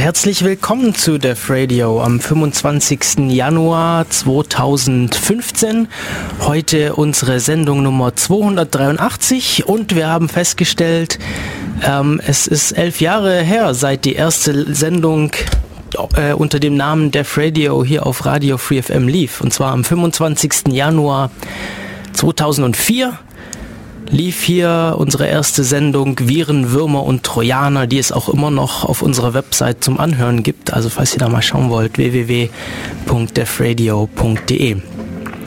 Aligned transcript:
Herzlich 0.00 0.42
willkommen 0.42 0.94
zu 0.94 1.18
Def 1.18 1.50
Radio 1.50 2.02
am 2.02 2.20
25. 2.20 3.28
Januar 3.28 4.08
2015. 4.08 5.88
Heute 6.40 6.94
unsere 6.94 7.38
Sendung 7.38 7.82
Nummer 7.82 8.16
283 8.16 9.66
und 9.66 9.94
wir 9.94 10.08
haben 10.08 10.30
festgestellt, 10.30 11.18
ähm, 11.86 12.18
es 12.26 12.46
ist 12.46 12.72
elf 12.72 13.02
Jahre 13.02 13.42
her, 13.42 13.74
seit 13.74 14.06
die 14.06 14.14
erste 14.14 14.74
Sendung 14.74 15.32
äh, 16.16 16.32
unter 16.32 16.60
dem 16.60 16.78
Namen 16.78 17.10
Def 17.10 17.36
Radio 17.36 17.84
hier 17.84 18.06
auf 18.06 18.24
Radio 18.24 18.56
Free 18.56 18.80
FM 18.80 19.06
lief. 19.06 19.42
Und 19.42 19.52
zwar 19.52 19.72
am 19.72 19.84
25. 19.84 20.68
Januar 20.68 21.30
2004 22.14 23.18
lief 24.10 24.42
hier 24.42 24.96
unsere 24.98 25.26
erste 25.26 25.64
Sendung 25.64 26.18
Viren, 26.20 26.72
Würmer 26.72 27.04
und 27.04 27.22
Trojaner, 27.22 27.86
die 27.86 27.96
es 27.98 28.12
auch 28.12 28.28
immer 28.28 28.50
noch 28.50 28.84
auf 28.84 29.00
unserer 29.02 29.32
Website 29.34 29.84
zum 29.84 30.00
Anhören 30.00 30.42
gibt. 30.42 30.72
Also 30.72 30.88
falls 30.88 31.12
ihr 31.12 31.20
da 31.20 31.28
mal 31.28 31.42
schauen 31.42 31.70
wollt, 31.70 31.98
www.defradio.de. 31.98 34.76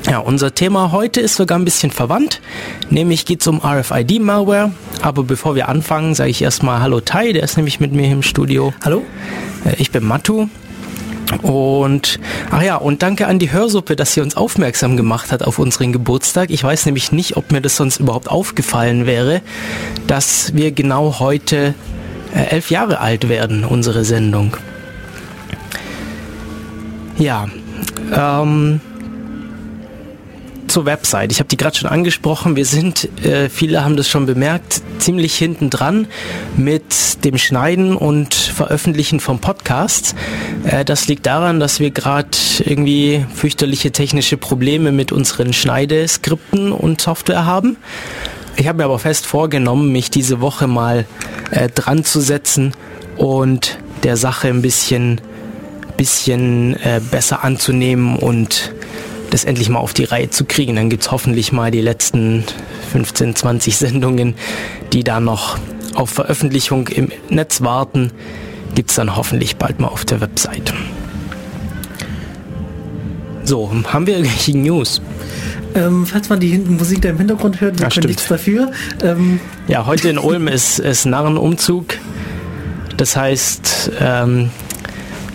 Ja, 0.09 0.19
unser 0.19 0.53
Thema 0.53 0.91
heute 0.91 1.21
ist 1.21 1.35
sogar 1.35 1.57
ein 1.57 1.63
bisschen 1.63 1.89
verwandt, 1.89 2.41
nämlich 2.89 3.25
geht 3.25 3.39
es 3.39 3.47
um 3.47 3.61
RFID-Malware. 3.63 4.73
Aber 5.01 5.23
bevor 5.23 5.55
wir 5.55 5.69
anfangen, 5.69 6.13
sage 6.13 6.29
ich 6.29 6.41
erstmal 6.41 6.81
Hallo 6.81 6.99
Tai, 6.99 7.31
der 7.31 7.43
ist 7.43 7.55
nämlich 7.55 7.79
mit 7.79 7.93
mir 7.93 8.11
im 8.11 8.21
Studio. 8.21 8.73
Hallo. 8.83 9.03
Äh, 9.65 9.75
ich 9.77 9.91
bin 9.91 10.03
Matu 10.03 10.49
und 11.41 12.19
ach 12.51 12.61
ja, 12.61 12.75
und 12.75 13.01
danke 13.03 13.27
an 13.27 13.39
die 13.39 13.51
Hörsuppe, 13.51 13.95
dass 13.95 14.13
sie 14.13 14.21
uns 14.21 14.35
aufmerksam 14.37 14.97
gemacht 14.97 15.31
hat 15.31 15.43
auf 15.43 15.59
unseren 15.59 15.91
Geburtstag. 15.91 16.49
Ich 16.49 16.63
weiß 16.63 16.85
nämlich 16.85 17.11
nicht, 17.11 17.37
ob 17.37 17.51
mir 17.51 17.61
das 17.61 17.75
sonst 17.75 17.99
überhaupt 17.99 18.29
aufgefallen 18.29 19.05
wäre, 19.05 19.41
dass 20.07 20.53
wir 20.55 20.71
genau 20.71 21.19
heute 21.19 21.73
äh, 22.35 22.49
elf 22.49 22.69
Jahre 22.71 22.99
alt 22.99 23.29
werden, 23.29 23.63
unsere 23.65 24.05
Sendung. 24.05 24.57
Ja, 27.17 27.47
ähm, 28.15 28.81
zur 30.73 30.85
Website. 30.87 31.31
Ich 31.31 31.37
habe 31.37 31.47
die 31.47 31.55
gerade 31.55 31.77
schon 31.77 31.87
angesprochen. 31.87 32.55
Wir 32.55 32.65
sind, 32.65 33.07
äh, 33.23 33.47
viele 33.47 33.85
haben 33.85 33.95
das 33.95 34.09
schon 34.09 34.25
bemerkt, 34.25 34.81
ziemlich 34.97 35.35
hinten 35.35 35.69
dran 35.69 36.07
mit 36.57 37.23
dem 37.23 37.37
Schneiden 37.37 37.95
und 37.95 38.33
Veröffentlichen 38.33 39.19
vom 39.19 39.37
Podcast. 39.37 40.15
Äh, 40.63 40.83
das 40.83 41.07
liegt 41.07 41.27
daran, 41.27 41.59
dass 41.59 41.79
wir 41.79 41.91
gerade 41.91 42.29
irgendwie 42.65 43.23
fürchterliche 43.35 43.91
technische 43.91 44.35
Probleme 44.35 44.91
mit 44.91 45.11
unseren 45.11 45.53
Schneideskripten 45.53 46.71
und 46.71 46.99
Software 46.99 47.45
haben. 47.45 47.77
Ich 48.55 48.67
habe 48.67 48.79
mir 48.79 48.85
aber 48.85 48.97
fest 48.97 49.27
vorgenommen, 49.27 49.91
mich 49.91 50.09
diese 50.09 50.41
Woche 50.41 50.65
mal 50.65 51.05
äh, 51.51 51.69
dran 51.69 52.03
zu 52.03 52.19
setzen 52.19 52.73
und 53.15 53.77
der 54.01 54.17
Sache 54.17 54.47
ein 54.47 54.63
bisschen, 54.63 55.21
bisschen 55.97 56.75
äh, 56.77 56.99
besser 57.11 57.43
anzunehmen 57.43 58.15
und 58.15 58.73
das 59.33 59.45
endlich 59.45 59.69
mal 59.69 59.79
auf 59.79 59.93
die 59.93 60.03
Reihe 60.03 60.29
zu 60.29 60.45
kriegen. 60.45 60.75
Dann 60.75 60.89
gibt 60.89 61.03
es 61.03 61.11
hoffentlich 61.11 61.51
mal 61.51 61.71
die 61.71 61.81
letzten 61.81 62.43
15, 62.91 63.35
20 63.35 63.77
Sendungen, 63.83 64.35
die 64.93 65.03
da 65.03 65.19
noch 65.19 65.57
auf 65.95 66.09
Veröffentlichung 66.09 66.87
im 66.87 67.11
Netz 67.29 67.61
warten. 67.61 68.11
Gibt 68.75 68.91
es 68.91 68.95
dann 68.95 69.15
hoffentlich 69.15 69.57
bald 69.57 69.79
mal 69.79 69.87
auf 69.87 70.05
der 70.05 70.21
Website. 70.21 70.73
So, 73.43 73.71
haben 73.91 74.07
wir 74.07 74.15
irgendwelche 74.15 74.57
News? 74.57 75.01
Ähm, 75.75 76.05
falls 76.05 76.29
man 76.29 76.39
die 76.39 76.57
Musik 76.59 77.01
da 77.01 77.09
im 77.09 77.17
Hintergrund 77.17 77.59
hört, 77.59 77.79
wir 77.79 77.87
ja, 77.87 77.89
können 77.89 78.07
nichts 78.07 78.27
dafür. 78.27 78.71
Ähm 79.03 79.39
ja, 79.67 79.85
heute 79.85 80.09
in 80.09 80.17
Ulm 80.17 80.47
ist, 80.47 80.79
ist 80.79 81.05
Narrenumzug. 81.05 81.95
Das 82.95 83.15
heißt, 83.15 83.91
ähm, 83.99 84.49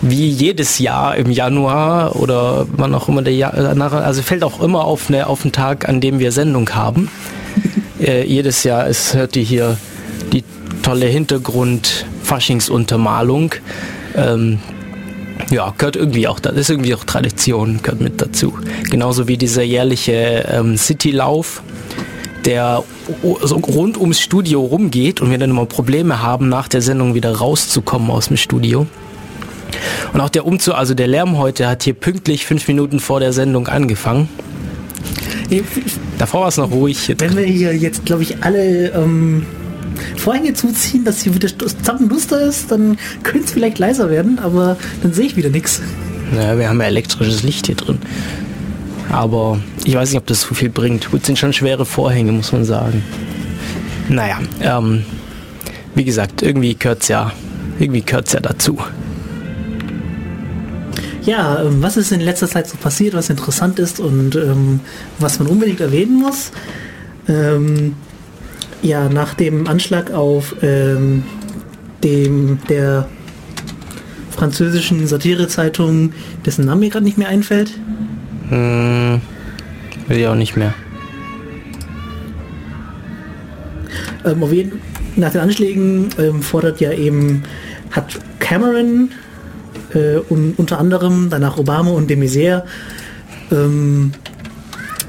wie 0.01 0.29
jedes 0.29 0.79
Jahr 0.79 1.17
im 1.17 1.29
Januar 1.29 2.15
oder 2.15 2.65
wann 2.71 2.95
auch 2.95 3.09
immer 3.09 3.21
der 3.21 3.35
Jahr, 3.35 3.53
also 3.53 4.21
fällt 4.21 4.43
auch 4.43 4.61
immer 4.61 4.85
auf, 4.85 5.09
eine, 5.09 5.27
auf 5.27 5.43
einen 5.43 5.51
Tag, 5.51 5.89
an 5.89 5.99
dem 6.01 6.19
wir 6.19 6.31
Sendung 6.31 6.69
haben. 6.69 7.09
äh, 7.99 8.23
jedes 8.23 8.63
Jahr 8.63 8.87
ist, 8.87 9.13
hört 9.13 9.35
ihr 9.35 9.43
hier 9.43 9.77
die 10.31 10.45
tolle 10.83 11.07
Hintergrund-Faschingsuntermalung. 11.07 13.55
Ähm, 14.15 14.59
ja, 15.51 15.73
gehört 15.77 15.95
irgendwie 15.95 16.27
auch, 16.27 16.39
das 16.39 16.55
ist 16.55 16.69
irgendwie 16.69 16.93
auch 16.95 17.03
Tradition, 17.03 17.79
gehört 17.81 18.01
mit 18.01 18.21
dazu. 18.21 18.53
Genauso 18.89 19.27
wie 19.27 19.37
dieser 19.37 19.63
jährliche 19.63 20.45
ähm, 20.51 20.77
Citylauf, 20.77 21.63
der 22.45 22.83
so 23.41 23.57
rund 23.57 23.97
ums 23.97 24.21
Studio 24.21 24.61
rumgeht 24.61 25.21
und 25.21 25.31
wir 25.31 25.37
dann 25.37 25.49
immer 25.49 25.65
Probleme 25.65 26.21
haben, 26.21 26.49
nach 26.49 26.67
der 26.67 26.81
Sendung 26.81 27.15
wieder 27.15 27.35
rauszukommen 27.35 28.11
aus 28.11 28.27
dem 28.27 28.37
Studio. 28.37 28.85
Und 30.13 30.21
auch 30.21 30.29
der 30.29 30.45
Umzug, 30.45 30.75
also 30.75 30.93
der 30.93 31.07
Lärm 31.07 31.37
heute 31.37 31.67
hat 31.67 31.83
hier 31.83 31.93
pünktlich 31.93 32.45
fünf 32.45 32.67
Minuten 32.67 32.99
vor 32.99 33.19
der 33.19 33.33
Sendung 33.33 33.67
angefangen. 33.67 34.29
Davor 36.17 36.41
war 36.41 36.47
es 36.47 36.57
noch 36.57 36.71
ruhig. 36.71 37.13
Wenn 37.17 37.35
wir 37.35 37.45
hier 37.45 37.75
jetzt, 37.75 38.05
glaube 38.05 38.23
ich, 38.23 38.43
alle 38.43 38.89
ähm, 38.89 39.45
Vorhänge 40.17 40.53
zuziehen, 40.53 41.03
dass 41.05 41.21
hier 41.21 41.33
wieder 41.33 41.49
zappenduster 41.83 42.41
ist, 42.41 42.71
dann 42.71 42.97
könnte 43.23 43.45
es 43.45 43.51
vielleicht 43.51 43.79
leiser 43.79 44.09
werden, 44.09 44.39
aber 44.39 44.77
dann 45.01 45.13
sehe 45.13 45.25
ich 45.25 45.35
wieder 45.35 45.49
nichts. 45.49 45.81
Naja, 46.33 46.57
wir 46.57 46.69
haben 46.69 46.79
ja 46.79 46.87
elektrisches 46.87 47.43
Licht 47.43 47.65
hier 47.65 47.75
drin. 47.75 47.99
Aber 49.11 49.59
ich 49.85 49.95
weiß 49.95 50.11
nicht, 50.11 50.19
ob 50.19 50.27
das 50.27 50.41
so 50.41 50.53
viel 50.53 50.69
bringt. 50.69 51.09
Gut, 51.09 51.25
sind 51.25 51.39
schon 51.39 51.53
schwere 51.53 51.85
Vorhänge, 51.85 52.31
muss 52.31 52.51
man 52.51 52.63
sagen. 52.63 53.03
Naja, 54.07 54.39
ähm, 54.61 55.03
wie 55.95 56.03
gesagt, 56.03 56.43
irgendwie 56.43 56.75
gehört 56.75 57.01
es 57.01 57.07
ja, 57.07 57.31
irgendwie 57.79 58.01
gehört's 58.01 58.33
ja 58.33 58.39
dazu. 58.39 58.77
Ja, 61.29 61.61
ähm, 61.61 61.83
was 61.83 61.95
ist 61.95 62.11
in 62.11 62.21
letzter 62.21 62.47
Zeit 62.47 62.67
so 62.67 62.75
passiert, 62.75 63.13
was 63.13 63.29
interessant 63.29 63.77
ist 63.77 63.99
und 63.99 64.35
ähm, 64.35 64.79
was 65.19 65.37
man 65.37 65.47
unbedingt 65.47 65.79
erwähnen 65.79 66.19
muss? 66.19 66.51
Ähm, 67.27 67.93
ja, 68.81 69.09
nach 69.09 69.35
dem 69.35 69.67
Anschlag 69.67 70.11
auf 70.11 70.55
ähm, 70.63 71.23
dem 72.03 72.57
der 72.67 73.07
französischen 74.31 75.05
Satirezeitung, 75.05 76.13
dessen 76.47 76.65
Name 76.65 76.79
mir 76.79 76.89
gerade 76.89 77.05
nicht 77.05 77.19
mehr 77.19 77.27
einfällt. 77.27 77.73
Hm, 78.49 79.21
will 80.07 80.17
ich 80.17 80.25
auch 80.25 80.33
nicht 80.33 80.57
mehr. 80.57 80.73
Ähm, 84.25 84.41
auf 84.41 84.51
jeden, 84.51 84.81
nach 85.15 85.31
den 85.31 85.41
Anschlägen 85.41 86.09
ähm, 86.17 86.41
fordert 86.41 86.81
ja 86.81 86.91
eben, 86.91 87.43
hat 87.91 88.19
Cameron 88.39 89.11
äh, 89.93 90.17
und 90.17 90.57
unter 90.57 90.79
anderem 90.79 91.29
danach 91.29 91.57
Obama 91.57 91.91
und 91.91 92.09
de 92.09 92.17
Maizière 92.17 92.63
ähm, 93.51 94.11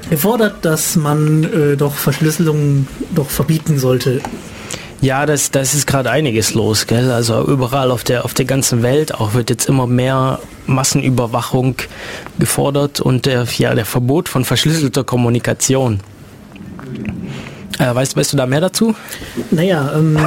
gefordert, 0.09 0.63
dass 0.63 0.95
man 0.95 1.43
äh, 1.43 1.77
doch 1.77 1.93
Verschlüsselung 1.93 2.87
doch 3.15 3.29
verbieten 3.29 3.79
sollte. 3.79 4.21
Ja, 5.01 5.25
das, 5.25 5.49
das 5.49 5.73
ist 5.73 5.87
gerade 5.87 6.11
einiges 6.11 6.53
los, 6.53 6.85
gell? 6.85 7.11
Also 7.11 7.43
überall 7.47 7.89
auf 7.89 8.03
der 8.03 8.23
auf 8.23 8.35
der 8.35 8.45
ganzen 8.45 8.83
Welt 8.83 9.15
auch 9.15 9.33
wird 9.33 9.49
jetzt 9.49 9.67
immer 9.67 9.87
mehr 9.87 10.39
Massenüberwachung 10.67 11.75
gefordert 12.37 12.99
und 12.99 13.25
der, 13.25 13.47
ja, 13.57 13.73
der 13.73 13.85
Verbot 13.85 14.29
von 14.29 14.45
verschlüsselter 14.45 15.03
Kommunikation. 15.03 16.01
Äh, 17.79 17.95
weißt, 17.95 18.15
weißt 18.15 18.33
du 18.33 18.37
da 18.37 18.45
mehr 18.45 18.61
dazu? 18.61 18.93
Naja, 19.49 19.91
ähm, 19.95 20.19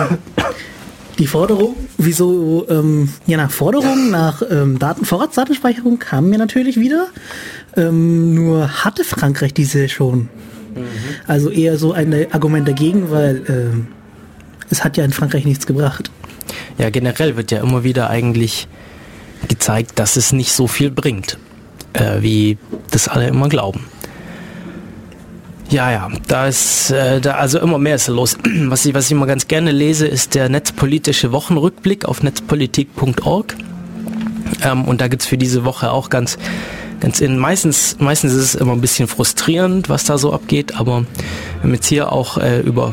die 1.18 1.26
Forderung, 1.26 1.74
wieso, 1.98 2.66
ähm, 2.68 3.08
ja, 3.26 3.36
nach 3.36 3.50
Forderung 3.50 4.10
nach 4.10 4.42
ähm, 4.48 4.78
Daten, 4.78 5.04
Vorratsdatenspeicherung 5.04 5.98
kamen 5.98 6.30
wir 6.30 6.38
natürlich 6.38 6.78
wieder. 6.78 7.06
Ähm, 7.76 8.34
nur 8.34 8.84
hatte 8.84 9.04
Frankreich 9.04 9.54
diese 9.54 9.88
schon. 9.88 10.28
Mhm. 10.74 10.86
Also 11.26 11.50
eher 11.50 11.78
so 11.78 11.92
ein 11.92 12.32
Argument 12.32 12.66
dagegen, 12.66 13.10
weil 13.10 13.42
ähm, 13.48 13.86
es 14.70 14.84
hat 14.84 14.96
ja 14.96 15.04
in 15.04 15.12
Frankreich 15.12 15.44
nichts 15.44 15.66
gebracht. 15.66 16.10
Ja, 16.78 16.90
generell 16.90 17.36
wird 17.36 17.50
ja 17.50 17.60
immer 17.60 17.84
wieder 17.84 18.10
eigentlich 18.10 18.68
gezeigt, 19.48 19.98
dass 19.98 20.16
es 20.16 20.32
nicht 20.32 20.52
so 20.52 20.66
viel 20.66 20.90
bringt, 20.90 21.38
äh, 21.92 22.20
wie 22.22 22.58
das 22.90 23.08
alle 23.08 23.28
immer 23.28 23.48
glauben. 23.48 23.86
Ja, 25.70 25.90
ja, 25.90 26.08
da 26.28 26.46
ist 26.46 26.90
äh, 26.90 27.20
da 27.20 27.32
also 27.32 27.58
immer 27.58 27.78
mehr 27.78 27.96
ist 27.96 28.08
los. 28.08 28.36
Was 28.66 28.84
ich, 28.84 28.94
was 28.94 29.06
ich 29.06 29.12
immer 29.12 29.26
ganz 29.26 29.48
gerne 29.48 29.72
lese, 29.72 30.06
ist 30.06 30.34
der 30.34 30.48
netzpolitische 30.48 31.32
Wochenrückblick 31.32 32.04
auf 32.04 32.22
netzpolitik.org. 32.22 33.56
Ähm, 34.62 34.84
und 34.84 35.00
da 35.00 35.08
gibt's 35.08 35.26
für 35.26 35.38
diese 35.38 35.64
Woche 35.64 35.90
auch 35.90 36.10
ganz, 36.10 36.38
ganz 37.00 37.20
in, 37.20 37.38
meistens, 37.38 37.96
meistens 37.98 38.32
ist 38.32 38.42
es 38.42 38.54
immer 38.54 38.72
ein 38.72 38.80
bisschen 38.80 39.08
frustrierend, 39.08 39.88
was 39.88 40.04
da 40.04 40.18
so 40.18 40.32
abgeht, 40.32 40.76
aber 40.78 41.00
wir 41.00 41.62
haben 41.62 41.74
jetzt 41.74 41.86
hier 41.86 42.12
auch 42.12 42.38
äh, 42.38 42.60
über 42.60 42.92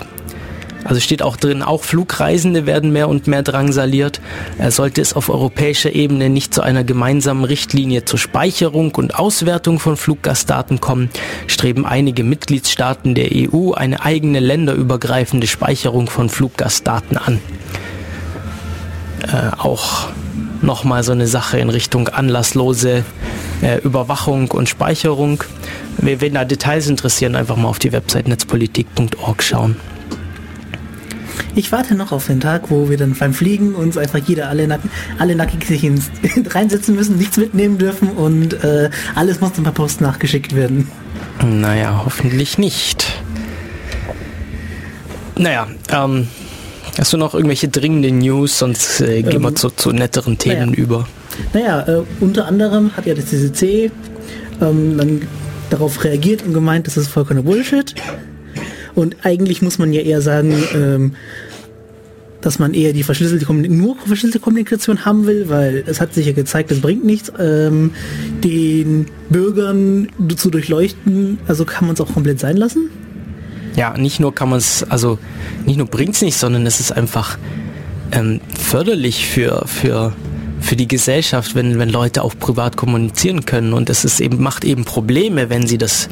also 0.83 0.99
steht 0.99 1.21
auch 1.21 1.37
drin, 1.37 1.61
auch 1.61 1.83
Flugreisende 1.83 2.65
werden 2.65 2.91
mehr 2.91 3.07
und 3.09 3.27
mehr 3.27 3.43
drangsaliert. 3.43 4.21
Er 4.57 4.71
sollte 4.71 5.01
es 5.01 5.13
auf 5.13 5.29
europäischer 5.29 5.93
Ebene 5.93 6.29
nicht 6.29 6.53
zu 6.53 6.61
einer 6.61 6.83
gemeinsamen 6.83 7.43
Richtlinie 7.43 8.05
zur 8.05 8.19
Speicherung 8.19 8.95
und 8.95 9.15
Auswertung 9.17 9.79
von 9.79 9.97
Fluggastdaten 9.97 10.81
kommen, 10.81 11.09
streben 11.47 11.85
einige 11.85 12.23
Mitgliedstaaten 12.23 13.15
der 13.15 13.29
EU 13.31 13.71
eine 13.73 14.03
eigene 14.03 14.39
länderübergreifende 14.39 15.47
Speicherung 15.47 16.09
von 16.09 16.29
Fluggastdaten 16.29 17.17
an. 17.17 17.39
Äh, 19.21 19.55
auch 19.57 20.09
nochmal 20.61 21.03
so 21.03 21.11
eine 21.11 21.27
Sache 21.27 21.59
in 21.59 21.69
Richtung 21.69 22.07
anlasslose 22.07 23.03
äh, 23.61 23.77
Überwachung 23.79 24.49
und 24.51 24.69
Speicherung. 24.69 25.43
Wenn 25.97 26.33
da 26.33 26.45
Details 26.45 26.87
interessieren, 26.87 27.35
einfach 27.35 27.57
mal 27.57 27.67
auf 27.67 27.79
die 27.79 27.91
Website 27.91 28.27
netzpolitik.org 28.27 29.43
schauen. 29.43 29.75
Ich 31.53 31.71
warte 31.71 31.95
noch 31.95 32.11
auf 32.11 32.27
den 32.27 32.39
Tag, 32.39 32.69
wo 32.69 32.89
wir 32.89 32.97
dann 32.97 33.13
beim 33.13 33.33
Fliegen 33.33 33.75
uns 33.75 33.97
einfach 33.97 34.19
jeder 34.19 34.47
alle, 34.49 34.67
nack 34.67 34.81
alle 35.19 35.35
nackig 35.35 35.65
sich 35.65 35.83
ins, 35.83 36.09
reinsetzen 36.49 36.95
müssen, 36.95 37.17
nichts 37.17 37.37
mitnehmen 37.37 37.77
dürfen 37.77 38.09
und 38.09 38.63
äh, 38.63 38.89
alles 39.15 39.41
muss 39.41 39.53
dann 39.53 39.63
per 39.63 39.73
Post 39.73 39.99
nachgeschickt 40.01 40.55
werden. 40.55 40.87
Naja, 41.43 42.03
hoffentlich 42.05 42.57
nicht. 42.57 43.21
Naja, 45.37 45.67
ähm, 45.91 46.27
hast 46.97 47.11
du 47.11 47.17
noch 47.17 47.33
irgendwelche 47.33 47.67
dringenden 47.67 48.19
News, 48.19 48.59
sonst 48.59 49.01
äh, 49.01 49.21
gehen 49.21 49.37
ähm, 49.37 49.41
wir 49.41 49.55
zu, 49.55 49.69
zu, 49.69 49.91
netteren 49.91 50.37
Themen 50.37 50.71
naja. 50.71 50.83
über. 50.83 51.07
Naja, 51.53 51.81
äh, 51.87 52.03
unter 52.19 52.45
anderem 52.45 52.95
hat 52.95 53.05
ja 53.05 53.13
das 53.13 53.25
CCC 53.25 53.91
ähm, 54.61 54.97
dann 54.97 55.21
darauf 55.69 56.03
reagiert 56.03 56.43
und 56.43 56.53
gemeint, 56.53 56.87
das 56.87 56.97
ist 56.97 57.07
vollkommener 57.07 57.43
Bullshit. 57.43 57.95
Und 58.95 59.17
eigentlich 59.23 59.61
muss 59.61 59.79
man 59.79 59.93
ja 59.93 60.01
eher 60.01 60.21
sagen, 60.21 60.53
ähm, 60.73 61.13
dass 62.41 62.59
man 62.59 62.73
eher 62.73 62.93
die 62.93 63.03
verschlüsselte 63.03 63.51
nur 63.53 63.95
verschlüsselte 63.97 64.39
Kommunikation 64.39 65.05
haben 65.05 65.27
will, 65.27 65.47
weil 65.47 65.83
es 65.85 66.01
hat 66.01 66.13
sich 66.13 66.25
ja 66.25 66.33
gezeigt, 66.33 66.71
es 66.71 66.81
bringt 66.81 67.05
nichts, 67.05 67.31
ähm, 67.39 67.91
den 68.43 69.05
Bürgern 69.29 70.09
zu 70.35 70.49
durchleuchten. 70.49 71.37
Also 71.47 71.65
kann 71.65 71.85
man 71.85 71.93
es 71.93 72.01
auch 72.01 72.11
komplett 72.11 72.39
sein 72.39 72.57
lassen. 72.57 72.89
Ja, 73.75 73.97
nicht 73.97 74.19
nur 74.19 74.35
kann 74.35 74.49
man 74.49 74.57
es, 74.57 74.83
also 74.89 75.17
nicht 75.65 75.77
nur 75.77 75.87
bringt 75.87 76.15
es 76.15 76.21
nicht, 76.21 76.37
sondern 76.37 76.65
es 76.65 76.79
ist 76.79 76.91
einfach 76.91 77.37
ähm, 78.11 78.41
förderlich 78.59 79.27
für, 79.27 79.63
für, 79.67 80.13
für 80.59 80.75
die 80.75 80.87
Gesellschaft, 80.87 81.55
wenn, 81.55 81.79
wenn 81.79 81.89
Leute 81.89 82.23
auch 82.23 82.33
privat 82.37 82.75
kommunizieren 82.75 83.45
können. 83.45 83.71
Und 83.71 83.89
es 83.89 84.03
ist 84.03 84.19
eben, 84.19 84.41
macht 84.41 84.65
eben 84.65 84.83
Probleme, 84.83 85.49
wenn 85.49 85.67
sie 85.67 85.77
das 85.77 86.09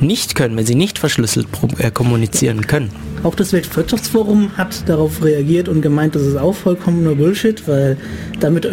nicht 0.00 0.34
können, 0.34 0.56
wenn 0.56 0.66
sie 0.66 0.74
nicht 0.74 0.98
verschlüsselt 0.98 1.46
äh, 1.78 1.90
kommunizieren 1.90 2.66
können. 2.66 2.90
Auch 3.22 3.34
das 3.34 3.52
Weltwirtschaftsforum 3.52 4.56
hat 4.56 4.88
darauf 4.88 5.22
reagiert 5.22 5.68
und 5.68 5.82
gemeint, 5.82 6.14
das 6.14 6.22
ist 6.22 6.36
auch 6.36 6.54
vollkommener 6.54 7.14
Bullshit, 7.14 7.66
weil 7.68 7.96
damit, 8.40 8.68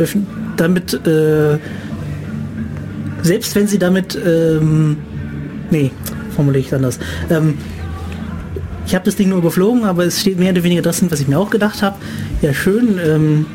damit 0.55 0.93
äh, 1.05 1.57
selbst 3.23 3.55
wenn 3.55 3.67
sie 3.67 3.77
damit, 3.77 4.17
ähm, 4.25 4.97
nee, 5.69 5.91
formuliere 6.35 6.65
ich 6.65 6.73
anders, 6.73 6.99
ähm, 7.29 7.55
ich 8.85 8.95
habe 8.95 9.03
das 9.03 9.17
Ding 9.17 9.27
nur 9.27 9.39
überflogen, 9.39 9.83
aber 9.83 10.05
es 10.05 10.21
steht 10.21 10.39
mehr 10.39 10.51
oder 10.51 10.63
weniger 10.63 10.81
das, 10.81 11.03
was 11.11 11.19
ich 11.19 11.27
mir 11.27 11.37
auch 11.37 11.49
gedacht 11.49 11.81
habe. 11.81 11.97
Ja, 12.41 12.53
schön. 12.53 12.97
Ähm, 13.05 13.45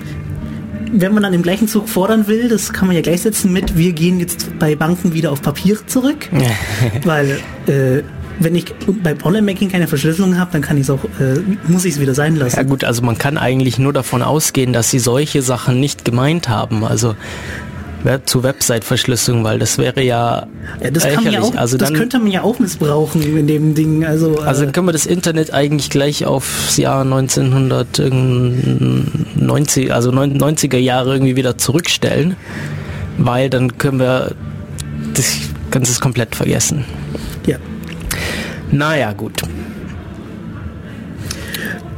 wenn 0.93 1.15
man 1.15 1.23
dann 1.23 1.33
im 1.33 1.43
gleichen 1.43 1.69
Zug 1.69 1.89
fordern 1.89 2.29
will, 2.29 2.49
das 2.49 2.73
kann 2.73 2.87
man 2.87 2.95
ja 2.95 3.03
gleichsetzen 3.03 3.53
mit, 3.53 3.77
wir 3.77 3.93
gehen 3.93 4.21
jetzt 4.21 4.59
bei 4.59 4.77
Banken 4.77 5.15
wieder 5.15 5.33
auf 5.33 5.43
Papier 5.43 5.79
zurück, 5.87 6.29
weil 7.05 7.41
äh, 7.67 8.03
wenn 8.39 8.55
ich 8.55 8.75
beim 9.03 9.19
Online-Banking 9.23 9.71
keine 9.71 9.89
Verschlüsselung 9.89 10.39
habe, 10.39 10.53
dann 10.53 10.63
kann 10.63 10.77
ich 10.77 10.85
es 10.85 10.91
auch, 10.91 11.05
äh, 11.21 11.41
muss 11.69 11.85
ich 11.85 11.95
es 11.95 12.01
wieder 12.01 12.15
sein 12.15 12.37
lassen. 12.37 12.57
Ja 12.57 12.63
gut, 12.63 12.85
also 12.85 13.03
man 13.03 13.19
kann 13.19 13.39
eigentlich 13.39 13.79
nur 13.79 13.93
davon 13.93 14.23
ausgehen, 14.23 14.73
dass 14.73 14.91
sie 14.91 14.99
solche 14.99 15.43
Sachen 15.43 15.81
nicht 15.81 16.05
gemeint 16.05 16.49
haben. 16.49 16.85
Also 16.85 17.15
zu 18.25 18.43
Website-Verschlüsselung, 18.43 19.45
weil 19.45 19.59
das 19.59 19.77
wäre 19.79 20.03
ja, 20.03 20.47
ja 20.83 20.91
das, 20.91 21.05
man 21.05 21.33
ja 21.33 21.41
auch, 21.41 21.55
also 21.55 21.77
das 21.77 21.89
dann, 21.89 21.99
könnte 21.99 22.19
man 22.19 22.31
ja 22.31 22.43
auch 22.43 22.59
missbrauchen 22.59 23.37
in 23.37 23.47
dem 23.47 23.75
Ding. 23.75 24.05
Also, 24.05 24.39
äh, 24.39 24.45
also 24.45 24.65
dann 24.65 24.73
können 24.73 24.89
wir 24.89 24.93
das 24.93 25.07
Internet 25.07 25.53
eigentlich 25.53 25.91
gleich 25.91 26.27
aufs 26.27 26.77
Jahr 26.77 27.03
1990, 27.03 29.93
also 29.93 30.11
90er 30.11 30.79
Jahre 30.79 31.15
irgendwie 31.15 31.37
wieder 31.37 31.59
zurückstellen, 31.59 32.37
weil 33.19 33.51
dann 33.51 33.79
können 33.79 34.01
wir 34.01 34.33
das 35.15 35.39
Ganze 35.71 36.01
komplett 36.01 36.35
vergessen. 36.35 36.85
Ja. 37.47 37.59
Naja, 38.71 39.13
gut. 39.13 39.43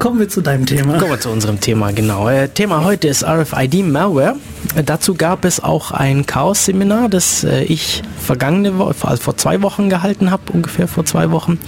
Kommen 0.05 0.21
wir 0.21 0.29
zu 0.29 0.43
deinem 0.43 0.67
Thema. 0.67 0.99
Kommen 0.99 1.12
wir 1.12 1.19
zu 1.21 1.31
unserem 1.31 1.61
Thema, 1.61 1.91
genau. 1.91 2.29
Äh, 2.29 2.51
Thema 2.51 2.85
heute 2.85 3.09
ist 3.09 3.25
RFID 3.25 3.87
Malware. 3.87 4.37
Äh, 4.75 4.85
dazu 4.85 5.15
gab 5.15 5.47
es 5.47 5.65
auch 5.65 5.93
ein 5.93 6.27
Chaos-Seminar, 6.27 7.09
das 7.09 7.43
äh, 7.43 7.62
ich 7.62 8.03
vergangene 8.21 8.77
Woche, 8.77 8.95
also 9.01 9.23
vor 9.23 9.39
zwei 9.39 9.62
Wochen 9.62 9.89
gehalten 9.89 10.31
habe, 10.31 10.53
ungefähr 10.53 10.89
vor 10.89 11.06
zwei 11.06 11.31
Wochen. 11.31 11.59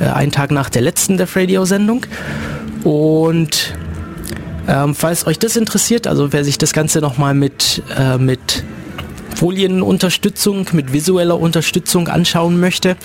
Äh, 0.00 0.04
einen 0.04 0.32
Tag 0.32 0.50
nach 0.50 0.70
der 0.70 0.80
letzten 0.80 1.18
Def 1.18 1.36
Radio-Sendung. 1.36 2.06
Und 2.84 3.74
ähm, 4.66 4.94
falls 4.94 5.26
euch 5.26 5.38
das 5.38 5.54
interessiert, 5.54 6.06
also 6.06 6.32
wer 6.32 6.44
sich 6.44 6.56
das 6.56 6.72
Ganze 6.72 7.00
nochmal 7.00 7.34
mit, 7.34 7.82
äh, 7.98 8.16
mit 8.16 8.64
Folienunterstützung, 9.38 10.66
mit 10.72 10.92
visueller 10.92 11.38
Unterstützung 11.38 12.08
anschauen 12.08 12.58
möchte, 12.58 12.96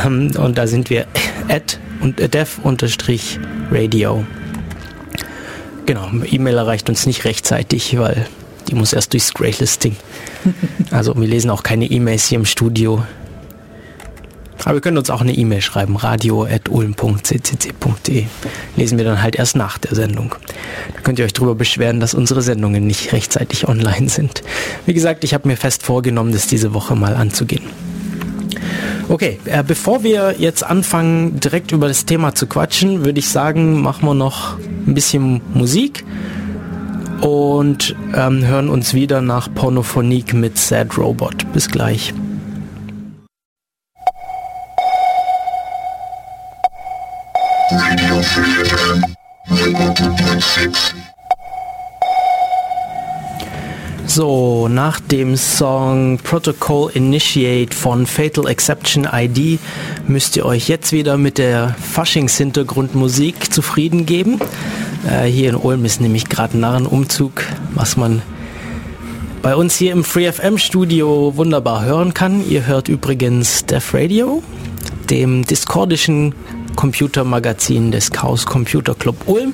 Ähm, 0.05 0.33
und 0.37 0.59
da 0.59 0.67
sind 0.67 0.91
wir 0.91 1.07
at 1.49 1.79
und 2.01 2.21
äh, 2.21 2.29
dev-radio. 2.29 4.25
Genau, 5.87 6.09
E-Mail 6.25 6.57
erreicht 6.57 6.89
uns 6.89 7.07
nicht 7.07 7.25
rechtzeitig, 7.25 7.99
weil 7.99 8.27
die 8.69 8.75
muss 8.75 8.93
erst 8.93 9.13
durchs 9.13 9.33
Greylisting. 9.35 9.97
Also 10.91 11.15
wir 11.19 11.27
lesen 11.27 11.51
auch 11.51 11.63
keine 11.63 11.87
E-Mails 11.87 12.27
hier 12.27 12.39
im 12.39 12.45
Studio. 12.45 13.03
Aber 14.69 14.77
wir 14.77 14.83
können 14.83 14.99
uns 14.99 15.09
auch 15.09 15.23
eine 15.23 15.33
E-Mail 15.33 15.63
schreiben, 15.63 15.97
radio.ulm.ccc.de. 15.97 18.25
Lesen 18.77 18.99
wir 18.99 19.07
dann 19.07 19.23
halt 19.23 19.37
erst 19.37 19.57
nach 19.57 19.79
der 19.79 19.95
Sendung. 19.95 20.35
Da 20.95 21.01
könnt 21.01 21.19
ihr 21.19 21.25
euch 21.25 21.33
darüber 21.33 21.55
beschweren, 21.55 22.01
dass 22.01 22.13
unsere 22.13 22.43
Sendungen 22.43 22.87
nicht 22.87 23.15
rechtzeitig 23.15 23.67
online 23.67 24.11
sind. 24.11 24.43
Wie 24.85 24.93
gesagt, 24.93 25.25
ich 25.25 25.33
habe 25.33 25.49
mir 25.49 25.57
fest 25.57 25.85
vorgenommen, 25.85 26.33
das 26.33 26.49
diese 26.49 26.75
Woche 26.75 26.97
mal 26.97 27.17
anzugehen. 27.17 27.63
Okay, 29.09 29.41
äh, 29.47 29.63
bevor 29.63 30.03
wir 30.03 30.35
jetzt 30.37 30.63
anfangen, 30.63 31.41
direkt 31.41 31.73
über 31.73 31.89
das 31.89 32.05
Thema 32.05 32.35
zu 32.35 32.47
quatschen, 32.47 33.07
würde 33.07 33.21
ich 33.21 33.31
sagen, 33.31 33.81
machen 33.81 34.07
wir 34.07 34.13
noch 34.13 34.59
ein 34.87 34.93
bisschen 34.93 35.41
Musik 35.55 36.05
und 37.23 37.97
ähm, 38.15 38.45
hören 38.45 38.69
uns 38.69 38.93
wieder 38.93 39.23
nach 39.23 39.49
Pornophonique 39.55 40.35
mit 40.35 40.59
Sad 40.59 40.99
Robot. 40.99 41.51
Bis 41.55 41.71
gleich. 41.71 42.13
So, 54.07 54.69
nach 54.69 55.01
dem 55.01 55.37
Song 55.37 56.19
Protocol 56.25 56.91
Initiate 56.95 57.75
von 57.77 58.07
Fatal 58.07 58.47
Exception 58.49 59.07
ID 59.13 59.61
müsst 60.07 60.37
ihr 60.37 60.47
euch 60.47 60.69
jetzt 60.69 60.93
wieder 60.93 61.19
mit 61.19 61.37
der 61.37 61.77
Faschings-Hintergrundmusik 61.93 63.53
zufrieden 63.53 64.07
geben. 64.07 64.41
Äh, 65.07 65.27
hier 65.27 65.51
in 65.51 65.57
Ulm 65.57 65.85
ist 65.85 66.01
nämlich 66.01 66.31
gerade 66.31 66.57
Narrenumzug, 66.57 67.45
was 67.75 67.99
man 67.99 68.23
bei 69.43 69.55
uns 69.55 69.77
hier 69.77 69.93
im 69.93 70.05
FreeFM 70.05 70.57
Studio 70.57 71.35
wunderbar 71.37 71.85
hören 71.85 72.15
kann. 72.15 72.49
Ihr 72.49 72.67
hört 72.67 72.89
übrigens 72.89 73.67
Def 73.67 73.93
Radio 73.93 74.43
dem 75.11 75.45
discordischen 75.45 76.35
Computermagazin 76.79 77.91
des 77.91 78.13
Chaos 78.13 78.47
Computer 78.47 78.95
Club 78.95 79.17
Ulm. 79.27 79.53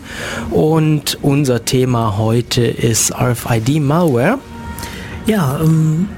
Und 0.51 1.17
unser 1.23 1.65
Thema 1.65 2.19
heute 2.19 2.67
ist 2.67 3.15
RFID 3.15 3.81
Malware. 3.81 4.39
Ja, 5.25 5.59
ähm, 5.59 6.11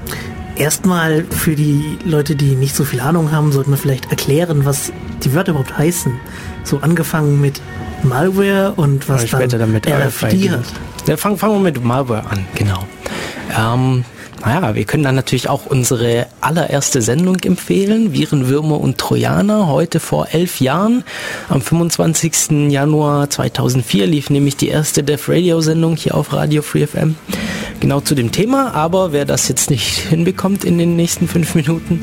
erstmal 0.57 1.23
für 1.23 1.55
die 1.55 1.97
Leute, 2.03 2.35
die 2.35 2.55
nicht 2.55 2.75
so 2.75 2.83
viel 2.83 2.99
Ahnung 2.99 3.31
haben, 3.31 3.53
sollten 3.53 3.71
wir 3.71 3.77
vielleicht 3.77 4.11
erklären, 4.11 4.65
was 4.65 4.91
die 5.23 5.33
Wörter 5.33 5.51
überhaupt 5.51 5.77
heißen. 5.77 6.11
So 6.65 6.79
angefangen 6.79 7.39
mit 7.39 7.61
Malware 8.03 8.73
und 8.75 9.07
was 9.07 9.29
später 9.29 9.57
dann 9.57 9.71
damit 9.71 9.87
RFID 9.87 10.33
RFID. 10.33 10.51
hat. 10.51 10.65
Ja, 11.07 11.15
fangen, 11.15 11.37
fangen 11.37 11.53
wir 11.53 11.71
mit 11.71 11.81
Malware 11.81 12.29
an, 12.29 12.45
genau. 12.53 12.85
Ähm, 13.57 14.03
naja, 14.41 14.75
wir 14.75 14.85
können 14.85 15.03
dann 15.03 15.15
natürlich 15.15 15.49
auch 15.49 15.65
unsere 15.65 16.27
allererste 16.41 17.01
Sendung 17.01 17.37
empfehlen, 17.37 18.13
Viren, 18.13 18.47
Würmer 18.47 18.79
und 18.79 18.97
Trojaner. 18.97 19.67
Heute 19.67 19.99
vor 19.99 20.27
elf 20.31 20.61
Jahren, 20.61 21.03
am 21.49 21.61
25. 21.61 22.69
Januar 22.69 23.29
2004, 23.29 24.05
lief 24.07 24.29
nämlich 24.29 24.55
die 24.55 24.69
erste 24.69 25.03
Dev 25.03 25.31
Radio 25.31 25.61
Sendung 25.61 25.95
hier 25.95 26.15
auf 26.15 26.33
Radio 26.33 26.61
Free 26.61 26.85
FM. 26.85 27.15
Genau 27.79 27.99
zu 27.99 28.15
dem 28.15 28.31
Thema, 28.31 28.73
aber 28.73 29.11
wer 29.11 29.25
das 29.25 29.47
jetzt 29.47 29.69
nicht 29.69 29.99
hinbekommt 30.09 30.63
in 30.63 30.77
den 30.77 30.95
nächsten 30.95 31.27
fünf 31.27 31.55
Minuten, 31.55 31.99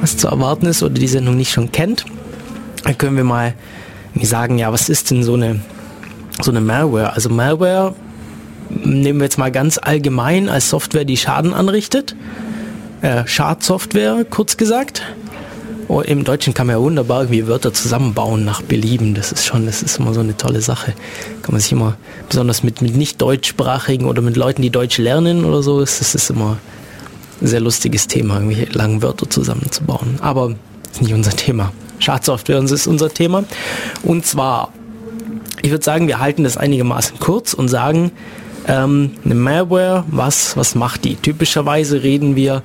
was 0.00 0.16
zu 0.16 0.28
erwarten 0.28 0.66
ist 0.66 0.82
oder 0.82 0.94
die 0.94 1.08
Sendung 1.08 1.36
nicht 1.36 1.52
schon 1.52 1.72
kennt, 1.72 2.04
dann 2.84 2.96
können 2.96 3.16
wir 3.16 3.24
mal 3.24 3.54
sagen, 4.20 4.58
ja, 4.58 4.72
was 4.72 4.88
ist 4.88 5.10
denn 5.10 5.22
so 5.22 5.34
eine, 5.34 5.60
so 6.40 6.50
eine 6.50 6.60
Malware? 6.60 7.12
Also 7.12 7.28
Malware 7.28 7.94
nehmen 8.70 9.20
wir 9.20 9.24
jetzt 9.24 9.38
mal 9.38 9.52
ganz 9.52 9.78
allgemein 9.78 10.48
als 10.48 10.70
Software, 10.70 11.04
die 11.04 11.16
Schaden 11.16 11.54
anrichtet. 11.54 12.14
Äh, 13.02 13.26
Schadsoftware, 13.26 14.24
kurz 14.28 14.56
gesagt. 14.56 15.02
Oh, 15.88 16.02
Im 16.02 16.22
Deutschen 16.22 16.54
kann 16.54 16.68
man 16.68 16.76
ja 16.76 16.82
wunderbar 16.82 17.22
irgendwie 17.22 17.48
Wörter 17.48 17.72
zusammenbauen 17.72 18.44
nach 18.44 18.62
Belieben. 18.62 19.14
Das 19.14 19.32
ist 19.32 19.44
schon, 19.44 19.66
das 19.66 19.82
ist 19.82 19.98
immer 19.98 20.14
so 20.14 20.20
eine 20.20 20.36
tolle 20.36 20.60
Sache. 20.60 20.94
Kann 21.42 21.52
man 21.52 21.60
sich 21.60 21.72
immer, 21.72 21.96
besonders 22.28 22.62
mit, 22.62 22.80
mit 22.80 22.94
nicht 22.94 23.20
deutschsprachigen 23.20 24.06
oder 24.06 24.22
mit 24.22 24.36
Leuten, 24.36 24.62
die 24.62 24.70
Deutsch 24.70 24.98
lernen 24.98 25.44
oder 25.44 25.62
so, 25.64 25.80
ist 25.80 26.00
das 26.00 26.14
ist 26.14 26.30
immer 26.30 26.58
ein 27.40 27.46
sehr 27.46 27.60
lustiges 27.60 28.06
Thema, 28.06 28.34
irgendwelche 28.34 28.70
langen 28.72 29.02
Wörter 29.02 29.28
zusammenzubauen. 29.28 30.18
Aber 30.20 30.54
ist 30.92 31.02
nicht 31.02 31.14
unser 31.14 31.32
Thema. 31.32 31.72
Schadsoftware 31.98 32.62
ist 32.62 32.86
unser 32.86 33.12
Thema. 33.12 33.44
Und 34.02 34.26
zwar, 34.26 34.72
ich 35.62 35.70
würde 35.70 35.84
sagen, 35.84 36.06
wir 36.06 36.20
halten 36.20 36.44
das 36.44 36.56
einigermaßen 36.56 37.18
kurz 37.18 37.52
und 37.54 37.68
sagen, 37.68 38.12
ähm, 38.66 39.12
eine 39.24 39.34
Malware, 39.34 40.04
was, 40.08 40.56
was 40.56 40.74
macht 40.74 41.04
die? 41.04 41.16
Typischerweise 41.16 42.02
reden 42.02 42.36
wir, 42.36 42.62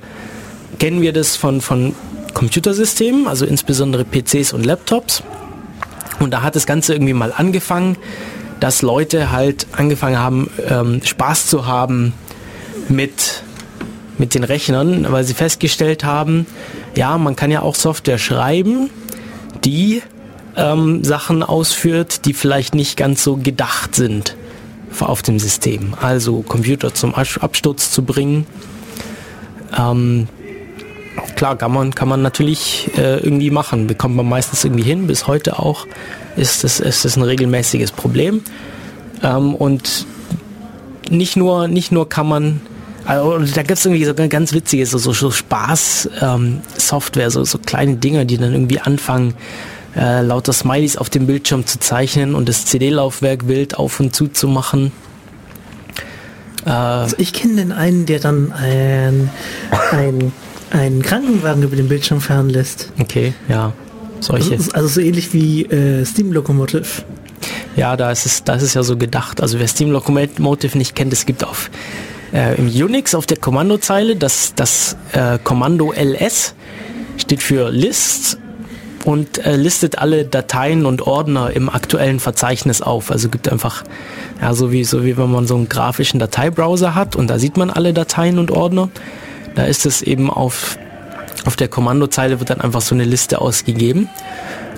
kennen 0.78 1.00
wir 1.00 1.12
das 1.12 1.36
von, 1.36 1.60
von 1.60 1.94
Computersystemen, 2.34 3.26
also 3.26 3.46
insbesondere 3.46 4.04
PCs 4.04 4.52
und 4.52 4.64
Laptops. 4.64 5.22
Und 6.18 6.30
da 6.30 6.42
hat 6.42 6.56
das 6.56 6.66
Ganze 6.66 6.94
irgendwie 6.94 7.12
mal 7.12 7.32
angefangen, 7.34 7.96
dass 8.60 8.82
Leute 8.82 9.32
halt 9.32 9.66
angefangen 9.72 10.18
haben, 10.18 10.50
ähm, 10.68 11.00
Spaß 11.04 11.46
zu 11.46 11.66
haben 11.66 12.14
mit, 12.88 13.42
mit 14.16 14.34
den 14.34 14.44
Rechnern, 14.44 15.06
weil 15.10 15.24
sie 15.24 15.34
festgestellt 15.34 16.04
haben, 16.04 16.46
ja, 16.94 17.18
man 17.18 17.36
kann 17.36 17.50
ja 17.50 17.60
auch 17.60 17.74
Software 17.74 18.18
schreiben, 18.18 18.88
die 19.64 20.02
ähm, 20.56 21.04
Sachen 21.04 21.42
ausführt, 21.42 22.24
die 22.24 22.32
vielleicht 22.32 22.74
nicht 22.74 22.96
ganz 22.96 23.22
so 23.22 23.36
gedacht 23.36 23.94
sind 23.94 24.36
auf 25.02 25.22
dem 25.22 25.38
System. 25.38 25.94
Also 26.00 26.42
Computer 26.42 26.94
zum 26.94 27.14
Abs- 27.14 27.38
Absturz 27.38 27.90
zu 27.90 28.02
bringen. 28.02 28.46
Ähm, 29.76 30.28
klar, 31.36 31.56
kann 31.56 31.72
man, 31.72 31.94
kann 31.94 32.08
man 32.08 32.22
natürlich 32.22 32.90
äh, 32.96 33.18
irgendwie 33.18 33.50
machen. 33.50 33.86
Bekommt 33.86 34.16
man 34.16 34.28
meistens 34.28 34.64
irgendwie 34.64 34.84
hin. 34.84 35.06
Bis 35.06 35.26
heute 35.26 35.58
auch 35.58 35.86
ist 36.36 36.64
das, 36.64 36.80
ist 36.80 37.04
das 37.04 37.16
ein 37.16 37.22
regelmäßiges 37.22 37.92
Problem. 37.92 38.42
Ähm, 39.22 39.54
und 39.54 40.06
nicht 41.10 41.36
nur, 41.36 41.68
nicht 41.68 41.92
nur 41.92 42.08
kann 42.08 42.28
man, 42.28 42.60
also, 43.04 43.38
da 43.38 43.62
gibt 43.62 43.78
es 43.78 43.86
irgendwie 43.86 44.04
so 44.04 44.14
ganz 44.14 44.52
witziges, 44.52 44.90
so, 44.90 44.98
so, 44.98 45.12
so 45.12 45.30
Spaß-Software, 45.30 47.30
so, 47.30 47.44
so 47.44 47.58
kleine 47.58 47.94
Dinger, 47.96 48.24
die 48.24 48.36
dann 48.36 48.52
irgendwie 48.52 48.80
anfangen, 48.80 49.34
äh, 49.96 50.22
lauter 50.22 50.52
Smileys 50.52 50.96
auf 50.96 51.10
dem 51.10 51.26
Bildschirm 51.26 51.66
zu 51.66 51.78
zeichnen 51.78 52.34
und 52.34 52.48
das 52.48 52.66
CD-Laufwerk 52.66 53.48
wild 53.48 53.78
auf 53.78 53.98
und 54.00 54.14
zu 54.14 54.28
zu 54.28 54.46
machen. 54.48 54.92
Äh, 56.64 56.70
Also 56.70 57.16
ich 57.18 57.32
kenne 57.32 57.56
den 57.56 57.72
einen, 57.72 58.06
der 58.06 58.20
dann 58.20 58.52
ein, 58.52 59.30
ein, 59.92 60.32
einen 60.70 61.02
Krankenwagen 61.02 61.62
über 61.62 61.76
den 61.76 61.88
Bildschirm 61.88 62.20
fahren 62.20 62.50
lässt. 62.50 62.92
okay, 63.00 63.32
ja. 63.48 63.72
Also, 64.16 64.32
Solche. 64.48 64.58
also 64.74 64.88
so 64.88 65.00
ähnlich 65.00 65.32
wie 65.34 65.64
äh, 65.66 66.04
Steam 66.04 66.32
Locomotive. 66.32 66.86
Ja, 67.76 67.96
da 67.98 68.10
ist 68.10 68.24
es, 68.24 68.44
da 68.44 68.54
ist 68.54 68.62
es 68.62 68.72
ja 68.72 68.82
so 68.82 68.96
gedacht. 68.96 69.42
Also 69.42 69.58
wer 69.58 69.68
Steam 69.68 69.90
Locomotive 69.90 70.78
nicht 70.78 70.94
kennt, 70.94 71.12
es 71.12 71.26
gibt 71.26 71.44
auf 71.44 71.70
äh, 72.32 72.56
im 72.56 72.66
Unix 72.68 73.14
auf 73.14 73.26
der 73.26 73.36
Kommandozeile 73.36 74.16
das, 74.16 74.54
das 74.56 74.96
äh, 75.12 75.38
Kommando 75.44 75.92
ls 75.92 76.54
steht 77.18 77.42
für 77.42 77.70
List 77.70 78.38
und 79.06 79.46
äh, 79.46 79.54
listet 79.54 79.98
alle 79.98 80.24
Dateien 80.24 80.84
und 80.84 81.00
Ordner 81.00 81.52
im 81.54 81.68
aktuellen 81.68 82.18
Verzeichnis 82.18 82.82
auf. 82.82 83.12
Also 83.12 83.28
gibt 83.28 83.48
einfach, 83.48 83.84
ja, 84.42 84.52
so 84.52 84.72
wie, 84.72 84.82
so 84.82 85.04
wie 85.04 85.16
wenn 85.16 85.30
man 85.30 85.46
so 85.46 85.54
einen 85.54 85.68
grafischen 85.68 86.18
Dateibrowser 86.18 86.96
hat 86.96 87.14
und 87.14 87.28
da 87.28 87.38
sieht 87.38 87.56
man 87.56 87.70
alle 87.70 87.94
Dateien 87.94 88.40
und 88.40 88.50
Ordner. 88.50 88.88
Da 89.54 89.62
ist 89.62 89.86
es 89.86 90.02
eben 90.02 90.28
auf, 90.28 90.76
auf 91.44 91.54
der 91.54 91.68
Kommandozeile 91.68 92.40
wird 92.40 92.50
dann 92.50 92.60
einfach 92.60 92.80
so 92.80 92.96
eine 92.96 93.04
Liste 93.04 93.40
ausgegeben. 93.40 94.08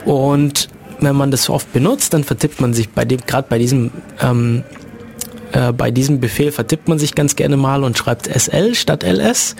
Und 0.04 0.68
wenn 1.00 1.16
man 1.16 1.30
das 1.30 1.48
oft 1.48 1.72
benutzt, 1.72 2.12
dann 2.12 2.22
vertippt 2.22 2.60
man 2.60 2.74
sich 2.74 2.90
bei 2.90 3.06
dem, 3.06 3.20
gerade 3.26 3.46
bei 3.48 3.56
diesem, 3.56 3.92
ähm, 4.20 4.62
äh, 5.52 5.72
bei 5.72 5.90
diesem 5.90 6.20
Befehl 6.20 6.52
vertippt 6.52 6.86
man 6.86 6.98
sich 6.98 7.14
ganz 7.14 7.34
gerne 7.34 7.56
mal 7.56 7.82
und 7.82 7.96
schreibt 7.96 8.26
SL 8.26 8.74
statt 8.74 9.04
LS. 9.04 9.56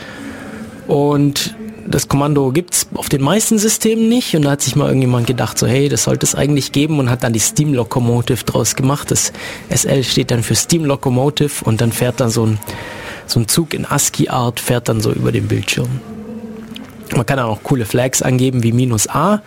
Und 0.87 1.55
das 1.91 2.09
Kommando 2.09 2.51
gibt's 2.53 2.87
auf 2.95 3.09
den 3.09 3.23
meisten 3.23 3.59
Systemen 3.59 4.09
nicht 4.09 4.35
und 4.37 4.43
da 4.43 4.53
hat 4.53 4.63
sich 4.63 4.77
mal 4.77 4.87
irgendjemand 4.87 5.27
gedacht, 5.27 5.59
so 5.59 5.67
hey, 5.67 5.89
das 5.89 6.05
sollte 6.05 6.27
es 6.27 6.35
eigentlich 6.35 6.73
geben 6.73 6.99
und 6.99 7.11
hat 7.11 7.23
dann 7.23 7.33
die 7.33 7.39
Steam 7.39 7.73
Locomotive 7.75 8.45
draus 8.45 8.77
gemacht. 8.77 9.11
Das 9.11 9.33
SL 9.71 10.05
steht 10.05 10.31
dann 10.31 10.43
für 10.43 10.55
Steam 10.55 10.85
Locomotive 10.85 11.65
und 11.65 11.81
dann 11.81 11.93
fährt 11.93 12.21
dann 12.21 12.31
so 12.31 12.47
ein, 12.47 12.59
so 13.27 13.41
ein 13.41 13.49
Zug 13.49 13.75
in 13.75 13.87
ASCII-Art, 13.87 14.61
fährt 14.61 14.89
dann 14.89 15.01
so 15.01 15.13
über 15.13 15.33
den 15.33 15.49
Bildschirm. 15.49 15.89
Man 17.17 17.25
kann 17.25 17.39
auch 17.39 17.63
coole 17.63 17.87
Flags 17.87 18.21
angeben 18.21 18.63
wie 18.63 18.73
minus 18.73 19.09
A. 19.09 19.41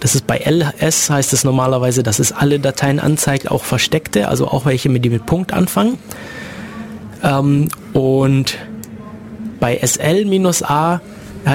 Das 0.00 0.14
ist 0.14 0.26
bei 0.26 0.38
LS 0.38 1.08
heißt 1.08 1.32
es 1.32 1.44
normalerweise, 1.44 2.02
dass 2.02 2.18
es 2.18 2.32
alle 2.32 2.60
Dateien 2.60 3.00
anzeigt, 3.00 3.50
auch 3.50 3.64
versteckte, 3.64 4.28
also 4.28 4.48
auch 4.48 4.66
welche, 4.66 4.90
mit 4.90 5.04
die 5.04 5.10
mit 5.10 5.24
Punkt 5.24 5.54
anfangen. 5.54 5.98
Ähm, 7.22 7.68
und 7.94 8.58
bei 9.60 9.78
SL 9.82 10.26
minus 10.26 10.62
A, 10.62 11.00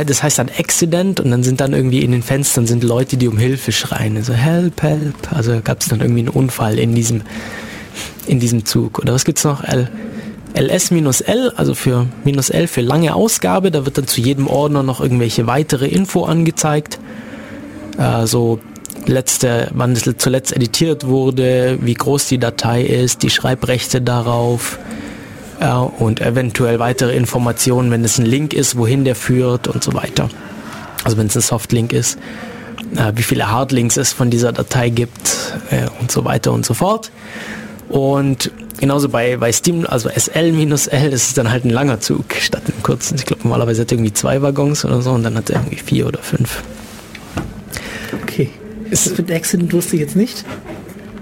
das 0.05 0.23
heißt 0.23 0.39
dann 0.39 0.49
Accident 0.57 1.19
und 1.19 1.31
dann 1.31 1.43
sind 1.43 1.59
dann 1.59 1.73
irgendwie 1.73 2.01
in 2.01 2.11
den 2.11 2.23
Fenstern 2.23 2.65
sind 2.65 2.83
Leute, 2.83 3.17
die 3.17 3.27
um 3.27 3.37
Hilfe 3.37 3.71
schreien. 3.71 4.15
Also 4.15 4.33
help, 4.33 4.81
help. 4.81 5.31
Also 5.31 5.59
gab 5.61 5.81
es 5.81 5.89
dann 5.89 5.99
irgendwie 5.99 6.21
einen 6.21 6.29
Unfall 6.29 6.79
in 6.79 6.95
diesem, 6.95 7.23
in 8.25 8.39
diesem 8.39 8.65
Zug. 8.65 8.99
Oder 8.99 9.13
was 9.13 9.25
gibt's 9.25 9.43
noch? 9.43 9.63
L, 9.63 9.89
LS-L, 10.53 11.53
also 11.57 11.75
für 11.75 12.07
minus 12.23 12.49
L 12.49 12.67
für 12.67 12.81
lange 12.81 13.13
Ausgabe, 13.13 13.69
da 13.69 13.85
wird 13.85 13.97
dann 13.97 14.07
zu 14.07 14.21
jedem 14.21 14.47
Ordner 14.47 14.81
noch 14.81 15.01
irgendwelche 15.01 15.45
weitere 15.45 15.87
Info 15.87 16.23
angezeigt. 16.23 16.97
Äh, 17.97 18.25
so 18.27 18.59
letzte, 19.05 19.69
wann 19.73 19.91
es 19.91 20.09
zuletzt 20.17 20.55
editiert 20.55 21.05
wurde, 21.05 21.79
wie 21.81 21.95
groß 21.95 22.27
die 22.27 22.37
Datei 22.37 22.83
ist, 22.83 23.23
die 23.23 23.29
Schreibrechte 23.29 24.01
darauf 24.01 24.79
äh, 25.61 25.71
und 25.71 26.19
eventuell 26.19 26.79
weitere 26.79 27.15
Informationen, 27.15 27.91
wenn 27.91 28.03
es 28.03 28.17
ein 28.17 28.25
Link 28.25 28.53
ist, 28.53 28.77
wohin 28.77 29.05
der 29.05 29.15
führt 29.15 29.67
und 29.67 29.83
so 29.83 29.93
weiter. 29.93 30.29
Also 31.03 31.17
wenn 31.17 31.27
es 31.27 31.35
ein 31.35 31.41
Softlink 31.41 31.93
ist, 31.93 32.17
äh, 32.95 33.13
wie 33.15 33.23
viele 33.23 33.49
Hardlinks 33.49 33.97
es 33.97 34.11
von 34.11 34.29
dieser 34.29 34.51
Datei 34.51 34.89
gibt 34.89 35.53
äh, 35.69 35.87
und 35.99 36.11
so 36.11 36.25
weiter 36.25 36.51
und 36.51 36.65
so 36.65 36.73
fort. 36.73 37.11
Und 37.89 38.51
genauso 38.79 39.09
bei, 39.09 39.37
bei 39.37 39.51
Steam, 39.51 39.85
also 39.85 40.09
SL 40.09 40.51
minus 40.51 40.87
L, 40.87 41.11
das 41.11 41.27
ist 41.27 41.37
dann 41.37 41.51
halt 41.51 41.65
ein 41.65 41.69
langer 41.69 41.99
Zug 41.99 42.33
statt 42.39 42.63
einem 42.65 42.81
kurzen. 42.83 43.15
Ich 43.15 43.25
glaube, 43.25 43.43
normalerweise 43.43 43.81
hat 43.81 43.91
er 43.91 43.97
irgendwie 43.97 44.13
zwei 44.13 44.41
Waggons 44.41 44.85
oder 44.85 45.01
so 45.01 45.11
und 45.11 45.23
dann 45.23 45.35
hat 45.35 45.49
er 45.49 45.57
irgendwie 45.57 45.77
vier 45.77 46.07
oder 46.07 46.19
fünf. 46.19 46.63
Okay. 48.23 48.49
Ist 48.89 49.09
das 49.09 49.17
mit 49.17 49.31
Accident 49.31 49.71
wusste 49.73 49.95
ich 49.95 50.01
jetzt 50.01 50.15
nicht. 50.15 50.43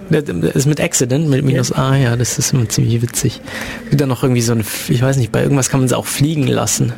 Das 0.10 0.24
ist 0.56 0.66
mit 0.66 0.82
Accident, 0.82 1.30
mit 1.30 1.44
minus 1.46 1.72
A, 1.72 1.96
ja, 1.96 2.16
das 2.16 2.40
ist 2.40 2.54
immer 2.54 2.68
ziemlich 2.68 3.02
witzig. 3.02 3.42
Gibt 3.90 4.02
dann 4.02 4.10
noch 4.10 4.24
irgendwie 4.24 4.42
so 4.42 4.54
ein, 4.54 4.64
ich 4.88 5.02
weiß 5.02 5.18
nicht, 5.18 5.32
bei 5.32 5.44
irgendwas 5.44 5.70
kann 5.70 5.80
man 5.82 5.90
sie 5.90 5.98
auch 5.98 6.06
fliegen 6.08 6.48
lassen. 6.48 6.94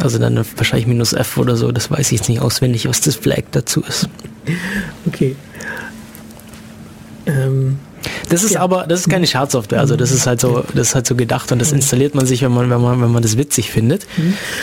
Also 0.00 0.18
dann 0.18 0.42
wahrscheinlich 0.56 0.86
minus 0.86 1.12
F 1.12 1.36
oder 1.36 1.56
so, 1.56 1.70
das 1.72 1.90
weiß 1.90 2.10
ich 2.12 2.18
jetzt 2.18 2.28
nicht 2.30 2.40
auswendig, 2.40 2.88
was 2.88 3.00
das 3.02 3.16
Flag 3.16 3.42
dazu 3.52 3.82
ist. 3.82 4.08
Okay. 5.06 5.36
Ähm, 7.26 7.78
Das 8.30 8.42
ist 8.44 8.52
Ja. 8.52 8.60
aber, 8.60 8.86
das 8.86 9.00
ist 9.00 9.10
keine 9.10 9.26
Schadsoftware, 9.26 9.80
also 9.80 9.94
das 9.96 10.10
ist 10.10 10.26
halt 10.26 10.40
so, 10.40 10.64
das 10.74 10.88
ist 10.88 10.94
halt 10.94 11.06
so 11.06 11.14
gedacht 11.14 11.52
und 11.52 11.58
das 11.60 11.72
installiert 11.72 12.14
man 12.14 12.24
sich, 12.24 12.40
wenn 12.42 12.52
man, 12.52 12.70
wenn 12.70 12.80
man, 12.80 13.00
wenn 13.02 13.10
man 13.12 13.22
das 13.22 13.36
witzig 13.36 13.70
findet. 13.70 14.06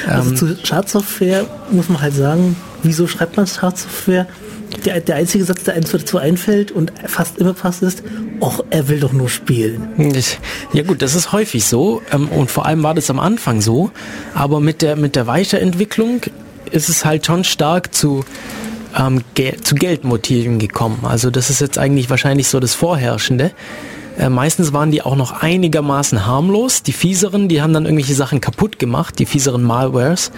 also 0.08 0.30
Ähm, 0.32 0.36
zu 0.36 0.58
Schadsoftware 0.66 1.46
muss 1.70 1.88
man 1.90 2.02
halt 2.02 2.16
sagen, 2.16 2.56
wieso 2.82 3.06
schreibt 3.08 3.38
man 3.38 3.46
Schadsoftware? 3.46 4.26
Der, 4.86 5.00
der 5.00 5.16
einzige 5.16 5.44
Satz, 5.44 5.64
der 5.64 5.76
einem 5.76 5.86
dazu 5.90 6.18
einfällt 6.18 6.72
und 6.72 6.92
fast 7.06 7.38
immer 7.38 7.56
fast 7.56 7.84
ist, 7.84 8.04
och, 8.40 8.64
er 8.70 8.88
will 8.88 9.00
doch 9.00 9.14
nur 9.14 9.30
spielen. 9.30 10.14
Ja 10.74 10.84
gut, 10.84 11.02
das 11.02 11.16
ist 11.16 11.32
häufig 11.32 11.66
so 11.66 12.02
ähm, 12.12 12.28
und 12.30 12.52
vor 12.52 12.66
allem 12.66 12.84
war 12.84 12.94
das 12.94 13.10
am 13.10 13.20
Anfang 13.20 13.62
so, 13.62 13.92
aber 14.34 14.60
mit 14.60 14.82
der, 14.82 14.96
mit 14.96 15.16
der 15.16 15.28
Weiterentwicklung 15.28 16.22
ist 16.72 16.90
es 16.90 17.06
halt 17.06 17.26
schon 17.26 17.44
stark 17.44 17.94
zu, 17.94 18.26
ähm, 18.98 19.24
Gel 19.36 19.58
zu 19.62 19.76
Geldmotiven 19.76 20.60
gekommen. 20.60 21.00
Also 21.04 21.30
das 21.30 21.50
ist 21.50 21.62
jetzt 21.62 21.78
eigentlich 21.78 22.10
wahrscheinlich 22.10 22.48
so 22.48 22.60
das 22.60 22.74
Vorherrschende. 22.74 23.52
Äh, 24.18 24.30
meistens 24.30 24.74
waren 24.74 24.92
die 24.92 25.02
auch 25.02 25.16
noch 25.16 25.32
einigermaßen 25.44 26.26
harmlos. 26.26 26.84
Die 26.84 26.94
fieseren, 26.94 27.48
die 27.48 27.62
haben 27.62 27.74
dann 27.74 27.86
irgendwelche 27.86 28.16
Sachen 28.16 28.42
kaputt 28.42 28.80
gemacht, 28.80 29.20
die 29.20 29.26
fieseren 29.26 29.64
Malwares. 29.64 30.32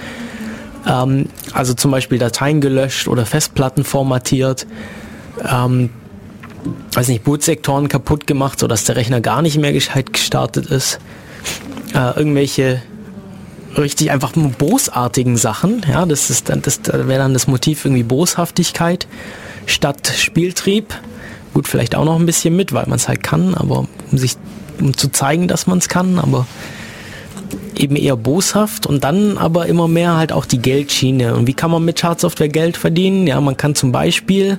Ähm, 0.88 1.30
also 1.54 1.74
zum 1.74 1.92
Beispiel 1.92 2.18
Dateien 2.18 2.62
gelöscht 2.62 3.08
oder 3.08 3.26
Festplatten 3.26 3.84
formatiert. 3.84 4.66
Ähm, 5.48 5.90
weiß 6.94 7.08
nicht, 7.08 7.24
Bootsektoren 7.24 7.88
kaputt 7.88 8.28
gemacht, 8.28 8.60
sodass 8.60 8.84
der 8.84 8.96
Rechner 8.96 9.22
gar 9.22 9.42
nicht 9.42 9.58
mehr 9.58 9.74
gescheit 9.74 10.14
gestartet 10.14 10.68
ist. 10.68 11.00
Äh, 11.94 12.18
irgendwelche 12.18 12.82
richtig 13.78 14.12
einfach 14.12 14.34
bosartigen 14.34 15.38
Sachen. 15.38 15.86
Ja, 15.90 16.06
das 16.06 16.30
ist 16.30 16.50
dann, 16.50 16.62
das 16.62 16.82
wäre 16.86 17.20
dann 17.20 17.34
das 17.34 17.48
Motiv 17.48 17.86
irgendwie 17.86 18.04
Boshaftigkeit 18.04 19.08
statt 19.66 20.12
Spieltrieb. 20.18 20.94
Gut, 21.54 21.68
vielleicht 21.68 21.96
auch 21.96 22.06
noch 22.06 22.20
ein 22.20 22.26
bisschen 22.26 22.56
mit, 22.56 22.74
weil 22.74 22.86
man 22.88 22.98
es 22.98 23.08
halt 23.08 23.24
kann, 23.24 23.56
aber 23.56 23.88
um 24.12 24.18
sich 24.18 24.38
um 24.80 24.96
zu 24.96 25.12
zeigen, 25.12 25.48
dass 25.48 25.68
man 25.68 25.80
es 25.80 25.90
kann, 25.90 26.20
aber 26.20 26.48
eben 27.80 27.96
eher 27.96 28.16
boshaft 28.16 28.86
und 28.86 29.04
dann 29.04 29.38
aber 29.38 29.68
immer 29.68 29.88
mehr 29.88 30.18
halt 30.18 30.32
auch 30.32 30.46
die 30.46 30.60
Geldschiene. 30.60 31.36
Und 31.36 31.48
wie 31.48 31.54
kann 31.54 31.72
man 31.72 31.84
mit 31.84 32.00
Schadsoftware 32.00 32.50
Geld 32.50 32.78
verdienen? 32.78 33.26
Ja, 33.28 33.40
man 33.42 33.58
kann 33.58 33.76
zum 33.76 33.92
Beispiel 33.92 34.58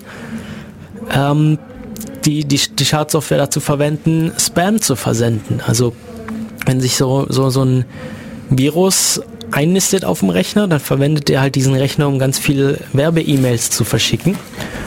ähm, 1.15 1.59
die, 2.25 2.45
die, 2.45 2.59
die 2.59 2.85
Schadsoftware 2.85 3.39
dazu 3.39 3.61
verwenden, 3.61 4.33
Spam 4.39 4.81
zu 4.81 4.97
versenden. 4.97 5.61
Also 5.67 5.95
wenn 6.67 6.81
sich 6.81 6.97
so, 6.97 7.27
so, 7.29 7.50
so 7.50 7.65
ein 7.65 7.85
Virus 8.49 9.21
einnistet 9.53 10.05
auf 10.05 10.21
dem 10.21 10.31
Rechner, 10.31 10.69
dann 10.69 10.81
verwendet 10.81 11.29
er 11.31 11.41
halt 11.41 11.55
diesen 11.55 11.75
Rechner, 11.75 12.09
um 12.09 12.19
ganz 12.19 12.39
viele 12.39 12.79
Werbe-E-Mails 12.93 13.71
zu 13.71 13.85
verschicken. 13.85 14.37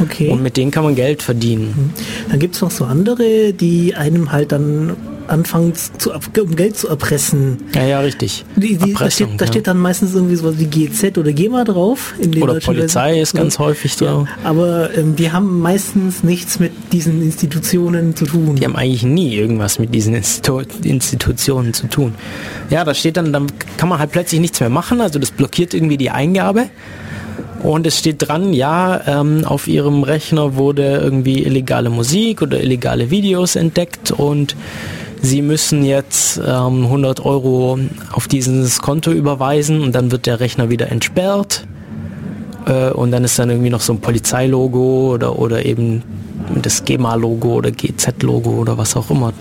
Okay. 0.02 0.30
Und 0.30 0.42
mit 0.42 0.58
denen 0.58 0.72
kann 0.72 0.84
man 0.84 0.96
Geld 0.96 1.22
verdienen. 1.22 1.94
Dann 2.30 2.40
gibt 2.40 2.56
es 2.56 2.62
noch 2.62 2.72
so 2.72 2.86
andere, 2.86 3.54
die 3.54 3.96
einem 3.96 4.32
halt 4.32 4.52
dann 4.52 4.96
anfangen, 5.28 5.74
zu, 5.76 6.12
um 6.12 6.56
Geld 6.56 6.78
zu 6.78 6.88
erpressen. 6.88 7.58
Ja, 7.74 7.86
ja, 7.86 8.00
richtig. 8.00 8.46
Die, 8.56 8.78
die, 8.78 8.94
da, 8.94 9.10
steht, 9.10 9.30
da 9.38 9.46
ja. 9.46 9.52
steht 9.52 9.68
dann 9.68 9.78
meistens 9.78 10.14
irgendwie 10.16 10.36
sowas 10.36 10.56
wie 10.58 10.66
GZ 10.66 11.18
oder 11.18 11.32
GEMA 11.32 11.64
drauf. 11.64 12.14
oder 12.42 12.60
Polizei 12.60 13.12
Weise. 13.12 13.20
ist 13.20 13.36
ganz 13.36 13.60
häufig 13.60 13.96
so. 13.96 14.06
Ja, 14.06 14.28
aber 14.44 14.96
ähm, 14.96 15.16
die 15.16 15.32
haben 15.32 15.60
meistens 15.60 16.24
nichts 16.24 16.60
mit 16.60 16.72
diesen 16.92 17.22
Institutionen 17.22 18.16
zu 18.16 18.26
tun. 18.26 18.56
Die 18.56 18.66
haben 18.66 18.76
eigentlich 18.76 19.04
nie 19.04 19.36
irgendwas 19.36 19.80
mit 19.80 19.94
diesen 19.94 20.16
Institu 20.16 20.62
Institutionen 20.84 21.74
zu 21.74 21.88
tun. 21.88 22.16
Ja, 22.70 22.84
da 22.84 22.94
steht 22.94 23.18
dann, 23.18 23.34
dann 23.34 23.48
kann 23.78 23.90
man 23.90 24.00
halt 24.00 24.12
plötzlich 24.12 24.42
nichts 24.42 24.60
mehr 24.60 24.70
machen, 24.70 25.02
also 25.02 25.20
das 25.20 25.32
blockiert 25.32 25.74
irgendwie 25.74 25.98
die 25.98 26.10
Eingabe. 26.10 26.70
Und 27.64 27.88
es 27.88 27.98
steht 27.98 28.28
dran, 28.28 28.54
ja, 28.54 29.00
ähm, 29.08 29.46
auf 29.46 29.70
ihrem 29.70 30.04
Rechner 30.04 30.56
wurde 30.56 30.98
irgendwie 30.98 31.44
illegale 31.44 31.90
Musik 31.90 32.42
oder 32.42 32.62
illegale 32.62 33.10
Videos 33.10 33.56
entdeckt 33.56 34.12
und 34.12 34.56
Sie 35.26 35.42
müssen 35.42 35.86
jetzt 35.86 36.38
ähm, 36.38 36.84
100 36.84 37.24
Euro 37.26 37.80
auf 38.12 38.28
dieses 38.28 38.82
Konto 38.82 39.10
überweisen 39.10 39.82
und 39.82 39.96
dann 39.96 40.12
wird 40.12 40.26
der 40.26 40.42
Rechner 40.42 40.70
wieder 40.70 40.92
entsperrt. 40.92 41.66
Äh, 42.66 42.90
und 42.90 43.12
dann 43.12 43.24
ist 43.24 43.40
dann 43.40 43.50
irgendwie 43.50 43.70
noch 43.70 43.80
so 43.80 43.94
ein 43.94 44.02
Polizeilogo 44.02 45.14
oder, 45.14 45.40
oder 45.40 45.66
eben 45.66 46.04
das 46.62 46.84
GEMA-Logo 46.84 47.54
oder 47.54 47.72
GZ-Logo 47.72 48.50
oder 48.50 48.78
was 48.78 48.98
auch 48.98 49.10
immer 49.12 49.32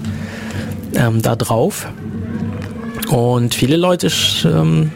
ähm, 0.94 1.20
da 1.20 1.34
drauf. 1.34 1.88
Und 3.10 3.52
viele 3.52 3.76
Leute 3.76 4.08
ähm, 4.44 4.92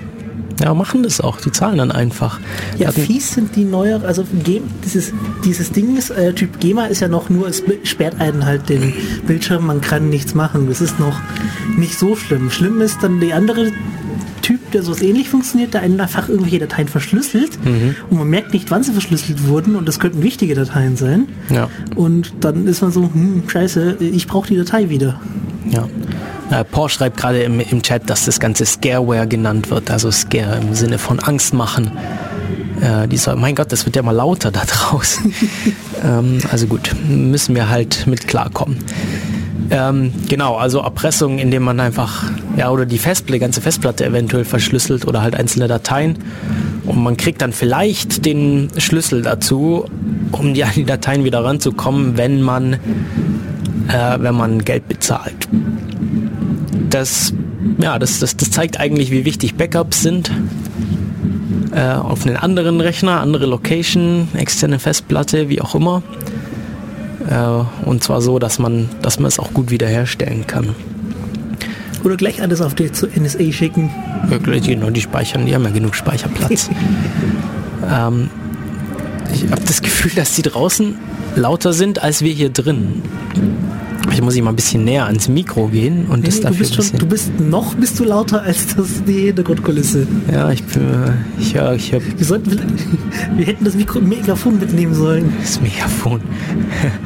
ja, 0.62 0.74
machen 0.74 1.02
das 1.02 1.20
auch. 1.20 1.40
Die 1.40 1.52
zahlen 1.52 1.78
dann 1.78 1.92
einfach. 1.92 2.40
Ja, 2.78 2.90
fies 2.90 3.34
sind 3.34 3.56
die 3.56 3.64
neuer, 3.64 4.02
also 4.04 4.24
dieses, 4.84 5.12
dieses 5.44 5.70
Ding 5.70 5.96
ist, 5.96 6.10
äh, 6.10 6.32
Typ 6.32 6.60
GEMA 6.60 6.86
ist 6.86 7.00
ja 7.00 7.08
noch 7.08 7.28
nur, 7.28 7.48
es 7.48 7.62
sperrt 7.84 8.20
einen 8.20 8.46
halt 8.46 8.68
den 8.68 8.92
Bildschirm, 9.26 9.66
man 9.66 9.80
kann 9.80 10.08
nichts 10.08 10.34
machen. 10.34 10.68
Das 10.68 10.80
ist 10.80 10.98
noch 10.98 11.18
nicht 11.76 11.98
so 11.98 12.16
schlimm. 12.16 12.50
Schlimm 12.50 12.80
ist 12.80 13.02
dann 13.02 13.20
die 13.20 13.32
andere 13.32 13.72
Typ, 14.46 14.70
der 14.70 14.82
so 14.84 14.96
ähnlich 14.96 15.28
funktioniert, 15.28 15.74
der 15.74 15.82
einfach 15.82 16.28
irgendwelche 16.28 16.60
Dateien 16.60 16.86
verschlüsselt 16.86 17.58
mhm. 17.64 17.96
und 18.10 18.18
man 18.18 18.28
merkt 18.28 18.52
nicht, 18.52 18.70
wann 18.70 18.84
sie 18.84 18.92
verschlüsselt 18.92 19.48
wurden 19.48 19.74
und 19.74 19.88
das 19.88 19.98
könnten 19.98 20.22
wichtige 20.22 20.54
Dateien 20.54 20.96
sein. 20.96 21.26
Ja. 21.50 21.68
Und 21.96 22.32
dann 22.40 22.68
ist 22.68 22.80
man 22.80 22.92
so, 22.92 23.10
hm, 23.12 23.42
scheiße, 23.48 23.96
ich 23.98 24.28
brauche 24.28 24.46
die 24.46 24.56
Datei 24.56 24.88
wieder. 24.88 25.20
Ja. 25.68 25.88
Äh, 26.50 26.88
schreibt 26.88 27.16
gerade 27.16 27.42
im, 27.42 27.58
im 27.60 27.82
Chat, 27.82 28.08
dass 28.08 28.24
das 28.24 28.38
Ganze 28.38 28.64
Scareware 28.66 29.26
genannt 29.26 29.70
wird, 29.70 29.90
also 29.90 30.10
Scare 30.10 30.58
im 30.58 30.74
Sinne 30.74 30.98
von 30.98 31.18
Angst 31.18 31.52
machen. 31.54 31.90
Äh, 32.80 33.08
die 33.08 33.16
soll, 33.16 33.36
mein 33.36 33.54
Gott, 33.54 33.72
das 33.72 33.84
wird 33.84 33.96
ja 33.96 34.02
mal 34.02 34.12
lauter 34.12 34.50
da 34.52 34.62
draußen. 34.66 35.32
ähm, 36.04 36.38
also 36.50 36.66
gut, 36.66 36.94
müssen 37.08 37.54
wir 37.54 37.68
halt 37.68 38.06
mit 38.06 38.28
klarkommen. 38.28 38.78
Ähm, 39.70 40.12
genau, 40.28 40.54
also 40.54 40.78
Erpressung, 40.78 41.38
indem 41.38 41.64
man 41.64 41.80
einfach, 41.80 42.30
ja, 42.56 42.70
oder 42.70 42.86
die 42.86 42.98
Festplatte, 42.98 43.40
ganze 43.40 43.60
Festplatte 43.60 44.04
eventuell 44.04 44.44
verschlüsselt 44.44 45.06
oder 45.08 45.22
halt 45.22 45.34
einzelne 45.34 45.66
Dateien. 45.66 46.18
Und 46.84 47.02
man 47.02 47.16
kriegt 47.16 47.42
dann 47.42 47.52
vielleicht 47.52 48.24
den 48.24 48.70
Schlüssel 48.78 49.22
dazu, 49.22 49.86
um 50.30 50.54
die, 50.54 50.64
die 50.76 50.84
Dateien 50.84 51.24
wieder 51.24 51.42
ranzukommen, 51.42 52.16
wenn 52.16 52.40
man, 52.42 52.74
äh, 53.88 54.18
wenn 54.18 54.36
man 54.36 54.64
Geld 54.64 54.86
bezahlt 54.86 55.48
das, 56.96 57.32
ja, 57.78 57.98
das, 57.98 58.18
das, 58.20 58.36
das 58.36 58.50
zeigt 58.50 58.80
eigentlich, 58.80 59.10
wie 59.10 59.24
wichtig 59.24 59.54
Backups 59.54 60.02
sind. 60.02 60.30
Äh, 61.72 61.92
auf 61.92 62.26
einen 62.26 62.36
anderen 62.36 62.80
Rechner, 62.80 63.20
andere 63.20 63.46
Location, 63.46 64.28
externe 64.34 64.78
Festplatte, 64.78 65.48
wie 65.48 65.60
auch 65.60 65.74
immer. 65.74 66.02
Äh, 67.28 67.86
und 67.86 68.02
zwar 68.02 68.22
so, 68.22 68.38
dass 68.38 68.58
man, 68.58 68.88
dass 69.02 69.18
man 69.18 69.28
es 69.28 69.38
auch 69.38 69.52
gut 69.52 69.70
wiederherstellen 69.70 70.46
kann. 70.46 70.74
Oder 72.02 72.16
gleich 72.16 72.40
alles 72.40 72.60
auf 72.60 72.74
die 72.74 72.90
zur 72.92 73.08
NSA 73.14 73.52
schicken. 73.52 73.90
Ja, 74.30 74.38
genau, 74.38 74.90
die 74.90 75.00
speichern, 75.00 75.44
die 75.44 75.54
haben 75.54 75.64
ja 75.64 75.70
genug 75.70 75.94
Speicherplatz. 75.94 76.70
ähm, 77.92 78.30
ich 79.34 79.50
habe 79.50 79.62
das 79.66 79.82
Gefühl, 79.82 80.12
dass 80.14 80.34
die 80.34 80.42
draußen 80.42 80.94
lauter 81.34 81.72
sind 81.72 82.02
als 82.02 82.22
wir 82.22 82.32
hier 82.32 82.50
drin. 82.50 83.02
Ich 84.16 84.22
muss 84.22 84.34
ich 84.34 84.40
mal 84.40 84.48
ein 84.48 84.56
bisschen 84.56 84.82
näher 84.82 85.04
ans 85.04 85.28
Mikro 85.28 85.66
gehen 85.66 86.06
und 86.06 86.20
nee, 86.20 86.28
das 86.28 86.40
dafür 86.40 86.64
du 86.64 86.74
bist, 86.74 86.74
schon, 86.74 86.98
du 86.98 87.06
bist 87.06 87.38
noch 87.38 87.74
bist 87.74 88.00
du 88.00 88.04
lauter 88.04 88.40
als 88.40 88.74
das 88.74 89.04
die 89.06 89.26
Hintergrundkulisse. 89.26 90.06
Ja, 90.32 90.50
ich 90.50 90.64
bin, 90.64 90.82
ich 91.38 91.54
höre, 91.54 91.74
ich 91.74 91.92
höre. 91.92 92.00
Wir 92.16 92.24
sollten, 92.24 92.58
wir 93.36 93.44
hätten 93.44 93.66
das 93.66 93.74
Mikro, 93.74 94.00
Megafon 94.00 94.58
mitnehmen 94.58 94.94
sollen. 94.94 95.34
Das 95.38 95.60
Megafon. 95.60 96.22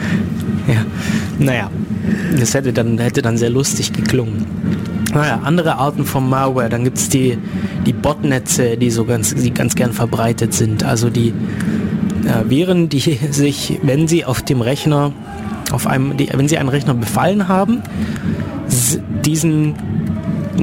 ja, 0.68 0.86
naja, 1.40 1.68
das 2.38 2.54
hätte 2.54 2.72
dann 2.72 2.96
hätte 2.98 3.22
dann 3.22 3.36
sehr 3.36 3.50
lustig 3.50 3.92
geklungen. 3.92 4.46
Naja, 5.12 5.40
andere 5.42 5.78
Arten 5.78 6.04
von 6.04 6.28
Malware. 6.28 6.68
Dann 6.68 6.84
gibt 6.84 6.98
es 6.98 7.08
die, 7.08 7.36
die 7.86 7.92
Botnetze, 7.92 8.76
die 8.76 8.92
so 8.92 9.04
ganz, 9.04 9.34
die 9.34 9.52
ganz 9.52 9.74
gern 9.74 9.92
verbreitet 9.92 10.54
sind. 10.54 10.84
Also 10.84 11.10
die 11.10 11.34
äh, 12.24 12.48
Viren, 12.48 12.88
die 12.88 13.00
sich, 13.32 13.80
wenn 13.82 14.06
sie 14.06 14.24
auf 14.24 14.42
dem 14.42 14.60
Rechner 14.60 15.12
auf 15.72 15.86
einem, 15.86 16.16
die, 16.16 16.28
wenn 16.32 16.48
Sie 16.48 16.58
einen 16.58 16.68
Rechner 16.68 16.94
befallen 16.94 17.48
haben, 17.48 17.82
diesen 19.24 19.74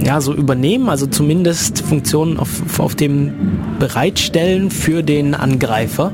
ja, 0.03 0.21
so 0.21 0.33
übernehmen, 0.33 0.89
also 0.89 1.07
zumindest 1.07 1.81
Funktionen 1.81 2.37
auf, 2.37 2.79
auf 2.79 2.95
dem 2.95 3.33
bereitstellen 3.79 4.69
für 4.69 5.03
den 5.03 5.33
Angreifer. 5.33 6.11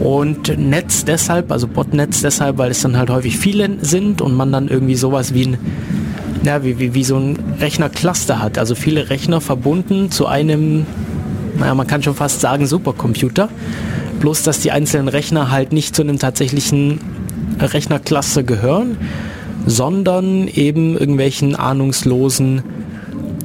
Und 0.00 0.58
Netz 0.58 1.04
deshalb, 1.04 1.52
also 1.52 1.68
Botnetz 1.68 2.22
deshalb, 2.22 2.58
weil 2.58 2.70
es 2.70 2.80
dann 2.80 2.96
halt 2.96 3.10
häufig 3.10 3.38
viele 3.38 3.76
sind 3.80 4.20
und 4.20 4.34
man 4.34 4.50
dann 4.52 4.68
irgendwie 4.68 4.96
sowas 4.96 5.34
wie 5.34 5.46
ein, 5.46 5.58
ja, 6.44 6.64
wie, 6.64 6.78
wie, 6.78 6.94
wie 6.94 7.04
so 7.04 7.16
ein 7.16 7.38
Rechnercluster 7.60 8.40
hat. 8.40 8.58
Also 8.58 8.74
viele 8.74 9.10
Rechner 9.10 9.40
verbunden 9.40 10.10
zu 10.10 10.26
einem, 10.26 10.84
naja, 11.58 11.74
man 11.74 11.86
kann 11.86 12.02
schon 12.02 12.14
fast 12.14 12.40
sagen 12.40 12.66
Supercomputer. 12.66 13.48
Bloß, 14.20 14.42
dass 14.42 14.60
die 14.60 14.72
einzelnen 14.72 15.08
Rechner 15.08 15.50
halt 15.50 15.72
nicht 15.72 15.94
zu 15.94 16.02
einem 16.02 16.18
tatsächlichen 16.18 16.98
Rechnerklasse 17.58 18.44
gehören, 18.44 18.96
sondern 19.66 20.48
eben 20.48 20.96
irgendwelchen 20.98 21.56
ahnungslosen 21.56 22.62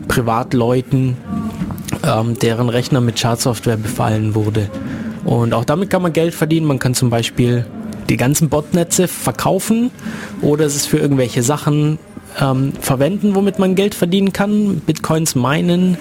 Privatleuten, 0.08 1.18
ähm, 2.04 2.38
deren 2.40 2.70
Rechner 2.70 3.02
mit 3.02 3.20
Schadsoftware 3.20 3.78
befallen 3.78 4.36
wurde. 4.36 4.70
Und 5.24 5.54
auch 5.54 5.66
damit 5.66 5.90
kann 5.90 6.02
man 6.02 6.14
Geld 6.14 6.34
verdienen. 6.34 6.66
Man 6.66 6.80
kann 6.80 6.94
zum 6.94 7.10
Beispiel 7.10 7.66
die 8.10 8.18
ganzen 8.18 8.50
Botnetze 8.50 9.08
verkaufen 9.08 9.92
oder 10.42 10.66
es 10.66 10.76
ist 10.76 10.88
für 10.88 10.98
irgendwelche 10.98 11.44
Sachen 11.44 12.00
ähm, 12.42 12.74
verwenden, 12.80 13.36
womit 13.36 13.60
man 13.60 13.76
Geld 13.76 13.94
verdienen 13.94 14.34
kann. 14.34 14.82
Bitcoins 14.86 15.36
meinen 15.36 15.98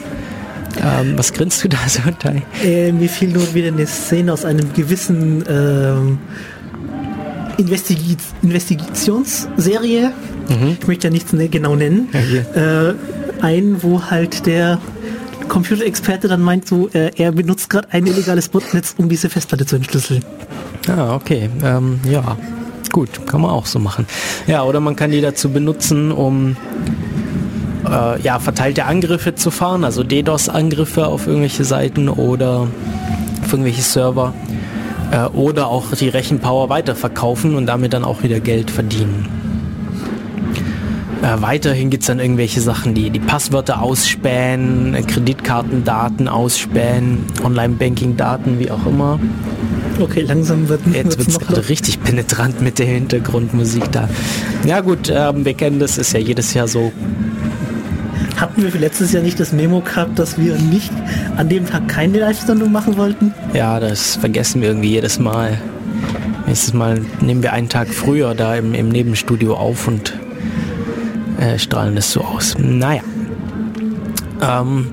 Ähm, 0.81 1.15
was 1.17 1.33
grinst 1.33 1.65
du 1.65 1.69
da 1.69 1.79
so, 1.87 2.03
Tai? 2.19 2.43
Äh, 2.63 2.93
mir 2.93 3.09
fiel 3.09 3.31
nur 3.31 3.55
wieder 3.55 3.69
eine 3.69 3.87
Szene 3.87 4.33
aus 4.33 4.45
einem 4.45 4.73
gewissen 4.75 5.45
ähm, 5.49 6.19
Investigi 7.59 8.17
Investigationsserie. 8.43 10.13
Mhm. 10.49 10.77
Ich 10.81 10.87
möchte 10.87 11.09
ja 11.09 11.13
nichts 11.13 11.33
ne, 11.33 11.49
genau 11.49 11.77
nennen. 11.77 12.09
Ja, 12.55 12.89
äh, 12.89 12.95
ein, 13.43 13.83
wo 13.83 14.03
halt 14.05 14.47
der 14.47 14.81
Computerexperte 15.49 16.29
dann 16.29 16.41
meint, 16.41 16.67
so, 16.67 16.89
äh, 16.93 17.11
er 17.17 17.33
benutzt 17.33 17.69
gerade 17.71 17.89
ein 17.91 18.07
illegales 18.07 18.49
Botnetz, 18.49 18.95
um 18.97 19.09
diese 19.09 19.29
Festplatte 19.29 19.67
zu 19.67 19.77
entschlüsseln. 19.77 20.25
Ah, 20.89 21.15
okay. 21.15 21.51
Ähm, 21.63 22.01
ja, 22.09 22.37
gut, 22.93 23.27
kann 23.27 23.41
man 23.41 23.51
auch 23.51 23.67
so 23.67 23.79
machen. 23.79 24.07
Ja, 24.47 24.63
oder 24.63 24.81
man 24.81 24.97
kann 24.97 25.11
die 25.11 25.21
dazu 25.21 25.51
benutzen, 25.51 26.13
um 26.13 26.57
äh, 27.87 28.21
ja, 28.21 28.39
verteilte 28.39 28.85
Angriffe 28.85 29.35
zu 29.35 29.51
fahren, 29.51 29.85
also 29.85 30.03
DDoS-Angriffe 30.05 31.07
auf 31.07 31.27
irgendwelche 31.27 31.65
Seiten 31.65 32.09
oder 32.09 32.69
auf 33.43 33.53
irgendwelche 33.53 33.83
Server 33.83 34.35
äh, 35.11 35.25
oder 35.27 35.69
auch 35.69 35.95
die 35.95 36.09
Rechenpower 36.09 36.69
weiterverkaufen 36.69 37.55
und 37.55 37.67
damit 37.67 37.93
dann 37.93 38.05
auch 38.05 38.23
wieder 38.23 38.41
Geld 38.41 38.71
verdienen. 38.71 39.29
Äh, 41.23 41.43
weiterhin 41.43 41.91
gibt 41.91 42.05
es 42.05 42.07
dann 42.07 42.21
irgendwelche 42.21 42.61
Sachen, 42.61 42.95
die 42.95 43.11
die 43.11 43.19
Passwörter 43.19 43.83
ausspähen, 43.83 44.97
Kreditkartendaten 45.07 46.29
ausspähen, 46.29 47.25
Online-Banking-Daten, 47.43 48.59
wie 48.61 48.71
auch 48.71 48.87
immer. 48.87 49.19
Okay, 50.01 50.21
langsam 50.21 50.69
wird 50.69 50.83
Jetzt 50.93 51.19
wird 51.19 51.29
es 51.29 51.41
gerade 51.41 51.69
richtig 51.69 52.01
penetrant 52.05 52.61
mit 52.63 52.79
der 52.79 52.87
Hintergrundmusik 52.87 53.91
da. 53.91 54.09
Ja 54.65 54.81
gut, 54.81 55.13
ähm, 55.13 55.45
wir 55.45 55.55
kennen 55.55 55.81
das, 55.81 55.99
ist 55.99 56.13
ja 56.13 56.21
jedes 56.21 56.55
Jahr 56.55 56.69
so. 56.69 56.93
Hatten 58.39 58.63
wir 58.63 58.71
letztes 58.81 59.13
Jahr 59.13 59.23
nicht 59.23 59.41
das 59.41 59.53
Memo 59.53 59.81
gehabt, 59.81 60.17
dass 60.17 60.39
wir 60.39 60.55
nicht 60.55 60.93
an 61.37 61.49
dem 61.49 61.67
Tag 61.67 61.89
keine 61.89 62.21
Live-Sendung 62.21 62.71
machen 62.71 62.97
wollten? 62.97 63.35
Ja, 63.53 63.81
das 63.81 64.15
vergessen 64.15 64.63
wir 64.63 64.69
irgendwie 64.69 64.91
jedes 64.91 65.19
Mal. 65.19 65.59
Nächstes 66.47 66.73
Mal 66.73 67.01
nehmen 67.21 67.43
wir 67.43 67.53
einen 67.53 67.69
Tag 67.69 67.89
früher 67.89 68.37
da 68.37 68.55
im, 68.55 68.75
im 68.75 68.91
Nebenstudio 68.91 69.57
auf 69.57 69.89
und 69.89 70.17
äh, 71.41 71.59
strahlen 71.59 71.97
es 71.97 72.13
so 72.13 72.21
aus. 72.21 72.57
Naja. 72.59 73.03
Ähm, 74.41 74.93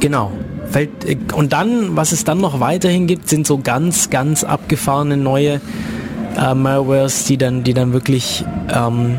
genau. 0.00 0.30
Äh, 0.74 0.86
und 1.34 1.52
dann, 1.52 1.96
was 1.96 2.12
es 2.12 2.22
dann 2.22 2.40
noch 2.40 2.60
weiterhin 2.60 3.08
gibt, 3.08 3.28
sind 3.28 3.48
so 3.48 3.58
ganz, 3.58 4.10
ganz 4.10 4.44
abgefahrene 4.44 5.16
neue 5.16 5.60
äh, 6.38 6.54
Malwares, 6.54 7.24
die 7.24 7.36
dann, 7.36 7.64
die 7.64 7.74
dann 7.74 7.92
wirklich 7.92 8.44
ähm, 8.72 9.16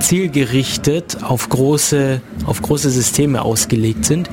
zielgerichtet 0.00 1.18
auf 1.22 1.48
große, 1.48 2.20
auf 2.46 2.60
große 2.62 2.90
Systeme 2.90 3.42
ausgelegt 3.42 4.04
sind. 4.04 4.28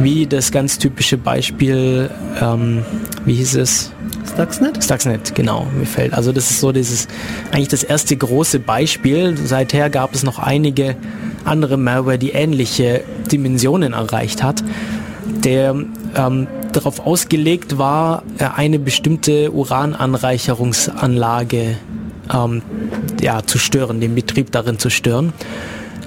Wie 0.00 0.26
das 0.26 0.50
ganz 0.50 0.78
typische 0.78 1.16
Beispiel, 1.16 2.10
ähm, 2.40 2.84
wie 3.24 3.34
hieß 3.34 3.54
es? 3.56 3.92
Stuxnet? 4.32 4.82
Stuxnet, 4.82 5.36
genau, 5.36 5.68
mir 5.78 5.86
fällt. 5.86 6.14
Also 6.14 6.32
das 6.32 6.50
ist 6.50 6.58
so 6.60 6.72
dieses, 6.72 7.06
eigentlich 7.52 7.68
das 7.68 7.84
erste 7.84 8.16
große 8.16 8.58
Beispiel. 8.58 9.36
Seither 9.36 9.90
gab 9.90 10.12
es 10.14 10.24
noch 10.24 10.40
einige 10.40 10.96
andere 11.44 11.76
Malware, 11.76 12.18
die 12.18 12.30
ähnliche 12.30 13.04
Dimensionen 13.30 13.92
erreicht 13.92 14.42
hat, 14.42 14.64
der 15.44 15.76
ähm, 16.16 16.48
darauf 16.72 17.06
ausgelegt 17.06 17.78
war, 17.78 18.24
äh, 18.38 18.46
eine 18.56 18.80
bestimmte 18.80 19.52
Urananreicherungsanlage 19.52 21.76
ähm, 22.32 22.62
ja, 23.20 23.42
zu 23.44 23.58
stören, 23.58 24.00
den 24.00 24.14
Betrieb 24.14 24.52
darin 24.52 24.78
zu 24.78 24.90
stören, 24.90 25.32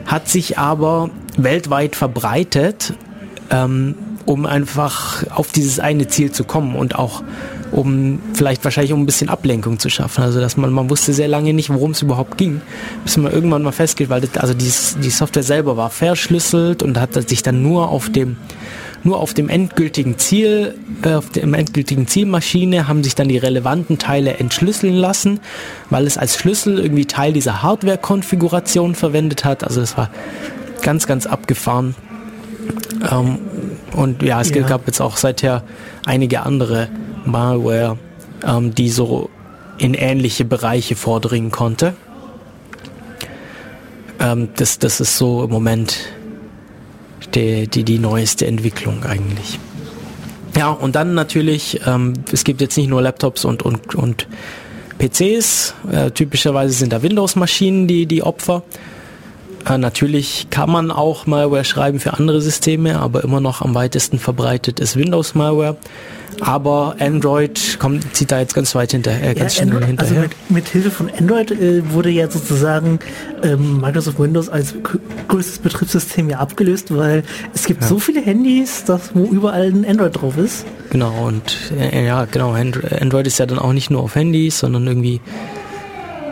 hat 0.06 0.28
sich 0.28 0.58
aber 0.58 1.10
weltweit 1.38 1.96
verbreitet, 1.96 2.94
ähm, 3.50 3.96
um 4.26 4.46
einfach 4.46 5.24
auf 5.32 5.52
dieses 5.52 5.80
eine 5.80 6.08
Ziel 6.08 6.32
zu 6.32 6.44
kommen 6.44 6.76
und 6.76 6.96
auch 6.96 7.24
um 7.72 8.20
vielleicht 8.34 8.64
wahrscheinlich 8.64 8.94
um 8.94 9.02
ein 9.02 9.06
bisschen 9.06 9.30
Ablenkung 9.30 9.80
zu 9.80 9.90
schaffen. 9.90 10.24
Also 10.24 10.40
dass 10.40 10.58
man, 10.58 10.72
man 10.72 10.90
wusste 10.90 11.14
sehr 11.14 11.28
lange 11.28 11.54
nicht, 11.54 11.70
worum 11.70 11.92
es 11.92 12.02
überhaupt 12.02 12.38
ging, 12.38 12.62
bis 13.04 13.18
man 13.18 13.32
irgendwann 13.32 13.64
mal 13.64 13.72
festgestellt, 13.72 14.38
also 14.38 14.54
die, 14.54 14.72
die 15.02 15.10
Software 15.10 15.44
selber 15.44 15.78
war 15.78 15.90
verschlüsselt 15.90 16.84
und 16.84 17.00
hat 17.00 17.14
sich 17.28 17.44
dann 17.44 17.62
nur 17.62 17.90
auf 17.90 18.10
dem 18.10 18.38
nur 19.08 19.22
auf 19.22 19.34
dem 19.34 19.48
endgültigen 19.48 20.18
Ziel, 20.18 20.76
äh, 21.02 21.14
auf 21.14 21.30
dem 21.30 21.54
endgültigen 21.54 22.08
Zielmaschine 22.08 22.90
haben 22.90 23.06
sich 23.06 23.16
dann 23.16 23.30
die 23.30 23.38
relevanten 23.38 23.98
Teile 23.98 24.34
entschlüsseln 24.38 24.94
lassen, 24.94 25.40
weil 25.90 26.06
es 26.06 26.18
als 26.18 26.36
Schlüssel 26.36 26.78
irgendwie 26.78 27.06
Teil 27.06 27.32
dieser 27.32 27.64
Hardware-Konfiguration 27.64 28.96
verwendet 28.96 29.46
hat. 29.46 29.64
Also 29.64 29.80
das 29.80 29.98
war 29.98 30.10
ganz, 30.82 31.08
ganz 31.08 31.26
abgefahren. 31.26 31.96
Ähm, 33.10 33.40
und 33.96 34.22
ja, 34.24 34.42
es 34.42 34.50
ja. 34.54 34.68
gab 34.68 34.86
jetzt 34.88 35.00
auch 35.00 35.16
seither 35.16 35.64
einige 36.06 36.42
andere 36.42 36.90
Malware, 37.26 37.98
ähm, 38.46 38.76
die 38.76 38.90
so 38.90 39.30
in 39.78 39.94
ähnliche 39.94 40.44
Bereiche 40.44 40.98
vordringen 40.98 41.52
konnte. 41.52 41.94
Ähm, 44.20 44.50
das, 44.58 44.80
das 44.80 45.00
ist 45.00 45.18
so 45.18 45.46
im 45.46 45.50
Moment 45.50 45.98
die, 47.34 47.68
die, 47.68 47.84
die 47.84 48.00
neueste 48.00 48.48
Entwicklung 48.48 49.04
eigentlich. 49.04 49.60
Ja, 50.58 50.72
und 50.72 50.96
dann 50.96 51.14
natürlich, 51.14 51.82
ähm, 51.86 52.14
es 52.32 52.44
gibt 52.44 52.62
jetzt 52.62 52.78
nicht 52.78 52.88
nur 52.88 53.02
Laptops 53.02 53.46
und, 53.46 53.64
und, 53.64 53.94
und 53.96 54.28
PCs, 54.98 55.76
äh, 55.92 56.12
typischerweise 56.12 56.74
sind 56.74 56.94
da 56.94 57.04
Windows-Maschinen 57.04 57.88
die, 57.88 58.08
die 58.08 58.24
Opfer. 58.24 58.64
Äh, 59.68 59.78
natürlich 59.78 60.48
kann 60.50 60.70
man 60.72 60.92
auch 60.92 61.26
Malware 61.26 61.66
schreiben 61.66 62.00
für 62.00 62.14
andere 62.14 62.42
Systeme, 62.42 63.00
aber 63.00 63.24
immer 63.24 63.42
noch 63.42 63.62
am 63.62 63.76
weitesten 63.76 64.20
verbreitet 64.20 64.80
ist 64.80 64.96
Windows-Malware. 64.96 65.78
Aber 66.40 66.96
Android 67.00 67.78
kommt, 67.80 68.16
zieht 68.16 68.32
da 68.32 68.40
jetzt 68.40 68.54
ganz 68.54 68.76
weit 68.76 68.92
hinterher. 68.92 69.32
Äh, 69.32 69.34
ganz 69.34 69.58
ja, 69.58 69.64
Android, 69.64 69.86
hinterher. 69.86 70.18
Also 70.18 70.22
mit, 70.22 70.52
mit, 70.52 70.68
Hilfe 70.68 70.92
von 70.92 71.10
Android 71.10 71.52
äh, 71.52 71.92
wurde 71.92 72.10
ja 72.10 72.30
sozusagen 72.30 73.00
ähm, 73.44 73.82
Microsoft 73.82 74.20
Windows 74.20 74.50
als 74.50 74.76
größtes 75.28 75.60
Betriebssystem 75.60 76.30
ja 76.30 76.38
abgelöst, 76.38 76.96
weil 76.96 77.24
es 77.54 77.66
gibt 77.66 77.82
ja. 77.82 77.88
so 77.88 77.98
viele 77.98 78.22
Handys, 78.22 78.84
dass, 78.86 79.16
wo 79.16 79.26
überall 79.26 79.68
ein 79.68 79.86
Android 79.86 80.22
drauf 80.22 80.38
ist. 80.38 80.66
Genau, 80.92 81.26
und 81.26 81.72
äh, 81.80 82.06
ja, 82.06 82.26
genau, 82.26 82.52
Android 82.52 83.26
ist 83.26 83.40
ja 83.40 83.46
dann 83.46 83.60
auch 83.60 83.74
nicht 83.74 83.90
nur 83.90 84.04
auf 84.04 84.16
Handys, 84.16 84.60
sondern 84.60 84.86
irgendwie 84.86 85.22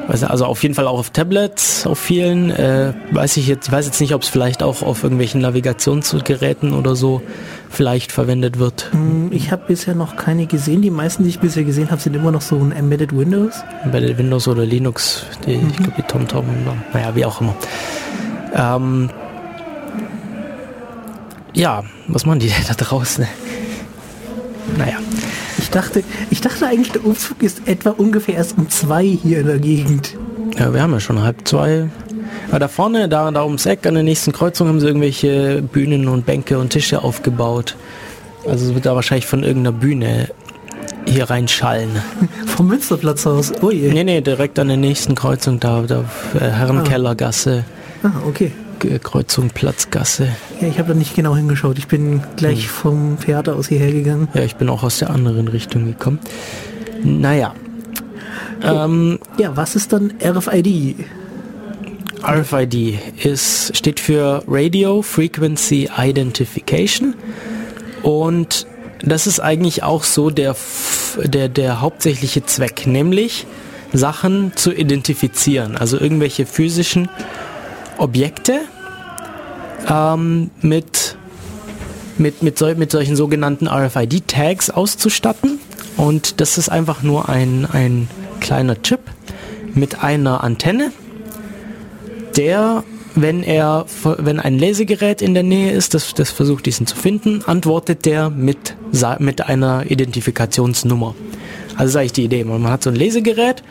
also 0.08 0.46
auf 0.46 0.62
jeden 0.64 0.76
Fall 0.76 0.88
auch 0.88 1.00
auf 1.00 1.10
Tablets, 1.10 1.88
auf 1.88 2.00
vielen. 2.00 2.52
Äh, 2.52 2.94
weiß 3.12 3.38
ich 3.38 3.48
jetzt, 3.48 3.72
weiß 3.72 3.86
jetzt 3.86 4.00
nicht, 4.02 4.14
ob 4.14 4.22
es 4.22 4.30
vielleicht 4.30 4.64
auch 4.64 4.82
auf 4.82 5.04
irgendwelchen 5.04 5.42
Navigationsgeräten 5.42 6.74
oder 6.74 6.96
so 6.96 7.22
vielleicht 7.70 8.12
verwendet 8.12 8.60
wird. 8.60 8.90
Mm, 8.94 9.28
ich 9.32 9.52
habe 9.52 9.64
bisher 9.68 9.96
noch 9.96 10.16
keine 10.16 10.46
gesehen. 10.46 10.82
Die 10.82 10.92
meisten, 10.92 11.24
die 11.24 11.30
ich 11.30 11.40
bisher 11.40 11.64
gesehen 11.64 11.92
habe, 11.92 12.02
sind 12.02 12.16
immer 12.16 12.32
noch 12.32 12.42
so 12.42 12.56
ein 12.56 12.72
Embedded 12.72 13.16
Windows. 13.18 13.64
Embedded 13.84 14.18
Windows 14.18 14.48
oder 14.48 14.66
Linux, 14.66 15.26
die, 15.46 15.58
mhm. 15.58 15.70
ich 15.70 15.78
glaube 15.78 15.94
die 15.98 16.04
TomTom, 16.04 16.46
naja, 16.94 17.16
wie 17.16 17.26
auch 17.26 17.42
immer. 17.42 17.56
Ähm, 18.56 19.10
ja, 21.54 21.84
was 22.08 22.26
machen 22.26 22.40
die 22.40 22.52
da 22.68 22.74
draußen? 22.74 23.28
Naja. 24.80 24.98
Ich 25.76 25.82
dachte, 25.82 26.04
ich 26.30 26.40
dachte 26.40 26.68
eigentlich, 26.68 26.94
der 26.94 27.04
Umzug 27.06 27.44
ist 27.44 27.68
etwa 27.68 27.90
ungefähr 27.90 28.36
erst 28.36 28.58
um 28.58 28.70
zwei 28.70 29.04
hier 29.04 29.42
in 29.42 29.48
der 29.48 29.60
Gegend. 29.60 30.16
Ja, 30.58 30.74
wir 30.74 30.82
haben 30.82 30.94
ja 30.94 31.02
schon 31.02 31.22
halb 31.22 31.46
zwei. 31.46 31.90
Aber 32.48 32.60
da 32.60 32.70
vorne, 32.70 33.10
da, 33.10 33.30
da 33.30 33.44
ums 33.44 33.66
Eck 33.66 33.86
an 33.86 33.96
der 33.96 34.04
nächsten 34.04 34.32
Kreuzung 34.32 34.70
haben 34.70 34.80
sie 34.80 34.88
irgendwelche 34.88 35.62
Bühnen 35.62 36.08
und 36.08 36.26
Bänke 36.26 36.60
und 36.60 36.70
Tische 36.70 37.04
aufgebaut. 37.04 37.76
Also 38.48 38.68
es 38.68 38.74
wird 38.74 38.86
da 38.86 38.96
wahrscheinlich 38.96 39.26
von 39.26 39.44
irgendeiner 39.44 39.78
Bühne 39.78 40.30
hier 41.08 41.30
reinschallen. 41.30 41.90
Vom 42.46 42.70
Münsterplatz 42.70 43.28
aus? 43.28 43.52
Oh 43.62 43.70
je. 43.70 43.92
Nee, 43.92 44.06
nee, 44.06 44.22
direkt 44.22 44.58
an 44.60 44.70
der 44.70 44.78
nächsten 44.78 45.14
Kreuzung 45.14 45.60
da, 45.60 45.82
da 45.82 46.06
äh, 46.36 46.52
Herrenkellergasse. 46.52 47.66
Ah, 48.02 48.12
okay. 48.26 48.54
Kreuzung 49.04 49.50
Platzgasse. 49.50 50.30
Ja, 50.62 50.68
ich 50.68 50.80
habe 50.80 50.90
da 50.90 50.94
nicht 50.94 51.16
genau 51.16 51.36
hingeschaut. 51.36 51.78
Ich 51.78 51.88
bin 51.88 52.22
gleich 52.36 52.64
hm. 52.64 52.70
vom 52.70 53.18
Theater 53.20 53.56
aus 53.56 53.68
hierher 53.68 53.92
gegangen. 53.92 54.28
Ja, 54.34 54.44
ich 54.44 54.56
bin 54.56 54.70
auch 54.70 54.84
aus 54.84 55.00
der 55.00 55.10
anderen 55.10 55.48
Richtung 55.48 55.86
gekommen. 55.86 56.20
Naja. 57.04 57.54
Oh. 58.64 58.68
Ähm, 58.68 59.20
ja, 59.38 59.56
was 59.56 59.76
ist 59.76 59.94
dann 59.94 60.14
RFID? 60.24 60.96
RFID 62.24 63.00
ist, 63.24 63.78
steht 63.78 64.00
für 64.00 64.44
Radio 64.48 65.02
Frequency 65.02 65.90
Identification 65.96 67.14
und 68.02 68.66
das 69.04 69.28
ist 69.28 69.40
eigentlich 69.40 69.84
auch 69.84 70.04
so 70.04 70.32
der, 70.32 70.56
der, 71.24 71.50
der 71.50 71.82
hauptsächliche 71.82 72.46
Zweck, 72.46 72.88
nämlich 72.88 73.46
Sachen 73.94 74.54
zu 74.56 74.72
identifizieren, 74.74 75.78
also 75.78 76.00
irgendwelche 76.00 76.46
physischen 76.46 77.10
Objekte 77.98 78.62
ähm, 79.90 80.52
mit, 80.62 81.18
mit, 82.18 82.44
mit, 82.44 82.58
sol 82.58 82.76
mit 82.76 82.92
solchen 82.92 83.16
sogenannten 83.16 83.68
RFID-Tags 83.68 84.70
auszustatten. 84.70 85.60
Und 85.98 86.42
das 86.42 86.58
ist 86.58 86.70
einfach 86.70 87.04
nur 87.04 87.30
ein, 87.30 87.66
ein 87.72 88.10
kleiner 88.40 88.82
Chip 88.82 89.00
mit 89.74 90.04
einer 90.04 90.44
Antenne, 90.44 90.92
der 92.36 92.84
wenn 93.16 93.44
er, 93.44 93.86
wenn 94.04 94.40
ein 94.40 94.60
Lesegerät 94.60 95.22
in 95.22 95.34
der 95.34 95.44
Nähe 95.44 95.72
ist, 95.72 95.94
das, 95.94 96.14
das 96.14 96.32
versucht 96.32 96.66
diesen 96.66 96.86
zu 96.86 96.98
finden, 96.98 97.44
antwortet 97.46 98.06
der 98.06 98.30
mit, 98.30 98.76
mit 99.20 99.42
einer 99.48 99.90
Identifikationsnummer. 99.90 101.16
Also 101.78 101.92
ist 101.92 101.96
eigentlich 101.96 102.14
die 102.14 102.24
Idee. 102.26 102.44
Man 102.44 102.68
hat 102.68 102.84
so 102.84 102.90
ein 102.90 102.96
Lesegerät, 102.96 103.64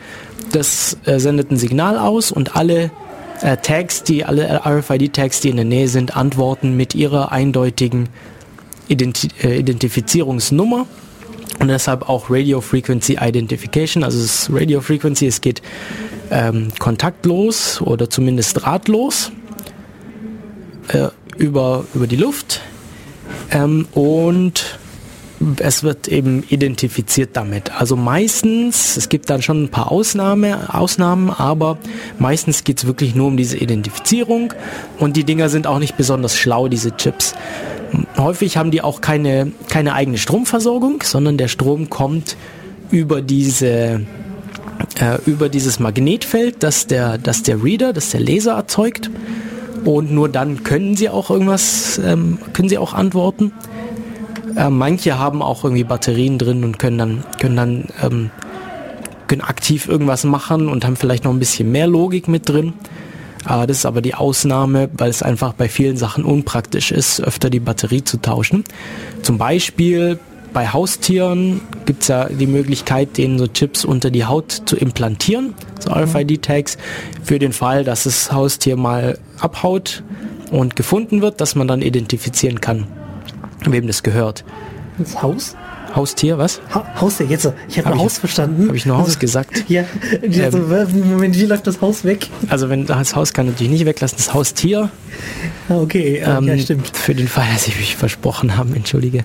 das 0.51 0.97
äh, 1.05 1.19
sendet 1.19 1.51
ein 1.51 1.57
Signal 1.57 1.97
aus 1.97 2.31
und 2.31 2.55
alle 2.55 2.91
äh, 3.41 3.57
Tags, 3.57 4.03
die 4.03 4.25
alle 4.25 4.61
RFID-Tags, 4.65 5.41
die 5.41 5.49
in 5.49 5.55
der 5.57 5.65
Nähe 5.65 5.87
sind, 5.87 6.15
antworten 6.15 6.75
mit 6.75 6.95
ihrer 6.95 7.31
eindeutigen 7.31 8.09
Identi 8.87 9.29
äh, 9.41 9.57
Identifizierungsnummer 9.59 10.85
und 11.59 11.67
deshalb 11.67 12.09
auch 12.09 12.29
Radio 12.29 12.61
Frequency 12.61 13.17
Identification. 13.19 14.03
Also 14.03 14.19
es 14.19 14.25
ist 14.25 14.49
Radio 14.51 14.81
Frequency, 14.81 15.27
es 15.27 15.41
geht 15.41 15.61
ähm, 16.31 16.69
kontaktlos 16.79 17.81
oder 17.81 18.09
zumindest 18.09 18.61
drahtlos 18.61 19.31
äh, 20.89 21.07
über, 21.37 21.85
über 21.93 22.07
die 22.07 22.17
Luft 22.17 22.61
ähm, 23.51 23.87
und 23.93 24.79
es 25.57 25.83
wird 25.83 26.07
eben 26.07 26.43
identifiziert 26.49 27.31
damit. 27.33 27.71
Also 27.71 27.95
meistens, 27.95 28.97
es 28.97 29.09
gibt 29.09 29.29
dann 29.29 29.41
schon 29.41 29.63
ein 29.63 29.69
paar 29.69 29.91
Ausnahme, 29.91 30.73
Ausnahmen, 30.73 31.29
aber 31.29 31.77
meistens 32.19 32.63
geht 32.63 32.79
es 32.79 32.87
wirklich 32.87 33.15
nur 33.15 33.27
um 33.27 33.37
diese 33.37 33.57
Identifizierung 33.57 34.53
und 34.99 35.17
die 35.17 35.23
Dinger 35.23 35.49
sind 35.49 35.67
auch 35.67 35.79
nicht 35.79 35.97
besonders 35.97 36.37
schlau, 36.37 36.67
diese 36.67 36.95
Chips. 36.95 37.35
Häufig 38.17 38.57
haben 38.57 38.71
die 38.71 38.81
auch 38.81 39.01
keine, 39.01 39.51
keine 39.69 39.93
eigene 39.93 40.17
Stromversorgung, 40.17 41.03
sondern 41.03 41.37
der 41.37 41.47
Strom 41.47 41.89
kommt 41.89 42.37
über 42.91 43.21
diese 43.21 44.01
äh, 44.99 45.17
über 45.25 45.49
dieses 45.49 45.79
Magnetfeld, 45.79 46.63
das 46.63 46.87
der, 46.87 47.17
das 47.17 47.43
der 47.43 47.63
Reader, 47.63 47.93
das 47.93 48.09
der 48.09 48.19
Leser 48.19 48.53
erzeugt. 48.53 49.09
Und 49.83 50.11
nur 50.11 50.29
dann 50.29 50.63
können 50.63 50.95
sie 50.95 51.09
auch 51.09 51.29
irgendwas, 51.29 51.99
ähm, 52.03 52.39
können 52.53 52.69
sie 52.69 52.77
auch 52.77 52.93
antworten. 52.93 53.51
Äh, 54.55 54.69
manche 54.69 55.19
haben 55.19 55.41
auch 55.41 55.63
irgendwie 55.63 55.83
Batterien 55.83 56.37
drin 56.37 56.63
und 56.63 56.79
können 56.79 56.97
dann, 56.97 57.23
können 57.39 57.55
dann 57.55 57.85
ähm, 58.01 58.31
können 59.27 59.41
aktiv 59.41 59.87
irgendwas 59.87 60.23
machen 60.23 60.69
und 60.69 60.85
haben 60.85 60.95
vielleicht 60.95 61.23
noch 61.23 61.31
ein 61.31 61.39
bisschen 61.39 61.71
mehr 61.71 61.87
Logik 61.87 62.27
mit 62.27 62.47
drin. 62.47 62.73
Äh, 63.47 63.67
das 63.67 63.79
ist 63.79 63.85
aber 63.85 64.01
die 64.01 64.15
Ausnahme, 64.15 64.89
weil 64.93 65.09
es 65.09 65.23
einfach 65.23 65.53
bei 65.53 65.67
vielen 65.67 65.97
Sachen 65.97 66.23
unpraktisch 66.23 66.91
ist, 66.91 67.21
öfter 67.21 67.49
die 67.49 67.59
Batterie 67.59 68.03
zu 68.03 68.21
tauschen. 68.21 68.63
Zum 69.21 69.37
Beispiel 69.37 70.19
bei 70.53 70.69
Haustieren 70.69 71.59
gibt 71.85 72.03
es 72.03 72.07
ja 72.07 72.29
die 72.29 72.47
Möglichkeit, 72.47 73.17
denen 73.17 73.37
so 73.37 73.47
Chips 73.47 73.83
unter 73.83 74.09
die 74.09 74.23
Haut 74.23 74.61
zu 74.65 74.77
implantieren, 74.77 75.53
so 75.79 75.89
mhm. 75.89 75.97
RFID-Tags, 76.03 76.77
für 77.23 77.39
den 77.39 77.51
Fall, 77.51 77.83
dass 77.83 78.05
das 78.05 78.31
Haustier 78.31 78.77
mal 78.77 79.17
abhaut 79.39 80.03
und 80.51 80.77
gefunden 80.77 81.21
wird, 81.21 81.41
dass 81.41 81.55
man 81.55 81.67
dann 81.67 81.81
identifizieren 81.81 82.61
kann, 82.61 82.87
wem 83.73 83.87
das 83.87 84.03
gehört. 84.03 84.43
Das 84.97 85.21
Haus? 85.21 85.55
Haustier, 85.95 86.37
was? 86.37 86.61
Ha 86.73 86.85
Haustier, 86.99 87.25
jetzt. 87.27 87.49
Ich 87.69 87.77
habe 87.77 87.89
hab 87.89 87.97
Haus 87.97 88.17
verstanden. 88.17 88.67
Habe 88.67 88.75
ich 88.75 88.85
nur 88.85 88.97
Haus 88.97 89.07
also, 89.07 89.19
gesagt? 89.19 89.65
Ja, 89.69 89.85
ähm, 90.21 91.09
Moment, 91.09 91.37
wie 91.39 91.45
läuft 91.45 91.67
das 91.67 91.81
Haus 91.81 92.03
weg? 92.03 92.27
Also 92.49 92.69
wenn 92.69 92.85
das 92.85 93.15
Haus 93.15 93.33
kann 93.33 93.45
natürlich 93.45 93.71
nicht 93.71 93.85
weglassen, 93.85 94.17
das 94.17 94.33
Haustier. 94.33 94.89
Ah, 95.69 95.77
okay, 95.77 96.21
ähm, 96.25 96.47
ja, 96.47 96.57
stimmt. 96.57 96.95
Für 96.95 97.15
den 97.15 97.27
Fall, 97.27 97.45
dass 97.53 97.67
ich 97.67 97.77
mich 97.77 97.95
versprochen 97.95 98.57
habe, 98.57 98.75
entschuldige. 98.75 99.23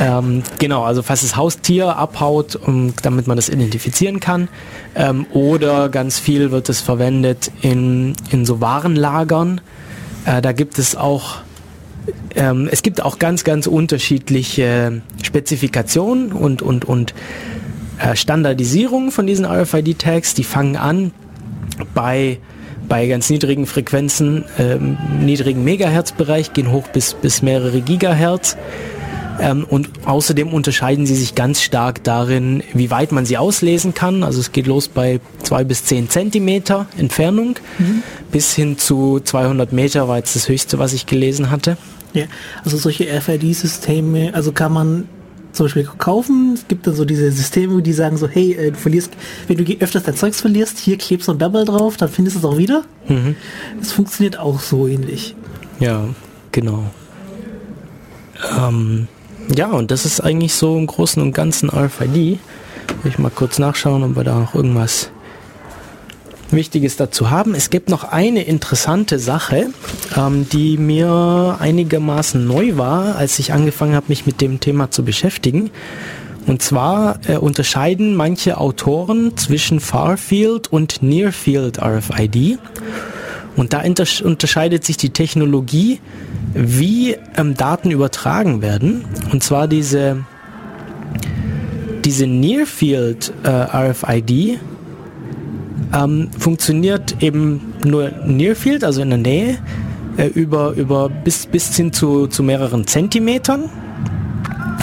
Ähm, 0.00 0.42
genau, 0.58 0.82
also 0.82 1.02
falls 1.02 1.22
das 1.22 1.36
Haustier 1.36 1.96
abhaut, 1.96 2.56
um, 2.56 2.92
damit 3.02 3.26
man 3.26 3.36
das 3.36 3.48
identifizieren 3.48 4.20
kann. 4.20 4.48
Ähm, 4.94 5.26
oder 5.32 5.88
ganz 5.88 6.18
viel 6.18 6.50
wird 6.50 6.68
es 6.68 6.80
verwendet 6.80 7.50
in, 7.62 8.14
in 8.30 8.44
so 8.44 8.60
Warenlagern. 8.60 9.60
Äh, 10.24 10.42
da 10.42 10.52
gibt 10.52 10.78
es 10.78 10.96
auch 10.96 11.36
ähm, 12.34 12.68
es 12.70 12.82
gibt 12.82 13.02
auch 13.02 13.18
ganz, 13.18 13.44
ganz 13.44 13.66
unterschiedliche 13.66 15.02
Spezifikationen 15.22 16.32
und, 16.32 16.62
und, 16.62 16.84
und 16.84 17.14
äh, 17.98 18.14
Standardisierungen 18.14 19.10
von 19.10 19.26
diesen 19.26 19.44
RFID-Tags. 19.44 20.34
Die 20.34 20.44
fangen 20.44 20.76
an 20.76 21.12
bei, 21.94 22.38
bei 22.88 23.06
ganz 23.06 23.30
niedrigen 23.30 23.66
Frequenzen, 23.66 24.44
ähm, 24.58 24.98
niedrigen 25.20 25.64
Megahertz-Bereich, 25.64 26.52
gehen 26.52 26.70
hoch 26.72 26.88
bis, 26.88 27.14
bis 27.14 27.42
mehrere 27.42 27.80
Gigahertz. 27.80 28.56
Ähm, 29.38 29.66
und 29.68 29.90
außerdem 30.06 30.48
unterscheiden 30.52 31.06
sie 31.06 31.14
sich 31.14 31.34
ganz 31.34 31.62
stark 31.62 32.02
darin, 32.04 32.62
wie 32.72 32.90
weit 32.90 33.12
man 33.12 33.26
sie 33.26 33.36
auslesen 33.36 33.94
kann. 33.94 34.22
Also 34.22 34.40
es 34.40 34.52
geht 34.52 34.66
los 34.66 34.88
bei 34.88 35.20
zwei 35.42 35.64
bis 35.64 35.84
zehn 35.84 36.08
Zentimeter 36.08 36.86
Entfernung 36.96 37.56
mhm. 37.78 38.02
bis 38.32 38.54
hin 38.54 38.78
zu 38.78 39.20
200 39.20 39.72
Meter 39.72 40.08
war 40.08 40.16
jetzt 40.18 40.36
das 40.36 40.48
höchste, 40.48 40.78
was 40.78 40.92
ich 40.92 41.06
gelesen 41.06 41.50
hatte. 41.50 41.76
Ja, 42.12 42.24
also 42.64 42.76
solche 42.76 43.04
RFID-Systeme, 43.04 44.34
also 44.34 44.52
kann 44.52 44.72
man 44.72 45.08
zum 45.52 45.66
Beispiel 45.66 45.88
kaufen. 45.98 46.52
Es 46.54 46.68
gibt 46.68 46.86
dann 46.86 46.94
so 46.94 47.04
diese 47.04 47.30
Systeme, 47.32 47.82
die 47.82 47.92
sagen 47.92 48.16
so, 48.16 48.28
hey, 48.28 48.52
äh, 48.52 48.70
du 48.70 48.76
verlierst, 48.76 49.12
wenn 49.48 49.56
du 49.56 49.64
öfters 49.80 50.04
dein 50.04 50.14
Zeugs 50.14 50.40
verlierst, 50.40 50.78
hier 50.78 50.98
klebst 50.98 51.28
du 51.28 51.32
ein 51.32 51.38
Double 51.38 51.64
drauf, 51.64 51.96
dann 51.96 52.08
findest 52.08 52.36
du 52.36 52.40
es 52.40 52.44
auch 52.44 52.58
wieder. 52.58 52.84
Mhm. 53.08 53.36
Das 53.80 53.92
funktioniert 53.92 54.38
auch 54.38 54.60
so 54.60 54.86
ähnlich. 54.86 55.34
Ja, 55.80 56.04
genau. 56.52 56.84
Ähm, 58.58 59.08
ja, 59.54 59.70
und 59.70 59.90
das 59.90 60.04
ist 60.04 60.20
eigentlich 60.20 60.54
so 60.54 60.76
im 60.76 60.86
Großen 60.86 61.22
und 61.22 61.32
Ganzen 61.32 61.70
RFID. 61.70 62.14
Will 62.14 62.38
ich 63.04 63.18
mal 63.18 63.30
kurz 63.30 63.58
nachschauen, 63.58 64.02
ob 64.02 64.16
wir 64.16 64.24
da 64.24 64.38
noch 64.38 64.54
irgendwas 64.54 65.10
Wichtiges 66.50 66.96
dazu 66.96 67.30
haben. 67.30 67.54
Es 67.54 67.70
gibt 67.70 67.88
noch 67.88 68.04
eine 68.04 68.42
interessante 68.44 69.18
Sache, 69.18 69.70
ähm, 70.16 70.48
die 70.48 70.78
mir 70.78 71.56
einigermaßen 71.58 72.46
neu 72.46 72.76
war, 72.76 73.16
als 73.16 73.38
ich 73.38 73.52
angefangen 73.52 73.94
habe, 73.94 74.06
mich 74.08 74.26
mit 74.26 74.40
dem 74.40 74.60
Thema 74.60 74.90
zu 74.90 75.04
beschäftigen. 75.04 75.70
Und 76.46 76.62
zwar 76.62 77.18
äh, 77.26 77.36
unterscheiden 77.36 78.14
manche 78.14 78.58
Autoren 78.58 79.36
zwischen 79.36 79.80
Farfield 79.80 80.72
und 80.72 81.02
Nearfield 81.02 81.82
RFID. 81.82 82.58
Und 83.56 83.72
da 83.72 83.82
unterscheidet 84.22 84.84
sich 84.84 84.96
die 84.96 85.10
Technologie, 85.10 86.00
wie 86.54 87.16
ähm, 87.36 87.54
Daten 87.54 87.90
übertragen 87.90 88.62
werden. 88.62 89.04
Und 89.32 89.42
zwar 89.42 89.66
diese, 89.66 90.24
diese 92.04 92.26
Nearfield 92.26 93.32
äh, 93.42 93.48
RFID 93.48 94.60
ähm, 95.94 96.28
funktioniert 96.38 97.22
eben 97.22 97.74
nur 97.84 98.10
Nearfield, 98.24 98.84
also 98.84 99.02
in 99.02 99.10
der 99.10 99.18
Nähe, 99.18 99.58
äh, 100.16 100.26
über, 100.26 100.72
über 100.72 101.08
bis, 101.08 101.46
bis 101.46 101.74
hin 101.76 101.92
zu, 101.92 102.26
zu 102.26 102.42
mehreren 102.42 102.86
Zentimetern. 102.86 103.70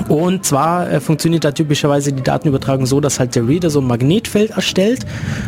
Und 0.07 0.45
zwar 0.45 0.91
äh, 0.91 0.99
funktioniert 0.99 1.43
da 1.43 1.51
typischerweise 1.51 2.11
die 2.13 2.23
Datenübertragung 2.23 2.85
so, 2.85 2.99
dass 2.99 3.19
halt 3.19 3.35
der 3.35 3.47
Reader 3.47 3.69
so 3.69 3.79
ein 3.79 3.87
Magnetfeld 3.87 4.51
erstellt, 4.51 5.05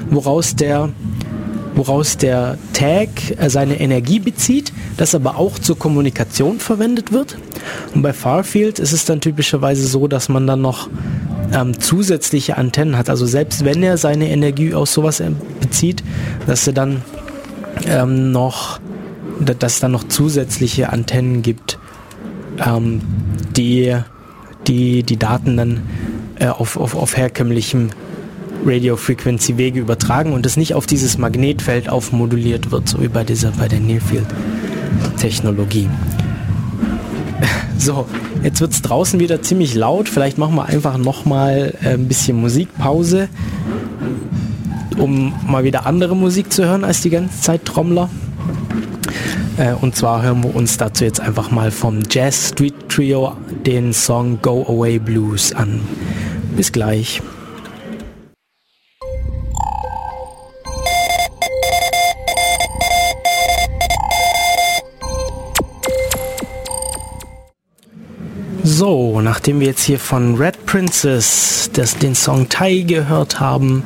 woraus 0.09 0.55
der 0.55 0.89
woraus 1.75 2.17
der 2.17 2.57
Tag 2.73 3.09
äh, 3.37 3.49
seine 3.49 3.79
Energie 3.79 4.19
bezieht, 4.19 4.71
das 4.97 5.13
aber 5.13 5.37
auch 5.37 5.59
zur 5.59 5.77
Kommunikation 5.77 6.59
verwendet 6.59 7.11
wird. 7.11 7.37
Und 7.93 8.01
bei 8.01 8.13
Farfield 8.13 8.79
ist 8.79 8.93
es 8.93 9.05
dann 9.05 9.21
typischerweise 9.21 9.85
so, 9.85 10.07
dass 10.07 10.29
man 10.29 10.47
dann 10.47 10.61
noch 10.61 10.89
ähm, 11.53 11.79
zusätzliche 11.79 12.57
Antennen 12.57 12.97
hat. 12.97 13.09
Also 13.09 13.25
selbst 13.25 13.65
wenn 13.65 13.83
er 13.83 13.97
seine 13.97 14.29
Energie 14.29 14.73
aus 14.73 14.93
sowas 14.93 15.19
äh, 15.19 15.31
bezieht, 15.61 16.03
dass 16.47 16.65
er 16.67 16.73
dann 16.73 17.01
ähm, 17.87 18.31
noch, 18.31 18.79
dass 19.39 19.73
es 19.73 19.79
dann 19.79 19.91
noch 19.91 20.07
zusätzliche 20.07 20.91
Antennen 20.91 21.41
gibt, 21.41 21.79
ähm, 22.65 23.01
die, 23.55 23.95
die 24.67 25.03
die 25.03 25.17
Daten 25.17 25.57
dann 25.57 25.81
äh, 26.39 26.47
auf, 26.47 26.77
auf, 26.77 26.95
auf 26.95 27.17
herkömmlichem 27.17 27.89
Radio-Frequency-Wege 28.65 29.79
übertragen 29.79 30.33
und 30.33 30.45
es 30.45 30.57
nicht 30.57 30.73
auf 30.73 30.85
dieses 30.85 31.17
Magnetfeld 31.17 31.89
aufmoduliert 31.89 32.71
wird, 32.71 32.89
so 32.89 33.01
wie 33.01 33.07
bei 33.07 33.23
dieser, 33.23 33.51
bei 33.51 33.67
der 33.67 33.79
Nearfield-Technologie. 33.79 35.89
So, 37.77 38.07
jetzt 38.45 38.61
wird 38.61 38.71
es 38.71 38.81
draußen 38.81 39.19
wieder 39.19 39.41
ziemlich 39.41 39.73
laut. 39.73 40.07
Vielleicht 40.07 40.37
machen 40.37 40.55
wir 40.55 40.65
einfach 40.65 40.97
nochmal 40.97 41.73
äh, 41.83 41.95
ein 41.95 42.07
bisschen 42.07 42.39
Musikpause, 42.39 43.27
um 44.97 45.33
mal 45.47 45.63
wieder 45.63 45.85
andere 45.87 46.15
Musik 46.15 46.53
zu 46.53 46.63
hören 46.63 46.83
als 46.83 47.01
die 47.01 47.09
ganze 47.09 47.41
Zeit 47.41 47.65
Trommler. 47.65 48.09
Äh, 49.57 49.73
und 49.73 49.95
zwar 49.95 50.21
hören 50.21 50.43
wir 50.43 50.55
uns 50.55 50.77
dazu 50.77 51.03
jetzt 51.03 51.19
einfach 51.19 51.49
mal 51.49 51.71
vom 51.71 52.03
Jazz 52.09 52.49
Street 52.49 52.75
Trio 52.87 53.35
den 53.65 53.93
Song 53.93 54.39
Go 54.41 54.63
Away 54.67 54.99
Blues 54.99 55.51
an. 55.51 55.81
Bis 56.55 56.71
gleich. 56.71 57.21
So, 68.77 69.21
nachdem 69.21 69.61
wir 69.61 69.67
jetzt 69.67 69.85
hier 69.85 69.99
von 69.99 70.35
Red 70.35 70.65
Princess 70.65 71.69
das, 71.71 71.97
den 71.97 72.13
Song 72.13 72.49
Tai 72.49 72.81
gehört 72.81 73.39
haben, 73.39 73.83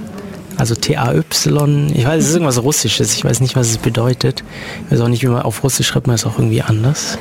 Also 0.57 0.73
T-A-Y, 0.73 1.91
ich 1.93 2.07
weiß, 2.07 2.23
es 2.23 2.29
ist 2.29 2.33
irgendwas 2.33 2.63
Russisches, 2.63 3.13
ich 3.13 3.23
weiß 3.23 3.39
nicht, 3.41 3.55
was 3.55 3.69
es 3.69 3.77
bedeutet. 3.77 4.43
Ich 4.85 4.91
weiß 4.91 5.01
auch 5.01 5.07
nicht, 5.07 5.21
wie 5.21 5.27
man 5.27 5.43
auf 5.43 5.63
Russisch 5.63 5.85
schreibt 5.85 6.07
man 6.07 6.15
es 6.15 6.25
auch 6.25 6.39
irgendwie 6.39 6.63
anders. 6.63 7.19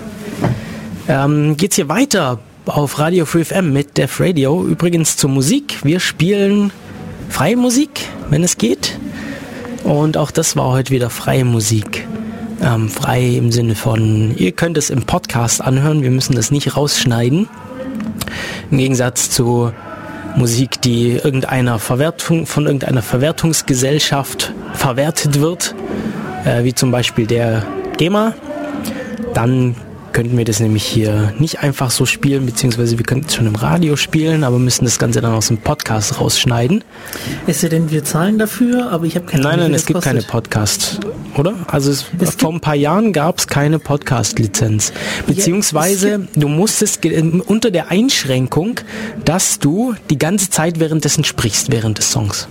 Ähm, 1.09 1.59
geht's 1.59 1.77
hier 1.77 1.91
weiter 1.91 2.39
auf 2.65 2.99
Radio 2.99 3.27
Free 3.27 3.45
FM 3.45 3.71
mit 3.75 3.99
Def 3.99 4.19
Radio. 4.19 4.65
Übrigens 4.65 5.19
zur 5.19 5.29
Musik. 5.29 5.85
Wir 5.85 6.01
spielen 6.01 6.73
freie 7.29 7.59
Musik, 7.59 8.07
wenn 8.31 8.45
es 8.45 8.57
geht. 8.57 8.99
Und 9.85 10.17
auch 10.17 10.31
das 10.31 10.57
war 10.57 10.71
heute 10.71 10.91
wieder 10.91 11.11
freie 11.11 11.45
Musik. 11.45 12.08
Ähm, 12.61 12.89
frei 12.89 13.37
im 13.37 13.53
Sinne 13.53 13.75
von, 13.75 14.37
ihr 14.37 14.53
könnt 14.53 14.77
es 14.79 14.91
im 14.91 15.03
Podcast 15.03 15.63
anhören, 15.63 16.03
wir 16.03 16.11
müssen 16.11 16.35
das 16.35 16.51
nicht 16.51 16.77
rausschneiden. 16.77 17.49
Im 18.71 18.79
Gegensatz 18.79 19.31
zu 19.31 19.73
Musik, 20.37 20.83
die 20.83 21.13
irgendeiner 21.13 21.79
Verwertung, 21.79 22.47
von 22.47 22.67
irgendeiner 22.67 23.03
Verwertungsgesellschaft 23.03 24.53
verwertet 24.75 25.41
wird, 25.41 25.75
äh, 26.45 26.65
wie 26.65 26.75
zum 26.75 26.91
Beispiel 26.91 27.27
der 27.27 27.65
GEMA, 27.97 28.35
dann 29.35 29.75
könnten 30.13 30.37
wir 30.37 30.45
das 30.45 30.59
nämlich 30.59 30.85
hier 30.85 31.33
nicht 31.39 31.61
einfach 31.61 31.91
so 31.91 32.07
spielen, 32.07 32.47
beziehungsweise 32.47 32.99
wir 32.99 33.05
könnten 33.05 33.27
es 33.29 33.35
schon 33.37 33.47
im 33.47 33.55
Radio 33.55 33.95
spielen, 33.95 34.43
aber 34.43 34.59
müssen 34.59 34.85
das 34.85 34.99
Ganze 34.99 35.21
dann 35.21 35.33
aus 35.33 35.49
dem 35.49 35.59
Podcast 35.59 36.21
rausschneiden. 36.21 36.83
Ist 37.47 37.63
ja 37.63 37.69
denn, 37.69 37.91
wir 37.91 38.03
zahlen 38.05 38.39
dafür, 38.39 38.91
aber 38.91 39.05
ich 39.05 39.15
habe 39.15 39.27
keine 39.27 39.45
Nein, 39.45 39.59
nein, 39.61 39.75
es 39.75 39.87
gibt 39.87 40.03
keine 40.03 40.23
Podcasts, 40.23 40.99
oder? 41.37 41.55
Also 41.67 41.91
es, 41.91 42.07
es 42.19 42.35
vor 42.35 42.53
ein 42.53 42.61
paar 42.61 42.75
Jahren 42.75 43.13
gab 43.13 43.39
es 43.39 43.47
keine 43.47 43.79
Podcast-Lizenz. 43.79 44.93
Beziehungsweise 45.27 46.11
ja, 46.11 46.19
du 46.35 46.49
musstest 46.49 47.05
unter 47.47 47.71
der 47.71 47.91
Einschränkung, 47.91 48.81
dass 49.25 49.59
du 49.59 49.95
die 50.11 50.19
ganze 50.19 50.51
Zeit 50.51 50.81
währenddessen 50.81 51.25
sprichst, 51.25 51.71
während 51.71 51.99
des 51.99 52.11
Songs. 52.11 52.49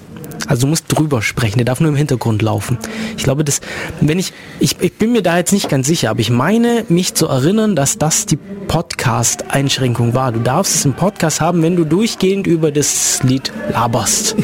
Also 0.48 0.62
du 0.62 0.68
musst 0.68 0.86
drüber 0.88 1.22
sprechen, 1.22 1.58
der 1.58 1.66
darf 1.66 1.80
nur 1.80 1.90
im 1.90 1.96
Hintergrund 1.96 2.42
laufen. 2.42 2.78
Ich 3.18 3.24
glaube, 3.24 3.44
das, 3.44 3.60
wenn 4.02 4.20
ich, 4.20 4.34
ich, 4.60 4.80
ich 4.80 4.94
bin 4.94 5.12
mir 5.12 5.22
da 5.22 5.38
jetzt 5.38 5.52
nicht 5.52 5.68
ganz 5.68 5.88
sicher, 5.88 6.10
aber 6.10 6.20
ich 6.20 6.30
meine, 6.30 6.86
mich 6.90 7.16
zu 7.16 7.28
erinnern, 7.28 7.76
dass 7.76 7.98
das 7.98 8.26
die 8.26 8.38
Podcast-Einschränkung 8.38 10.14
war. 10.14 10.32
Du 10.32 10.40
darfst 10.40 10.76
es 10.76 10.86
im 10.86 10.94
Podcast 10.94 11.42
haben, 11.42 11.64
wenn 11.64 11.76
du 11.76 11.86
durchgehend 11.86 12.48
über 12.48 12.72
das 12.72 13.24
Lied 13.24 13.52
laberst. 13.72 14.36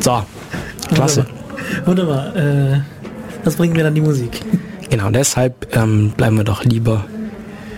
So, 0.00 0.22
klasse. 0.94 1.26
Wunderbar. 1.84 2.34
Wunderbar. 2.34 2.76
Äh, 2.76 2.80
das 3.44 3.56
bringt 3.56 3.74
mir 3.74 3.82
dann 3.82 3.94
die 3.94 4.00
Musik. 4.00 4.40
Genau, 4.90 5.10
deshalb 5.10 5.74
ähm, 5.76 6.12
bleiben 6.16 6.36
wir 6.36 6.44
doch 6.44 6.64
lieber 6.64 7.04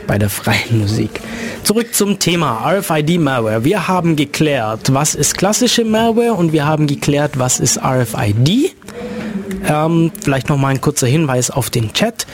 bei 0.07 0.18
der 0.18 0.31
freien 0.31 0.81
Musik. 0.81 1.20
Zurück 1.62 1.94
zum 1.94 2.18
Thema 2.18 2.70
RFID-Malware. 2.70 3.64
Wir 3.64 3.88
haben 3.88 4.16
geklärt, 4.16 4.92
was 4.92 5.14
ist 5.14 5.38
klassische 5.38 5.85
Malware 5.85 6.35
und 6.35 6.53
wir 6.53 6.66
haben 6.66 6.87
geklärt, 6.87 7.38
was 7.38 7.61
ist 7.61 7.79
RFID. 7.79 8.74
Ähm, 9.66 10.12
vielleicht 10.22 10.48
noch 10.48 10.59
mal 10.59 10.68
ein 10.68 10.81
kurzer 10.81 11.07
Hinweis 11.07 11.50
auf 11.50 11.70
den 11.70 11.92
Chat, 11.92 12.27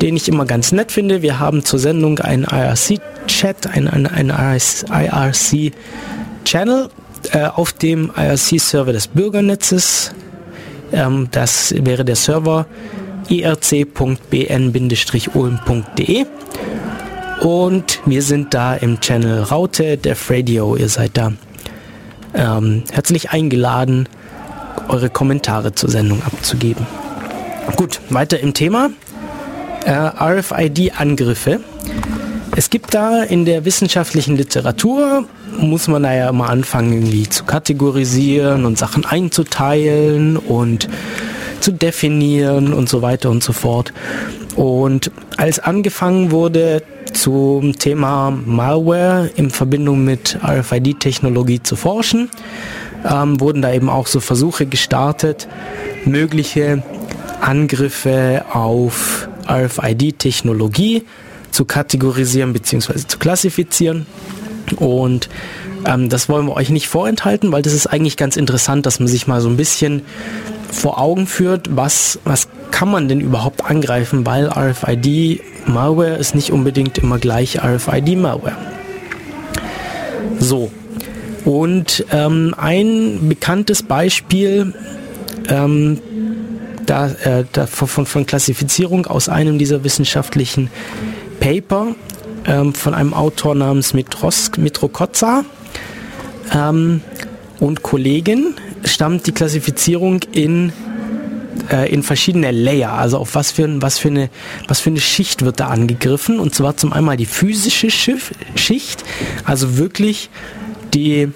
den 0.00 0.16
ich 0.16 0.28
immer 0.28 0.46
ganz 0.46 0.72
nett 0.72 0.92
finde. 0.92 1.22
Wir 1.22 1.38
haben 1.38 1.64
zur 1.64 1.78
Sendung 1.78 2.18
einen 2.18 2.44
IRC-Chat, 2.44 3.66
einen, 3.66 4.06
einen, 4.06 4.32
IRC-Channel 4.88 6.88
äh, 7.32 7.46
auf 7.46 7.72
dem 7.72 8.10
IRC-Server 8.16 8.92
des 8.92 9.08
Bürgernetzes. 9.08 10.12
Ähm, 10.92 11.28
das 11.30 11.72
wäre 11.76 12.04
der 12.04 12.16
Server 12.16 12.66
irc.bn-ulm.de 13.28 16.26
und 17.40 18.00
wir 18.04 18.22
sind 18.22 18.54
da 18.54 18.74
im 18.74 19.00
Channel 19.00 19.42
Raute, 19.42 19.96
Def 19.96 20.30
Radio. 20.30 20.76
Ihr 20.76 20.88
seid 20.88 21.16
da 21.16 21.32
ähm, 22.34 22.84
herzlich 22.92 23.30
eingeladen, 23.30 24.08
eure 24.88 25.10
Kommentare 25.10 25.74
zur 25.74 25.90
Sendung 25.90 26.22
abzugeben. 26.22 26.86
Gut, 27.76 28.00
weiter 28.10 28.40
im 28.40 28.54
Thema. 28.54 28.90
Äh, 29.84 29.92
RFID-Angriffe. 29.92 31.60
Es 32.54 32.70
gibt 32.70 32.94
da 32.94 33.22
in 33.22 33.44
der 33.44 33.64
wissenschaftlichen 33.64 34.36
Literatur, 34.36 35.24
muss 35.58 35.88
man 35.88 36.02
da 36.02 36.14
ja 36.14 36.28
immer 36.30 36.48
anfangen, 36.48 36.92
irgendwie 36.92 37.28
zu 37.28 37.44
kategorisieren 37.44 38.64
und 38.64 38.78
Sachen 38.78 39.04
einzuteilen 39.04 40.36
und 40.36 40.88
zu 41.60 41.72
definieren 41.72 42.72
und 42.72 42.88
so 42.88 43.02
weiter 43.02 43.30
und 43.30 43.42
so 43.42 43.52
fort. 43.52 43.92
Und 44.56 45.10
als 45.36 45.58
angefangen 45.60 46.30
wurde, 46.30 46.82
zum 47.12 47.78
Thema 47.78 48.30
Malware 48.30 49.30
in 49.36 49.50
Verbindung 49.50 50.04
mit 50.04 50.38
RFID-Technologie 50.42 51.62
zu 51.62 51.76
forschen. 51.76 52.30
Ähm, 53.08 53.40
wurden 53.40 53.62
da 53.62 53.72
eben 53.72 53.88
auch 53.88 54.06
so 54.06 54.20
Versuche 54.20 54.66
gestartet, 54.66 55.48
mögliche 56.04 56.82
Angriffe 57.40 58.44
auf 58.52 59.28
RFID-Technologie 59.48 61.04
zu 61.50 61.64
kategorisieren 61.64 62.52
bzw. 62.52 63.06
zu 63.06 63.18
klassifizieren. 63.18 64.06
Und 64.76 65.28
ähm, 65.86 66.08
das 66.08 66.28
wollen 66.28 66.46
wir 66.46 66.56
euch 66.56 66.70
nicht 66.70 66.88
vorenthalten, 66.88 67.52
weil 67.52 67.62
das 67.62 67.72
ist 67.72 67.86
eigentlich 67.86 68.16
ganz 68.16 68.36
interessant, 68.36 68.86
dass 68.86 69.00
man 69.00 69.08
sich 69.08 69.26
mal 69.26 69.40
so 69.40 69.48
ein 69.48 69.56
bisschen 69.56 70.02
vor 70.70 70.98
Augen 70.98 71.26
führt, 71.26 71.76
was, 71.76 72.18
was 72.24 72.48
kann 72.70 72.90
man 72.90 73.08
denn 73.08 73.20
überhaupt 73.20 73.64
angreifen, 73.64 74.24
weil 74.24 74.48
RFID-Malware 74.48 76.16
ist 76.16 76.34
nicht 76.34 76.50
unbedingt 76.50 76.98
immer 76.98 77.18
gleich 77.18 77.62
RFID-Malware. 77.62 78.56
So, 80.38 80.70
und 81.44 82.04
ähm, 82.10 82.54
ein 82.56 83.28
bekanntes 83.28 83.82
Beispiel 83.82 84.74
ähm, 85.48 86.00
da, 86.86 87.08
äh, 87.08 87.44
da 87.52 87.66
von, 87.66 88.06
von, 88.06 88.26
Klassifizierung 88.26 89.06
aus 89.06 89.28
einem 89.28 89.58
dieser 89.58 89.84
wissenschaftlichen 89.84 90.70
Paper 91.40 91.94
ähm, 92.46 92.74
von 92.74 92.94
einem 92.94 93.14
Autor 93.14 93.54
namens 93.54 93.94
Mitros, 93.94 94.50
Mitrokotza 94.56 95.44
ähm, 96.54 97.02
und 97.60 97.82
Kollegen 97.82 98.54
stammt 98.84 99.26
die 99.26 99.32
Klassifizierung 99.32 100.20
in 100.32 100.72
äh, 101.70 101.92
in 101.92 102.02
verschiedene 102.02 102.50
Layer, 102.50 102.92
also 102.92 103.18
auf 103.18 103.34
was 103.34 103.52
für, 103.52 103.80
was, 103.80 103.98
für 103.98 104.08
eine, 104.08 104.30
was 104.68 104.80
für 104.80 104.90
eine 104.90 105.00
Schicht 105.00 105.44
wird 105.44 105.60
da 105.60 105.68
angegriffen. 105.68 106.38
Und 106.38 106.54
zwar 106.54 106.76
zum 106.76 106.92
einmal 106.92 107.16
die 107.16 107.26
physische 107.26 107.90
Schiff, 107.90 108.32
Schicht, 108.54 109.04
also 109.44 109.76
wirklich 109.76 110.30
die, 110.94 111.28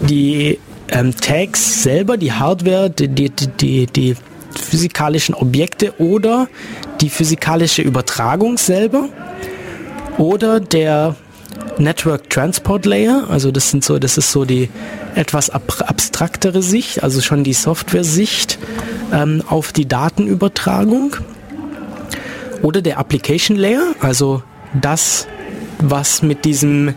die 0.00 0.58
ähm, 0.88 1.14
Tags 1.16 1.82
selber, 1.82 2.16
die 2.16 2.32
Hardware, 2.32 2.90
die, 2.90 3.08
die, 3.08 3.30
die, 3.30 3.86
die 3.86 4.16
physikalischen 4.54 5.34
Objekte 5.34 5.98
oder 5.98 6.48
die 7.00 7.10
physikalische 7.10 7.82
Übertragung 7.82 8.58
selber 8.58 9.08
oder 10.18 10.60
der 10.60 11.16
Network 11.78 12.28
Transport 12.30 12.86
Layer, 12.86 13.26
also 13.30 13.50
das 13.50 13.70
sind 13.70 13.84
so, 13.84 13.98
das 13.98 14.18
ist 14.18 14.30
so 14.32 14.44
die 14.44 14.68
etwas 15.14 15.50
ab 15.50 15.62
abstraktere 15.86 16.62
Sicht, 16.62 17.02
also 17.02 17.20
schon 17.20 17.44
die 17.44 17.52
Software-Sicht 17.52 18.58
ähm, 19.12 19.42
auf 19.48 19.72
die 19.72 19.88
Datenübertragung. 19.88 21.16
Oder 22.62 22.82
der 22.82 22.98
Application 22.98 23.56
Layer, 23.56 23.94
also 24.00 24.42
das, 24.74 25.26
was 25.78 26.22
mit 26.22 26.44
diesem 26.44 26.94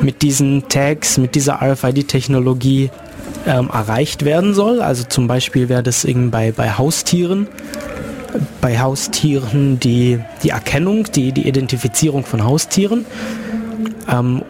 mit 0.00 0.22
diesen 0.22 0.68
Tags, 0.68 1.18
mit 1.18 1.34
dieser 1.34 1.60
RFID-Technologie 1.62 2.90
ähm, 3.46 3.70
erreicht 3.72 4.24
werden 4.24 4.54
soll. 4.54 4.80
Also 4.80 5.04
zum 5.04 5.26
Beispiel 5.26 5.68
wäre 5.68 5.82
das 5.82 6.04
irgendwie 6.04 6.30
bei, 6.30 6.52
bei 6.52 6.70
Haustieren, 6.72 7.48
bei 8.60 8.78
Haustieren 8.78 9.78
die, 9.80 10.20
die 10.42 10.50
Erkennung, 10.50 11.04
die, 11.12 11.32
die 11.32 11.46
Identifizierung 11.46 12.24
von 12.24 12.44
Haustieren. 12.44 13.06
Ähm, 14.10 14.42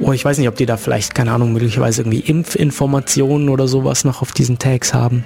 oh, 0.00 0.12
ich 0.12 0.24
weiß 0.24 0.38
nicht, 0.38 0.48
ob 0.48 0.56
die 0.56 0.66
da 0.66 0.76
vielleicht, 0.76 1.14
keine 1.14 1.32
Ahnung, 1.32 1.52
möglicherweise 1.52 2.02
irgendwie 2.02 2.20
Impfinformationen 2.20 3.48
oder 3.48 3.68
sowas 3.68 4.04
noch 4.04 4.22
auf 4.22 4.32
diesen 4.32 4.58
Tags 4.58 4.94
haben. 4.94 5.24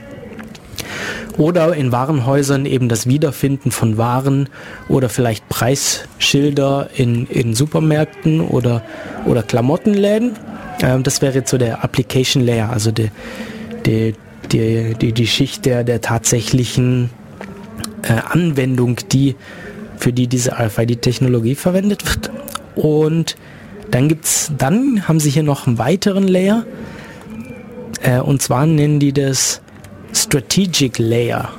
Oder 1.36 1.74
in 1.74 1.90
Warenhäusern 1.90 2.64
eben 2.64 2.88
das 2.88 3.06
Wiederfinden 3.08 3.72
von 3.72 3.98
Waren 3.98 4.48
oder 4.88 5.08
vielleicht 5.08 5.48
Preisschilder 5.48 6.90
in, 6.96 7.26
in 7.26 7.54
Supermärkten 7.54 8.40
oder, 8.40 8.82
oder 9.26 9.42
Klamottenläden. 9.42 10.32
Ähm, 10.80 11.02
das 11.02 11.22
wäre 11.22 11.34
jetzt 11.34 11.50
so 11.50 11.58
der 11.58 11.82
Application 11.82 12.44
Layer, 12.44 12.70
also 12.70 12.92
die, 12.92 13.10
die, 13.84 14.14
die, 14.52 14.94
die, 14.94 15.12
die 15.12 15.26
Schicht 15.26 15.66
der, 15.66 15.82
der 15.82 16.00
tatsächlichen 16.00 17.10
äh, 18.04 18.20
Anwendung, 18.30 18.96
die, 19.12 19.34
für 19.96 20.12
die 20.12 20.26
diese 20.26 20.52
RFID-Technologie 20.52 21.54
verwendet 21.54 22.04
wird. 22.06 22.30
Und 22.76 23.36
dann 23.90 24.08
gibt's, 24.08 24.52
dann 24.56 25.06
haben 25.08 25.20
sie 25.20 25.30
hier 25.30 25.42
noch 25.42 25.66
einen 25.66 25.78
weiteren 25.78 26.26
Layer. 26.28 26.64
Äh, 28.02 28.20
und 28.20 28.42
zwar 28.42 28.66
nennen 28.66 29.00
die 29.00 29.12
das 29.12 29.60
Strategic 30.12 30.98
Layer. 30.98 31.50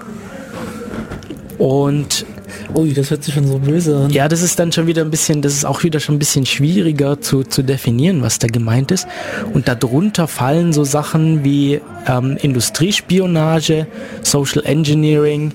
Und 1.57 2.25
Ui, 2.73 2.93
das 2.93 3.09
hört 3.09 3.23
sich 3.23 3.33
schon 3.33 3.47
so 3.47 3.59
böse 3.59 3.95
an. 3.95 4.09
Ja, 4.09 4.27
das 4.27 4.41
ist 4.41 4.59
dann 4.59 4.71
schon 4.71 4.87
wieder 4.87 5.01
ein 5.03 5.11
bisschen, 5.11 5.41
das 5.41 5.53
ist 5.53 5.65
auch 5.65 5.83
wieder 5.83 5.99
schon 5.99 6.15
ein 6.15 6.19
bisschen 6.19 6.45
schwieriger 6.45 7.21
zu, 7.21 7.43
zu 7.43 7.61
definieren, 7.61 8.21
was 8.21 8.39
da 8.39 8.47
gemeint 8.47 8.91
ist. 8.91 9.07
Und 9.53 9.67
darunter 9.67 10.27
fallen 10.27 10.73
so 10.73 10.83
Sachen 10.83 11.43
wie 11.43 11.79
ähm, 12.07 12.37
Industriespionage, 12.41 13.87
Social 14.23 14.65
Engineering, 14.65 15.53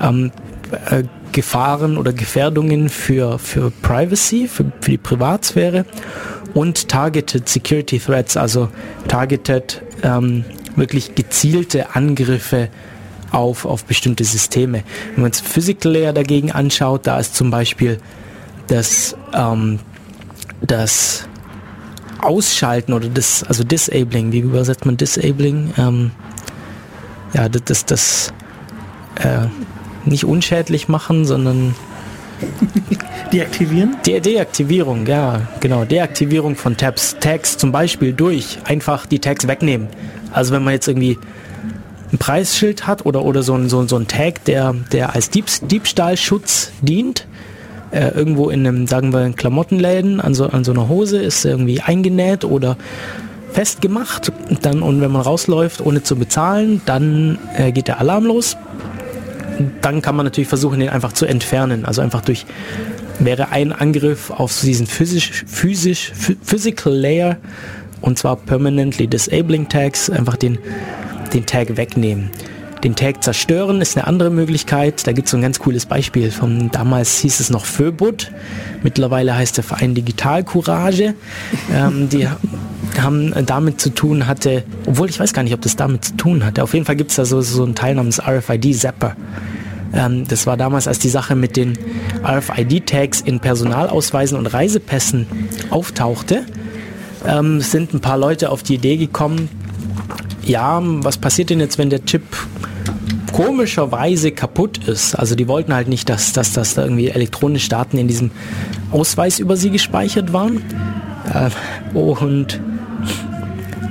ähm, 0.00 0.32
äh, 0.90 1.04
Gefahren 1.32 1.96
oder 1.98 2.12
Gefährdungen 2.12 2.88
für, 2.88 3.38
für 3.38 3.70
Privacy, 3.82 4.48
für, 4.48 4.70
für 4.80 4.90
die 4.92 4.98
Privatsphäre 4.98 5.84
und 6.54 6.88
Targeted 6.88 7.48
Security 7.48 7.98
Threats, 7.98 8.36
also 8.36 8.68
Targeted 9.08 9.82
ähm, 10.02 10.44
wirklich 10.76 11.14
gezielte 11.14 11.94
Angriffe 11.94 12.68
auf, 13.32 13.64
auf 13.64 13.84
bestimmte 13.84 14.24
Systeme. 14.24 14.84
Wenn 15.14 15.22
man 15.22 15.24
uns 15.26 15.40
Physical 15.40 15.92
Layer 15.92 16.12
dagegen 16.12 16.52
anschaut, 16.52 17.06
da 17.06 17.18
ist 17.18 17.34
zum 17.34 17.50
Beispiel 17.50 17.98
das, 18.68 19.16
ähm, 19.34 19.80
das 20.60 21.26
Ausschalten 22.20 22.92
oder 22.92 23.08
das, 23.08 23.42
also 23.42 23.64
Disabling, 23.64 24.32
wie 24.32 24.38
übersetzt 24.38 24.86
man 24.86 24.96
Disabling? 24.96 25.74
Ähm, 25.76 26.12
ja, 27.34 27.48
das, 27.48 27.64
das, 27.64 27.84
das 27.84 28.32
äh, 29.16 29.48
nicht 30.06 30.24
unschädlich 30.24 30.88
machen, 30.88 31.24
sondern 31.24 31.74
Deaktivieren? 33.32 33.96
De 34.06 34.20
Deaktivierung, 34.20 35.06
ja, 35.06 35.42
genau. 35.60 35.84
Deaktivierung 35.84 36.56
von 36.56 36.76
Tabs. 36.76 37.16
Tags 37.20 37.56
zum 37.56 37.72
Beispiel 37.72 38.12
durch 38.12 38.58
einfach 38.64 39.06
die 39.06 39.18
Tags 39.18 39.46
wegnehmen. 39.46 39.88
Also 40.32 40.52
wenn 40.52 40.64
man 40.64 40.74
jetzt 40.74 40.88
irgendwie 40.88 41.18
ein 42.12 42.18
Preisschild 42.18 42.86
hat 42.86 43.06
oder, 43.06 43.24
oder 43.24 43.42
so 43.42 43.54
ein, 43.54 43.68
so, 43.68 43.86
so 43.86 43.96
ein 43.96 44.08
Tag, 44.08 44.44
der, 44.44 44.74
der 44.92 45.14
als 45.14 45.30
Dieb 45.30 45.46
Diebstahlschutz 45.62 46.72
dient, 46.82 47.26
äh, 47.90 48.08
irgendwo 48.08 48.50
in 48.50 48.66
einem, 48.66 48.86
sagen 48.86 49.12
wir, 49.12 49.30
Klamottenläden 49.32 50.20
an 50.20 50.34
so, 50.34 50.46
an 50.46 50.64
so 50.64 50.72
einer 50.72 50.88
Hose 50.88 51.18
ist 51.18 51.44
irgendwie 51.44 51.80
eingenäht 51.80 52.44
oder 52.44 52.76
festgemacht. 53.52 54.32
Dann, 54.62 54.82
und 54.82 55.00
wenn 55.00 55.12
man 55.12 55.22
rausläuft, 55.22 55.80
ohne 55.80 56.02
zu 56.02 56.16
bezahlen, 56.16 56.82
dann 56.86 57.38
äh, 57.56 57.72
geht 57.72 57.88
der 57.88 58.00
Alarm 58.00 58.26
los. 58.26 58.56
Dann 59.80 60.02
kann 60.02 60.16
man 60.16 60.26
natürlich 60.26 60.48
versuchen, 60.48 60.80
den 60.80 60.88
einfach 60.88 61.12
zu 61.12 61.26
entfernen. 61.26 61.84
Also 61.84 62.02
einfach 62.02 62.22
durch, 62.22 62.46
wäre 63.18 63.50
ein 63.50 63.72
Angriff 63.72 64.30
auf 64.30 64.60
diesen 64.60 64.86
physisch, 64.86 65.44
physisch, 65.46 66.12
physical 66.42 66.92
Layer 66.92 67.36
und 68.00 68.18
zwar 68.18 68.36
permanently 68.36 69.06
disabling 69.06 69.68
Tags, 69.68 70.10
einfach 70.10 70.36
den 70.36 70.58
den 71.34 71.46
Tag 71.46 71.76
wegnehmen. 71.76 72.30
Den 72.84 72.94
Tag 72.94 73.24
zerstören 73.24 73.80
ist 73.80 73.96
eine 73.96 74.06
andere 74.06 74.30
Möglichkeit. 74.30 75.06
Da 75.06 75.12
gibt 75.12 75.26
es 75.26 75.30
so 75.30 75.38
ein 75.38 75.42
ganz 75.42 75.58
cooles 75.58 75.86
Beispiel. 75.86 76.30
Von 76.30 76.70
damals 76.70 77.18
hieß 77.18 77.40
es 77.40 77.48
noch 77.48 77.64
Föbut. 77.64 78.30
Mittlerweile 78.82 79.34
heißt 79.34 79.56
der 79.56 79.64
Verein 79.64 79.94
Digital 79.94 80.44
Courage. 80.44 81.14
Ähm, 81.72 82.08
die 82.10 82.28
haben 83.02 83.32
damit 83.46 83.80
zu 83.80 83.90
tun 83.90 84.26
hatte, 84.26 84.62
obwohl 84.86 85.08
ich 85.08 85.18
weiß 85.18 85.32
gar 85.32 85.42
nicht, 85.42 85.54
ob 85.54 85.60
das 85.60 85.76
damit 85.76 86.04
zu 86.04 86.16
tun 86.16 86.44
hatte. 86.44 86.62
Auf 86.62 86.74
jeden 86.74 86.86
Fall 86.86 86.96
gibt 86.96 87.10
es 87.10 87.16
da 87.16 87.24
so, 87.24 87.40
so 87.40 87.64
einen 87.64 87.74
Teil 87.74 87.94
namens 87.94 88.20
RFID 88.20 88.76
Zapper. 88.76 89.16
Ähm, 89.94 90.26
das 90.28 90.46
war 90.46 90.56
damals, 90.56 90.88
als 90.88 90.98
die 90.98 91.08
Sache 91.08 91.34
mit 91.34 91.56
den 91.56 91.78
RFID-Tags 92.24 93.20
in 93.20 93.40
Personalausweisen 93.40 94.36
und 94.36 94.46
Reisepässen 94.46 95.26
auftauchte, 95.70 96.44
ähm, 97.26 97.60
sind 97.60 97.94
ein 97.94 98.00
paar 98.00 98.18
Leute 98.18 98.50
auf 98.50 98.62
die 98.62 98.74
Idee 98.74 98.96
gekommen, 98.96 99.48
ja, 100.44 100.80
was 100.82 101.16
passiert 101.16 101.50
denn 101.50 101.60
jetzt, 101.60 101.78
wenn 101.78 101.90
der 101.90 102.04
Chip 102.04 102.22
komischerweise 103.32 104.30
kaputt 104.30 104.86
ist? 104.86 105.14
Also 105.14 105.34
die 105.34 105.48
wollten 105.48 105.74
halt 105.74 105.88
nicht, 105.88 106.08
dass, 106.08 106.32
dass, 106.32 106.52
dass 106.52 106.74
da 106.74 106.82
irgendwie 106.82 107.08
elektronische 107.08 107.70
Daten 107.70 107.96
in 107.96 108.08
diesem 108.08 108.30
Ausweis 108.90 109.38
über 109.38 109.56
sie 109.56 109.70
gespeichert 109.70 110.32
waren. 110.32 110.58
Äh, 111.32 111.96
und 111.96 112.60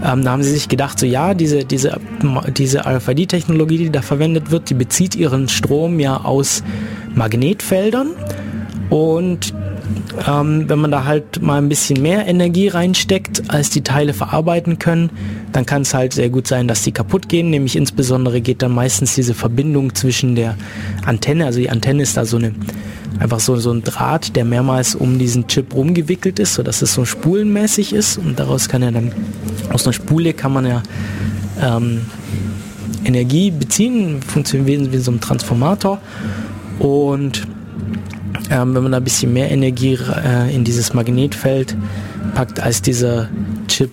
ähm, 0.03 0.23
da 0.23 0.31
haben 0.31 0.43
sie 0.43 0.51
sich 0.51 0.67
gedacht, 0.67 0.99
so 0.99 1.05
ja, 1.05 1.33
diese, 1.33 1.63
diese, 1.63 1.99
diese 2.57 2.85
RFID-Technologie, 2.85 3.77
die 3.77 3.89
da 3.89 4.01
verwendet 4.01 4.51
wird, 4.51 4.69
die 4.69 4.73
bezieht 4.73 5.15
ihren 5.15 5.47
Strom 5.47 5.99
ja 5.99 6.17
aus 6.17 6.63
Magnetfeldern. 7.15 8.11
Und 8.89 9.53
ähm, 10.27 10.69
wenn 10.69 10.79
man 10.79 10.91
da 10.91 11.05
halt 11.05 11.41
mal 11.41 11.57
ein 11.57 11.69
bisschen 11.69 12.01
mehr 12.01 12.27
Energie 12.27 12.67
reinsteckt, 12.67 13.43
als 13.49 13.69
die 13.69 13.81
Teile 13.81 14.13
verarbeiten 14.13 14.77
können, 14.77 15.09
dann 15.51 15.65
kann 15.65 15.83
es 15.83 15.93
halt 15.93 16.13
sehr 16.13 16.29
gut 16.29 16.47
sein, 16.47 16.67
dass 16.67 16.83
die 16.83 16.91
kaputt 16.91 17.29
gehen. 17.29 17.49
Nämlich 17.49 17.75
insbesondere 17.75 18.41
geht 18.41 18.61
dann 18.61 18.73
meistens 18.73 19.15
diese 19.15 19.33
Verbindung 19.33 19.95
zwischen 19.95 20.35
der 20.35 20.57
Antenne, 21.05 21.45
also 21.45 21.59
die 21.59 21.69
Antenne 21.69 22.03
ist 22.03 22.17
da 22.17 22.25
so 22.25 22.37
eine 22.37 22.53
einfach 23.19 23.39
so, 23.39 23.55
so 23.57 23.71
ein 23.71 23.83
Draht, 23.83 24.35
der 24.35 24.45
mehrmals 24.45 24.95
um 24.95 25.19
diesen 25.19 25.47
Chip 25.47 25.73
rumgewickelt 25.73 26.39
ist, 26.39 26.55
sodass 26.55 26.81
es 26.81 26.93
so 26.93 27.05
spulenmäßig 27.05 27.93
ist 27.93 28.17
und 28.17 28.39
daraus 28.39 28.69
kann 28.69 28.81
er 28.81 28.91
dann, 28.91 29.11
aus 29.71 29.85
einer 29.85 29.93
Spule 29.93 30.33
kann 30.33 30.53
man 30.53 30.65
ja 30.65 30.83
ähm, 31.61 32.01
Energie 33.05 33.51
beziehen, 33.51 34.21
funktioniert 34.21 34.91
wie 34.91 34.97
so 34.97 35.11
ein 35.11 35.19
Transformator 35.19 35.99
und 36.79 37.47
ähm, 38.49 38.75
wenn 38.75 38.83
man 38.83 38.91
da 38.91 38.97
ein 38.97 39.03
bisschen 39.03 39.33
mehr 39.33 39.51
Energie 39.51 39.97
äh, 40.25 40.53
in 40.53 40.63
dieses 40.63 40.93
Magnetfeld 40.93 41.75
packt, 42.33 42.59
als 42.59 42.81
dieser 42.81 43.29
Chip 43.67 43.91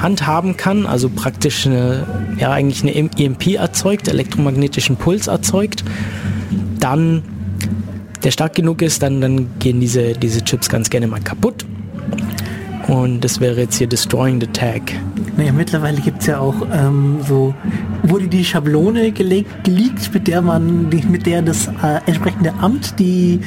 handhaben 0.00 0.56
kann, 0.56 0.86
also 0.86 1.08
praktisch 1.10 1.66
eine, 1.66 2.06
ja 2.38 2.50
eigentlich 2.50 2.82
eine 2.82 2.94
EMP 2.94 3.54
erzeugt, 3.54 4.08
elektromagnetischen 4.08 4.96
Puls 4.96 5.26
erzeugt, 5.26 5.84
dann 6.80 7.22
der 8.22 8.30
stark 8.30 8.54
genug 8.54 8.80
ist, 8.80 9.02
dann, 9.02 9.20
dann 9.20 9.58
gehen 9.58 9.80
diese, 9.80 10.14
diese 10.14 10.42
Chips 10.42 10.68
ganz 10.68 10.88
gerne 10.88 11.06
mal 11.06 11.20
kaputt. 11.20 11.66
Und 12.88 13.24
das 13.24 13.40
wäre 13.40 13.60
jetzt 13.60 13.76
hier 13.76 13.86
Destroying 13.86 14.40
the 14.40 14.46
Tag. 14.48 14.82
Naja, 15.36 15.52
mittlerweile 15.52 16.00
gibt 16.00 16.20
es 16.20 16.26
ja 16.26 16.38
auch 16.38 16.54
ähm, 16.72 17.18
so, 17.26 17.54
wurde 18.02 18.28
die 18.28 18.44
Schablone 18.44 19.10
gelegt, 19.12 19.64
geleakt, 19.64 20.12
mit 20.12 20.28
der 20.28 20.42
man, 20.42 20.88
mit 20.88 21.26
der 21.26 21.42
das 21.42 21.66
äh, 21.66 22.00
entsprechende 22.06 22.52
Amt 22.60 22.98
die 22.98 23.40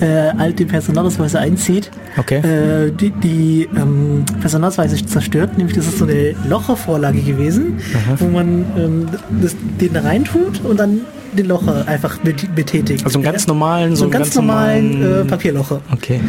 äh, 0.00 0.06
alte 0.06 0.66
Personalausweise 0.66 1.38
einzieht, 1.38 1.90
okay. 2.18 2.38
äh, 2.38 2.90
die, 2.90 3.10
die 3.10 3.68
ähm, 3.76 4.24
Personalausweise 4.40 5.04
zerstört. 5.06 5.56
Nämlich 5.56 5.76
das 5.76 5.86
ist 5.86 5.98
so 5.98 6.04
eine 6.04 6.34
Lochervorlage 6.48 7.20
gewesen, 7.20 7.78
Aha. 7.94 8.16
wo 8.18 8.26
man 8.26 8.64
ähm, 8.76 9.08
das, 9.40 9.56
den 9.80 9.92
da 9.92 10.00
reintut 10.02 10.64
und 10.64 10.78
dann 10.78 11.02
den 11.32 11.46
Locher 11.46 11.88
einfach 11.88 12.18
betätigt. 12.18 13.04
Also 13.04 13.18
einen 13.18 13.24
ganz 13.24 13.46
normalen, 13.46 13.96
so, 13.96 14.04
einen 14.04 14.12
ganz, 14.12 14.26
ganz 14.26 14.34
normalen, 14.36 15.00
normalen 15.00 15.26
äh, 15.26 15.30
Papierlocher. 15.30 15.80
Okay. 15.92 16.20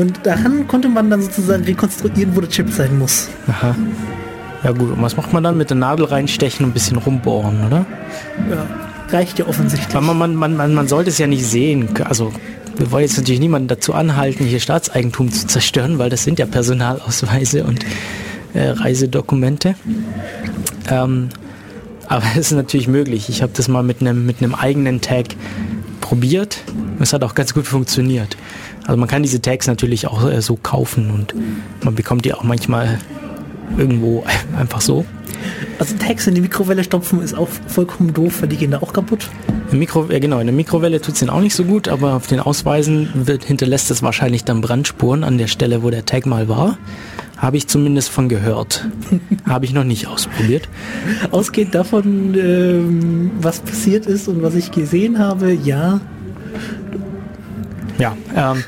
Und 0.00 0.20
daran 0.24 0.66
konnte 0.66 0.88
man 0.88 1.10
dann 1.10 1.20
sozusagen 1.20 1.62
rekonstruieren, 1.64 2.34
wo 2.34 2.40
der 2.40 2.48
Chip 2.48 2.70
sein 2.70 2.98
muss. 2.98 3.28
Aha. 3.48 3.76
Ja 4.64 4.72
gut, 4.72 4.92
und 4.92 5.02
was 5.02 5.14
macht 5.18 5.34
man 5.34 5.42
dann? 5.44 5.58
Mit 5.58 5.68
der 5.68 5.76
Nadel 5.76 6.06
reinstechen 6.06 6.64
und 6.64 6.70
ein 6.70 6.72
bisschen 6.72 6.96
rumbohren, 6.96 7.66
oder? 7.66 7.84
Ja, 8.50 8.66
reicht 9.10 9.38
ja 9.38 9.46
offensichtlich. 9.46 9.92
Man, 10.00 10.16
man, 10.16 10.34
man, 10.34 10.56
man, 10.56 10.72
man 10.72 10.88
sollte 10.88 11.10
es 11.10 11.18
ja 11.18 11.26
nicht 11.26 11.44
sehen. 11.44 11.90
Also 12.04 12.32
wir 12.78 12.90
wollen 12.90 13.04
jetzt 13.04 13.18
natürlich 13.18 13.40
niemanden 13.40 13.68
dazu 13.68 13.92
anhalten, 13.92 14.46
hier 14.46 14.58
Staatseigentum 14.58 15.30
zu 15.30 15.46
zerstören, 15.46 15.98
weil 15.98 16.08
das 16.08 16.24
sind 16.24 16.38
ja 16.38 16.46
Personalausweise 16.46 17.64
und 17.64 17.84
äh, 18.54 18.70
Reisedokumente. 18.70 19.74
Ähm, 20.90 21.28
aber 22.08 22.24
es 22.32 22.46
ist 22.46 22.52
natürlich 22.52 22.88
möglich. 22.88 23.28
Ich 23.28 23.42
habe 23.42 23.52
das 23.54 23.68
mal 23.68 23.82
mit 23.82 24.00
einem 24.00 24.24
mit 24.24 24.42
einem 24.42 24.54
eigenen 24.54 25.02
Tag 25.02 25.26
probiert. 26.00 26.62
Es 27.00 27.12
hat 27.12 27.22
auch 27.22 27.34
ganz 27.34 27.52
gut 27.52 27.66
funktioniert. 27.66 28.36
Also 28.90 28.98
man 28.98 29.08
kann 29.08 29.22
diese 29.22 29.40
Tags 29.40 29.68
natürlich 29.68 30.08
auch 30.08 30.28
äh, 30.28 30.42
so 30.42 30.56
kaufen 30.56 31.12
und 31.12 31.32
man 31.84 31.94
bekommt 31.94 32.24
die 32.24 32.34
auch 32.34 32.42
manchmal 32.42 32.98
irgendwo 33.78 34.24
einfach 34.58 34.80
so. 34.80 35.04
Also 35.78 35.94
Tags 35.96 36.26
in 36.26 36.34
die 36.34 36.40
Mikrowelle 36.40 36.82
stopfen 36.82 37.22
ist 37.22 37.38
auch 37.38 37.46
vollkommen 37.68 38.12
doof, 38.12 38.42
weil 38.42 38.48
die 38.48 38.56
gehen 38.56 38.72
da 38.72 38.78
auch 38.78 38.92
kaputt. 38.92 39.30
In 39.70 39.78
Mikro, 39.78 40.06
ja 40.10 40.18
genau, 40.18 40.40
in 40.40 40.48
der 40.48 40.56
Mikrowelle 40.56 41.00
tut 41.00 41.14
es 41.14 41.20
den 41.20 41.30
auch 41.30 41.40
nicht 41.40 41.54
so 41.54 41.62
gut, 41.62 41.86
aber 41.86 42.14
auf 42.14 42.26
den 42.26 42.40
Ausweisen 42.40 43.10
wird, 43.14 43.44
hinterlässt 43.44 43.92
es 43.92 44.02
wahrscheinlich 44.02 44.42
dann 44.42 44.60
Brandspuren 44.60 45.22
an 45.22 45.38
der 45.38 45.46
Stelle, 45.46 45.84
wo 45.84 45.90
der 45.90 46.04
Tag 46.04 46.26
mal 46.26 46.48
war. 46.48 46.76
Habe 47.36 47.58
ich 47.58 47.68
zumindest 47.68 48.08
von 48.08 48.28
gehört. 48.28 48.88
Habe 49.48 49.66
ich 49.66 49.72
noch 49.72 49.84
nicht 49.84 50.08
ausprobiert. 50.08 50.68
Ausgehend 51.30 51.76
davon, 51.76 52.34
ähm, 52.34 53.30
was 53.40 53.60
passiert 53.60 54.06
ist 54.06 54.26
und 54.26 54.42
was 54.42 54.56
ich 54.56 54.72
gesehen 54.72 55.20
habe, 55.20 55.52
ja, 55.52 56.00
ja, 58.00 58.16
ähm, 58.34 58.64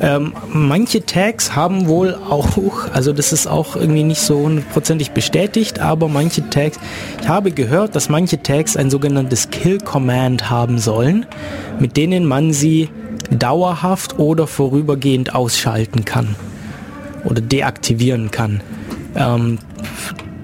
ähm, 0.00 0.32
manche 0.52 1.04
Tags 1.04 1.56
haben 1.56 1.88
wohl 1.88 2.14
auch, 2.14 2.46
also 2.92 3.12
das 3.12 3.32
ist 3.32 3.48
auch 3.48 3.74
irgendwie 3.74 4.04
nicht 4.04 4.20
so 4.20 4.38
hundertprozentig 4.38 5.10
bestätigt, 5.10 5.80
aber 5.80 6.08
manche 6.08 6.48
Tags, 6.48 6.78
ich 7.20 7.28
habe 7.28 7.50
gehört, 7.50 7.96
dass 7.96 8.08
manche 8.08 8.42
Tags 8.42 8.76
ein 8.76 8.88
sogenanntes 8.88 9.50
Kill 9.50 9.78
Command 9.78 10.50
haben 10.50 10.78
sollen, 10.78 11.26
mit 11.80 11.96
denen 11.96 12.26
man 12.26 12.52
sie 12.52 12.88
dauerhaft 13.30 14.20
oder 14.20 14.46
vorübergehend 14.46 15.34
ausschalten 15.34 16.04
kann 16.04 16.36
oder 17.24 17.40
deaktivieren 17.40 18.30
kann. 18.30 18.60
Ähm, 19.16 19.58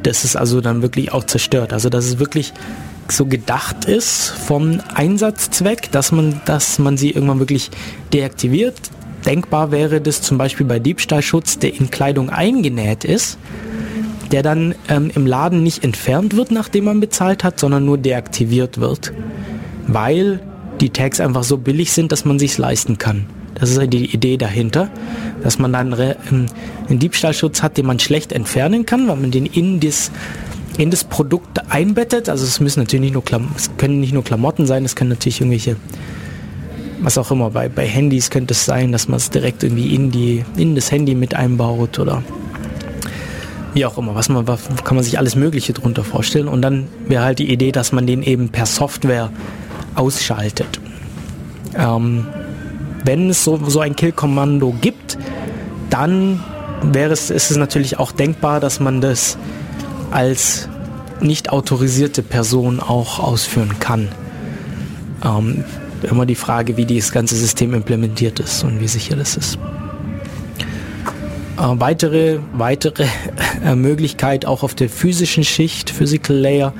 das 0.02 0.24
ist 0.24 0.34
also 0.34 0.60
dann 0.60 0.82
wirklich 0.82 1.12
auch 1.12 1.24
zerstört. 1.24 1.72
Also 1.72 1.88
das 1.88 2.06
ist 2.06 2.18
wirklich 2.18 2.52
so 3.08 3.26
gedacht 3.26 3.84
ist 3.84 4.28
vom 4.30 4.80
Einsatzzweck, 4.94 5.90
dass 5.90 6.12
man, 6.12 6.40
dass 6.44 6.78
man 6.78 6.96
sie 6.96 7.10
irgendwann 7.10 7.38
wirklich 7.38 7.70
deaktiviert. 8.12 8.76
Denkbar 9.26 9.70
wäre 9.70 10.00
das 10.00 10.22
zum 10.22 10.38
Beispiel 10.38 10.66
bei 10.66 10.78
Diebstahlschutz, 10.78 11.58
der 11.58 11.74
in 11.74 11.90
Kleidung 11.90 12.30
eingenäht 12.30 13.04
ist, 13.04 13.38
der 14.30 14.42
dann 14.42 14.74
ähm, 14.88 15.10
im 15.14 15.26
Laden 15.26 15.62
nicht 15.62 15.84
entfernt 15.84 16.36
wird, 16.36 16.50
nachdem 16.50 16.84
man 16.84 17.00
bezahlt 17.00 17.44
hat, 17.44 17.60
sondern 17.60 17.84
nur 17.84 17.98
deaktiviert 17.98 18.78
wird, 18.78 19.12
weil 19.86 20.40
die 20.80 20.90
Tags 20.90 21.20
einfach 21.20 21.44
so 21.44 21.58
billig 21.58 21.92
sind, 21.92 22.12
dass 22.12 22.24
man 22.24 22.38
sich 22.38 22.58
leisten 22.58 22.98
kann. 22.98 23.26
Das 23.54 23.70
ist 23.70 23.92
die 23.92 24.06
Idee 24.06 24.38
dahinter, 24.38 24.90
dass 25.42 25.58
man 25.58 25.72
dann 25.72 25.94
ähm, 25.98 26.46
einen 26.88 26.98
Diebstahlschutz 26.98 27.62
hat, 27.62 27.76
den 27.76 27.86
man 27.86 27.98
schlecht 27.98 28.32
entfernen 28.32 28.86
kann, 28.86 29.06
weil 29.06 29.16
man 29.16 29.30
den 29.30 29.46
in 29.46 29.78
das 29.78 30.10
in 30.78 30.90
das 30.90 31.04
Produkt 31.04 31.70
einbettet. 31.70 32.28
Also 32.28 32.44
es 32.44 32.60
müssen 32.60 32.80
natürlich 32.80 33.02
nicht 33.02 33.14
nur 33.14 33.24
Klam 33.24 33.50
es 33.56 33.70
können 33.76 34.00
nicht 34.00 34.12
nur 34.12 34.24
Klamotten 34.24 34.66
sein, 34.66 34.84
es 34.84 34.96
können 34.96 35.10
natürlich 35.10 35.40
irgendwelche 35.40 35.76
was 37.00 37.18
auch 37.18 37.32
immer 37.32 37.50
bei, 37.50 37.68
bei 37.68 37.86
Handys 37.86 38.30
könnte 38.30 38.54
es 38.54 38.64
sein, 38.64 38.92
dass 38.92 39.08
man 39.08 39.16
es 39.16 39.30
direkt 39.30 39.64
irgendwie 39.64 39.94
in 39.94 40.10
die 40.10 40.44
in 40.56 40.74
das 40.74 40.90
Handy 40.92 41.14
mit 41.14 41.34
einbaut 41.34 41.98
oder 41.98 42.22
wie 43.74 43.86
auch 43.86 43.98
immer, 43.98 44.14
was 44.14 44.28
man 44.28 44.46
was 44.46 44.60
kann 44.84 44.96
man 44.96 45.04
sich 45.04 45.18
alles 45.18 45.34
Mögliche 45.34 45.72
darunter 45.72 46.04
vorstellen 46.04 46.48
und 46.48 46.62
dann 46.62 46.88
wäre 47.08 47.24
halt 47.24 47.38
die 47.38 47.50
Idee, 47.50 47.72
dass 47.72 47.92
man 47.92 48.06
den 48.06 48.22
eben 48.22 48.50
per 48.50 48.66
Software 48.66 49.30
ausschaltet. 49.94 50.80
Ähm, 51.74 52.26
wenn 53.04 53.30
es 53.30 53.44
so, 53.44 53.58
so 53.66 53.80
ein 53.80 53.96
Kill-Kommando 53.96 54.74
gibt, 54.80 55.18
dann 55.90 56.40
wäre 56.82 57.12
es, 57.12 57.30
ist 57.30 57.50
es 57.50 57.56
natürlich 57.56 57.98
auch 57.98 58.12
denkbar, 58.12 58.60
dass 58.60 58.80
man 58.80 59.00
das 59.00 59.36
als 60.12 60.68
nicht 61.20 61.50
autorisierte 61.50 62.22
Person 62.22 62.80
auch 62.80 63.18
ausführen 63.18 63.78
kann. 63.78 64.08
Ähm, 65.24 65.64
immer 66.10 66.26
die 66.26 66.34
Frage, 66.34 66.76
wie 66.76 66.84
das 66.84 67.12
ganze 67.12 67.36
System 67.36 67.74
implementiert 67.74 68.40
ist 68.40 68.64
und 68.64 68.80
wie 68.80 68.88
sicher 68.88 69.16
das 69.16 69.36
ist. 69.36 69.58
Äh, 71.58 71.62
weitere 71.78 72.38
weitere 72.52 73.06
äh, 73.64 73.74
Möglichkeit 73.74 74.46
auch 74.46 74.62
auf 74.62 74.74
der 74.74 74.88
physischen 74.88 75.44
Schicht, 75.44 75.90
Physical 75.90 76.36
Layer, 76.36 76.72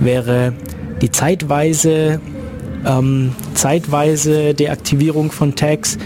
wäre 0.00 0.52
die 1.00 1.10
zeitweise, 1.10 2.20
ähm, 2.84 3.32
zeitweise 3.54 4.54
Deaktivierung 4.54 5.30
von 5.30 5.54
Tags, 5.54 5.98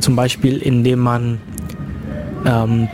zum 0.00 0.16
Beispiel 0.16 0.58
indem 0.58 1.00
man 1.00 1.40
ähm, 2.46 2.88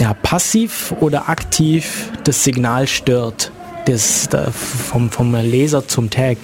ja, 0.00 0.14
passiv 0.14 0.94
oder 1.00 1.28
aktiv 1.28 2.10
das 2.24 2.42
Signal 2.42 2.88
stört, 2.88 3.52
das, 3.84 4.28
vom, 4.52 5.10
vom 5.10 5.32
Laser 5.32 5.86
zum 5.86 6.10
Tag. 6.10 6.38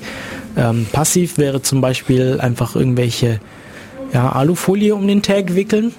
Ähm, 0.57 0.87
passiv 0.93 1.39
wäre 1.39 1.63
zum 1.63 1.81
Beispiel 1.81 2.39
einfach 2.41 2.77
irgendwelche 2.77 3.41
ja, 4.13 4.31
Alufolie 4.31 4.95
um 4.95 5.09
den 5.09 5.23
Tag 5.23 5.55
wickeln, 5.55 5.95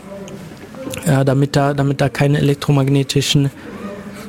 ja, 1.06 1.24
damit, 1.24 1.56
da, 1.56 1.74
damit 1.74 2.00
da 2.00 2.10
keine 2.10 2.38
elektromagnetischen 2.38 3.52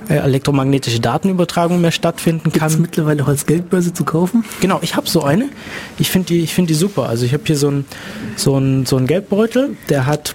äh, 0.09 0.15
elektromagnetische 0.15 1.01
Datenübertragung 1.01 1.83
mehr 1.83 1.91
stattfinden 1.91 2.51
kann. 2.51 2.69
Gibt's 2.69 2.79
mittlerweile 2.79 3.23
auch 3.23 3.29
als 3.29 3.45
Geldbörse 3.45 3.93
zu 3.93 4.05
kaufen? 4.05 4.43
Genau, 4.61 4.79
ich 4.81 4.97
habe 4.97 5.07
so 5.07 5.23
eine. 5.23 5.51
Ich 5.99 6.11
finde 6.11 6.29
die, 6.29 6.47
find 6.47 6.71
die 6.71 6.75
super. 6.75 7.11
Also 7.11 7.27
ich 7.27 7.35
habe 7.35 7.43
hier 7.47 7.57
so 7.57 7.69
einen 7.69 7.85
so 8.37 8.57
ein, 8.57 8.87
so 8.87 8.97
ein 8.97 9.07
Geldbeutel, 9.07 9.77
der 9.91 10.07
hat 10.07 10.35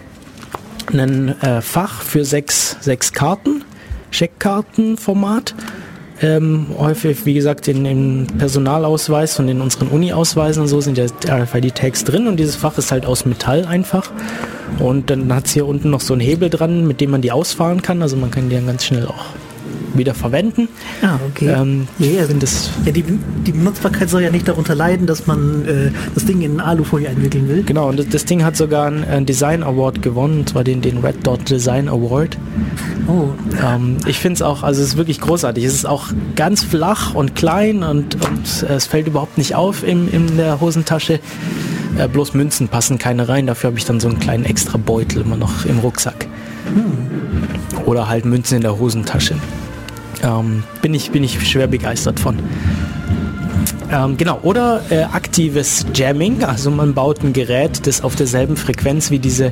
ein 0.92 1.40
äh, 1.42 1.62
Fach 1.62 2.02
für 2.02 2.26
sechs, 2.26 2.78
sechs 2.82 3.14
Karten, 3.14 3.64
Scheckkartenformat. 4.12 5.56
Ähm, 6.22 6.68
häufig, 6.78 7.26
wie 7.26 7.34
gesagt, 7.34 7.68
in 7.68 7.84
dem 7.84 8.28
Personalausweis 8.38 9.40
und 9.40 9.50
in 9.50 9.62
unseren 9.62 9.90
Uni-Ausweisen 9.90 10.62
und 10.62 10.68
so 10.68 10.80
sind 10.80 10.98
ja 10.98 11.06
RFID-Tags 11.28 12.06
drin 12.06 12.28
und 12.28 12.38
dieses 12.38 12.56
Fach 12.56 12.78
ist 12.78 12.92
halt 12.92 13.06
aus 13.06 13.26
Metall 13.26 13.66
einfach. 13.66 14.12
Und 14.80 15.10
dann 15.10 15.34
hat 15.34 15.48
es 15.48 15.54
hier 15.54 15.68
unten 15.68 15.90
noch 15.90 16.02
so 16.02 16.14
einen 16.14 16.22
Hebel 16.22 16.50
dran, 16.50 16.88
mit 16.88 17.02
dem 17.02 17.12
man 17.12 17.22
die 17.22 17.32
ausfahren 17.32 17.82
kann. 17.82 18.02
Also 18.02 18.16
man 18.16 18.32
kann 18.32 18.50
die 18.50 18.56
dann 18.56 18.68
ganz 18.68 18.86
schnell 18.86 19.08
auch 19.08 19.26
wieder 19.98 20.14
verwenden. 20.14 20.68
Ah, 21.02 21.20
okay. 21.30 21.48
Ähm, 21.48 21.88
yeah. 22.00 22.26
das 22.40 22.70
ja, 22.86 22.92
die, 22.92 23.04
die 23.04 23.52
Benutzbarkeit 23.52 24.10
soll 24.10 24.22
ja 24.22 24.32
nicht 24.32 24.48
darunter 24.48 24.76
leiden, 24.76 25.08
dass 25.08 25.28
man 25.28 25.66
äh, 25.66 25.92
das 26.14 26.26
Ding 26.26 26.42
in 26.42 26.60
Alufolie 26.60 27.10
einwickeln 27.10 27.48
will. 27.48 27.64
Genau, 27.64 27.90
und 27.90 28.00
das, 28.00 28.10
das 28.10 28.26
Ding 28.26 28.44
hat 28.44 28.58
sogar 28.58 28.88
einen, 28.88 29.04
einen 29.04 29.26
Design 29.26 29.64
Award 29.64 30.02
gewonnen, 30.02 30.40
und 30.40 30.50
zwar 30.50 30.64
den, 30.64 30.82
den 30.82 31.00
Red 31.00 31.26
Dot 31.26 31.50
Design 31.50 31.88
Award. 31.88 32.38
Oh. 33.08 33.30
Ähm, 33.64 33.98
ich 34.08 34.20
finde 34.20 34.36
es 34.36 34.42
auch, 34.42 34.64
also 34.64 34.82
es 34.82 34.90
ist 34.90 34.98
wirklich 34.98 35.20
großartig. 35.20 35.64
Es 35.64 35.74
ist 35.74 35.86
auch 35.86 36.08
ganz 36.36 36.64
flach 36.64 37.14
und 37.14 37.36
klein 37.36 37.84
und, 37.84 38.16
und 38.16 38.64
es 38.70 38.86
fällt 38.86 39.08
überhaupt 39.08 39.38
nicht 39.38 39.56
auf 39.56 39.84
im, 39.84 40.12
in 40.12 40.38
der 40.38 40.62
Hosentasche. 40.62 41.20
Äh, 41.98 42.08
bloß 42.08 42.34
Münzen 42.34 42.68
passen 42.68 42.98
keine 42.98 43.30
rein, 43.30 43.46
dafür 43.46 43.70
habe 43.70 43.78
ich 43.78 43.86
dann 43.86 44.00
so 44.00 44.08
einen 44.08 44.20
kleinen 44.20 44.46
extra 44.46 44.78
Beutel 44.78 45.22
immer 45.22 45.38
noch 45.38 45.66
im 45.66 45.80
Rucksack. 45.80 46.28
Hm. 46.74 47.86
Oder 47.86 48.08
halt 48.08 48.26
Münzen 48.26 48.56
in 48.56 48.62
der 48.62 48.80
Hosentasche. 48.80 49.36
Ähm, 50.24 50.64
bin, 50.82 50.94
ich, 50.94 51.12
bin 51.12 51.24
ich 51.24 51.48
schwer 51.48 51.68
begeistert 51.68 52.20
von. 52.20 52.40
Ähm, 53.92 54.18
genau, 54.18 54.40
oder 54.42 54.82
äh, 54.90 55.04
aktives 55.04 55.86
Jamming, 55.94 56.44
also 56.44 56.72
man 56.72 56.94
baut 56.94 57.24
ein 57.24 57.34
Gerät, 57.34 57.86
das 57.86 58.02
auf 58.02 58.16
derselben 58.16 58.58
Frequenz 58.58 59.12
wie 59.12 59.20
diese, 59.20 59.52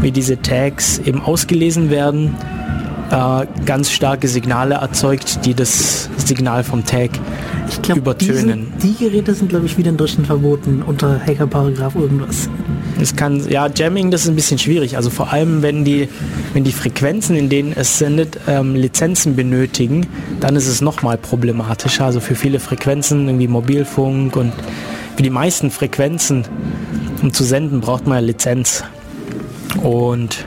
wie 0.00 0.10
diese 0.10 0.42
Tags 0.42 0.98
eben 0.98 1.22
ausgelesen 1.22 1.88
werden, 1.88 2.36
äh, 3.10 3.46
ganz 3.64 3.90
starke 3.90 4.28
Signale 4.28 4.74
erzeugt, 4.74 5.46
die 5.46 5.54
das 5.54 6.10
Signal 6.16 6.64
vom 6.64 6.84
Tag 6.84 7.10
ich 7.68 7.82
glaub, 7.82 7.98
übertönen. 7.98 8.72
Die, 8.82 8.92
die 8.92 9.04
Geräte 9.04 9.34
sind, 9.34 9.48
glaube 9.48 9.66
ich, 9.66 9.76
wieder 9.78 9.90
in 9.90 9.96
Deutschland 9.96 10.26
verboten 10.26 10.82
unter 10.82 11.20
Hacker-Paragraph 11.20 11.94
irgendwas. 11.94 12.48
Es 13.00 13.16
kann, 13.16 13.48
ja, 13.48 13.68
Jamming, 13.74 14.10
das 14.10 14.22
ist 14.22 14.28
ein 14.28 14.36
bisschen 14.36 14.58
schwierig. 14.58 14.96
Also 14.96 15.10
vor 15.10 15.32
allem, 15.32 15.62
wenn 15.62 15.84
die, 15.84 16.08
wenn 16.52 16.64
die 16.64 16.72
Frequenzen, 16.72 17.36
in 17.36 17.48
denen 17.48 17.72
es 17.72 17.98
sendet, 17.98 18.38
ähm, 18.46 18.74
Lizenzen 18.74 19.36
benötigen, 19.36 20.06
dann 20.40 20.56
ist 20.56 20.68
es 20.68 20.80
nochmal 20.80 21.18
problematischer. 21.18 22.04
Also 22.04 22.20
für 22.20 22.34
viele 22.34 22.60
Frequenzen, 22.60 23.26
irgendwie 23.26 23.48
Mobilfunk 23.48 24.36
und 24.36 24.52
für 25.16 25.22
die 25.22 25.30
meisten 25.30 25.70
Frequenzen, 25.70 26.44
um 27.22 27.32
zu 27.32 27.44
senden, 27.44 27.80
braucht 27.80 28.06
man 28.06 28.18
ja 28.18 28.24
Lizenz. 28.26 28.84
Und 29.82 30.46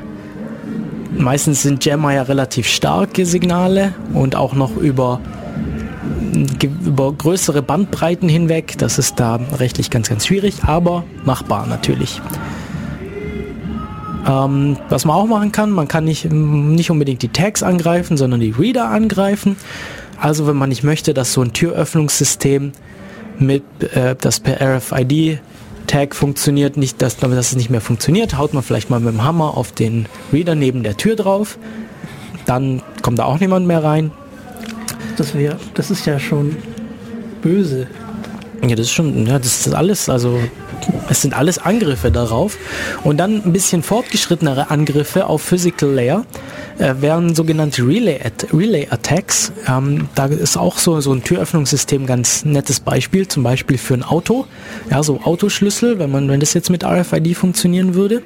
meistens 1.17 1.63
sind 1.63 1.83
Jammer 1.85 2.13
ja 2.13 2.23
relativ 2.23 2.67
starke 2.67 3.25
Signale 3.25 3.93
und 4.13 4.35
auch 4.35 4.53
noch 4.53 4.77
über 4.77 5.19
über 6.61 7.13
größere 7.13 7.61
Bandbreiten 7.61 8.29
hinweg. 8.29 8.77
Das 8.77 8.97
ist 8.99 9.19
da 9.19 9.39
rechtlich 9.57 9.89
ganz, 9.89 10.09
ganz 10.09 10.25
schwierig, 10.25 10.63
aber 10.63 11.03
machbar 11.25 11.67
natürlich. 11.67 12.21
Ähm, 14.27 14.77
was 14.89 15.05
man 15.05 15.15
auch 15.15 15.27
machen 15.27 15.51
kann, 15.51 15.71
man 15.71 15.87
kann 15.87 16.03
nicht, 16.03 16.31
nicht 16.31 16.91
unbedingt 16.91 17.21
die 17.21 17.29
Tags 17.29 17.63
angreifen, 17.63 18.17
sondern 18.17 18.39
die 18.39 18.51
Reader 18.51 18.89
angreifen. 18.89 19.55
Also 20.19 20.47
wenn 20.47 20.57
man 20.57 20.69
nicht 20.69 20.83
möchte, 20.83 21.13
dass 21.13 21.33
so 21.33 21.41
ein 21.41 21.53
Türöffnungssystem 21.53 22.73
mit 23.39 23.63
äh, 23.95 24.15
das 24.19 24.39
per 24.39 24.59
RFID 24.59 25.39
Tag 25.87 26.15
funktioniert, 26.15 26.75
nicht, 26.75 27.01
dass, 27.01 27.15
dass 27.17 27.31
es 27.31 27.55
nicht 27.55 27.69
mehr 27.69 27.79
funktioniert, 27.79 28.37
haut 28.37 28.53
man 28.53 28.61
vielleicht 28.61 28.89
mal 28.89 28.99
mit 28.99 29.13
dem 29.13 29.23
Hammer 29.23 29.55
auf 29.55 29.71
den 29.71 30.07
Reader 30.33 30.55
neben 30.55 30.83
der 30.83 30.97
Tür 30.97 31.15
drauf. 31.15 31.57
Dann 32.45 32.81
kommt 33.01 33.19
da 33.19 33.23
auch 33.23 33.39
niemand 33.39 33.67
mehr 33.67 33.83
rein. 33.83 34.11
Das 35.17 35.33
wäre, 35.33 35.57
das 35.73 35.91
ist 35.91 36.05
ja 36.05 36.19
schon 36.19 36.55
böse. 37.41 37.87
Ja, 38.61 38.75
das 38.75 38.87
ist 38.87 38.91
schon, 38.91 39.25
ja, 39.25 39.37
das 39.37 39.67
ist 39.67 39.73
alles, 39.73 40.09
also 40.09 40.39
es 41.09 41.21
sind 41.21 41.33
alles 41.33 41.57
Angriffe 41.57 42.11
darauf. 42.11 42.57
Und 43.03 43.17
dann 43.17 43.43
ein 43.43 43.53
bisschen 43.53 43.83
fortgeschrittenere 43.83 44.69
Angriffe 44.69 45.27
auf 45.27 45.41
Physical 45.41 45.89
Layer 45.89 46.25
äh, 46.79 46.95
wären 46.99 47.35
sogenannte 47.35 47.85
Relay, 47.85 48.19
Relay 48.53 48.87
Attacks. 48.89 49.51
Ähm, 49.67 50.09
da 50.15 50.25
ist 50.25 50.57
auch 50.57 50.77
so, 50.77 50.99
so 51.01 51.13
ein 51.13 51.23
Türöffnungssystem 51.23 52.05
ganz 52.05 52.45
nettes 52.45 52.79
Beispiel, 52.79 53.27
zum 53.27 53.43
Beispiel 53.43 53.77
für 53.77 53.95
ein 53.95 54.03
Auto. 54.03 54.45
Ja, 54.89 55.03
so 55.03 55.21
Autoschlüssel, 55.21 55.99
wenn 55.99 56.11
man, 56.11 56.29
wenn 56.29 56.39
das 56.39 56.53
jetzt 56.53 56.69
mit 56.69 56.83
RFID 56.83 57.35
funktionieren 57.35 57.95
würde. 57.95 58.21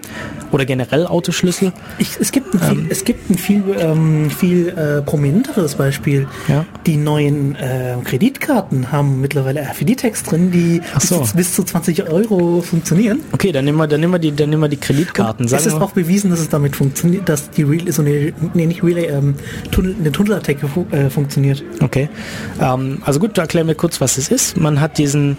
Oder 0.51 0.65
generell 0.65 1.07
Autoschlüssel. 1.07 1.71
Ich, 1.97 2.19
es 2.19 2.31
gibt 2.31 2.53
ein 2.53 2.59
viel, 2.59 2.79
ähm, 2.79 2.87
es 2.89 3.05
gibt 3.05 3.29
ein 3.29 3.37
viel, 3.37 3.63
ähm, 3.79 4.29
viel 4.29 4.69
äh, 4.69 5.01
prominenteres 5.01 5.75
Beispiel. 5.75 6.27
Ja. 6.47 6.65
Die 6.85 6.97
neuen 6.97 7.55
äh, 7.55 7.95
Kreditkarten 8.03 8.91
haben 8.91 9.21
mittlerweile 9.21 9.61
RFID-Tags 9.61 10.23
drin, 10.23 10.51
die 10.51 10.81
so. 10.99 11.19
bis, 11.19 11.33
bis, 11.33 11.53
zu 11.53 11.63
20 11.63 12.09
Euro 12.09 12.40
funktionieren. 12.61 13.19
Okay, 13.31 13.51
dann 13.51 13.65
nehmen 13.65 13.77
wir, 13.77 13.87
dann 13.87 13.99
nehmen 13.99 14.13
wir 14.13 14.19
die, 14.19 14.35
dann 14.35 14.49
nehmen 14.49 14.61
wir 14.61 14.69
die 14.69 14.77
Kreditkarten. 14.77 15.45
es 15.45 15.65
ist 15.65 15.73
auch 15.73 15.91
bewiesen, 15.91 16.29
dass 16.31 16.39
es 16.39 16.49
damit 16.49 16.75
funktioniert, 16.75 17.27
dass 17.29 17.49
die 17.51 17.91
so 17.91 18.01
eine 18.01 18.33
nee, 18.53 18.65
nicht 18.65 18.83
Relay, 18.83 19.05
ähm, 19.07 19.35
Tunnel, 19.71 19.95
eine 19.99 20.11
Tunnelattacke 20.11 20.67
fu 20.67 20.85
äh, 20.91 21.09
funktioniert. 21.09 21.63
Okay. 21.81 22.09
Ähm, 22.59 23.01
also 23.05 23.19
gut, 23.19 23.37
da 23.37 23.43
erklären 23.43 23.67
wir 23.67 23.75
kurz, 23.75 24.01
was 24.01 24.17
es 24.17 24.29
ist. 24.29 24.57
Man 24.57 24.81
hat 24.81 24.97
diesen, 24.97 25.37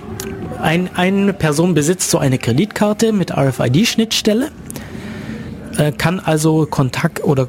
ein, 0.60 0.88
eine 0.94 1.32
Person 1.32 1.74
besitzt 1.74 2.10
so 2.10 2.18
eine 2.18 2.38
Kreditkarte 2.38 3.12
mit 3.12 3.30
RFID-Schnittstelle, 3.30 4.50
äh, 5.78 5.92
kann 5.92 6.20
also 6.20 6.66
Kontakt 6.66 7.24
oder 7.24 7.48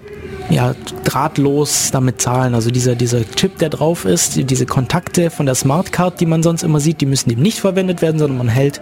ja, 0.49 0.75
drahtlos 1.03 1.91
damit 1.91 2.21
zahlen. 2.21 2.53
Also 2.53 2.69
dieser, 2.69 2.95
dieser 2.95 3.23
Chip, 3.35 3.57
der 3.59 3.69
drauf 3.69 4.05
ist, 4.05 4.49
diese 4.49 4.65
Kontakte 4.65 5.29
von 5.29 5.45
der 5.45 5.55
Smartcard, 5.55 6.19
die 6.19 6.25
man 6.25 6.43
sonst 6.43 6.63
immer 6.63 6.79
sieht, 6.79 7.01
die 7.01 7.05
müssen 7.05 7.29
eben 7.31 7.41
nicht 7.41 7.59
verwendet 7.59 8.01
werden, 8.01 8.19
sondern 8.19 8.37
man 8.37 8.47
hält 8.49 8.81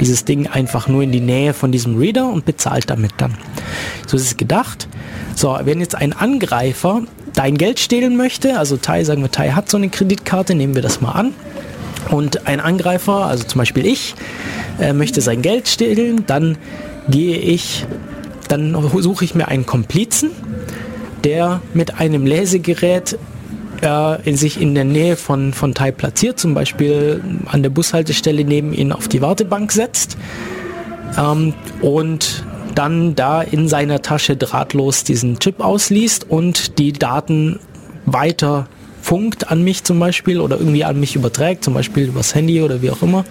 dieses 0.00 0.24
Ding 0.24 0.46
einfach 0.46 0.88
nur 0.88 1.02
in 1.02 1.12
die 1.12 1.20
Nähe 1.20 1.54
von 1.54 1.72
diesem 1.72 1.96
Reader 1.98 2.28
und 2.28 2.44
bezahlt 2.44 2.90
damit 2.90 3.12
dann. 3.18 3.34
So 4.06 4.16
ist 4.16 4.24
es 4.24 4.36
gedacht. 4.36 4.88
So, 5.34 5.58
wenn 5.64 5.80
jetzt 5.80 5.94
ein 5.94 6.12
Angreifer 6.12 7.02
dein 7.34 7.58
Geld 7.58 7.78
stehlen 7.78 8.16
möchte, 8.16 8.58
also 8.58 8.76
Tai, 8.76 9.04
sagen 9.04 9.22
wir, 9.22 9.30
Tai 9.30 9.50
hat 9.50 9.70
so 9.70 9.76
eine 9.76 9.88
Kreditkarte, 9.88 10.54
nehmen 10.54 10.74
wir 10.74 10.82
das 10.82 11.00
mal 11.00 11.12
an. 11.12 11.34
Und 12.10 12.46
ein 12.46 12.60
Angreifer, 12.60 13.26
also 13.26 13.44
zum 13.44 13.58
Beispiel 13.58 13.86
ich, 13.86 14.14
äh, 14.80 14.92
möchte 14.92 15.20
sein 15.20 15.42
Geld 15.42 15.68
stehlen, 15.68 16.24
dann 16.26 16.56
gehe 17.08 17.36
ich, 17.36 17.84
dann 18.48 18.76
suche 18.98 19.24
ich 19.24 19.34
mir 19.34 19.48
einen 19.48 19.66
Komplizen, 19.66 20.30
der 21.26 21.60
mit 21.74 21.98
einem 21.98 22.24
Lesegerät 22.24 23.18
äh, 23.80 24.32
sich 24.36 24.60
in 24.60 24.76
der 24.76 24.84
Nähe 24.84 25.16
von, 25.16 25.52
von 25.52 25.74
Tai 25.74 25.90
platziert, 25.90 26.38
zum 26.38 26.54
Beispiel 26.54 27.20
an 27.46 27.64
der 27.64 27.70
Bushaltestelle 27.70 28.44
neben 28.44 28.72
ihn 28.72 28.92
auf 28.92 29.08
die 29.08 29.20
Wartebank 29.20 29.72
setzt 29.72 30.16
ähm, 31.18 31.52
und 31.82 32.44
dann 32.76 33.16
da 33.16 33.42
in 33.42 33.68
seiner 33.68 34.02
Tasche 34.02 34.36
drahtlos 34.36 35.02
diesen 35.02 35.40
Chip 35.40 35.60
ausliest 35.60 36.30
und 36.30 36.78
die 36.78 36.92
Daten 36.92 37.58
weiter 38.04 38.68
funkt 39.02 39.50
an 39.50 39.64
mich 39.64 39.82
zum 39.82 39.98
Beispiel 39.98 40.40
oder 40.40 40.58
irgendwie 40.58 40.84
an 40.84 41.00
mich 41.00 41.16
überträgt, 41.16 41.64
zum 41.64 41.74
Beispiel 41.74 42.06
übers 42.06 42.36
Handy 42.36 42.62
oder 42.62 42.82
wie 42.82 42.90
auch 42.90 43.02
immer. 43.02 43.24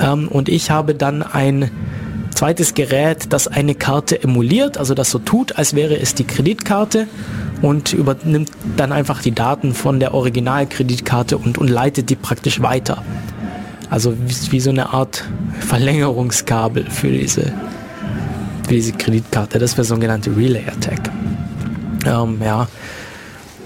Ähm, 0.00 0.26
und 0.26 0.48
ich 0.48 0.72
habe 0.72 0.96
dann 0.96 1.22
ein 1.22 1.70
zweites 2.36 2.74
Gerät, 2.74 3.32
das 3.32 3.48
eine 3.48 3.74
Karte 3.74 4.22
emuliert, 4.22 4.78
also 4.78 4.94
das 4.94 5.10
so 5.10 5.18
tut, 5.18 5.56
als 5.58 5.74
wäre 5.74 5.98
es 5.98 6.14
die 6.14 6.24
Kreditkarte 6.24 7.08
und 7.62 7.92
übernimmt 7.92 8.50
dann 8.76 8.92
einfach 8.92 9.22
die 9.22 9.32
Daten 9.32 9.74
von 9.74 10.00
der 10.00 10.14
Originalkreditkarte 10.14 11.38
und, 11.38 11.58
und 11.58 11.68
leitet 11.68 12.10
die 12.10 12.16
praktisch 12.16 12.60
weiter. 12.60 13.02
Also 13.88 14.14
wie, 14.18 14.52
wie 14.52 14.60
so 14.60 14.70
eine 14.70 14.92
Art 14.92 15.24
Verlängerungskabel 15.60 16.90
für 16.90 17.10
diese, 17.10 17.52
für 18.64 18.74
diese 18.74 18.92
Kreditkarte. 18.92 19.58
Das 19.58 19.76
wäre 19.76 19.84
sogenannte 19.84 20.36
Relay 20.36 20.64
Attack. 20.66 21.10
Ähm, 22.04 22.40
ja, 22.44 22.68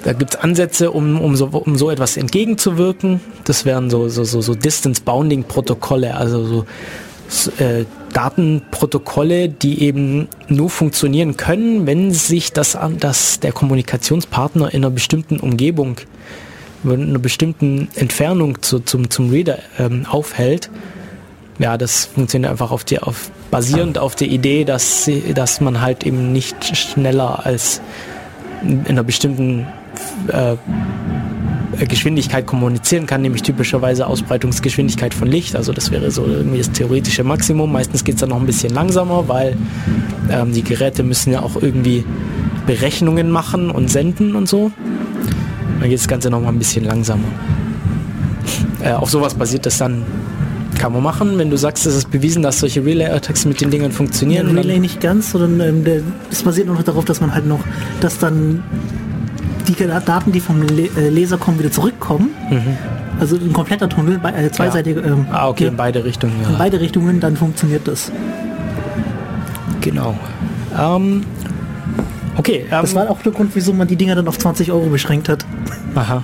da 0.05 0.13
gibt 0.13 0.35
es 0.35 0.41
Ansätze, 0.41 0.93
um, 0.93 1.21
um, 1.21 1.37
so, 1.37 1.47
um 1.47 1.77
so 1.77 1.91
etwas 1.91 2.17
entgegenzuwirken. 2.17 3.21
Das 3.45 3.65
wären 3.65 3.91
so, 3.91 4.09
so, 4.09 4.25
so, 4.25 4.41
so 4.41 4.55
Distance-Bounding-Protokolle, 4.55 6.17
also 6.17 6.45
so 6.45 6.67
äh, 7.59 7.85
Datenprotokolle, 8.13 9.49
die 9.49 9.83
eben 9.83 10.29
nur 10.49 10.69
funktionieren 10.69 11.37
können, 11.37 11.87
wenn 11.87 12.13
sich 12.13 12.53
das, 12.53 12.77
das 12.99 13.41
der 13.41 13.53
Kommunikationspartner 13.53 14.73
in 14.75 14.85
einer 14.85 14.91
bestimmten 14.91 15.39
Umgebung, 15.39 15.97
in 16.85 16.91
einer 16.91 17.19
bestimmten 17.19 17.89
Entfernung 17.95 18.63
zu, 18.63 18.81
zum, 18.81 19.11
zum 19.11 19.31
Reader 19.31 19.59
ähm, 19.79 20.07
aufhält. 20.11 20.71
Ja, 21.59 21.77
das 21.77 22.07
funktioniert 22.07 22.51
einfach 22.51 22.71
auf 22.71 22.85
die, 22.85 22.99
auf, 22.99 23.31
basierend 23.51 23.99
auf 23.99 24.17
der 24.17 24.29
Idee, 24.29 24.65
dass, 24.65 25.09
dass 25.35 25.61
man 25.61 25.81
halt 25.81 26.05
eben 26.05 26.33
nicht 26.33 26.77
schneller 26.77 27.45
als 27.45 27.81
in 28.63 28.87
einer 28.87 29.03
bestimmten 29.03 29.67
äh, 30.29 30.57
Geschwindigkeit 31.87 32.47
kommunizieren 32.47 33.07
kann, 33.07 33.23
nämlich 33.23 33.43
typischerweise 33.43 34.07
Ausbreitungsgeschwindigkeit 34.07 35.15
von 35.15 35.29
Licht. 35.29 35.57
Also 35.57 35.73
das 35.73 35.91
wäre 35.91 36.11
so 36.11 36.27
irgendwie 36.27 36.59
das 36.59 36.71
theoretische 36.73 37.25
Maximum. 37.25 37.73
Meistens 37.73 38.05
geht 38.05 38.17
es 38.17 38.21
dann 38.21 38.31
noch 38.31 38.41
ein 38.41 38.47
bisschen 38.47 38.73
langsamer, 38.73 39.29
weil 39.29 39.57
ähm, 40.31 40.53
die 40.53 40.63
Geräte 40.63 41.03
müssen 41.03 41.33
ja 41.33 41.41
auch 41.43 41.61
irgendwie 41.61 42.05
Berechnungen 42.67 43.31
machen 43.31 43.71
und 43.71 43.91
senden 43.91 44.37
und 44.37 44.49
so. 44.49 44.71
Dann 45.81 45.89
geht 45.89 45.99
das 45.99 46.09
Ganze 46.09 46.31
noch 46.31 46.41
mal 46.41 46.49
ein 46.49 46.59
bisschen 46.59 46.85
langsamer. 46.85 47.29
Äh, 48.83 48.93
auf 48.93 49.11
sowas 49.11 49.35
basiert 49.35 49.67
das 49.67 49.77
dann 49.77 50.07
kann 50.81 50.95
man 50.95 51.03
machen, 51.03 51.37
wenn 51.37 51.51
du 51.51 51.59
sagst, 51.59 51.85
es 51.85 51.95
ist 51.95 52.11
bewiesen, 52.11 52.43
dass 52.43 52.61
solche 52.61 52.83
Relay-Attacks 52.83 53.45
mit 53.45 53.61
den 53.61 53.71
Dingern 53.71 53.93
funktionieren. 53.93 54.49
Ja, 54.49 54.63
Relay 54.63 54.79
nicht 54.79 54.99
ganz, 54.99 55.33
sondern 55.33 55.61
ähm, 55.61 55.85
der, 55.85 56.01
das 56.31 56.43
basiert 56.43 56.69
noch 56.69 56.83
darauf, 56.83 57.05
dass 57.05 57.21
man 57.21 57.35
halt 57.35 57.47
noch, 57.47 57.61
dass 58.01 58.19
dann 58.19 58.63
die 59.75 59.87
Daten, 59.87 60.33
die 60.33 60.41
vom 60.41 60.63
äh, 60.63 61.09
Leser 61.09 61.39
kommen, 61.39 61.59
wieder 61.59 61.71
zurückkommen. 61.71 62.31
Mhm. 62.51 62.77
Also 63.21 63.37
ein 63.37 63.53
kompletter 63.53 63.89
Tunnel, 63.89 64.21
äh, 64.25 64.51
zweiseitige. 64.51 65.01
Ähm, 65.01 65.27
ah, 65.31 65.49
okay, 65.49 65.67
in 65.67 65.77
beide 65.77 66.05
Richtungen, 66.05 66.35
ja. 66.43 66.51
In 66.51 66.59
beide 66.59 66.81
Richtungen, 66.81 67.21
dann 67.21 67.37
funktioniert 67.37 67.87
das. 67.87 68.11
Genau. 69.81 70.15
Ähm, 70.79 71.25
okay. 72.37 72.65
Ähm, 72.71 72.79
das 72.83 72.95
war 72.95 73.11
auch 73.11 73.21
der 73.23 73.33
Grund, 73.33 73.51
wieso 73.55 73.73
man 73.73 73.89
die 73.89 73.97
Dinger 73.97 74.15
dann 74.15 74.29
auf 74.29 74.39
20 74.39 74.73
Euro 74.73 74.87
beschränkt 74.87 75.29
hat. 75.29 75.45
Aha. 75.95 76.23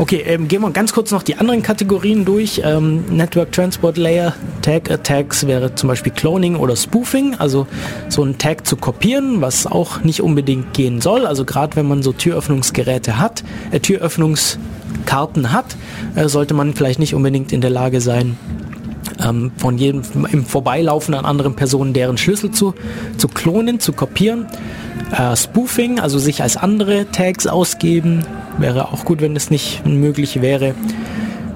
Okay, 0.00 0.22
ähm, 0.24 0.48
gehen 0.48 0.62
wir 0.62 0.70
ganz 0.70 0.94
kurz 0.94 1.10
noch 1.10 1.22
die 1.22 1.34
anderen 1.34 1.62
Kategorien 1.62 2.24
durch. 2.24 2.62
Ähm, 2.64 3.04
Network 3.10 3.52
Transport 3.52 3.98
Layer 3.98 4.32
Tag 4.62 4.90
Attacks 4.90 5.46
wäre 5.46 5.74
zum 5.74 5.90
Beispiel 5.90 6.10
Cloning 6.10 6.56
oder 6.56 6.74
Spoofing, 6.74 7.34
also 7.34 7.66
so 8.08 8.24
ein 8.24 8.38
Tag 8.38 8.66
zu 8.66 8.76
kopieren, 8.76 9.42
was 9.42 9.66
auch 9.66 10.02
nicht 10.02 10.22
unbedingt 10.22 10.72
gehen 10.72 11.02
soll. 11.02 11.26
Also 11.26 11.44
gerade 11.44 11.76
wenn 11.76 11.86
man 11.86 12.02
so 12.02 12.14
Türöffnungsgeräte 12.14 13.18
hat, 13.18 13.44
äh, 13.72 13.80
Türöffnungskarten 13.80 15.52
hat, 15.52 15.76
äh, 16.14 16.28
sollte 16.28 16.54
man 16.54 16.72
vielleicht 16.72 16.98
nicht 16.98 17.14
unbedingt 17.14 17.52
in 17.52 17.60
der 17.60 17.68
Lage 17.68 18.00
sein, 18.00 18.38
ähm, 19.22 19.52
von 19.58 19.76
jedem 19.76 20.00
im 20.32 20.46
Vorbeilaufen 20.46 21.12
an 21.12 21.26
anderen 21.26 21.56
Personen 21.56 21.92
deren 21.92 22.16
Schlüssel 22.16 22.52
zu, 22.52 22.72
zu 23.18 23.28
klonen, 23.28 23.80
zu 23.80 23.92
kopieren. 23.92 24.46
Äh, 25.12 25.36
Spoofing, 25.36 26.00
also 26.00 26.18
sich 26.18 26.40
als 26.40 26.56
andere 26.56 27.04
Tags 27.12 27.46
ausgeben, 27.46 28.24
wäre 28.58 28.88
auch 28.88 29.04
gut, 29.04 29.20
wenn 29.20 29.36
es 29.36 29.50
nicht 29.50 29.86
möglich 29.86 30.40
wäre. 30.42 30.74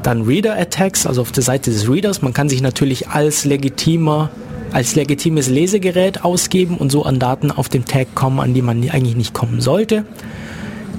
Dann 0.02 0.22
Reader 0.22 0.58
Attacks, 0.58 1.06
also 1.06 1.22
auf 1.22 1.32
der 1.32 1.42
Seite 1.42 1.70
des 1.70 1.88
Readers. 1.88 2.22
Man 2.22 2.32
kann 2.32 2.48
sich 2.48 2.60
natürlich 2.60 3.08
als 3.08 3.44
legitimer, 3.44 4.30
als 4.72 4.94
legitimes 4.96 5.48
Lesegerät 5.48 6.24
ausgeben 6.24 6.76
und 6.76 6.90
so 6.90 7.04
an 7.04 7.18
Daten 7.18 7.50
auf 7.50 7.68
dem 7.68 7.84
Tag 7.86 8.14
kommen, 8.14 8.40
an 8.40 8.54
die 8.54 8.62
man 8.62 8.88
eigentlich 8.90 9.16
nicht 9.16 9.32
kommen 9.32 9.60
sollte. 9.60 10.04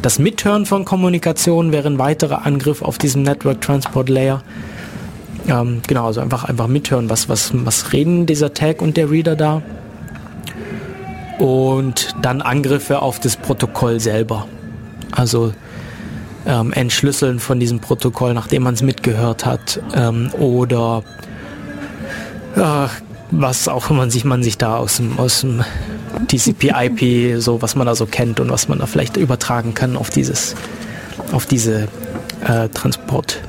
Das 0.01 0.19
Mithören 0.19 0.65
von 0.65 0.85
Kommunikation 0.85 1.71
wäre 1.71 1.87
ein 1.87 1.99
weiterer 1.99 2.45
Angriff 2.45 2.81
auf 2.81 2.97
diesem 2.97 3.23
Network 3.23 3.61
Transport 3.61 4.09
Layer. 4.09 4.43
Ähm, 5.47 5.81
genau, 5.87 6.05
also 6.05 6.21
einfach, 6.21 6.43
einfach 6.43 6.67
mithören, 6.67 7.09
was, 7.09 7.29
was, 7.29 7.51
was 7.53 7.93
reden 7.93 8.25
dieser 8.25 8.53
Tag 8.53 8.81
und 8.81 8.97
der 8.97 9.11
Reader 9.11 9.35
da. 9.35 9.61
Und 11.39 12.15
dann 12.21 12.41
Angriffe 12.41 13.01
auf 13.01 13.19
das 13.19 13.35
Protokoll 13.35 13.99
selber. 13.99 14.47
Also 15.11 15.53
ähm, 16.45 16.71
Entschlüsseln 16.73 17.39
von 17.39 17.59
diesem 17.59 17.79
Protokoll, 17.79 18.33
nachdem 18.33 18.63
man 18.63 18.73
es 18.73 18.81
mitgehört 18.81 19.45
hat. 19.45 19.81
Ähm, 19.95 20.31
oder 20.33 21.03
äh, 22.55 22.87
was 23.31 23.67
auch 23.67 23.89
man 23.89 24.09
sich, 24.11 24.25
man 24.25 24.43
sich 24.43 24.57
da 24.57 24.77
aus 24.77 24.97
dem, 24.97 25.17
aus 25.19 25.41
dem 25.41 25.63
TCP/IP, 26.27 27.41
so 27.41 27.61
was 27.61 27.75
man 27.75 27.87
da 27.87 27.95
so 27.95 28.05
kennt 28.05 28.39
und 28.39 28.49
was 28.49 28.67
man 28.67 28.79
da 28.79 28.85
vielleicht 28.85 29.17
übertragen 29.17 29.73
kann 29.73 29.97
auf 29.97 30.09
dieses, 30.09 30.55
auf 31.31 31.45
diese 31.45 31.87
äh, 32.47 32.69
Transport- 32.69 33.41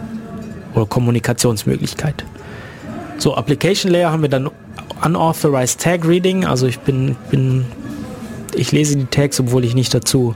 oder 0.74 0.86
Kommunikationsmöglichkeit. 0.86 2.24
So, 3.18 3.34
Application 3.34 3.90
Layer 3.90 4.12
haben 4.12 4.22
wir 4.22 4.28
dann 4.28 4.50
Unauthorized 5.04 5.80
Tag 5.80 6.06
Reading, 6.06 6.44
also 6.44 6.66
ich 6.66 6.80
bin, 6.80 7.16
bin 7.30 7.66
ich 8.54 8.72
lese 8.72 8.96
die 8.96 9.06
Tags, 9.06 9.38
obwohl 9.40 9.64
ich 9.64 9.74
nicht 9.74 9.92
dazu 9.92 10.34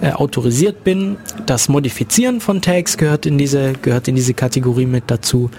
äh, 0.00 0.12
autorisiert 0.12 0.84
bin. 0.84 1.16
Das 1.46 1.68
Modifizieren 1.68 2.40
von 2.40 2.62
Tags 2.62 2.96
gehört 2.96 3.26
in 3.26 3.38
diese, 3.38 3.72
gehört 3.72 4.08
in 4.08 4.14
diese 4.14 4.34
Kategorie 4.34 4.86
mit 4.86 5.04
dazu. 5.08 5.50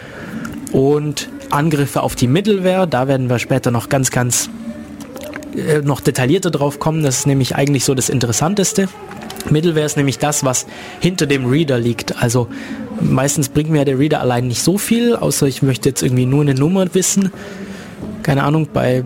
Und 0.71 1.29
Angriffe 1.49 2.01
auf 2.01 2.15
die 2.15 2.27
Middleware, 2.27 2.87
da 2.87 3.07
werden 3.07 3.29
wir 3.29 3.39
später 3.39 3.71
noch 3.71 3.89
ganz, 3.89 4.11
ganz 4.11 4.49
äh, 5.55 5.79
noch 5.79 5.99
detaillierter 5.99 6.51
drauf 6.51 6.79
kommen. 6.79 7.03
Das 7.03 7.19
ist 7.19 7.27
nämlich 7.27 7.55
eigentlich 7.55 7.85
so 7.85 7.95
das 7.95 8.09
Interessanteste. 8.09 8.87
Middleware 9.49 9.85
ist 9.85 9.97
nämlich 9.97 10.19
das, 10.19 10.43
was 10.43 10.67
hinter 10.99 11.25
dem 11.25 11.45
Reader 11.45 11.79
liegt. 11.79 12.21
Also 12.21 12.47
meistens 13.01 13.49
bringt 13.49 13.69
mir 13.69 13.85
der 13.85 13.97
Reader 13.97 14.21
allein 14.21 14.47
nicht 14.47 14.61
so 14.61 14.77
viel, 14.77 15.15
außer 15.15 15.47
ich 15.47 15.61
möchte 15.61 15.89
jetzt 15.89 16.03
irgendwie 16.03 16.25
nur 16.25 16.41
eine 16.41 16.53
Nummer 16.53 16.93
wissen. 16.93 17.31
Keine 18.23 18.43
Ahnung, 18.43 18.67
bei 18.71 19.03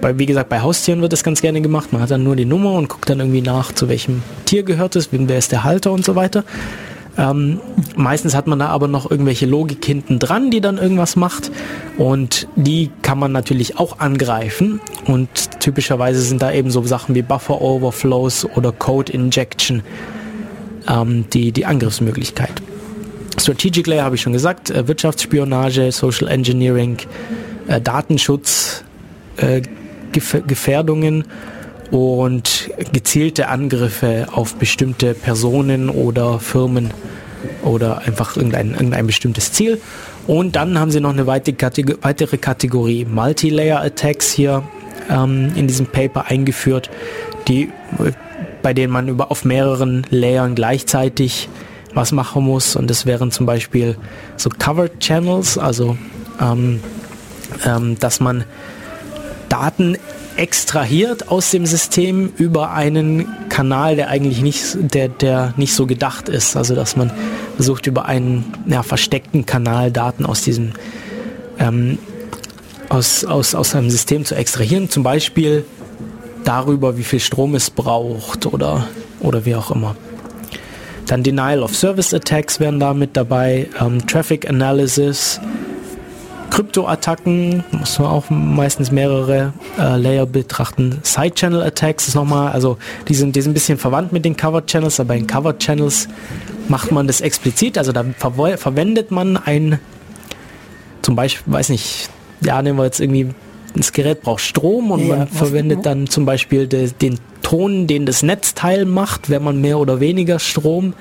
bei, 0.00 0.18
wie 0.18 0.26
gesagt, 0.26 0.48
bei 0.48 0.60
Haustieren 0.60 1.02
wird 1.02 1.12
das 1.12 1.24
ganz 1.24 1.40
gerne 1.42 1.60
gemacht. 1.60 1.92
Man 1.92 2.02
hat 2.02 2.10
dann 2.10 2.24
nur 2.24 2.36
die 2.36 2.44
Nummer 2.44 2.72
und 2.72 2.88
guckt 2.88 3.08
dann 3.08 3.20
irgendwie 3.20 3.42
nach, 3.42 3.72
zu 3.72 3.88
welchem 3.88 4.22
Tier 4.44 4.62
gehört 4.62 4.96
es, 4.96 5.08
wer 5.12 5.38
ist 5.38 5.52
der 5.52 5.64
Halter 5.64 5.92
und 5.92 6.04
so 6.04 6.14
weiter. 6.16 6.44
Ähm, 7.18 7.60
meistens 7.96 8.34
hat 8.34 8.46
man 8.46 8.58
da 8.60 8.68
aber 8.68 8.88
noch 8.88 9.10
irgendwelche 9.10 9.44
Logik 9.44 9.84
hinten 9.84 10.18
dran, 10.18 10.50
die 10.50 10.60
dann 10.60 10.78
irgendwas 10.78 11.16
macht 11.16 11.50
und 11.98 12.46
die 12.56 12.90
kann 13.02 13.18
man 13.18 13.32
natürlich 13.32 13.78
auch 13.78 13.98
angreifen 13.98 14.80
und 15.06 15.28
typischerweise 15.60 16.22
sind 16.22 16.40
da 16.40 16.52
eben 16.52 16.70
so 16.70 16.82
Sachen 16.84 17.14
wie 17.14 17.22
Buffer 17.22 17.60
Overflows 17.60 18.46
oder 18.56 18.70
Code 18.72 19.12
Injection 19.12 19.82
ähm, 20.88 21.24
die, 21.32 21.52
die 21.52 21.66
Angriffsmöglichkeit. 21.66 22.62
Strategic 23.38 23.86
Layer 23.86 24.04
habe 24.04 24.14
ich 24.14 24.22
schon 24.22 24.32
gesagt, 24.32 24.70
äh, 24.70 24.86
Wirtschaftsspionage, 24.86 25.92
Social 25.92 26.28
Engineering, 26.28 26.98
äh, 27.66 27.80
Datenschutz, 27.80 28.84
äh, 29.36 29.62
Gefährdungen 30.12 31.24
und 31.90 32.70
gezielte 32.92 33.48
Angriffe 33.48 34.28
auf 34.32 34.54
bestimmte 34.56 35.14
Personen 35.14 35.88
oder 35.88 36.38
Firmen 36.38 36.90
oder 37.62 38.02
einfach 38.02 38.36
irgendein, 38.36 38.72
irgendein 38.72 39.06
bestimmtes 39.06 39.52
Ziel. 39.52 39.80
Und 40.26 40.56
dann 40.56 40.78
haben 40.78 40.90
sie 40.90 41.00
noch 41.00 41.10
eine 41.10 41.26
weitere 41.26 42.36
Kategorie 42.38 43.04
Multilayer 43.04 43.80
Attacks 43.80 44.30
hier 44.30 44.62
ähm, 45.08 45.52
in 45.56 45.66
diesem 45.66 45.86
Paper 45.86 46.26
eingeführt, 46.26 46.90
die, 47.48 47.70
bei 48.62 48.74
denen 48.74 48.92
man 48.92 49.08
über, 49.08 49.30
auf 49.30 49.44
mehreren 49.44 50.06
Layern 50.10 50.54
gleichzeitig 50.54 51.48
was 51.94 52.12
machen 52.12 52.44
muss. 52.44 52.76
Und 52.76 52.88
das 52.88 53.06
wären 53.06 53.30
zum 53.30 53.46
Beispiel 53.46 53.96
so 54.36 54.50
Covered 54.50 55.00
Channels, 55.00 55.58
also 55.58 55.96
ähm, 56.40 56.80
ähm, 57.66 57.98
dass 57.98 58.20
man 58.20 58.44
Daten 59.50 59.98
extrahiert 60.36 61.28
aus 61.28 61.50
dem 61.50 61.66
System 61.66 62.32
über 62.38 62.70
einen 62.72 63.26
Kanal, 63.50 63.96
der 63.96 64.08
eigentlich 64.08 64.40
nicht, 64.40 64.94
der, 64.94 65.08
der 65.08 65.52
nicht 65.58 65.74
so 65.74 65.86
gedacht 65.86 66.30
ist. 66.30 66.56
Also 66.56 66.74
dass 66.74 66.96
man 66.96 67.12
versucht 67.56 67.86
über 67.86 68.06
einen 68.06 68.54
ja, 68.66 68.82
versteckten 68.82 69.44
Kanal 69.44 69.90
Daten 69.90 70.24
aus 70.24 70.40
diesem 70.42 70.72
ähm, 71.58 71.98
aus, 72.88 73.24
aus, 73.24 73.54
aus 73.54 73.74
einem 73.74 73.90
System 73.90 74.24
zu 74.24 74.34
extrahieren, 74.34 74.90
zum 74.90 75.02
Beispiel 75.02 75.64
darüber, 76.44 76.96
wie 76.96 77.04
viel 77.04 77.20
Strom 77.20 77.54
es 77.54 77.70
braucht 77.70 78.46
oder, 78.46 78.86
oder 79.20 79.44
wie 79.44 79.54
auch 79.54 79.70
immer. 79.70 79.94
Dann 81.06 81.22
Denial 81.22 81.62
of 81.62 81.76
Service 81.76 82.12
Attacks 82.14 82.60
wären 82.60 82.80
da 82.80 82.94
mit 82.94 83.16
dabei, 83.16 83.68
ähm, 83.80 84.06
Traffic 84.06 84.48
Analysis, 84.48 85.40
Krypto-Attacken, 86.50 87.64
muss 87.72 87.98
man 87.98 88.08
auch 88.08 88.28
meistens 88.28 88.90
mehrere 88.90 89.52
äh, 89.78 89.96
Layer 89.96 90.26
betrachten. 90.26 90.98
Side-Channel-Attacks 91.02 92.08
ist 92.08 92.14
nochmal, 92.14 92.52
also 92.52 92.78
die 93.08 93.14
sind, 93.14 93.36
die 93.36 93.40
sind 93.40 93.52
ein 93.52 93.54
bisschen 93.54 93.78
verwandt 93.78 94.12
mit 94.12 94.24
den 94.24 94.36
Covered-Channels, 94.36 95.00
aber 95.00 95.14
in 95.14 95.26
Covered-Channels 95.26 96.08
macht 96.68 96.92
man 96.92 97.06
das 97.06 97.20
explizit, 97.20 97.78
also 97.78 97.92
da 97.92 98.04
ver 98.16 98.58
verwendet 98.58 99.10
man 99.10 99.36
ein, 99.36 99.78
zum 101.02 101.16
Beispiel, 101.16 101.52
weiß 101.52 101.70
nicht, 101.70 102.10
ja, 102.42 102.60
nehmen 102.62 102.78
wir 102.78 102.84
jetzt 102.84 103.00
irgendwie, 103.00 103.28
das 103.74 103.92
Gerät 103.92 104.22
braucht 104.22 104.40
Strom 104.40 104.90
und 104.90 105.06
ja, 105.06 105.16
man 105.16 105.28
verwendet 105.28 105.86
dann 105.86 106.06
zum 106.08 106.24
Beispiel 106.24 106.66
de, 106.66 106.90
den 106.90 107.18
Ton, 107.42 107.86
den 107.86 108.06
das 108.06 108.22
Netzteil 108.22 108.84
macht, 108.84 109.30
wenn 109.30 109.42
man 109.42 109.60
mehr 109.60 109.78
oder 109.78 110.00
weniger 110.00 110.38
Strom 110.38 110.94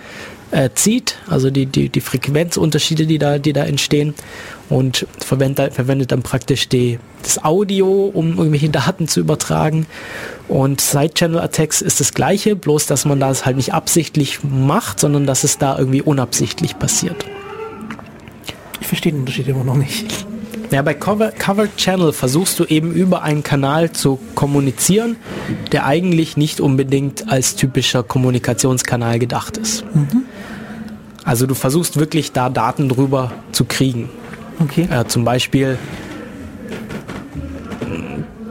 äh, 0.52 0.70
zieht, 0.74 1.18
also 1.28 1.50
die, 1.50 1.66
die, 1.66 1.90
die 1.90 2.02
Frequenzunterschiede, 2.02 3.06
die 3.06 3.18
da, 3.18 3.38
die 3.38 3.54
da 3.54 3.64
entstehen 3.64 4.14
und 4.70 5.06
verwendet, 5.20 5.74
verwendet 5.74 6.12
dann 6.12 6.24
praktisch 6.24 6.70
die, 6.70 7.00
das 7.24 7.44
Audio, 7.44 8.12
um 8.14 8.38
irgendwelche 8.38 8.70
Daten 8.70 9.08
zu 9.08 9.20
übertragen. 9.20 9.86
Und 10.48 10.82
Side-Channel-Attacks 10.82 11.82
ist 11.82 12.00
das 12.00 12.14
gleiche, 12.14 12.56
bloß 12.56 12.88
dass 12.88 13.06
man 13.06 13.20
das 13.20 13.46
halt 13.46 13.58
nicht 13.58 13.74
absichtlich 13.74 14.40
macht, 14.44 15.00
sondern 15.00 15.26
dass 15.26 15.44
es 15.44 15.58
da 15.58 15.78
irgendwie 15.78 16.02
unabsichtlich 16.02 16.80
passiert. 16.80 17.26
Ich 18.82 18.88
verstehe 18.88 19.12
den 19.12 19.22
Unterschied 19.22 19.48
immer 19.48 19.64
noch 19.64 19.78
nicht. 19.78 20.26
Ja, 20.72 20.84
bei 20.84 20.94
Cover, 20.94 21.32
Covered 21.32 21.76
Channel 21.78 22.14
versuchst 22.14 22.60
du 22.60 22.66
eben 22.66 22.92
über 22.92 23.24
einen 23.24 23.42
Kanal 23.42 23.92
zu 23.92 24.20
kommunizieren, 24.36 25.16
der 25.72 25.86
eigentlich 25.86 26.38
nicht 26.38 26.62
unbedingt 26.62 27.28
als 27.28 27.56
typischer 27.56 28.04
Kommunikationskanal 28.04 29.18
gedacht 29.18 29.58
ist. 29.58 29.84
Mhm. 29.96 30.26
Also 31.26 31.46
du 31.46 31.54
versuchst 31.54 32.00
wirklich 32.00 32.32
da 32.32 32.50
Daten 32.50 32.90
drüber 32.90 33.32
zu 33.52 33.66
kriegen. 33.66 34.10
Okay. 34.62 34.88
Äh, 34.92 35.06
zum 35.06 35.24
Beispiel, 35.24 35.78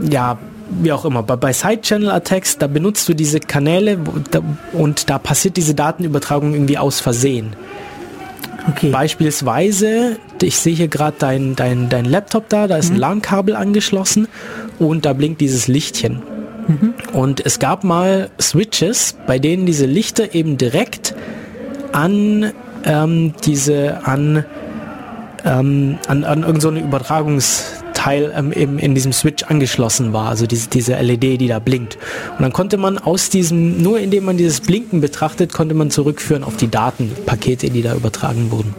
ja, 0.09 0.39
wie 0.71 0.93
auch 0.93 1.05
immer. 1.05 1.23
Bei, 1.23 1.37
bei 1.37 1.53
Side-Channel-Attacks, 1.53 2.59
da 2.59 2.67
benutzt 2.67 3.09
du 3.09 3.15
diese 3.15 3.41
Kanäle 3.41 3.99
und 4.73 5.11
da 5.11 5.19
passiert 5.19 5.57
diese 5.57 5.75
Datenübertragung 5.75 6.53
irgendwie 6.53 6.79
aus 6.79 7.01
Versehen. 7.01 7.55
Okay. 8.69 8.91
Beispielsweise, 8.91 10.19
ich 10.43 10.59
sehe 10.59 10.75
hier 10.75 10.89
gerade 10.89 11.17
dein, 11.19 11.57
dein, 11.57 11.89
dein 11.89 12.05
Laptop 12.05 12.49
da, 12.49 12.67
da 12.67 12.77
ist 12.77 12.91
mhm. 12.91 12.97
ein 12.97 13.01
LAN-Kabel 13.01 13.57
angeschlossen 13.57 14.29
und 14.79 15.07
da 15.07 15.15
blinkt 15.15 15.41
dieses 15.41 15.69
Lichtchen. 15.69 16.23
Mhm. 16.67 16.95
Und 17.13 17.45
es 17.45 17.59
gab 17.59 17.83
mal 17.83 18.31
Switches, 18.41 19.17
bei 19.27 19.39
denen 19.39 19.65
diese 19.65 19.87
Lichter 19.87 20.35
eben 20.35 20.59
direkt 20.59 21.15
an 21.93 22.53
ähm, 22.85 23.35
diese, 23.45 24.07
an, 24.07 24.45
ähm, 25.45 25.99
an, 26.07 26.25
an 26.25 26.43
irgendeine 26.43 26.81
so 26.81 26.87
Übertragungs- 26.87 27.79
Teil 27.99 28.33
ähm, 28.35 28.53
eben 28.53 28.79
in 28.79 28.95
diesem 28.95 29.13
Switch 29.13 29.43
angeschlossen 29.43 30.13
war, 30.13 30.29
also 30.29 30.47
diese, 30.47 30.69
diese 30.71 30.95
LED, 30.95 31.41
die 31.41 31.49
da 31.49 31.59
blinkt. 31.59 31.99
Und 32.37 32.43
dann 32.43 32.53
konnte 32.53 32.77
man 32.77 32.97
aus 32.97 33.29
diesem, 33.29 33.83
nur 33.83 33.99
indem 33.99 34.25
man 34.25 34.37
dieses 34.37 34.61
Blinken 34.61 35.01
betrachtet, 35.01 35.53
konnte 35.53 35.75
man 35.75 35.91
zurückführen 35.91 36.45
auf 36.45 36.57
die 36.57 36.69
Datenpakete, 36.69 37.71
die 37.71 37.83
da 37.83 37.97
übertragen 37.97 38.53
wurden. 38.53 38.73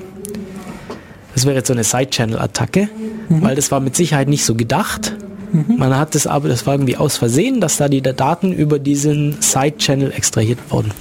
Das 1.35 1.45
wäre 1.45 1.57
jetzt 1.57 1.67
so 1.67 1.73
eine 1.73 1.83
Side-Channel-Attacke, 1.83 2.87
mhm. 3.27 3.41
weil 3.41 3.55
das 3.55 3.71
war 3.71 3.81
mit 3.81 3.93
Sicherheit 3.95 4.29
nicht 4.29 4.45
so 4.45 4.55
gedacht. 4.55 5.13
Mhm. 5.51 5.77
Man 5.77 5.97
hat 5.97 6.15
es 6.15 6.27
aber, 6.27 6.49
das 6.49 6.65
war 6.65 6.75
irgendwie 6.75 6.97
aus 6.97 7.17
Versehen, 7.17 7.61
dass 7.61 7.77
da 7.77 7.87
die 7.87 8.01
Daten 8.01 8.53
über 8.53 8.79
diesen 8.79 9.41
Side-Channel 9.41 10.11
extrahiert 10.11 10.59
wurden. 10.69 10.91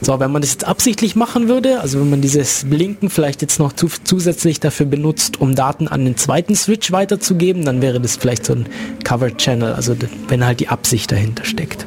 So, 0.00 0.20
wenn 0.20 0.30
man 0.30 0.42
das 0.42 0.52
jetzt 0.52 0.66
absichtlich 0.66 1.16
machen 1.16 1.48
würde, 1.48 1.80
also 1.80 2.00
wenn 2.00 2.10
man 2.10 2.20
dieses 2.20 2.64
Blinken 2.68 3.08
vielleicht 3.08 3.40
jetzt 3.42 3.58
noch 3.58 3.72
zu, 3.72 3.88
zusätzlich 4.04 4.60
dafür 4.60 4.86
benutzt, 4.86 5.40
um 5.40 5.54
Daten 5.54 5.88
an 5.88 6.04
den 6.04 6.16
zweiten 6.16 6.54
Switch 6.54 6.92
weiterzugeben, 6.92 7.64
dann 7.64 7.80
wäre 7.80 8.00
das 8.00 8.16
vielleicht 8.16 8.44
so 8.44 8.54
ein 8.54 8.66
Covered 9.04 9.38
Channel, 9.38 9.72
also 9.72 9.96
wenn 10.28 10.44
halt 10.44 10.60
die 10.60 10.68
Absicht 10.68 11.10
dahinter 11.12 11.44
steckt. 11.44 11.86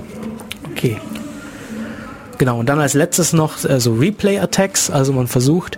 Okay. 0.71 0.97
Genau, 2.39 2.57
und 2.59 2.69
dann 2.69 2.79
als 2.79 2.93
letztes 2.93 3.33
noch 3.33 3.63
äh, 3.65 3.79
so 3.79 3.93
Replay-Attacks, 3.93 4.89
also 4.89 5.11
man 5.13 5.27
versucht 5.27 5.77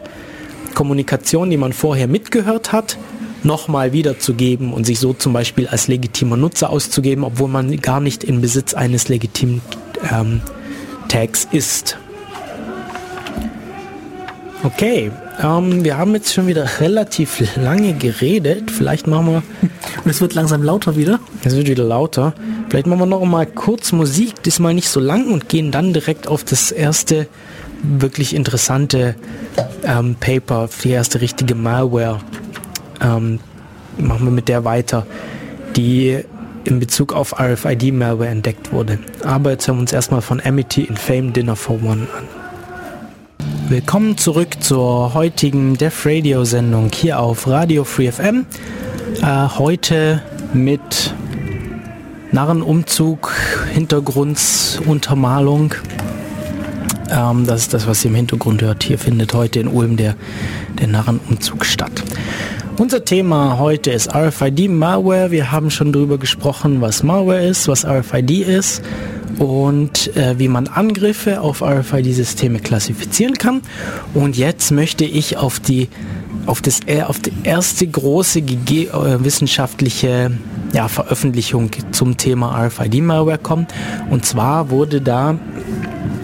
Kommunikation, 0.76 1.50
die 1.50 1.58
man 1.58 1.74
vorher 1.74 2.08
mitgehört 2.08 2.72
hat, 2.72 2.98
nochmal 3.44 3.94
wiederzugeben 3.94 4.74
und 4.74 4.86
sich 4.86 5.00
so 5.00 5.14
zum 5.14 5.34
Beispiel 5.34 5.68
als 5.68 5.88
legitimer 5.88 6.38
Nutzer 6.38 6.70
auszugeben, 6.70 7.24
obwohl 7.24 7.50
man 7.50 7.76
gar 7.82 8.00
nicht 8.00 8.24
in 8.24 8.42
Besitz 8.42 8.74
eines 8.74 9.10
legitimen 9.10 9.62
ähm, 10.12 10.42
Tags 11.08 11.48
ist. 11.52 11.98
Okay, 14.64 15.12
ähm, 15.42 15.84
wir 15.84 15.98
haben 15.98 16.14
jetzt 16.14 16.34
schon 16.34 16.46
wieder 16.46 16.68
relativ 16.80 17.56
lange 17.56 17.94
geredet. 17.94 18.70
Vielleicht 18.70 19.08
machen 19.08 19.26
wir. 19.28 19.44
Und 20.04 20.10
es 20.10 20.22
wird 20.22 20.36
langsam 20.36 20.62
lauter 20.62 20.96
wieder. 20.96 21.20
Es 21.44 21.56
wird 21.56 21.68
wieder 21.68 21.84
lauter. 21.84 22.34
Vielleicht 22.70 22.86
machen 22.86 23.00
wir 23.00 23.06
noch 23.08 23.26
mal 23.26 23.48
kurz 23.48 23.92
Musik, 23.92 24.44
diesmal 24.44 24.76
nicht 24.76 24.90
so 24.90 25.00
lang 25.00 25.32
und 25.32 25.50
gehen 25.50 25.72
dann 25.72 25.94
direkt 25.94 26.28
auf 26.28 26.44
das 26.44 26.72
erste 26.72 27.28
wirklich 27.82 28.36
interessante 28.36 29.16
ähm, 29.84 30.16
Paper, 30.20 30.70
die 30.84 30.92
erste 30.92 31.22
richtige 31.22 31.56
Malware. 31.56 32.20
Ähm, 33.02 33.40
machen 33.98 34.26
wir 34.26 34.32
mit 34.32 34.48
der 34.48 34.64
weiter, 34.64 35.06
die 35.76 36.24
in 36.64 36.80
Bezug 36.80 37.14
auf 37.14 37.40
RFID-Malware 37.40 38.30
entdeckt 38.30 38.72
wurde. 38.72 39.00
Aber 39.24 39.52
jetzt 39.52 39.68
hören 39.68 39.78
wir 39.78 39.82
uns 39.82 39.94
erstmal 39.94 40.22
von 40.22 40.42
Amity 40.44 40.84
in 40.84 40.96
Fame 40.96 41.34
Dinner 41.34 41.56
for 41.56 41.82
One 41.84 42.08
an. 42.16 42.28
Willkommen 43.70 44.18
zurück 44.18 44.62
zur 44.62 45.14
heutigen 45.14 45.78
Def 45.78 46.06
Radio 46.06 46.44
Sendung 46.44 46.90
hier 46.94 47.20
auf 47.20 47.48
Radio 47.48 47.84
Free 47.84 48.12
FM. 48.12 48.46
Äh, 49.22 49.48
heute 49.58 50.22
mit 50.54 51.14
Narrenumzug, 52.32 53.34
Hintergrundsuntermalung. 53.74 55.74
Ähm, 57.10 57.48
das 57.48 57.62
ist 57.62 57.74
das, 57.74 57.88
was 57.88 58.06
ihr 58.06 58.12
im 58.12 58.16
Hintergrund 58.16 58.62
hört. 58.62 58.84
Hier 58.84 59.00
findet 59.00 59.34
heute 59.34 59.60
in 59.60 59.68
Ulm 59.68 59.98
der, 59.98 60.16
der 60.80 60.88
Narrenumzug 60.88 61.66
statt. 61.66 62.04
Unser 62.82 63.06
Thema 63.06 63.60
heute 63.60 63.92
ist 63.92 64.12
RFID 64.12 64.68
Malware. 64.68 65.30
Wir 65.30 65.52
haben 65.52 65.70
schon 65.70 65.94
darüber 65.94 66.18
gesprochen, 66.18 66.82
was 66.82 67.04
Malware 67.04 67.46
ist, 67.46 67.68
was 67.68 67.86
RFID 67.86 68.32
ist 68.32 68.82
und 69.38 70.18
äh, 70.18 70.40
wie 70.40 70.48
man 70.48 70.68
Angriffe 70.68 71.42
auf 71.42 71.62
RFID-Systeme 71.62 72.58
klassifizieren 72.58 73.36
kann. 73.36 73.62
Und 74.16 74.36
jetzt 74.36 74.72
möchte 74.72 75.06
ich 75.06 75.38
auf 75.38 75.60
die 75.60 75.90
auf 76.48 76.64
das 76.64 76.80
äh, 76.88 77.04
auf 77.04 77.20
die 77.20 77.32
erste 77.44 77.86
große 77.86 78.40
äh, 78.40 78.88
wissenschaftliche 79.24 80.32
ja, 80.74 80.88
Veröffentlichung 80.88 81.70
zum 81.92 82.18
Thema 82.18 82.66
RFID-Malware 82.66 83.38
kommen. 83.38 83.68
Und 84.10 84.26
zwar 84.26 84.72
wurde 84.72 85.02
da, 85.02 85.38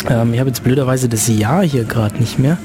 ähm, 0.09 0.33
ich 0.33 0.39
habe 0.39 0.49
jetzt 0.49 0.63
blöderweise 0.63 1.07
das 1.07 1.27
Jahr 1.27 1.63
hier 1.63 1.83
gerade 1.83 2.17
nicht 2.17 2.39
mehr 2.39 2.57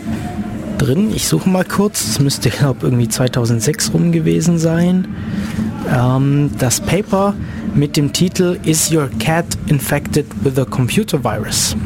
drin. 0.83 1.13
Ich 1.15 1.29
suche 1.29 1.49
mal 1.49 1.65
kurz. 1.65 2.05
Es 2.05 2.21
müsste, 2.21 2.51
glaube 2.51 2.87
irgendwie 2.87 3.09
2006 3.09 3.93
rum 3.95 4.13
gewesen 4.13 4.59
sein. 4.59 5.09
Ähm, 5.93 6.51
das 6.59 6.81
Paper 6.81 7.35
mit 7.75 7.97
dem 7.97 8.13
Titel 8.13 8.59
Is 8.65 8.93
Your 8.93 9.09
Cat 9.19 9.47
Infected 9.67 10.27
with 10.43 10.59
a 10.59 10.65
Computer 10.65 11.23
Virus? 11.23 11.77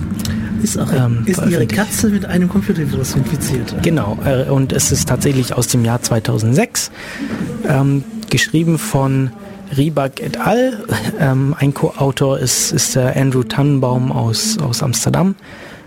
Ist, 0.62 0.78
auch, 0.78 0.90
ähm, 0.92 1.22
ist 1.26 1.42
Ihre 1.46 1.66
Katze 1.66 2.08
mit 2.08 2.24
einem 2.24 2.48
Computervirus 2.48 3.14
infiziert? 3.14 3.74
Genau, 3.82 4.18
äh, 4.24 4.48
und 4.50 4.72
es 4.72 4.90
ist 4.90 5.08
tatsächlich 5.08 5.54
aus 5.54 5.68
dem 5.68 5.84
Jahr 5.84 6.00
2006, 6.00 6.90
ähm, 7.68 8.02
geschrieben 8.30 8.78
von 8.78 9.30
Riebak 9.76 10.20
et 10.20 10.38
al. 10.38 10.84
Ähm, 11.18 11.54
ein 11.58 11.72
Co-Autor 11.72 12.38
ist, 12.38 12.72
ist 12.72 12.94
der 12.94 13.16
Andrew 13.16 13.42
Tannenbaum 13.42 14.12
aus, 14.12 14.58
aus 14.58 14.82
Amsterdam, 14.82 15.34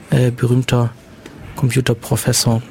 äh, 0.09 0.31
berühmter 0.31 0.89
Computerprofessor, 1.55 2.63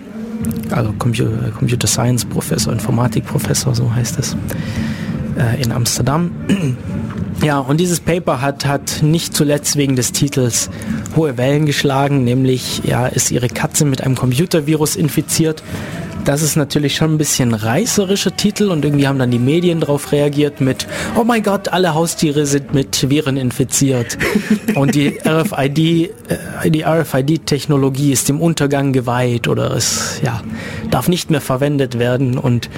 also 0.71 0.93
Computer, 0.93 1.87
Science 1.87 2.25
Professor, 2.25 2.73
Informatikprofessor, 2.73 3.75
so 3.75 3.95
heißt 3.95 4.19
es, 4.19 4.37
äh, 5.39 5.63
in 5.63 5.73
Amsterdam. 5.73 6.31
Ja, 7.41 7.61
und 7.61 7.79
dieses 7.79 8.01
Paper 8.01 8.41
hat, 8.41 8.67
hat 8.67 8.99
nicht 9.01 9.33
zuletzt 9.33 9.77
wegen 9.77 9.95
des 9.95 10.11
Titels 10.11 10.71
hohe 11.15 11.37
Wellen 11.37 11.67
geschlagen, 11.67 12.25
nämlich 12.25 12.83
ja, 12.85 13.07
ist 13.07 13.31
ihre 13.31 13.47
Katze 13.47 13.85
mit 13.85 14.03
einem 14.03 14.17
Computervirus 14.17 14.97
infiziert. 14.97 15.63
Das 16.29 16.43
ist 16.43 16.57
natürlich 16.57 16.95
schon 16.95 17.15
ein 17.15 17.17
bisschen 17.17 17.55
reißerischer 17.55 18.37
Titel 18.37 18.71
und 18.71 18.85
irgendwie 18.85 19.09
haben 19.09 19.19
dann 19.19 19.31
die 19.31 19.39
Medien 19.39 19.81
darauf 19.81 20.13
reagiert 20.13 20.61
mit, 20.61 20.87
oh 21.19 21.25
mein 21.25 21.43
Gott, 21.43 21.69
alle 21.69 21.95
Haustiere 21.95 22.45
sind 22.45 22.75
mit 22.75 23.09
Viren 23.09 23.39
infiziert. 23.39 24.19
und 24.75 24.95
die 24.95 25.19
RFID, 25.27 25.79
äh, 25.79 26.71
die 26.71 26.85
RFID-Technologie 26.85 28.13
ist 28.13 28.29
dem 28.29 28.43
Untergang 28.43 28.93
geweiht 28.93 29.49
oder 29.49 29.75
es 29.75 30.21
ja, 30.23 30.43
darf 30.91 31.09
nicht 31.09 31.31
mehr 31.31 31.41
verwendet 31.41 31.99
werden 31.99 32.37
und 32.37 32.69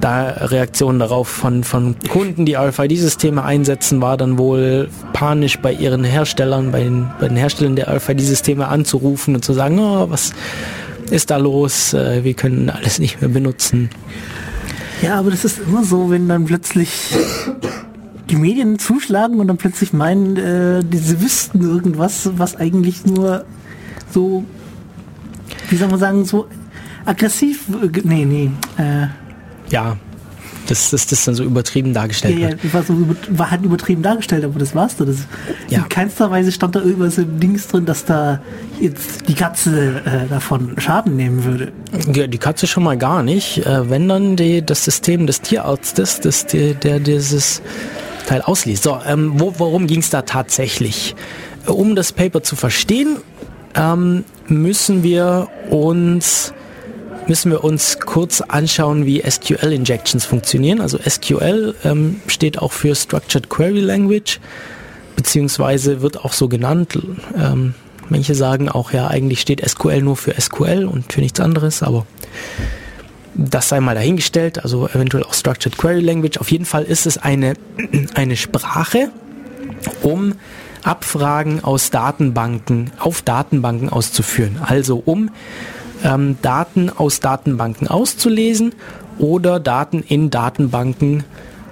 da 0.00 0.28
Reaktionen 0.28 0.98
darauf 0.98 1.28
von, 1.28 1.64
von 1.64 1.94
Kunden, 2.08 2.46
die 2.46 2.54
RFID-Systeme 2.54 3.44
einsetzen, 3.44 4.00
war 4.00 4.16
dann 4.16 4.38
wohl 4.38 4.88
panisch 5.12 5.58
bei 5.58 5.74
ihren 5.74 6.04
Herstellern, 6.04 6.72
bei 6.72 6.84
den, 6.84 7.10
bei 7.20 7.28
den 7.28 7.36
Herstellern 7.36 7.76
der 7.76 7.94
RFID-Systeme 7.94 8.66
anzurufen 8.66 9.34
und 9.34 9.44
zu 9.44 9.52
sagen, 9.52 9.78
oh, 9.78 10.08
was 10.08 10.32
ist 11.10 11.30
da 11.30 11.36
los? 11.36 11.94
Äh, 11.94 12.24
wir 12.24 12.34
können 12.34 12.70
alles 12.70 12.98
nicht 12.98 13.20
mehr 13.20 13.30
benutzen. 13.30 13.90
Ja, 15.02 15.16
aber 15.16 15.30
das 15.30 15.44
ist 15.44 15.58
immer 15.60 15.84
so, 15.84 16.10
wenn 16.10 16.28
dann 16.28 16.44
plötzlich 16.44 17.16
die 18.30 18.36
Medien 18.36 18.78
zuschlagen 18.78 19.38
und 19.40 19.48
dann 19.48 19.56
plötzlich 19.56 19.92
meinen, 19.92 20.36
äh, 20.36 20.82
sie 20.90 21.20
wüssten 21.20 21.62
irgendwas, 21.62 22.30
was 22.36 22.56
eigentlich 22.56 23.06
nur 23.06 23.44
so, 24.10 24.44
wie 25.70 25.76
soll 25.76 25.88
man 25.88 25.98
sagen, 25.98 26.24
so 26.24 26.48
aggressiv, 27.04 27.68
äh, 27.68 28.00
nee, 28.04 28.24
nee, 28.24 28.50
äh, 28.76 29.06
ja, 29.70 29.96
das, 30.70 30.90
das 31.06 31.24
dann 31.24 31.34
so 31.34 31.44
übertrieben 31.44 31.94
dargestellt 31.94 32.38
ja. 32.38 32.50
Ja, 32.50 32.56
war, 32.72 32.82
so, 32.82 32.94
war 33.30 33.50
halt 33.50 33.64
übertrieben 33.64 34.02
dargestellt, 34.02 34.44
aber 34.44 34.58
das 34.58 34.74
war's 34.74 34.96
doch. 34.96 35.06
Das, 35.06 35.16
ja. 35.68 35.80
In 35.80 35.88
keinster 35.88 36.30
Weise 36.30 36.52
stand 36.52 36.76
da 36.76 36.80
irgendwas 36.80 37.18
im 37.18 37.40
Dings 37.40 37.66
drin, 37.68 37.86
dass 37.86 38.04
da 38.04 38.40
jetzt 38.80 39.28
die 39.28 39.34
Katze 39.34 40.02
äh, 40.04 40.28
davon 40.28 40.74
Schaden 40.78 41.16
nehmen 41.16 41.44
würde. 41.44 41.72
Ja, 42.12 42.26
die 42.26 42.38
Katze 42.38 42.66
schon 42.66 42.82
mal 42.82 42.98
gar 42.98 43.22
nicht. 43.22 43.66
Äh, 43.66 43.90
wenn 43.90 44.08
dann 44.08 44.36
die, 44.36 44.64
das 44.64 44.84
System 44.84 45.26
des 45.26 45.40
Tierarztes, 45.40 46.20
das, 46.20 46.46
der, 46.46 46.74
der 46.74 47.00
dieses 47.00 47.62
Teil 48.26 48.42
ausliest. 48.42 48.82
So, 48.82 48.98
ähm, 49.06 49.32
wo, 49.36 49.54
worum 49.58 49.86
ging 49.86 50.00
es 50.00 50.10
da 50.10 50.22
tatsächlich? 50.22 51.16
Um 51.66 51.96
das 51.96 52.12
Paper 52.12 52.42
zu 52.42 52.56
verstehen, 52.56 53.16
ähm, 53.74 54.24
müssen 54.48 55.02
wir 55.02 55.48
uns 55.70 56.52
müssen 57.28 57.50
wir 57.50 57.62
uns 57.62 58.00
kurz 58.00 58.40
anschauen, 58.40 59.06
wie 59.06 59.22
SQL-Injections 59.22 60.24
funktionieren. 60.24 60.80
Also 60.80 60.98
SQL 60.98 61.74
ähm, 61.84 62.20
steht 62.26 62.58
auch 62.58 62.72
für 62.72 62.94
Structured 62.94 63.48
Query 63.48 63.80
Language, 63.80 64.40
beziehungsweise 65.16 66.00
wird 66.00 66.24
auch 66.24 66.32
so 66.32 66.48
genannt. 66.48 66.98
Ähm, 67.36 67.74
manche 68.08 68.34
sagen 68.34 68.68
auch, 68.68 68.92
ja, 68.92 69.08
eigentlich 69.08 69.40
steht 69.40 69.68
SQL 69.68 70.02
nur 70.02 70.16
für 70.16 70.40
SQL 70.40 70.86
und 70.86 71.12
für 71.12 71.20
nichts 71.20 71.40
anderes, 71.40 71.82
aber 71.82 72.06
das 73.34 73.68
sei 73.68 73.80
mal 73.80 73.94
dahingestellt, 73.94 74.64
also 74.64 74.88
eventuell 74.88 75.22
auch 75.22 75.34
Structured 75.34 75.78
Query 75.78 76.00
Language. 76.00 76.38
Auf 76.38 76.50
jeden 76.50 76.64
Fall 76.64 76.84
ist 76.84 77.06
es 77.06 77.18
eine, 77.18 77.54
eine 78.14 78.36
Sprache, 78.36 79.10
um 80.02 80.34
Abfragen 80.82 81.62
aus 81.62 81.90
Datenbanken 81.90 82.90
auf 82.98 83.22
Datenbanken 83.22 83.90
auszuführen. 83.90 84.58
Also 84.60 85.02
um 85.04 85.30
ähm, 86.04 86.36
Daten 86.42 86.90
aus 86.90 87.20
Datenbanken 87.20 87.88
auszulesen 87.88 88.74
oder 89.18 89.60
Daten 89.60 90.02
in 90.06 90.30
Datenbanken 90.30 91.24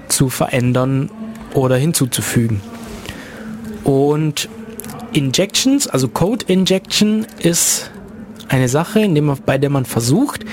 zu 0.09 0.29
verändern 0.29 1.11
oder 1.55 1.77
hinzuzufügen. 1.77 2.61
Und 3.85 4.49
Injections, 5.12 5.87
also 5.87 6.09
Code 6.09 6.45
Injection, 6.49 7.27
ist 7.39 7.91
eine 8.49 8.68
Sache, 8.68 9.09
man, 9.09 9.39
bei 9.45 9.59
der 9.59 9.70
man 9.70 9.85
versucht, 9.85 10.45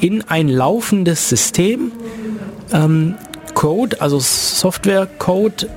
in 0.00 0.22
ein 0.28 0.48
laufendes 0.48 1.28
System 1.28 1.92
ähm, 2.72 3.14
Code, 3.54 4.00
also 4.00 4.18
Software-Code 4.20 5.68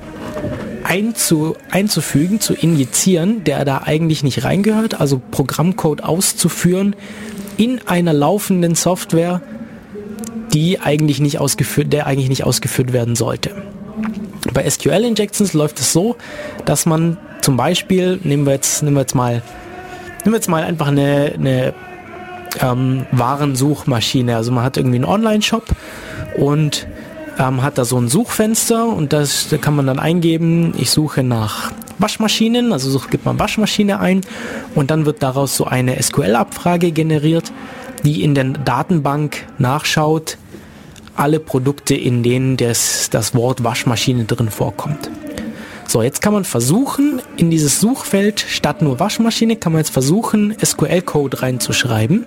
einzu, 0.84 1.56
einzufügen, 1.70 2.40
zu 2.40 2.54
injizieren, 2.54 3.44
der 3.44 3.64
da 3.64 3.82
eigentlich 3.84 4.22
nicht 4.22 4.44
reingehört, 4.44 5.00
also 5.00 5.20
Programmcode 5.30 6.02
auszuführen, 6.02 6.94
in 7.56 7.80
einer 7.86 8.12
laufenden 8.12 8.74
Software, 8.74 9.40
die 10.52 10.80
eigentlich 10.80 11.20
nicht 11.20 11.38
ausgeführt, 11.38 11.92
der 11.92 12.06
eigentlich 12.06 12.28
nicht 12.28 12.44
ausgeführt 12.44 12.92
werden 12.92 13.16
sollte. 13.16 13.50
Bei 14.52 14.68
SQL-Injections 14.68 15.52
läuft 15.52 15.80
es 15.80 15.92
so, 15.92 16.16
dass 16.64 16.86
man 16.86 17.16
zum 17.40 17.56
Beispiel, 17.56 18.20
nehmen 18.22 18.46
wir 18.46 18.52
jetzt, 18.52 18.82
nehmen 18.82 18.96
wir 18.96 19.00
jetzt 19.00 19.14
mal, 19.14 19.42
nehmen 20.24 20.32
wir 20.32 20.34
jetzt 20.34 20.48
mal 20.48 20.62
einfach 20.62 20.88
eine, 20.88 21.32
eine 21.34 21.74
ähm, 22.60 23.06
Warensuchmaschine. 23.10 24.36
Also 24.36 24.52
man 24.52 24.64
hat 24.64 24.76
irgendwie 24.76 24.96
einen 24.96 25.04
Online-Shop 25.04 25.64
und 26.36 26.86
ähm, 27.38 27.62
hat 27.62 27.78
da 27.78 27.84
so 27.84 27.98
ein 27.98 28.08
Suchfenster 28.08 28.86
und 28.86 29.12
das, 29.12 29.48
da 29.48 29.56
kann 29.56 29.76
man 29.76 29.86
dann 29.86 29.98
eingeben, 29.98 30.74
ich 30.76 30.90
suche 30.90 31.22
nach 31.22 31.72
Waschmaschinen, 31.98 32.72
also 32.72 32.90
sucht, 32.90 33.10
gibt 33.10 33.24
man 33.24 33.38
Waschmaschine 33.38 34.00
ein 34.00 34.22
und 34.74 34.90
dann 34.90 35.06
wird 35.06 35.22
daraus 35.22 35.56
so 35.56 35.64
eine 35.64 36.02
SQL-Abfrage 36.02 36.92
generiert, 36.92 37.52
die 38.04 38.22
in 38.22 38.34
der 38.34 38.44
Datenbank 38.44 39.46
nachschaut, 39.58 40.38
alle 41.16 41.38
Produkte, 41.38 41.94
in 41.94 42.22
denen 42.22 42.56
das, 42.56 43.08
das 43.10 43.34
Wort 43.34 43.62
Waschmaschine 43.62 44.24
drin 44.24 44.50
vorkommt. 44.50 45.10
So, 45.86 46.02
jetzt 46.02 46.22
kann 46.22 46.32
man 46.32 46.44
versuchen, 46.44 47.20
in 47.36 47.50
dieses 47.50 47.80
Suchfeld 47.80 48.40
statt 48.40 48.82
nur 48.82 48.98
Waschmaschine, 48.98 49.56
kann 49.56 49.72
man 49.72 49.80
jetzt 49.80 49.92
versuchen, 49.92 50.56
SQL-Code 50.62 51.42
reinzuschreiben. 51.42 52.26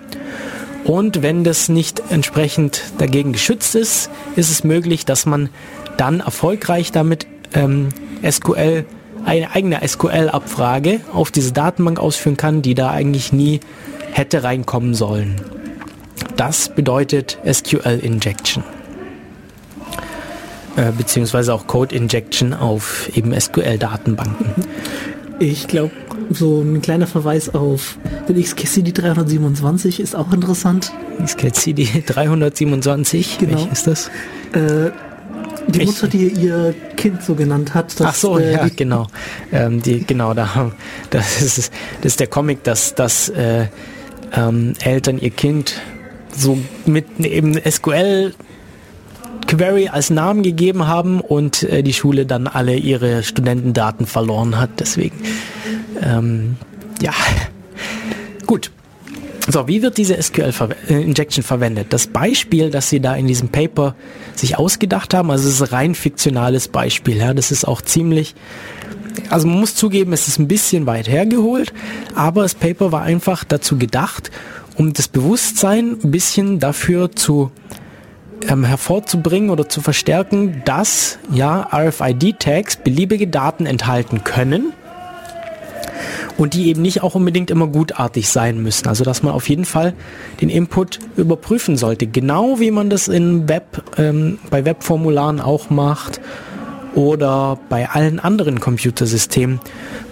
Und 0.84 1.22
wenn 1.22 1.44
das 1.44 1.68
nicht 1.68 2.02
entsprechend 2.10 2.82
dagegen 2.98 3.32
geschützt 3.32 3.74
ist, 3.74 4.10
ist 4.36 4.50
es 4.50 4.64
möglich, 4.64 5.04
dass 5.04 5.26
man 5.26 5.50
dann 5.96 6.20
erfolgreich 6.20 6.92
damit 6.92 7.26
ähm, 7.54 7.88
SQL 8.28 8.84
eine 9.24 9.54
eigene 9.54 9.86
SQL-Abfrage 9.86 11.00
auf 11.12 11.30
diese 11.30 11.52
Datenbank 11.52 11.98
ausführen 11.98 12.36
kann, 12.36 12.62
die 12.62 12.74
da 12.74 12.90
eigentlich 12.90 13.32
nie 13.32 13.60
hätte 14.12 14.42
reinkommen 14.42 14.94
sollen. 14.94 15.40
Das 16.36 16.68
bedeutet 16.68 17.38
SQL 17.44 17.98
Injection. 18.00 18.62
Äh, 20.76 20.92
beziehungsweise 20.96 21.52
auch 21.52 21.66
Code 21.66 21.94
Injection 21.94 22.54
auf 22.54 23.10
eben 23.16 23.38
SQL-Datenbanken. 23.38 24.54
Ich 25.40 25.66
glaube, 25.66 25.90
so 26.30 26.60
ein 26.60 26.82
kleiner 26.82 27.06
Verweis 27.06 27.54
auf 27.54 27.98
den 28.28 28.42
XKCD 28.42 28.92
327 28.92 30.00
ist 30.00 30.14
auch 30.14 30.32
interessant. 30.32 30.92
XKCD 31.22 32.04
327, 32.06 33.38
genau. 33.38 33.52
welches 33.52 33.72
ist 33.72 33.86
das? 33.86 34.10
Äh, 34.52 34.90
die 35.68 35.84
Mutter, 35.84 36.04
ich, 36.04 36.10
die 36.10 36.28
ihr 36.28 36.74
Kind 36.96 37.22
so 37.22 37.34
genannt 37.34 37.74
hat. 37.74 37.94
Ach 38.00 38.14
so, 38.14 38.38
äh, 38.38 38.52
ja, 38.52 38.68
genau. 38.74 39.06
Ähm, 39.52 39.82
die, 39.82 40.04
genau, 40.04 40.34
da, 40.34 40.72
das, 41.10 41.42
ist, 41.42 41.72
das 42.02 42.12
ist 42.12 42.20
der 42.20 42.26
Comic, 42.26 42.62
dass, 42.64 42.94
dass 42.94 43.28
äh, 43.28 43.66
ähm, 44.32 44.74
Eltern 44.80 45.18
ihr 45.18 45.30
Kind 45.30 45.74
so 46.34 46.58
mit 46.86 47.20
eben 47.20 47.54
SQL 47.54 48.34
Query 49.48 49.88
als 49.88 50.10
Namen 50.10 50.42
gegeben 50.42 50.86
haben 50.86 51.20
und 51.20 51.62
äh, 51.64 51.82
die 51.82 51.94
Schule 51.94 52.26
dann 52.26 52.46
alle 52.46 52.76
ihre 52.76 53.22
Studentendaten 53.22 54.06
verloren 54.06 54.58
hat. 54.58 54.70
Deswegen, 54.78 55.16
ähm, 56.02 56.56
ja, 57.00 57.12
gut. 58.46 58.70
So, 59.50 59.66
wie 59.66 59.80
wird 59.80 59.96
diese 59.96 60.22
SQL-Injection 60.22 61.42
äh, 61.42 61.46
verwendet? 61.46 61.86
Das 61.90 62.06
Beispiel, 62.06 62.68
das 62.68 62.90
Sie 62.90 63.00
da 63.00 63.16
in 63.16 63.26
diesem 63.26 63.48
Paper 63.48 63.94
sich 64.34 64.58
ausgedacht 64.58 65.14
haben, 65.14 65.30
also 65.30 65.48
es 65.48 65.54
ist 65.54 65.62
ein 65.62 65.74
rein 65.74 65.94
fiktionales 65.94 66.68
Beispiel. 66.68 67.16
Ja, 67.16 67.32
das 67.32 67.50
ist 67.50 67.66
auch 67.66 67.80
ziemlich, 67.80 68.34
also 69.30 69.48
man 69.48 69.60
muss 69.60 69.74
zugeben, 69.74 70.12
es 70.12 70.28
ist 70.28 70.38
ein 70.38 70.48
bisschen 70.48 70.84
weit 70.84 71.08
hergeholt, 71.08 71.72
aber 72.14 72.42
das 72.42 72.54
Paper 72.54 72.92
war 72.92 73.00
einfach 73.00 73.44
dazu 73.44 73.78
gedacht, 73.78 74.30
um 74.76 74.92
das 74.92 75.08
Bewusstsein 75.08 75.96
ein 76.04 76.10
bisschen 76.10 76.60
dafür 76.60 77.10
zu 77.12 77.50
ähm, 78.48 78.64
hervorzubringen 78.64 79.50
oder 79.50 79.68
zu 79.68 79.80
verstärken, 79.80 80.62
dass 80.64 81.18
ja 81.32 81.68
RFID-Tags 81.72 82.76
beliebige 82.76 83.26
Daten 83.26 83.66
enthalten 83.66 84.24
können 84.24 84.72
und 86.36 86.54
die 86.54 86.68
eben 86.68 86.80
nicht 86.80 87.02
auch 87.02 87.14
unbedingt 87.14 87.50
immer 87.50 87.66
gutartig 87.66 88.28
sein 88.28 88.62
müssen. 88.62 88.88
Also 88.88 89.04
dass 89.04 89.22
man 89.22 89.34
auf 89.34 89.48
jeden 89.48 89.64
Fall 89.64 89.92
den 90.40 90.48
Input 90.48 91.00
überprüfen 91.16 91.76
sollte, 91.76 92.06
genau 92.06 92.60
wie 92.60 92.70
man 92.70 92.88
das 92.88 93.08
in 93.08 93.48
Web, 93.48 93.82
ähm, 93.98 94.38
bei 94.48 94.64
Webformularen 94.64 95.40
auch 95.40 95.68
macht 95.68 96.20
oder 96.94 97.58
bei 97.68 97.88
allen 97.90 98.18
anderen 98.20 98.60
Computersystemen, 98.60 99.60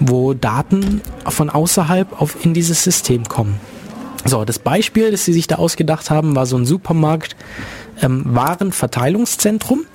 wo 0.00 0.34
Daten 0.34 1.00
von 1.26 1.48
außerhalb 1.48 2.20
auf 2.20 2.44
in 2.44 2.54
dieses 2.54 2.84
System 2.84 3.24
kommen. 3.24 3.58
So, 4.24 4.44
das 4.44 4.58
Beispiel, 4.58 5.12
das 5.12 5.24
sie 5.24 5.32
sich 5.32 5.46
da 5.46 5.56
ausgedacht 5.56 6.10
haben, 6.10 6.34
war 6.34 6.46
so 6.46 6.56
ein 6.56 6.66
Supermarkt 6.66 7.36
ähm, 8.02 8.22
Warenverteilungszentrum, 8.26 9.86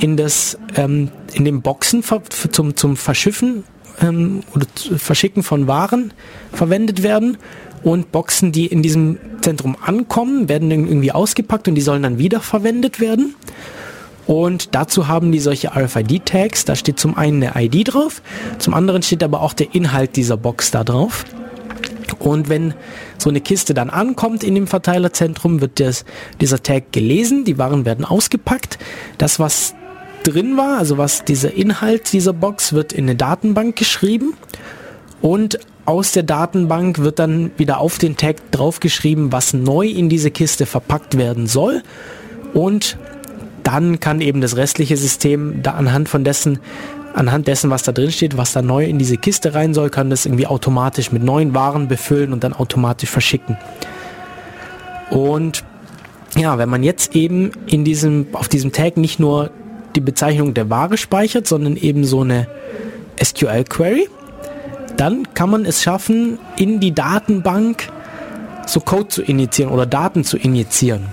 in 0.00 0.16
das 0.16 0.58
ähm, 0.76 1.10
in 1.32 1.44
den 1.44 1.62
Boxen 1.62 2.02
zum, 2.50 2.76
zum 2.76 2.96
Verschiffen 2.96 3.64
ähm, 4.00 4.40
oder 4.54 4.66
Verschicken 4.96 5.42
von 5.42 5.66
Waren 5.66 6.12
verwendet 6.52 7.02
werden 7.02 7.38
und 7.82 8.12
Boxen, 8.12 8.52
die 8.52 8.66
in 8.66 8.82
diesem 8.82 9.18
Zentrum 9.40 9.76
ankommen, 9.84 10.48
werden 10.48 10.70
irgendwie 10.70 11.12
ausgepackt 11.12 11.68
und 11.68 11.74
die 11.74 11.80
sollen 11.80 12.02
dann 12.02 12.18
wieder 12.18 12.40
verwendet 12.40 13.00
werden. 13.00 13.34
Und 14.26 14.74
dazu 14.74 15.08
haben 15.08 15.32
die 15.32 15.40
solche 15.40 15.74
RFID-Tags. 15.74 16.64
Da 16.64 16.76
steht 16.76 17.00
zum 17.00 17.16
einen 17.16 17.42
eine 17.42 17.64
ID 17.64 17.92
drauf, 17.92 18.22
zum 18.58 18.72
anderen 18.72 19.02
steht 19.02 19.22
aber 19.24 19.40
auch 19.40 19.52
der 19.52 19.74
Inhalt 19.74 20.16
dieser 20.16 20.36
Box 20.36 20.70
da 20.70 20.84
drauf. 20.84 21.24
Und 22.18 22.48
wenn 22.48 22.74
so 23.18 23.30
eine 23.30 23.40
Kiste 23.40 23.74
dann 23.74 23.90
ankommt 23.90 24.44
in 24.44 24.54
dem 24.54 24.66
Verteilerzentrum, 24.66 25.60
wird 25.60 25.80
das, 25.80 26.04
dieser 26.40 26.62
Tag 26.62 26.92
gelesen, 26.92 27.44
die 27.44 27.58
Waren 27.58 27.84
werden 27.84 28.04
ausgepackt. 28.04 28.78
Das, 29.18 29.38
was 29.38 29.74
drin 30.22 30.56
war, 30.56 30.78
also 30.78 30.98
was 30.98 31.24
dieser 31.24 31.54
Inhalt 31.54 32.12
dieser 32.12 32.32
Box, 32.32 32.72
wird 32.72 32.92
in 32.92 33.04
eine 33.04 33.16
Datenbank 33.16 33.76
geschrieben 33.76 34.34
und 35.20 35.58
aus 35.84 36.12
der 36.12 36.22
Datenbank 36.22 36.98
wird 36.98 37.18
dann 37.18 37.50
wieder 37.56 37.78
auf 37.78 37.98
den 37.98 38.16
Tag 38.16 38.36
draufgeschrieben, 38.52 39.32
was 39.32 39.52
neu 39.52 39.86
in 39.86 40.08
diese 40.08 40.30
Kiste 40.30 40.64
verpackt 40.64 41.18
werden 41.18 41.46
soll 41.46 41.82
und 42.54 42.96
dann 43.64 44.00
kann 44.00 44.20
eben 44.20 44.40
das 44.40 44.56
restliche 44.56 44.96
System 44.96 45.62
da 45.62 45.72
anhand 45.72 46.08
von 46.08 46.24
dessen 46.24 46.58
anhand 47.14 47.48
dessen, 47.48 47.70
was 47.70 47.82
da 47.82 47.92
drin 47.92 48.10
steht, 48.10 48.36
was 48.36 48.52
da 48.52 48.62
neu 48.62 48.84
in 48.84 48.98
diese 48.98 49.16
Kiste 49.16 49.54
rein 49.54 49.74
soll, 49.74 49.90
kann 49.90 50.10
das 50.10 50.26
irgendwie 50.26 50.46
automatisch 50.46 51.12
mit 51.12 51.22
neuen 51.22 51.54
Waren 51.54 51.88
befüllen 51.88 52.32
und 52.32 52.44
dann 52.44 52.52
automatisch 52.52 53.10
verschicken. 53.10 53.56
Und 55.10 55.64
ja, 56.36 56.56
wenn 56.58 56.68
man 56.68 56.82
jetzt 56.82 57.14
eben 57.14 57.52
in 57.66 57.84
diesem, 57.84 58.26
auf 58.32 58.48
diesem 58.48 58.72
Tag 58.72 58.96
nicht 58.96 59.20
nur 59.20 59.50
die 59.94 60.00
Bezeichnung 60.00 60.54
der 60.54 60.70
Ware 60.70 60.96
speichert, 60.96 61.46
sondern 61.46 61.76
eben 61.76 62.04
so 62.04 62.22
eine 62.22 62.48
SQL-Query, 63.22 64.08
dann 64.96 65.34
kann 65.34 65.50
man 65.50 65.64
es 65.66 65.82
schaffen, 65.82 66.38
in 66.56 66.80
die 66.80 66.94
Datenbank 66.94 67.88
so 68.66 68.80
Code 68.80 69.08
zu 69.08 69.22
initiieren 69.22 69.72
oder 69.72 69.86
Daten 69.86 70.24
zu 70.24 70.38
injizieren. 70.38 71.08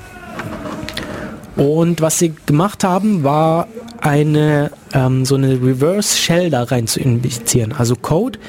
Und 1.56 2.00
was 2.00 2.20
sie 2.20 2.34
gemacht 2.46 2.84
haben, 2.84 3.24
war 3.24 3.68
eine 4.02 4.72
ähm, 4.94 5.26
so 5.26 5.36
eine 5.36 5.54
Reverse 5.62 6.18
Shell 6.18 6.50
da 6.50 6.64
rein 6.64 6.88
zu 6.88 7.00
injizieren. 7.00 7.74
Also 7.74 7.96
Code, 7.96 8.40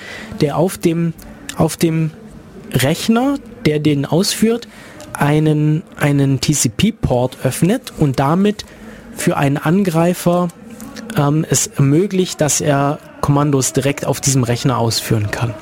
der 0.41 0.57
auf 0.57 0.79
dem, 0.79 1.13
auf 1.57 1.77
dem 1.77 2.11
Rechner, 2.73 3.37
der 3.67 3.79
den 3.79 4.07
ausführt, 4.07 4.69
einen, 5.13 5.83
einen 5.97 6.41
TCP-Port 6.41 7.39
öffnet 7.45 7.93
und 7.99 8.19
damit 8.19 8.65
für 9.17 9.37
einen 9.37 9.59
Angreifer 9.59 10.49
ähm, 11.17 11.45
es 11.49 11.67
ermöglicht, 11.67 12.41
dass 12.41 12.61
er 12.61 12.99
Kommandos 13.21 13.73
direkt 13.73 14.07
auf 14.07 14.21
diesem 14.21 14.45
Rechner 14.45 14.79
ausführen 14.79 15.31
kann. 15.31 15.55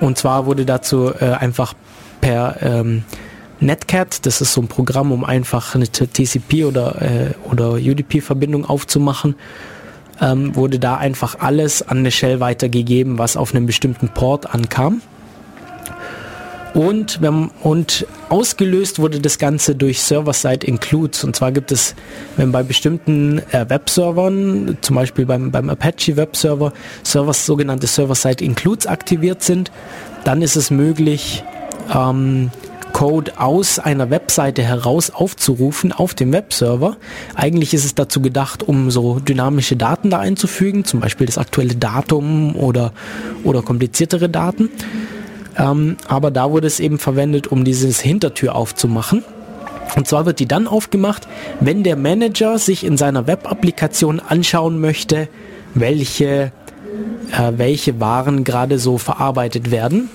Und 0.00 0.18
zwar 0.18 0.46
wurde 0.46 0.66
dazu 0.66 1.12
äh, 1.18 1.30
einfach 1.30 1.74
per 2.20 2.56
ähm, 2.60 3.04
Netcat, 3.60 4.24
das 4.26 4.40
ist 4.40 4.52
so 4.52 4.60
ein 4.60 4.68
Programm, 4.68 5.12
um 5.12 5.24
einfach 5.24 5.74
eine 5.74 5.88
TCP 5.88 6.64
oder, 6.64 7.02
äh, 7.02 7.34
oder 7.50 7.72
UDP-Verbindung 7.72 8.64
aufzumachen, 8.64 9.34
ähm, 10.20 10.54
wurde 10.54 10.78
da 10.78 10.96
einfach 10.96 11.38
alles 11.40 11.82
an 11.82 11.98
eine 11.98 12.10
Shell 12.10 12.40
weitergegeben, 12.40 13.18
was 13.18 13.36
auf 13.36 13.54
einem 13.54 13.66
bestimmten 13.66 14.08
Port 14.08 14.54
ankam. 14.54 15.02
Und, 16.74 17.20
wenn, 17.22 17.50
und 17.62 18.06
ausgelöst 18.28 18.98
wurde 18.98 19.20
das 19.20 19.38
Ganze 19.38 19.74
durch 19.74 20.00
Server-Side-Includes. 20.02 21.24
Und 21.24 21.34
zwar 21.34 21.50
gibt 21.50 21.72
es, 21.72 21.94
wenn 22.36 22.52
bei 22.52 22.62
bestimmten 22.62 23.38
äh, 23.50 23.68
Webservern, 23.68 24.76
zum 24.80 24.96
Beispiel 24.96 25.26
beim, 25.26 25.50
beim 25.50 25.70
Apache 25.70 26.16
Webserver, 26.16 26.72
Servers, 27.02 27.46
sogenannte 27.46 27.86
Server-Side-Includes 27.86 28.86
aktiviert 28.86 29.42
sind, 29.42 29.72
dann 30.24 30.42
ist 30.42 30.56
es 30.56 30.70
möglich, 30.70 31.42
ähm, 31.92 32.50
Code 32.98 33.38
aus 33.38 33.78
einer 33.78 34.10
Webseite 34.10 34.60
heraus 34.60 35.10
aufzurufen 35.10 35.92
auf 35.92 36.14
dem 36.14 36.32
Webserver. 36.32 36.96
Eigentlich 37.36 37.72
ist 37.72 37.84
es 37.84 37.94
dazu 37.94 38.20
gedacht, 38.20 38.64
um 38.64 38.90
so 38.90 39.20
dynamische 39.20 39.76
Daten 39.76 40.10
da 40.10 40.18
einzufügen, 40.18 40.84
zum 40.84 40.98
Beispiel 40.98 41.24
das 41.24 41.38
aktuelle 41.38 41.76
Datum 41.76 42.56
oder, 42.56 42.92
oder 43.44 43.62
kompliziertere 43.62 44.28
Daten. 44.28 44.70
Ähm, 45.56 45.96
aber 46.08 46.32
da 46.32 46.50
wurde 46.50 46.66
es 46.66 46.80
eben 46.80 46.98
verwendet, 46.98 47.46
um 47.46 47.62
dieses 47.62 48.00
Hintertür 48.00 48.56
aufzumachen. 48.56 49.22
Und 49.94 50.08
zwar 50.08 50.26
wird 50.26 50.40
die 50.40 50.48
dann 50.48 50.66
aufgemacht, 50.66 51.28
wenn 51.60 51.84
der 51.84 51.94
Manager 51.94 52.58
sich 52.58 52.82
in 52.82 52.96
seiner 52.96 53.28
Web-Applikation 53.28 54.18
anschauen 54.18 54.80
möchte, 54.80 55.28
welche, 55.72 56.50
äh, 57.30 57.52
welche 57.58 58.00
Waren 58.00 58.42
gerade 58.42 58.80
so 58.80 58.98
verarbeitet 58.98 59.70
werden. 59.70 60.10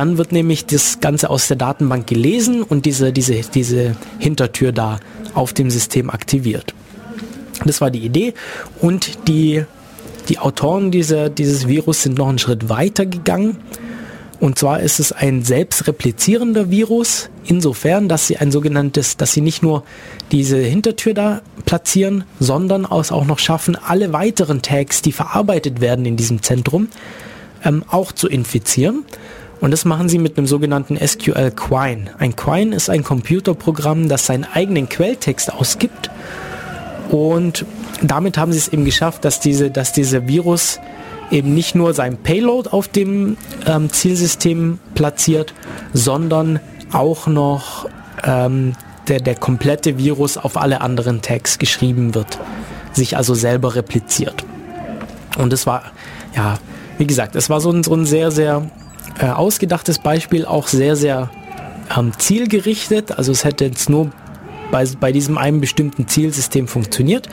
Dann 0.00 0.16
wird 0.16 0.32
nämlich 0.32 0.64
das 0.64 1.00
Ganze 1.00 1.28
aus 1.28 1.46
der 1.48 1.58
Datenbank 1.58 2.06
gelesen 2.06 2.62
und 2.62 2.86
diese, 2.86 3.12
diese, 3.12 3.42
diese 3.42 3.96
Hintertür 4.18 4.72
da 4.72 4.98
auf 5.34 5.52
dem 5.52 5.68
System 5.68 6.08
aktiviert. 6.08 6.72
Das 7.66 7.82
war 7.82 7.90
die 7.90 7.98
Idee 7.98 8.32
und 8.80 9.28
die, 9.28 9.62
die 10.30 10.38
Autoren 10.38 10.90
dieser, 10.90 11.28
dieses 11.28 11.68
Virus 11.68 12.02
sind 12.02 12.16
noch 12.16 12.30
einen 12.30 12.38
Schritt 12.38 12.70
weiter 12.70 13.04
gegangen 13.04 13.58
und 14.40 14.58
zwar 14.58 14.80
ist 14.80 15.00
es 15.00 15.12
ein 15.12 15.42
selbstreplizierender 15.42 16.70
Virus, 16.70 17.28
insofern, 17.44 18.08
dass 18.08 18.26
sie 18.26 18.38
ein 18.38 18.50
sogenanntes, 18.50 19.18
dass 19.18 19.34
sie 19.34 19.42
nicht 19.42 19.62
nur 19.62 19.84
diese 20.32 20.56
Hintertür 20.56 21.12
da 21.12 21.42
platzieren, 21.66 22.24
sondern 22.38 22.86
auch 22.86 23.26
noch 23.26 23.38
schaffen, 23.38 23.76
alle 23.76 24.14
weiteren 24.14 24.62
Tags, 24.62 25.02
die 25.02 25.12
verarbeitet 25.12 25.82
werden 25.82 26.06
in 26.06 26.16
diesem 26.16 26.42
Zentrum, 26.42 26.88
ähm, 27.62 27.84
auch 27.86 28.12
zu 28.12 28.28
infizieren. 28.28 29.04
Und 29.60 29.72
das 29.72 29.84
machen 29.84 30.08
sie 30.08 30.18
mit 30.18 30.38
einem 30.38 30.46
sogenannten 30.46 30.96
SQL 30.96 31.50
Quine. 31.50 32.12
Ein 32.18 32.34
Quine 32.34 32.74
ist 32.74 32.88
ein 32.88 33.04
Computerprogramm, 33.04 34.08
das 34.08 34.26
seinen 34.26 34.44
eigenen 34.44 34.88
Quelltext 34.88 35.52
ausgibt. 35.52 36.10
Und 37.10 37.66
damit 38.02 38.38
haben 38.38 38.52
sie 38.52 38.58
es 38.58 38.68
eben 38.68 38.84
geschafft, 38.84 39.24
dass 39.24 39.40
diese, 39.40 39.70
dass 39.70 39.92
dieser 39.92 40.26
Virus 40.26 40.80
eben 41.30 41.54
nicht 41.54 41.74
nur 41.74 41.92
sein 41.94 42.16
Payload 42.16 42.70
auf 42.70 42.88
dem 42.88 43.36
ähm, 43.66 43.90
Zielsystem 43.90 44.78
platziert, 44.94 45.54
sondern 45.92 46.60
auch 46.92 47.26
noch 47.26 47.88
ähm, 48.24 48.74
der, 49.08 49.20
der 49.20 49.34
komplette 49.34 49.98
Virus 49.98 50.36
auf 50.36 50.56
alle 50.56 50.80
anderen 50.80 51.22
Tags 51.22 51.58
geschrieben 51.58 52.14
wird, 52.14 52.38
sich 52.92 53.16
also 53.16 53.34
selber 53.34 53.74
repliziert. 53.74 54.44
Und 55.38 55.52
es 55.52 55.66
war, 55.66 55.82
ja, 56.34 56.58
wie 56.98 57.06
gesagt, 57.06 57.36
es 57.36 57.50
war 57.50 57.60
so 57.60 57.70
ein, 57.70 57.82
so 57.82 57.94
ein 57.94 58.06
sehr, 58.06 58.30
sehr 58.30 58.70
äh, 59.18 59.26
ausgedachtes 59.26 59.98
Beispiel, 59.98 60.44
auch 60.44 60.68
sehr, 60.68 60.96
sehr 60.96 61.30
ähm, 61.96 62.12
zielgerichtet. 62.18 63.12
Also 63.12 63.32
es 63.32 63.44
hätte 63.44 63.64
jetzt 63.64 63.90
nur 63.90 64.10
bei, 64.70 64.84
bei 64.98 65.12
diesem 65.12 65.38
einen 65.38 65.60
bestimmten 65.60 66.06
Zielsystem 66.08 66.68
funktioniert. 66.68 67.28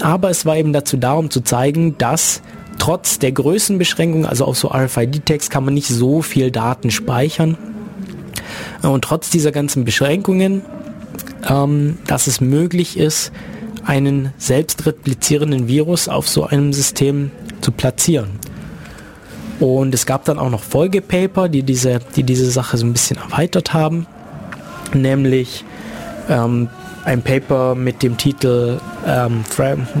Aber 0.00 0.30
es 0.30 0.44
war 0.46 0.56
eben 0.56 0.72
dazu 0.72 0.96
da, 0.96 1.14
um 1.14 1.30
zu 1.30 1.40
zeigen, 1.40 1.96
dass 1.98 2.42
trotz 2.78 3.18
der 3.18 3.32
Größenbeschränkung, 3.32 4.26
also 4.26 4.44
auf 4.44 4.58
so 4.58 4.68
RFID-Tags 4.68 5.50
kann 5.50 5.64
man 5.64 5.74
nicht 5.74 5.88
so 5.88 6.22
viel 6.22 6.50
Daten 6.50 6.90
speichern. 6.90 7.56
Und 8.82 9.04
trotz 9.04 9.30
dieser 9.30 9.52
ganzen 9.52 9.84
Beschränkungen, 9.84 10.62
ähm, 11.48 11.98
dass 12.06 12.26
es 12.26 12.40
möglich 12.40 12.96
ist, 12.96 13.32
einen 13.84 14.32
selbst 14.38 14.86
replizierenden 14.86 15.68
Virus 15.68 16.08
auf 16.08 16.28
so 16.28 16.44
einem 16.44 16.72
System 16.72 17.30
zu 17.60 17.72
platzieren. 17.72 18.30
Und 19.60 19.94
es 19.94 20.06
gab 20.06 20.24
dann 20.24 20.38
auch 20.38 20.50
noch 20.50 20.62
Folgepaper, 20.62 21.48
die 21.48 21.62
diese, 21.62 22.00
die 22.16 22.22
diese 22.22 22.50
Sache 22.50 22.78
so 22.78 22.86
ein 22.86 22.92
bisschen 22.92 23.18
erweitert 23.18 23.74
haben. 23.74 24.06
Nämlich 24.94 25.64
ähm, 26.28 26.68
ein 27.04 27.22
Paper 27.22 27.74
mit 27.74 28.02
dem 28.02 28.16
Titel 28.16 28.78
ähm, 29.06 29.44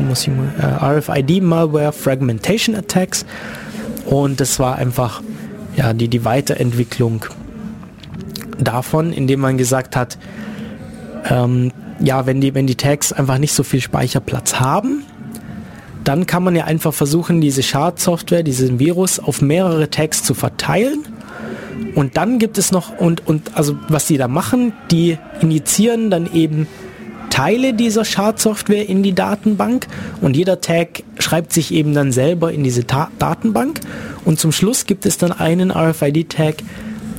muss 0.08 0.22
ich 0.22 0.28
mal, 0.28 0.52
äh, 0.58 0.98
RFID 0.98 1.42
Malware 1.42 1.92
Fragmentation 1.92 2.74
Attacks 2.74 3.24
und 4.06 4.40
das 4.40 4.58
war 4.58 4.76
einfach 4.76 5.22
ja 5.76 5.92
die 5.92 6.08
die 6.08 6.24
Weiterentwicklung 6.24 7.24
davon, 8.58 9.12
indem 9.12 9.40
man 9.40 9.56
gesagt 9.56 9.96
hat, 9.96 10.18
ähm, 11.28 11.72
ja 12.00 12.26
wenn 12.26 12.40
die 12.40 12.54
wenn 12.54 12.66
die 12.66 12.74
Tags 12.74 13.12
einfach 13.12 13.38
nicht 13.38 13.52
so 13.52 13.62
viel 13.62 13.80
Speicherplatz 13.80 14.60
haben, 14.60 15.04
dann 16.04 16.26
kann 16.26 16.42
man 16.42 16.56
ja 16.56 16.64
einfach 16.64 16.94
versuchen, 16.94 17.40
diese 17.40 17.62
Schadsoftware, 17.62 18.42
diesen 18.42 18.78
Virus 18.78 19.18
auf 19.18 19.42
mehrere 19.42 19.90
Tags 19.90 20.22
zu 20.22 20.34
verteilen. 20.34 21.00
Und 21.94 22.16
dann 22.16 22.38
gibt 22.38 22.58
es 22.58 22.72
noch, 22.72 22.98
und, 22.98 23.26
und 23.26 23.56
also 23.56 23.76
was 23.88 24.06
die 24.06 24.16
da 24.16 24.28
machen, 24.28 24.72
die 24.90 25.18
injizieren 25.40 26.10
dann 26.10 26.32
eben 26.32 26.66
Teile 27.30 27.74
dieser 27.74 28.04
Schadsoftware 28.04 28.88
in 28.88 29.02
die 29.02 29.14
Datenbank 29.14 29.86
und 30.20 30.36
jeder 30.36 30.60
Tag 30.60 31.04
schreibt 31.18 31.52
sich 31.52 31.72
eben 31.72 31.94
dann 31.94 32.10
selber 32.12 32.52
in 32.52 32.64
diese 32.64 32.86
Ta 32.86 33.10
Datenbank 33.18 33.80
und 34.24 34.40
zum 34.40 34.50
Schluss 34.50 34.84
gibt 34.84 35.06
es 35.06 35.16
dann 35.16 35.32
einen 35.32 35.70
RFID-Tag, 35.70 36.56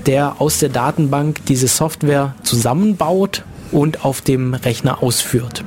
der 0.05 0.41
aus 0.41 0.59
der 0.59 0.69
Datenbank 0.69 1.45
diese 1.45 1.67
Software 1.67 2.35
zusammenbaut 2.43 3.43
und 3.71 4.03
auf 4.03 4.21
dem 4.21 4.53
Rechner 4.53 5.01
ausführt. 5.01 5.63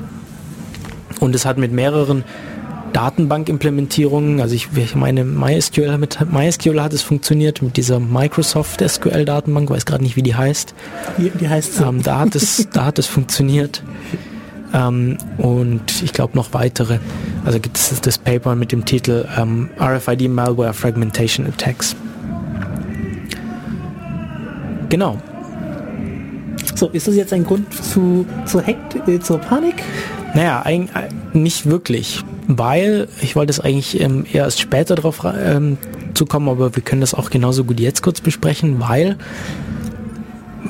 Und 1.20 1.34
es 1.34 1.46
hat 1.46 1.56
mit 1.56 1.72
mehreren 1.72 2.22
Datenbankimplementierungen, 2.94 4.40
also 4.40 4.54
ich, 4.54 4.68
ich 4.76 4.94
meine 4.94 5.24
MySQL, 5.24 5.98
mit 5.98 6.18
MySQL 6.32 6.80
hat 6.80 6.92
es 6.92 7.02
funktioniert, 7.02 7.60
mit 7.60 7.76
dieser 7.76 7.98
Microsoft 7.98 8.80
SQL 8.88 9.24
Datenbank, 9.24 9.68
weiß 9.68 9.84
gerade 9.84 10.04
nicht, 10.04 10.14
wie 10.14 10.22
die 10.22 10.36
heißt. 10.36 10.74
Die, 11.18 11.30
die 11.30 11.48
heißt 11.48 11.74
so. 11.74 11.86
Ähm, 11.86 12.02
da 12.02 12.20
hat 12.20 12.36
es, 12.36 12.68
da 12.72 12.84
hat 12.84 13.00
es 13.00 13.06
funktioniert. 13.06 13.82
Ähm, 14.72 15.18
und 15.38 16.02
ich 16.04 16.12
glaube 16.12 16.36
noch 16.36 16.52
weitere. 16.54 16.98
Also 17.44 17.58
gibt 17.58 17.76
es 17.76 18.00
das 18.00 18.16
Paper 18.16 18.54
mit 18.54 18.70
dem 18.70 18.84
Titel 18.84 19.26
ähm, 19.36 19.70
RFID 19.80 20.28
Malware 20.28 20.72
Fragmentation 20.72 21.46
Attacks. 21.46 21.96
Genau. 24.88 25.20
So, 26.74 26.88
ist 26.88 27.06
das 27.06 27.14
jetzt 27.14 27.32
ein 27.32 27.44
Grund 27.44 27.72
zu, 27.72 28.26
zu 28.46 28.60
Hekt, 28.60 29.08
äh, 29.08 29.20
zur 29.20 29.38
Panik? 29.38 29.82
Naja, 30.34 30.62
ein, 30.62 30.88
nicht 31.32 31.66
wirklich, 31.66 32.22
weil 32.48 33.08
ich 33.22 33.36
wollte 33.36 33.50
es 33.50 33.60
eigentlich 33.60 34.00
ähm, 34.00 34.26
erst 34.32 34.60
später 34.60 34.96
darauf 34.96 35.24
ähm, 35.24 35.78
zu 36.14 36.26
kommen, 36.26 36.48
aber 36.48 36.74
wir 36.74 36.82
können 36.82 37.00
das 37.00 37.14
auch 37.14 37.30
genauso 37.30 37.64
gut 37.64 37.78
jetzt 37.78 38.02
kurz 38.02 38.20
besprechen, 38.20 38.80
weil 38.80 39.16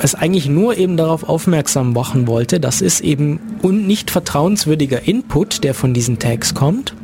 es 0.00 0.14
eigentlich 0.14 0.48
nur 0.48 0.76
eben 0.76 0.96
darauf 0.96 1.26
aufmerksam 1.26 1.92
machen 1.92 2.26
wollte, 2.26 2.61
dass 2.61 2.82
es 2.82 3.00
eben 3.00 3.40
un 3.62 3.86
nicht 3.86 4.11
vertrauenswürdiger 4.11 5.07
Input, 5.07 5.64
der 5.64 5.72
von 5.72 5.94
diesen 5.94 6.18
Tags 6.18 6.55
kommt, 6.55 6.94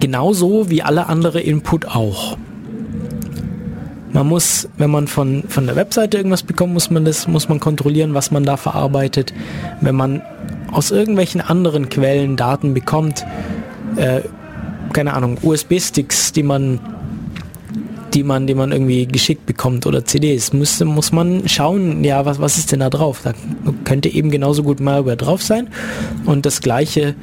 genauso 0.00 0.68
wie 0.68 0.82
alle 0.82 1.06
andere 1.06 1.40
Input 1.40 1.86
auch. 1.86 2.36
Man 4.12 4.26
muss, 4.26 4.68
wenn 4.78 4.90
man 4.90 5.06
von, 5.06 5.44
von 5.48 5.66
der 5.66 5.76
Webseite 5.76 6.16
irgendwas 6.16 6.42
bekommt, 6.42 6.72
muss 6.72 6.90
man 6.90 7.04
das, 7.04 7.28
muss 7.28 7.48
man 7.48 7.60
kontrollieren, 7.60 8.14
was 8.14 8.30
man 8.30 8.44
da 8.44 8.56
verarbeitet. 8.56 9.34
Wenn 9.80 9.94
man 9.94 10.22
aus 10.72 10.90
irgendwelchen 10.90 11.40
anderen 11.40 11.88
Quellen 11.88 12.36
Daten 12.36 12.74
bekommt, 12.74 13.24
äh, 13.96 14.20
keine 14.92 15.14
Ahnung, 15.14 15.38
USB-Sticks, 15.42 16.32
die 16.32 16.42
man 16.42 16.80
die 18.14 18.24
man, 18.24 18.46
die 18.46 18.54
man 18.54 18.72
irgendwie 18.72 19.06
geschickt 19.06 19.44
bekommt 19.46 19.86
oder 19.86 20.04
CDs, 20.04 20.52
muss, 20.54 20.82
muss 20.82 21.12
man 21.12 21.46
schauen, 21.46 22.02
ja, 22.04 22.24
was, 22.24 22.40
was 22.40 22.56
ist 22.56 22.72
denn 22.72 22.80
da 22.80 22.88
drauf? 22.88 23.20
Da 23.22 23.34
könnte 23.84 24.08
eben 24.08 24.30
genauso 24.30 24.62
gut 24.62 24.80
Malware 24.80 25.16
drauf 25.16 25.42
sein. 25.42 25.68
Und 26.24 26.46
das 26.46 26.60
gleiche 26.60 27.14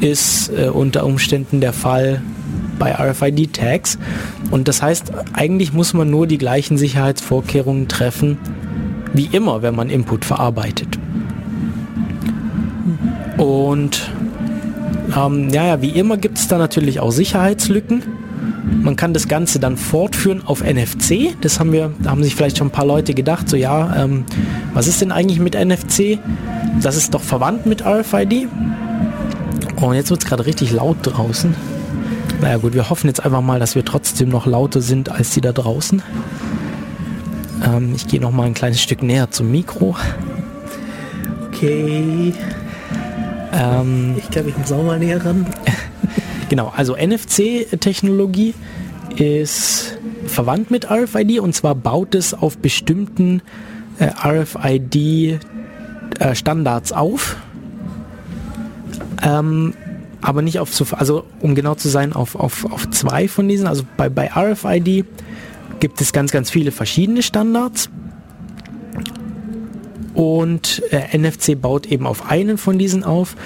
ist 0.00 0.50
äh, 0.50 0.68
unter 0.68 1.04
Umständen 1.04 1.60
der 1.60 1.72
Fall 1.72 2.22
bei 2.78 2.94
RFID-Tags. 2.94 3.98
Und 4.50 4.68
das 4.68 4.82
heißt, 4.82 5.12
eigentlich 5.32 5.72
muss 5.72 5.94
man 5.94 6.10
nur 6.10 6.26
die 6.26 6.38
gleichen 6.38 6.78
Sicherheitsvorkehrungen 6.78 7.88
treffen, 7.88 8.38
wie 9.12 9.28
immer, 9.32 9.62
wenn 9.62 9.74
man 9.74 9.90
Input 9.90 10.24
verarbeitet. 10.24 10.98
Und 13.36 14.10
ähm, 15.16 15.48
ja, 15.50 15.66
ja, 15.66 15.82
wie 15.82 15.90
immer 15.90 16.16
gibt 16.16 16.38
es 16.38 16.48
da 16.48 16.58
natürlich 16.58 17.00
auch 17.00 17.10
Sicherheitslücken. 17.10 18.02
Man 18.82 18.96
kann 18.96 19.14
das 19.14 19.28
Ganze 19.28 19.58
dann 19.58 19.76
fortführen 19.76 20.42
auf 20.44 20.62
NFC. 20.62 21.34
Das 21.40 21.58
haben 21.58 21.72
wir, 21.72 21.92
da 22.00 22.10
haben 22.10 22.22
sich 22.22 22.34
vielleicht 22.34 22.58
schon 22.58 22.68
ein 22.68 22.72
paar 22.72 22.86
Leute 22.86 23.14
gedacht, 23.14 23.48
so 23.48 23.56
ja, 23.56 24.04
ähm, 24.04 24.24
was 24.74 24.86
ist 24.86 25.00
denn 25.00 25.10
eigentlich 25.10 25.40
mit 25.40 25.54
NFC? 25.54 26.18
Das 26.82 26.96
ist 26.96 27.14
doch 27.14 27.22
verwandt 27.22 27.66
mit 27.66 27.84
RFID. 27.84 28.48
Und 29.76 29.94
jetzt 29.94 30.10
wird 30.10 30.22
es 30.22 30.28
gerade 30.28 30.44
richtig 30.46 30.72
laut 30.72 30.98
draußen. 31.02 31.54
Naja 32.40 32.58
gut, 32.58 32.74
wir 32.74 32.88
hoffen 32.88 33.08
jetzt 33.08 33.24
einfach 33.24 33.40
mal, 33.40 33.58
dass 33.58 33.74
wir 33.74 33.84
trotzdem 33.84 34.28
noch 34.28 34.46
lauter 34.46 34.80
sind 34.80 35.10
als 35.10 35.30
die 35.30 35.40
da 35.40 35.50
draußen. 35.52 36.02
Ähm, 37.64 37.94
ich 37.96 38.06
gehe 38.06 38.20
noch 38.20 38.30
mal 38.30 38.44
ein 38.44 38.54
kleines 38.54 38.80
Stück 38.80 39.02
näher 39.02 39.28
zum 39.30 39.50
Mikro. 39.50 39.96
Okay. 41.48 42.32
Ähm, 43.52 44.14
ich 44.16 44.30
glaube, 44.30 44.50
ich 44.50 44.58
muss 44.58 44.70
auch 44.70 44.84
mal 44.84 45.00
näher 45.00 45.24
ran. 45.24 45.46
genau, 46.48 46.72
also 46.76 46.96
NFC-Technologie 46.96 48.54
ist 49.16 49.98
verwandt 50.26 50.70
mit 50.70 50.88
RFID 50.90 51.40
und 51.40 51.54
zwar 51.54 51.74
baut 51.74 52.14
es 52.14 52.34
auf 52.34 52.58
bestimmten 52.58 53.42
äh, 53.98 54.06
RFID-Standards 54.06 56.92
äh, 56.92 56.94
auf. 56.94 57.36
Ähm, 59.22 59.74
aber 60.28 60.42
nicht 60.42 60.58
auf, 60.58 60.70
also 60.92 61.24
um 61.40 61.54
genau 61.54 61.74
zu 61.74 61.88
sein, 61.88 62.12
auf, 62.12 62.34
auf, 62.34 62.70
auf 62.70 62.90
zwei 62.90 63.28
von 63.28 63.48
diesen. 63.48 63.66
Also 63.66 63.84
bei, 63.96 64.10
bei 64.10 64.30
RFID 64.30 65.06
gibt 65.80 66.02
es 66.02 66.12
ganz, 66.12 66.32
ganz 66.32 66.50
viele 66.50 66.70
verschiedene 66.70 67.22
Standards. 67.22 67.88
Und 70.12 70.82
äh, 70.90 71.16
NFC 71.16 71.58
baut 71.58 71.86
eben 71.86 72.06
auf 72.06 72.30
einen 72.30 72.58
von 72.58 72.78
diesen 72.78 73.04
auf 73.04 73.36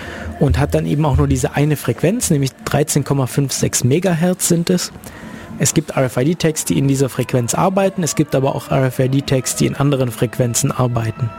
und 0.40 0.58
hat 0.58 0.74
dann 0.74 0.84
eben 0.86 1.04
auch 1.04 1.16
nur 1.18 1.28
diese 1.28 1.54
eine 1.54 1.76
Frequenz, 1.76 2.30
nämlich 2.30 2.50
13,56 2.66 3.86
Megahertz 3.86 4.48
sind 4.48 4.68
es. 4.68 4.90
Es 5.60 5.74
gibt 5.74 5.96
RFID-Tags, 5.96 6.64
die 6.64 6.78
in 6.78 6.88
dieser 6.88 7.08
Frequenz 7.08 7.54
arbeiten, 7.54 8.02
es 8.02 8.16
gibt 8.16 8.34
aber 8.34 8.56
auch 8.56 8.72
RFID-Tags, 8.72 9.54
die 9.54 9.66
in 9.66 9.76
anderen 9.76 10.10
Frequenzen 10.10 10.72
arbeiten. 10.72 11.30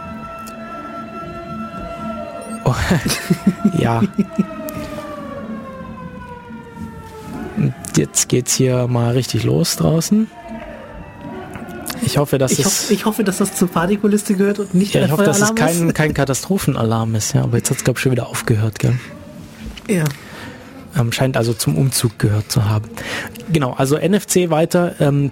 Oh, 2.64 2.76
ja. 3.78 4.04
Jetzt 7.98 8.30
geht's 8.30 8.54
hier 8.54 8.88
mal 8.88 9.14
richtig 9.14 9.44
los 9.44 9.76
draußen. 9.76 10.28
Ich 12.06 12.18
hoffe, 12.18 12.38
dass 12.38 12.54
ich 12.54 12.60
es. 12.60 12.66
Hoffe, 12.66 12.94
ich 12.94 13.06
hoffe, 13.06 13.24
dass 13.24 13.38
das 13.38 13.56
zur 13.56 13.70
Partykuliste 13.70 14.36
gehört 14.36 14.60
und 14.60 14.74
nicht 14.74 14.94
ja, 14.94 15.06
Ich 15.06 15.12
hoffe, 15.12 15.24
dass 15.24 15.41
es 15.41 15.56
kein, 15.56 15.94
kein 15.94 16.14
Katastrophenalarm 16.14 17.16
ist, 17.16 17.34
ja. 17.34 17.44
Aber 17.44 17.58
jetzt 17.58 17.70
hat 17.70 17.78
es, 17.78 17.84
glaube 17.84 17.98
ich, 17.98 18.04
schon 18.04 18.12
wieder 18.12 18.28
aufgehört, 18.28 18.80
gell? 18.80 19.00
Ja. 19.88 20.04
Ähm, 20.98 21.12
scheint 21.12 21.38
also 21.38 21.54
zum 21.54 21.78
Umzug 21.78 22.20
gehört 22.20 22.52
zu 22.52 22.66
haben. 22.66 22.89
Genau, 23.52 23.74
also 23.74 23.98
NFC 23.98 24.50
weiter. 24.50 24.96
Ähm, 25.00 25.32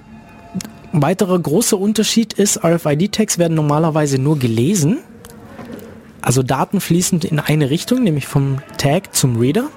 weiterer 0.91 1.39
großer 1.39 1.77
Unterschied 1.77 2.33
ist, 2.33 2.63
RFID-Tags 2.63 3.37
werden 3.37 3.53
normalerweise 3.55 4.17
nur 4.17 4.39
gelesen. 4.39 4.99
Also 6.21 6.43
Daten 6.43 6.81
fließen 6.81 7.21
in 7.21 7.39
eine 7.39 7.69
Richtung, 7.69 8.03
nämlich 8.03 8.27
vom 8.27 8.59
Tag 8.77 9.15
zum 9.15 9.37
Reader. 9.37 9.69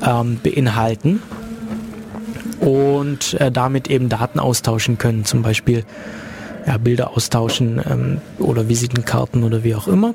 ähm, 0.06 0.40
beinhalten 0.44 1.24
und 2.60 3.34
äh, 3.36 3.52
damit 3.52 3.90
eben 3.90 4.10
Daten 4.10 4.40
austauschen 4.40 4.98
können, 4.98 5.24
zum 5.26 5.42
Beispiel 5.42 5.86
ja, 6.68 6.78
Bilder 6.78 7.16
austauschen 7.16 7.82
ähm, 7.90 8.20
oder 8.38 8.68
Visitenkarten 8.70 9.44
oder 9.44 9.64
wie 9.64 9.76
auch 9.76 9.88
immer. 9.88 10.14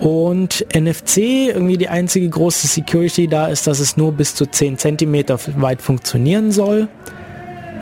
Und 0.00 0.66
NFC, 0.74 1.18
irgendwie 1.48 1.78
die 1.78 1.88
einzige 1.88 2.28
große 2.28 2.66
Security 2.66 3.28
da 3.28 3.46
ist, 3.46 3.66
dass 3.66 3.80
es 3.80 3.96
nur 3.96 4.12
bis 4.12 4.34
zu 4.34 4.46
10 4.46 4.78
cm 4.78 5.24
weit 5.56 5.80
funktionieren 5.80 6.52
soll. 6.52 6.88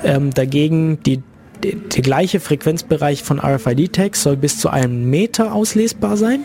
Ähm, 0.04 0.30
dagegen 0.32 1.02
die, 1.02 1.22
die, 1.62 1.76
der 1.76 2.02
gleiche 2.02 2.40
Frequenzbereich 2.40 3.22
von 3.22 3.40
RFID-Tags 3.40 4.22
soll 4.22 4.36
bis 4.36 4.58
zu 4.58 4.68
einem 4.68 5.10
Meter 5.10 5.52
auslesbar 5.52 6.16
sein. 6.16 6.40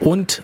Und 0.00 0.42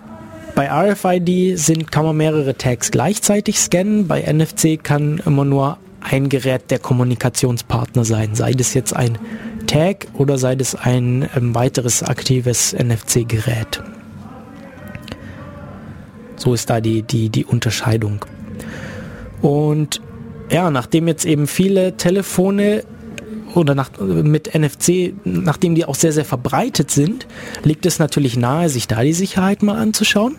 bei 0.54 0.70
RFID 0.70 1.59
sind, 1.59 1.90
kann 1.90 2.04
man 2.04 2.16
mehrere 2.16 2.54
Tags 2.56 2.90
gleichzeitig 2.90 3.59
scannen. 3.59 4.06
Bei 4.09 4.20
NFC 4.20 4.82
kann 4.82 5.22
immer 5.24 5.44
nur 5.44 5.78
ein 6.00 6.28
Gerät 6.28 6.70
der 6.70 6.78
Kommunikationspartner 6.78 8.04
sein, 8.04 8.34
sei 8.34 8.52
das 8.52 8.74
jetzt 8.74 8.94
ein 8.94 9.18
Tag 9.73 10.09
oder 10.12 10.36
sei 10.36 10.55
es 10.59 10.74
ein 10.74 11.28
ähm, 11.35 11.55
weiteres 11.55 12.03
aktives 12.03 12.74
NFC-Gerät. 12.74 13.82
So 16.36 16.53
ist 16.53 16.69
da 16.69 16.81
die, 16.81 17.03
die, 17.03 17.31
die 17.31 17.47
Unterscheidung. 17.47 18.24
Und 19.40 20.03
ja, 20.51 20.70
nachdem 20.70 21.09
jetzt 21.09 21.24
eben 21.24 21.47
viele 21.47 21.97
Telefone 21.97 22.85
oder 23.55 23.74
nach, 23.74 23.90
mit 23.99 24.55
NFC, 24.55 25.15
nachdem 25.24 25.74
die 25.74 25.86
auch 25.86 25.94
sehr, 25.94 26.12
sehr 26.12 26.27
verbreitet 26.27 26.90
sind, 26.90 27.27
liegt 27.65 27.86
es 27.86 27.99
natürlich 27.99 28.36
nahe, 28.36 28.69
sich 28.69 28.89
da 28.89 29.03
die 29.03 29.15
Sicherheit 29.15 29.62
mal 29.62 29.78
anzuschauen. 29.78 30.36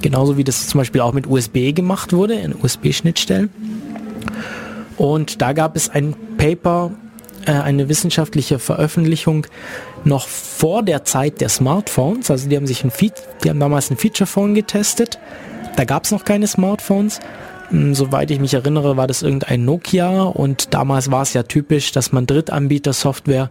Genauso 0.00 0.38
wie 0.38 0.44
das 0.44 0.68
zum 0.68 0.78
Beispiel 0.78 1.02
auch 1.02 1.12
mit 1.12 1.26
USB 1.26 1.74
gemacht 1.74 2.14
wurde, 2.14 2.34
in 2.34 2.54
USB-Schnittstellen. 2.54 3.50
Und 4.96 5.42
da 5.42 5.52
gab 5.52 5.76
es 5.76 5.90
ein 5.90 6.14
Paper 6.38 6.92
eine 7.46 7.88
wissenschaftliche 7.88 8.58
Veröffentlichung 8.58 9.46
noch 10.04 10.28
vor 10.28 10.82
der 10.82 11.04
Zeit 11.04 11.40
der 11.40 11.48
Smartphones. 11.48 12.30
Also 12.30 12.48
die 12.48 12.56
haben 12.56 12.66
sich 12.66 12.84
ein 12.84 12.90
Fe 12.90 13.12
die 13.44 13.50
haben 13.50 13.60
damals 13.60 13.90
ein 13.90 13.96
Feature 13.96 14.26
Phone 14.26 14.54
getestet. 14.54 15.18
Da 15.76 15.84
gab 15.84 16.04
es 16.04 16.10
noch 16.10 16.24
keine 16.24 16.46
Smartphones. 16.46 17.20
Hm, 17.70 17.94
soweit 17.94 18.30
ich 18.30 18.40
mich 18.40 18.54
erinnere, 18.54 18.96
war 18.96 19.06
das 19.06 19.22
irgendein 19.22 19.64
Nokia 19.64 20.22
und 20.22 20.74
damals 20.74 21.10
war 21.10 21.22
es 21.22 21.32
ja 21.32 21.44
typisch, 21.44 21.92
dass 21.92 22.12
man 22.12 22.26
Drittanbieter-Software 22.26 23.50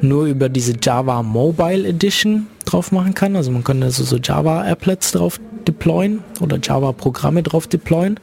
nur 0.00 0.24
über 0.26 0.48
diese 0.48 0.74
Java 0.82 1.22
Mobile 1.22 1.86
Edition 1.86 2.48
drauf 2.64 2.92
machen 2.92 3.14
kann. 3.14 3.36
Also 3.36 3.50
man 3.50 3.64
kann 3.64 3.82
also 3.82 4.02
so 4.04 4.16
Java 4.16 4.62
Applets 4.62 5.12
drauf 5.12 5.40
deployen 5.66 6.24
oder 6.40 6.58
Java 6.60 6.92
Programme 6.92 7.42
drauf 7.42 7.66
deployen 7.66 8.18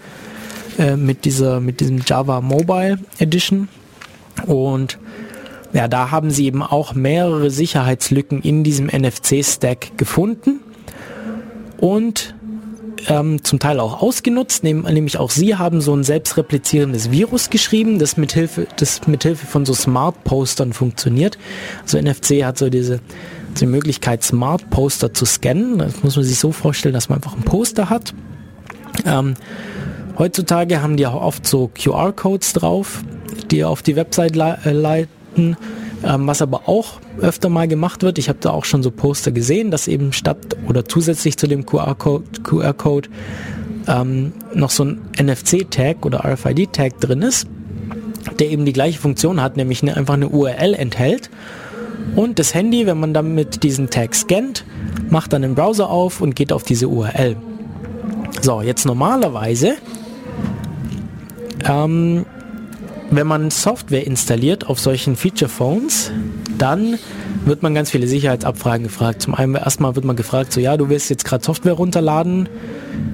äh, 0.78 0.96
mit 0.96 1.24
dieser 1.24 1.60
mit 1.62 1.80
diesem 1.80 2.02
Java 2.06 2.42
Mobile 2.42 3.00
Edition 3.20 3.70
und 4.46 4.98
ja, 5.74 5.88
da 5.88 6.12
haben 6.12 6.32
sie 6.32 6.46
eben 6.46 6.64
auch 6.64 6.94
mehrere 6.94 7.50
Sicherheitslücken 7.50 8.42
in 8.42 8.64
diesem 8.64 8.88
NFC-Stack 8.88 9.98
gefunden 9.98 10.62
und 11.78 12.36
ähm, 13.08 13.44
zum 13.44 13.60
Teil 13.60 13.80
auch 13.80 14.02
ausgenutzt, 14.02 14.64
nämlich 14.64 15.18
auch 15.18 15.30
sie 15.30 15.56
haben 15.56 15.82
so 15.82 15.94
ein 15.94 16.04
selbstreplizierendes 16.04 17.12
Virus 17.12 17.50
geschrieben, 17.50 18.00
das 18.00 18.18
mithilfe, 18.18 18.68
das 18.78 19.08
mithilfe 19.08 19.46
von 19.46 19.66
so 19.66 19.74
Smart 19.74 20.24
Postern 20.24 20.74
funktioniert. 20.74 21.38
Also 21.84 22.00
NFC 22.00 22.44
hat 22.44 22.58
so 22.58 22.70
diese, 22.70 23.00
die 23.60 23.66
Möglichkeit, 23.66 24.24
Smart 24.24 24.70
Poster 24.70 25.14
zu 25.14 25.26
scannen. 25.26 25.78
Das 25.78 26.04
muss 26.04 26.16
man 26.16 26.26
sich 26.26 26.40
so 26.40 26.52
vorstellen, 26.52 26.94
dass 26.94 27.10
man 27.10 27.18
einfach 27.18 27.36
ein 27.36 27.44
Poster 27.44 27.90
hat. 27.90 28.14
Ähm, 29.06 29.36
heutzutage 30.18 30.82
haben 30.82 30.98
die 30.98 31.06
auch 31.06 31.22
oft 31.22 31.46
so 31.46 31.70
QR-Codes 31.74 32.54
drauf, 32.54 33.04
die 33.46 33.64
auf 33.64 33.82
die 33.82 33.96
Website 33.96 34.36
äh, 34.36 34.72
leiten 34.72 35.58
ähm, 36.04 36.28
was 36.28 36.42
aber 36.42 36.68
auch 36.68 37.00
öfter 37.20 37.50
mal 37.50 37.68
gemacht 37.68 38.04
wird, 38.04 38.20
ich 38.20 38.30
habe 38.30 38.40
da 38.40 38.52
auch 38.52 38.66
schon 38.66 38.84
so 38.84 38.92
Poster 38.92 39.32
gesehen, 39.32 39.72
dass 39.72 39.88
eben 39.88 40.14
statt 40.14 40.38
oder 40.68 40.86
zusätzlich 40.86 41.38
zu 41.38 41.48
dem 41.48 41.66
QR-Code 41.66 42.24
QR 42.44 42.72
-Code, 42.72 43.08
ähm, 43.88 44.34
noch 44.54 44.70
so 44.70 44.86
ein 44.86 45.02
NFC-Tag 45.20 46.06
oder 46.06 46.24
RFID-Tag 46.26 47.00
drin 47.00 47.22
ist, 47.22 47.48
der 48.40 48.50
eben 48.50 48.66
die 48.66 48.74
gleiche 48.74 49.00
Funktion 49.00 49.42
hat, 49.42 49.58
nämlich 49.58 49.82
eine, 49.82 49.98
einfach 49.98 50.14
eine 50.14 50.30
URL 50.30 50.74
enthält. 50.76 51.30
Und 52.16 52.40
das 52.40 52.54
Handy, 52.54 52.86
wenn 52.86 53.00
man 53.00 53.14
dann 53.14 53.34
mit 53.34 53.64
diesen 53.64 53.90
Tag 53.90 54.14
scannt, 54.14 54.66
macht 55.10 55.34
dann 55.34 55.42
den 55.42 55.56
Browser 55.56 55.90
auf 55.90 56.22
und 56.22 56.36
geht 56.36 56.54
auf 56.54 56.64
diese 56.64 56.88
URL. 56.88 57.38
So, 58.42 58.62
jetzt 58.62 58.86
normalerweise 58.86 59.76
ähm, 61.68 62.26
wenn 63.10 63.28
man 63.28 63.52
Software 63.52 64.06
installiert 64.06 64.68
auf 64.68 64.80
solchen 64.80 65.16
Feature 65.16 65.50
Phones, 65.50 66.12
dann 66.58 66.98
wird 67.46 67.64
man 67.64 67.74
ganz 67.74 67.92
viele 67.92 68.08
Sicherheitsabfragen 68.08 68.84
gefragt. 68.84 69.22
Zum 69.22 69.34
einen 69.34 69.56
erstmal 69.56 69.96
wird 69.96 70.06
man 70.06 70.16
gefragt, 70.16 70.52
so 70.52 70.60
ja, 70.60 70.76
du 70.76 70.90
willst 70.90 71.10
jetzt 71.10 71.24
gerade 71.24 71.44
Software 71.44 71.74
runterladen, 71.74 72.50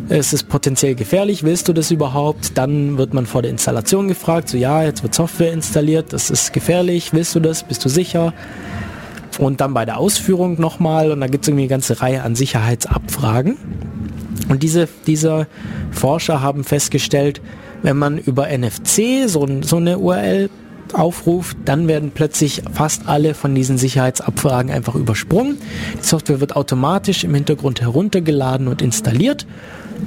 es 0.09 0.33
ist 0.33 0.49
potenziell 0.49 0.95
gefährlich, 0.95 1.43
willst 1.43 1.67
du 1.67 1.73
das 1.73 1.91
überhaupt? 1.91 2.57
Dann 2.57 2.97
wird 2.97 3.13
man 3.13 3.25
vor 3.25 3.41
der 3.41 3.51
Installation 3.51 4.07
gefragt, 4.07 4.49
so 4.49 4.57
ja, 4.57 4.83
jetzt 4.83 5.03
wird 5.03 5.13
Software 5.13 5.53
installiert, 5.53 6.11
das 6.13 6.29
ist 6.29 6.53
gefährlich, 6.53 7.13
willst 7.13 7.35
du 7.35 7.39
das, 7.39 7.63
bist 7.63 7.85
du 7.85 7.89
sicher? 7.89 8.33
Und 9.39 9.61
dann 9.61 9.73
bei 9.73 9.85
der 9.85 9.97
Ausführung 9.97 10.59
nochmal 10.59 11.11
und 11.11 11.21
da 11.21 11.27
gibt 11.27 11.43
es 11.43 11.47
irgendwie 11.49 11.63
eine 11.63 11.69
ganze 11.69 12.01
Reihe 12.01 12.23
an 12.23 12.35
Sicherheitsabfragen. 12.35 13.57
Und 14.49 14.61
diese, 14.61 14.87
diese 15.07 15.47
Forscher 15.91 16.41
haben 16.41 16.63
festgestellt, 16.63 17.41
wenn 17.83 17.97
man 17.97 18.17
über 18.17 18.47
NFC 18.47 19.27
so, 19.27 19.47
so 19.61 19.77
eine 19.77 19.99
URL 19.99 20.49
aufruft, 20.93 21.57
dann 21.65 21.87
werden 21.87 22.11
plötzlich 22.13 22.63
fast 22.73 23.07
alle 23.07 23.33
von 23.33 23.55
diesen 23.55 23.77
Sicherheitsabfragen 23.77 24.71
einfach 24.71 24.95
übersprungen. 24.95 25.57
Die 26.01 26.05
Software 26.05 26.39
wird 26.39 26.55
automatisch 26.55 27.23
im 27.23 27.33
Hintergrund 27.33 27.81
heruntergeladen 27.81 28.67
und 28.67 28.81
installiert 28.81 29.45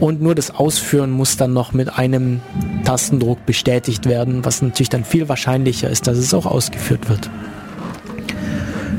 und 0.01 0.20
nur 0.20 0.35
das 0.35 0.51
Ausführen 0.51 1.11
muss 1.11 1.36
dann 1.36 1.53
noch 1.53 1.73
mit 1.73 1.98
einem 1.98 2.40
Tastendruck 2.85 3.44
bestätigt 3.47 4.07
werden, 4.07 4.44
was 4.44 4.62
natürlich 4.62 4.90
dann 4.90 5.05
viel 5.05 5.28
wahrscheinlicher 5.28 5.89
ist, 5.89 6.07
dass 6.07 6.19
es 6.19 6.35
auch 6.35 6.47
ausgeführt 6.47 7.09
wird. 7.09 7.31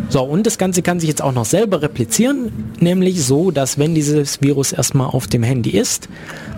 So, 0.09 0.23
und 0.23 0.47
das 0.47 0.57
Ganze 0.57 0.81
kann 0.81 0.99
sich 0.99 1.09
jetzt 1.09 1.21
auch 1.21 1.33
noch 1.33 1.45
selber 1.45 1.81
replizieren, 1.81 2.71
nämlich 2.79 3.23
so, 3.25 3.51
dass 3.51 3.77
wenn 3.77 3.93
dieses 3.93 4.41
Virus 4.41 4.71
erstmal 4.71 5.07
auf 5.07 5.27
dem 5.27 5.43
Handy 5.43 5.71
ist, 5.71 6.07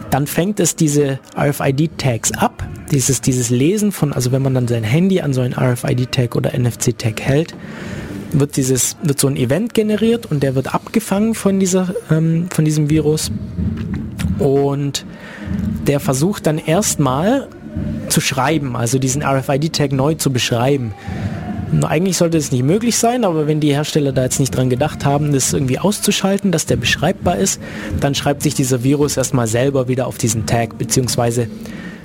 dann 0.10 0.28
fängt 0.28 0.60
es 0.60 0.76
diese 0.76 1.20
RFID-Tags 1.38 2.32
ab, 2.34 2.68
dieses, 2.92 3.22
dieses 3.22 3.50
Lesen 3.50 3.92
von, 3.92 4.14
also 4.14 4.32
wenn 4.32 4.42
man 4.42 4.54
dann 4.54 4.68
sein 4.68 4.84
Handy 4.84 5.22
an 5.22 5.34
so 5.34 5.42
ein 5.42 5.54
RFID-Tag 5.54 6.36
oder 6.36 6.58
NFC-Tag 6.58 7.22
hält, 7.22 7.56
wird 8.32 8.58
dieses, 8.58 8.98
wird 9.04 9.20
so 9.20 9.28
ein 9.28 9.36
Event 9.36 9.74
generiert 9.74 10.26
und 10.26 10.44
der 10.44 10.56
wird 10.56 10.74
abgefangen 10.74 11.36
von 11.36 11.60
dieser, 11.60 11.94
ähm, 12.12 12.48
von 12.52 12.66
diesem 12.66 12.90
Virus 12.90 13.32
und 14.38 15.06
der 15.88 16.00
versucht 16.00 16.48
dann 16.48 16.58
erstmal 16.58 17.48
zu 18.10 18.22
schreiben, 18.22 18.76
also 18.76 19.00
diesen 19.00 19.24
RFID-Tag 19.24 19.92
neu 19.92 20.16
zu 20.16 20.32
beschreiben. 20.32 20.94
Eigentlich 21.84 22.18
sollte 22.18 22.38
es 22.38 22.52
nicht 22.52 22.64
möglich 22.64 22.98
sein, 22.98 23.24
aber 23.24 23.48
wenn 23.48 23.60
die 23.60 23.74
Hersteller 23.74 24.12
da 24.12 24.24
jetzt 24.24 24.40
nicht 24.40 24.56
dran 24.56 24.70
gedacht 24.70 25.06
haben, 25.06 25.34
das 25.34 25.54
irgendwie 25.54 25.78
auszuschalten, 25.78 26.52
dass 26.52 26.66
der 26.66 26.78
beschreibbar 26.78 27.38
ist, 27.38 27.62
dann 28.00 28.16
schreibt 28.16 28.42
sich 28.42 28.56
dieser 28.56 28.84
Virus 28.84 29.18
erstmal 29.18 29.48
selber 29.48 29.88
wieder 29.88 30.08
auf 30.08 30.18
diesen 30.18 30.46
Tag, 30.46 30.78
beziehungsweise 30.78 31.48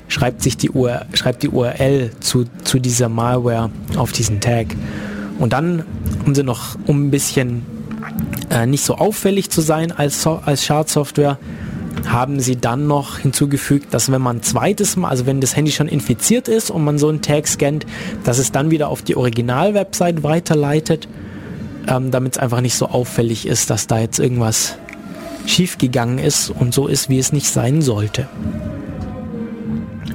schreibt 0.09 0.43
sich 0.43 0.57
die, 0.57 0.71
UR, 0.71 1.07
schreibt 1.15 1.43
die 1.43 1.49
URL 1.49 2.11
zu, 2.21 2.45
zu 2.63 2.79
dieser 2.79 3.09
Malware 3.09 3.71
auf 3.97 4.13
diesen 4.13 4.41
Tag. 4.41 4.67
Und 5.39 5.53
dann, 5.53 5.85
um 6.27 6.35
sie 6.35 6.43
noch, 6.43 6.77
um 6.87 7.07
ein 7.07 7.11
bisschen 7.11 7.65
äh, 8.51 8.67
nicht 8.67 8.85
so 8.85 8.97
auffällig 8.97 9.51
zu 9.51 9.61
sein 9.61 9.93
als, 9.93 10.27
als 10.27 10.65
Schadsoftware, 10.65 11.39
haben 12.07 12.41
sie 12.41 12.57
dann 12.57 12.87
noch 12.87 13.19
hinzugefügt, 13.19 13.93
dass 13.95 14.11
wenn 14.11 14.21
man 14.21 14.43
zweites 14.43 14.97
Mal, 14.97 15.09
also 15.09 15.27
wenn 15.27 15.41
das 15.41 15.57
Handy 15.57 15.73
schon 15.73 15.89
infiziert 15.89 16.49
ist 16.49 16.71
und 16.71 16.85
man 16.85 16.99
so 16.99 17.09
einen 17.09 17.23
Tag 17.23 17.47
scannt, 17.47 17.87
dass 18.25 18.39
es 18.39 18.53
dann 18.53 18.71
wieder 18.71 18.89
auf 18.89 19.03
die 19.03 19.17
Original-Website 19.17 20.23
weiterleitet, 20.23 21.09
ähm, 21.89 22.11
damit 22.11 22.35
es 22.35 22.39
einfach 22.39 22.61
nicht 22.61 22.75
so 22.75 22.87
auffällig 22.87 23.47
ist, 23.47 23.71
dass 23.71 23.87
da 23.87 23.99
jetzt 23.99 24.19
irgendwas 24.19 24.77
schiefgegangen 25.47 26.19
ist 26.19 26.51
und 26.51 26.73
so 26.73 26.87
ist, 26.87 27.09
wie 27.09 27.19
es 27.19 27.33
nicht 27.33 27.49
sein 27.49 27.83
sollte. 27.83 28.29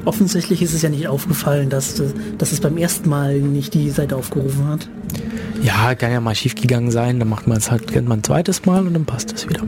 Offensichtlich 0.05 0.61
ist 0.61 0.73
es 0.73 0.81
ja 0.81 0.89
nicht 0.89 1.07
aufgefallen, 1.07 1.69
dass, 1.69 2.01
dass 2.37 2.51
es 2.51 2.61
beim 2.61 2.77
ersten 2.77 3.09
Mal 3.09 3.39
nicht 3.39 3.73
die 3.73 3.89
Seite 3.89 4.15
aufgerufen 4.15 4.67
hat. 4.67 4.89
Ja, 5.61 5.93
kann 5.93 6.11
ja 6.11 6.21
mal 6.21 6.35
schiefgegangen 6.35 6.89
sein, 6.89 7.19
dann 7.19 7.27
macht 7.27 7.47
man 7.47 7.57
es 7.57 7.69
halt, 7.69 7.91
kennt 7.91 8.07
man 8.07 8.19
ein 8.19 8.23
zweites 8.23 8.65
Mal 8.65 8.87
und 8.87 8.93
dann 8.93 9.05
passt 9.05 9.33
es 9.33 9.47
wieder. 9.47 9.61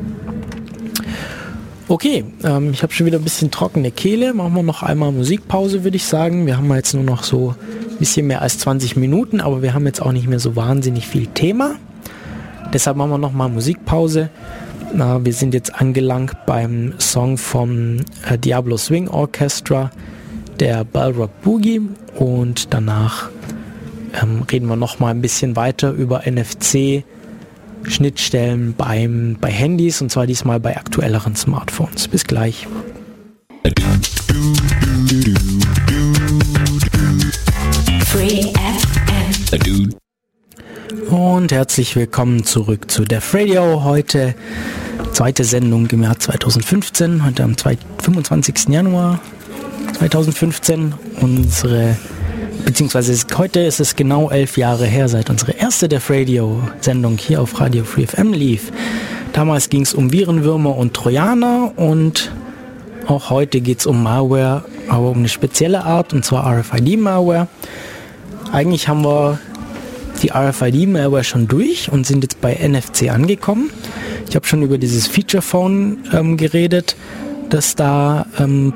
Okay, 1.92 2.24
ähm, 2.46 2.72
ich 2.72 2.84
habe 2.84 2.94
schon 2.94 3.06
wieder 3.06 3.18
ein 3.18 3.24
bisschen 3.26 3.52
trockene 3.52 3.92
Kehle. 3.92 4.34
Machen 4.34 4.54
wir 4.54 4.64
noch 4.64 4.82
einmal 4.82 5.12
Musikpause, 5.12 5.84
würde 5.84 5.98
ich 5.98 6.06
sagen. 6.06 6.46
Wir 6.46 6.56
haben 6.56 6.74
jetzt 6.74 6.94
nur 6.94 7.04
noch 7.04 7.24
so 7.24 7.54
ein 7.90 7.98
bisschen 7.98 8.28
mehr 8.28 8.42
als 8.42 8.60
20 8.60 8.96
Minuten, 8.96 9.42
aber 9.42 9.62
wir 9.62 9.74
haben 9.74 9.86
jetzt 9.86 10.02
auch 10.02 10.14
nicht 10.14 10.26
mehr 10.26 10.40
so 10.40 10.56
wahnsinnig 10.56 11.06
viel 11.06 11.28
Thema. 11.28 11.76
Deshalb 12.72 12.96
machen 12.96 13.12
wir 13.12 13.18
noch 13.18 13.34
mal 13.34 13.50
Musikpause. 13.50 14.30
Na, 14.94 15.26
wir 15.26 15.34
sind 15.34 15.54
jetzt 15.54 15.76
angelangt 15.76 16.32
beim 16.46 16.94
Song 16.98 17.38
vom 17.38 17.98
äh, 18.26 18.38
Diablo 18.38 18.78
Swing 18.78 19.10
Orchestra, 19.10 19.92
der 20.62 20.86
Balrog 20.86 21.42
Boogie. 21.42 21.82
Und 22.16 22.74
danach 22.74 23.30
ähm, 24.24 24.44
reden 24.50 24.68
wir 24.68 24.78
noch 24.78 25.00
mal 25.00 25.10
ein 25.10 25.22
bisschen 25.22 25.58
weiter 25.58 25.92
über 25.92 26.22
NFC 26.26 27.04
Schnittstellen 27.88 28.74
beim, 28.78 29.38
bei 29.40 29.50
Handys 29.50 30.02
und 30.02 30.12
zwar 30.12 30.28
diesmal 30.28 30.60
bei 30.60 30.78
aktuelleren 30.78 31.36
Smartphones. 31.36 32.08
Bis 32.08 32.26
gleich. 32.26 32.68
Und 41.10 41.52
herzlich 41.52 41.96
willkommen 41.96 42.44
zurück 42.44 42.90
zu 42.90 43.04
Def 43.04 43.34
Radio. 43.34 43.84
Heute 43.84 44.36
zweite 45.12 45.44
Sendung 45.44 45.88
im 45.88 46.04
Jahr 46.04 46.18
2015, 46.18 47.26
heute 47.26 47.44
am 47.44 47.56
25. 47.58 48.70
Januar 48.70 49.20
2015. 49.98 50.94
Unsere 51.20 51.98
beziehungsweise 52.66 53.14
heute 53.38 53.62
ist 53.62 53.80
es 53.80 53.96
genau 53.96 54.30
elf 54.30 54.58
Jahre 54.58 54.86
her, 54.86 55.08
seit 55.08 55.30
unsere 55.30 55.54
erste 55.54 55.88
Def 55.88 56.10
Radio-Sendung 56.10 57.18
hier 57.18 57.42
auf 57.42 57.60
Radio 57.60 57.84
Free 57.84 58.06
FM 58.08 58.34
lief. 58.34 58.72
Damals 59.34 59.70
ging 59.70 59.82
es 59.82 59.94
um 59.94 60.12
Virenwürmer 60.12 60.76
und 60.76 60.94
Trojaner 60.94 61.74
und 61.76 62.32
auch 63.08 63.30
heute 63.30 63.62
geht 63.62 63.80
es 63.80 63.86
um 63.86 64.04
Malware, 64.04 64.64
aber 64.88 65.10
um 65.10 65.20
eine 65.20 65.30
spezielle 65.30 65.84
Art, 65.84 66.14
und 66.14 66.24
zwar 66.24 66.46
RFID-Malware. 66.60 67.48
Eigentlich 68.52 68.88
haben 68.88 69.04
wir 69.04 69.40
die 70.22 70.32
RFID-Malware 70.32 71.24
schon 71.24 71.48
durch 71.48 71.92
und 71.92 72.06
sind 72.06 72.24
jetzt 72.24 72.42
bei 72.42 72.54
NFC 72.56 73.10
angekommen. 73.10 73.70
Ich 74.30 74.36
habe 74.36 74.46
schon 74.46 74.62
über 74.62 74.78
dieses 74.78 75.08
Feature 75.08 75.42
Phone 75.42 76.00
ähm, 76.14 76.38
geredet, 76.38 76.96
das 77.50 77.76
da 77.76 78.26
ähm, 78.40 78.74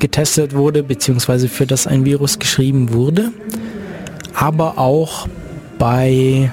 getestet 0.00 0.54
wurde, 0.54 0.82
beziehungsweise 0.82 1.48
für 1.48 1.66
das 1.66 1.86
ein 1.86 2.04
Virus 2.04 2.38
geschrieben 2.38 2.92
wurde. 2.92 3.30
aber 4.34 4.78
auch 4.78 5.28
bei, 5.78 6.50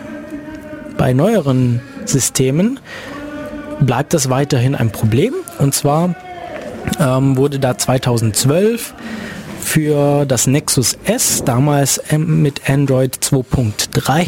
bei 0.98 1.14
neueren 1.14 1.82
Systemen 2.06 2.80
bleibt 3.80 4.14
das 4.14 4.30
weiterhin 4.30 4.76
ein 4.76 4.92
Problem. 4.92 5.34
Und 5.60 5.74
zwar 5.74 6.16
ähm, 7.00 7.38
wurde 7.38 7.60
da 7.60 7.78
2012 7.78 8.94
für 9.60 10.26
das 10.26 10.48
Nexus 10.48 10.98
S, 11.06 11.44
damals 11.46 12.02
mit 12.18 12.70
Android 12.70 13.16
2.3, 13.16 14.28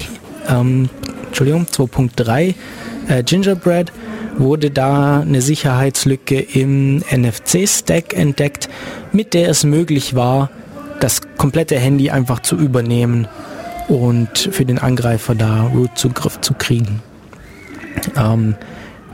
ähm, 0.50 0.90
Entschuldigung, 1.28 1.66
2.3 1.66 2.54
äh, 3.08 3.24
Gingerbread, 3.24 3.92
wurde 4.38 4.72
da 4.72 5.22
eine 5.22 5.42
Sicherheitslücke 5.42 6.40
im 6.40 6.98
NFC-Stack 6.98 8.14
entdeckt, 8.14 8.70
mit 9.12 9.34
der 9.34 9.50
es 9.50 9.64
möglich 9.64 10.16
war, 10.16 10.50
das 11.00 11.22
komplette 11.38 11.78
Handy 11.78 12.10
einfach 12.12 12.40
zu 12.42 12.56
übernehmen 12.56 13.28
und 13.88 14.38
für 14.38 14.66
den 14.66 14.80
Angreifer 14.80 15.36
da 15.36 15.64
Root-Zugriff 15.64 16.42
zu 16.42 16.54
kriegen. 16.54 17.02
Ähm, 18.16 18.56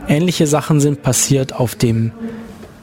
ähnliche 0.06 0.46
Sachen 0.46 0.80
sind 0.80 1.02
passiert 1.02 1.54
auf 1.54 1.74
dem 1.74 2.12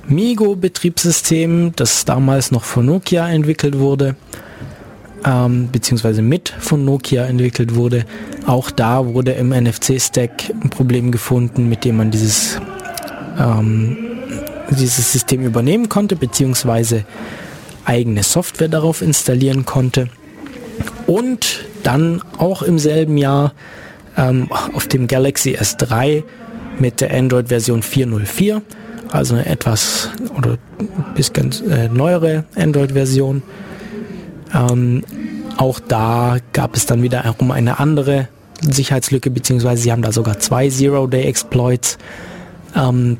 Migo-Betriebssystem, 0.07 1.73
das 1.75 2.05
damals 2.05 2.51
noch 2.51 2.63
von 2.63 2.85
Nokia 2.85 3.29
entwickelt 3.29 3.79
wurde, 3.79 4.15
ähm, 5.25 5.69
beziehungsweise 5.71 6.21
mit 6.21 6.49
von 6.59 6.85
Nokia 6.85 7.25
entwickelt 7.25 7.75
wurde. 7.75 8.05
Auch 8.45 8.71
da 8.71 9.05
wurde 9.05 9.31
im 9.31 9.49
NFC-Stack 9.49 10.51
ein 10.61 10.69
Problem 10.69 11.11
gefunden, 11.11 11.67
mit 11.67 11.83
dem 11.83 11.97
man 11.97 12.11
dieses, 12.11 12.59
ähm, 13.39 13.97
dieses 14.69 15.11
System 15.11 15.43
übernehmen 15.43 15.89
konnte, 15.89 16.15
beziehungsweise 16.15 17.05
eigene 17.85 18.23
Software 18.23 18.67
darauf 18.69 19.01
installieren 19.01 19.65
konnte. 19.65 20.09
Und 21.07 21.65
dann 21.83 22.21
auch 22.37 22.61
im 22.61 22.79
selben 22.79 23.17
Jahr 23.17 23.53
ähm, 24.17 24.51
auf 24.51 24.87
dem 24.87 25.07
Galaxy 25.07 25.55
S3 25.55 26.23
mit 26.79 27.01
der 27.01 27.13
Android-Version 27.13 27.83
404 27.83 28.61
also 29.11 29.35
eine 29.35 29.45
etwas 29.45 30.09
oder 30.37 30.57
bis 31.15 31.33
ganz 31.33 31.61
äh, 31.61 31.87
neuere 31.89 32.45
Android-Version. 32.55 33.43
Ähm, 34.55 35.03
auch 35.57 35.79
da 35.79 36.37
gab 36.53 36.75
es 36.75 36.85
dann 36.85 37.01
wiederum 37.03 37.51
eine 37.51 37.79
andere 37.79 38.29
Sicherheitslücke, 38.61 39.29
beziehungsweise 39.29 39.83
sie 39.83 39.91
haben 39.91 40.01
da 40.01 40.11
sogar 40.11 40.39
zwei 40.39 40.69
Zero-Day-Exploits 40.69 41.97
ähm, 42.75 43.17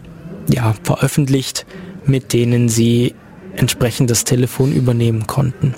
ja, 0.47 0.73
veröffentlicht, 0.83 1.65
mit 2.05 2.33
denen 2.33 2.69
sie 2.69 3.15
entsprechend 3.55 4.09
das 4.09 4.23
Telefon 4.23 4.71
übernehmen 4.73 5.27
konnten. 5.27 5.75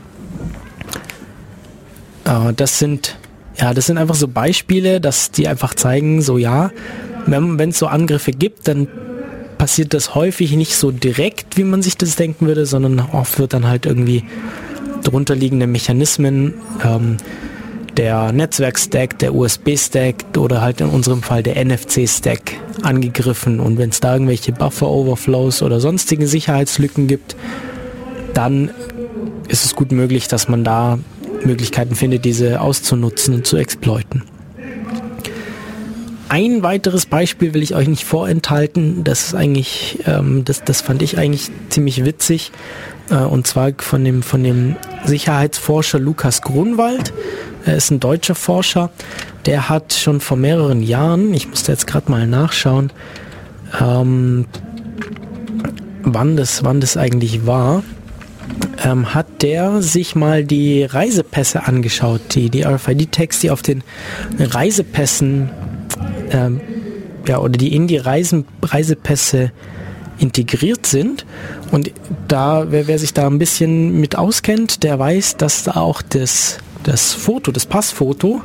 Äh, 2.25 2.53
das 2.53 2.79
sind 2.79 3.17
ja, 3.59 3.73
das 3.73 3.87
sind 3.87 3.97
einfach 3.97 4.15
so 4.15 4.27
Beispiele, 4.27 5.01
dass 5.01 5.31
die 5.31 5.47
einfach 5.47 5.73
zeigen, 5.73 6.21
so 6.21 6.37
ja, 6.37 6.71
wenn 7.25 7.69
es 7.69 7.79
so 7.79 7.87
Angriffe 7.87 8.31
gibt, 8.31 8.67
dann 8.67 8.87
passiert 9.57 9.95
das 9.95 10.13
häufig 10.13 10.51
nicht 10.51 10.75
so 10.75 10.91
direkt, 10.91 11.57
wie 11.57 11.63
man 11.63 11.81
sich 11.81 11.97
das 11.97 12.15
denken 12.15 12.45
würde, 12.45 12.67
sondern 12.67 12.99
oft 12.99 13.39
wird 13.39 13.53
dann 13.53 13.67
halt 13.67 13.87
irgendwie 13.87 14.23
drunterliegende 15.07 15.67
Mechanismen, 15.67 16.53
ähm, 16.83 17.17
der 17.95 18.31
Netzwerkstack, 18.31 19.17
der 19.19 19.33
USB-Stack 19.33 20.37
oder 20.37 20.61
halt 20.61 20.81
in 20.81 20.89
unserem 20.89 21.23
Fall 21.23 21.41
der 21.41 21.63
NFC-Stack 21.63 22.53
angegriffen. 22.83 23.59
Und 23.59 23.77
wenn 23.77 23.89
es 23.89 23.99
da 23.99 24.13
irgendwelche 24.13 24.51
Buffer-Overflows 24.51 25.63
oder 25.63 25.79
sonstige 25.79 26.27
Sicherheitslücken 26.27 27.07
gibt, 27.07 27.35
dann 28.33 28.69
ist 29.47 29.65
es 29.65 29.75
gut 29.75 29.91
möglich, 29.91 30.27
dass 30.27 30.47
man 30.47 30.63
da 30.63 30.99
Möglichkeiten 31.43 31.95
findet, 31.95 32.25
diese 32.25 32.61
auszunutzen 32.61 33.33
und 33.33 33.47
zu 33.47 33.57
exploiten. 33.57 34.23
Ein 36.29 36.61
weiteres 36.61 37.05
Beispiel 37.05 37.53
will 37.53 37.63
ich 37.63 37.73
euch 37.73 37.87
nicht 37.87 38.03
vorenthalten. 38.03 39.05
Das 39.05 39.27
ist 39.27 39.33
eigentlich, 39.33 39.99
ähm, 40.05 40.43
das, 40.43 40.63
das 40.63 40.81
fand 40.81 41.01
ich 41.01 41.17
eigentlich 41.17 41.49
ziemlich 41.69 42.03
witzig. 42.03 42.51
Äh, 43.09 43.15
und 43.15 43.47
zwar 43.47 43.71
von 43.77 44.03
dem, 44.03 44.23
von 44.23 44.43
dem 44.43 44.75
Sicherheitsforscher 45.05 45.99
Lukas 45.99 46.41
Grunwald. 46.41 47.13
Er 47.65 47.75
ist 47.75 47.91
ein 47.91 47.99
deutscher 47.99 48.35
Forscher. 48.35 48.89
Der 49.45 49.69
hat 49.69 49.93
schon 49.93 50.19
vor 50.19 50.37
mehreren 50.37 50.81
Jahren, 50.81 51.33
ich 51.33 51.47
musste 51.47 51.71
jetzt 51.71 51.87
gerade 51.87 52.11
mal 52.11 52.27
nachschauen, 52.27 52.91
ähm, 53.79 54.45
wann 56.03 56.37
das, 56.37 56.63
wann 56.63 56.79
das 56.79 56.97
eigentlich 56.97 57.45
war, 57.45 57.83
ähm, 58.83 59.13
hat 59.13 59.41
der 59.41 59.81
sich 59.81 60.15
mal 60.15 60.43
die 60.43 60.83
Reisepässe 60.83 61.65
angeschaut, 61.65 62.21
die, 62.31 62.49
die 62.49 62.63
RFID-Tags, 62.63 63.39
die 63.39 63.51
auf 63.51 63.61
den 63.61 63.83
Reisepässen 64.39 65.49
ähm, 66.31 66.61
ja, 67.27 67.39
oder 67.39 67.57
die 67.57 67.75
in 67.75 67.87
die 67.87 67.97
Reisen, 67.97 68.45
Reisepässe 68.61 69.51
integriert 70.19 70.85
sind. 70.85 71.25
Und 71.71 71.91
da, 72.27 72.71
wer, 72.71 72.87
wer 72.87 72.99
sich 72.99 73.13
da 73.13 73.27
ein 73.27 73.39
bisschen 73.39 73.99
mit 73.99 74.17
auskennt, 74.17 74.83
der 74.83 74.99
weiß, 74.99 75.37
dass 75.37 75.63
da 75.63 75.75
auch 75.75 76.01
das, 76.01 76.57
das 76.83 77.13
Foto, 77.13 77.51
das 77.51 77.65
Passfoto 77.65 78.41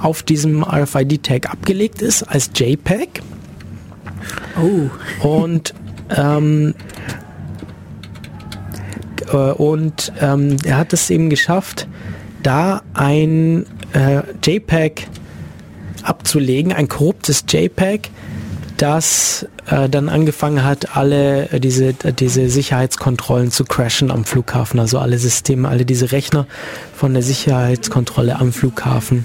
auf 0.00 0.22
diesem 0.22 0.62
RFID-Tag 0.62 1.50
abgelegt 1.50 2.02
ist 2.02 2.22
als 2.22 2.50
JPEG. 2.54 3.22
Oh. 4.60 5.26
Und 5.26 5.74
ähm, 6.16 6.74
äh, 9.32 9.36
und 9.36 10.12
ähm, 10.20 10.56
er 10.64 10.78
hat 10.78 10.92
es 10.92 11.10
eben 11.10 11.30
geschafft, 11.30 11.88
da 12.42 12.82
ein 12.94 13.66
äh, 13.92 14.22
JPEG 14.44 15.08
abzulegen, 16.02 16.72
ein 16.72 16.88
korruptes 16.88 17.44
JPEG, 17.48 18.10
das 18.76 19.46
äh, 19.66 19.88
dann 19.88 20.08
angefangen 20.08 20.64
hat, 20.64 20.96
alle 20.96 21.50
äh, 21.50 21.60
diese, 21.60 21.88
äh, 21.88 22.12
diese 22.12 22.48
Sicherheitskontrollen 22.48 23.50
zu 23.50 23.64
crashen 23.64 24.10
am 24.10 24.24
Flughafen, 24.24 24.80
also 24.80 24.98
alle 24.98 25.18
Systeme, 25.18 25.68
alle 25.68 25.84
diese 25.84 26.12
Rechner 26.12 26.46
von 26.94 27.12
der 27.14 27.22
Sicherheitskontrolle 27.22 28.36
am 28.36 28.52
Flughafen, 28.52 29.24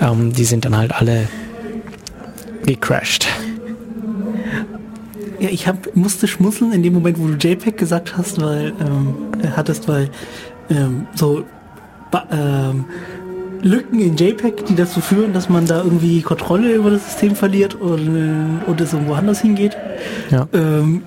ähm, 0.00 0.32
die 0.32 0.44
sind 0.44 0.64
dann 0.64 0.76
halt 0.76 0.92
alle 0.92 1.28
gecrashed. 2.64 3.26
Ja, 5.38 5.48
ich 5.48 5.66
hab, 5.66 5.94
musste 5.96 6.28
schmunzeln 6.28 6.72
in 6.72 6.82
dem 6.82 6.94
Moment, 6.94 7.18
wo 7.18 7.26
du 7.26 7.34
JPEG 7.34 7.76
gesagt 7.76 8.16
hast, 8.16 8.40
weil 8.40 8.72
ähm, 8.80 9.32
hattest, 9.56 9.88
weil 9.88 10.10
ähm, 10.70 11.06
so 11.14 11.44
ähm, 12.30 12.84
Lücken 13.62 14.00
in 14.00 14.16
JPEG, 14.16 14.66
die 14.66 14.74
dazu 14.74 15.00
führen, 15.00 15.32
dass 15.32 15.48
man 15.48 15.66
da 15.66 15.82
irgendwie 15.82 16.20
Kontrolle 16.22 16.74
über 16.74 16.90
das 16.90 17.04
System 17.04 17.36
verliert 17.36 17.80
oder, 17.80 18.00
oder 18.66 18.84
es 18.84 18.92
irgendwo 18.92 19.14
anders 19.14 19.40
hingeht. 19.40 19.76
Ja. 20.30 20.48
Ähm, 20.52 21.02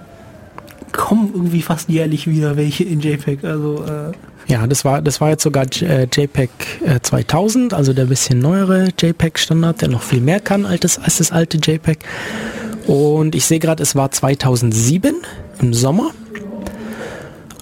kommen 0.91 1.31
irgendwie 1.33 1.61
fast 1.61 1.89
jährlich 1.89 2.27
wieder 2.27 2.55
welche 2.55 2.85
in 2.85 3.01
JPEG. 3.01 3.43
Also 3.43 3.83
äh 3.83 4.11
ja, 4.47 4.67
das 4.67 4.85
war 4.85 5.01
das 5.01 5.19
war 5.21 5.29
jetzt 5.31 5.43
sogar 5.43 5.65
JPEG 5.65 6.49
äh, 6.85 6.99
2000, 7.01 7.73
also 7.73 7.93
der 7.93 8.05
bisschen 8.05 8.39
neuere 8.39 8.89
JPEG 8.97 9.39
Standard, 9.39 9.81
der 9.81 9.89
noch 9.89 10.03
viel 10.03 10.21
mehr 10.21 10.39
kann 10.39 10.65
als 10.65 10.81
das, 10.81 10.99
als 10.99 11.17
das 11.17 11.31
alte 11.31 11.57
JPEG. 11.57 11.99
Und 12.87 13.35
ich 13.35 13.45
sehe 13.45 13.59
gerade, 13.59 13.81
es 13.81 13.95
war 13.95 14.11
2007 14.11 15.15
im 15.59 15.73
Sommer. 15.73 16.11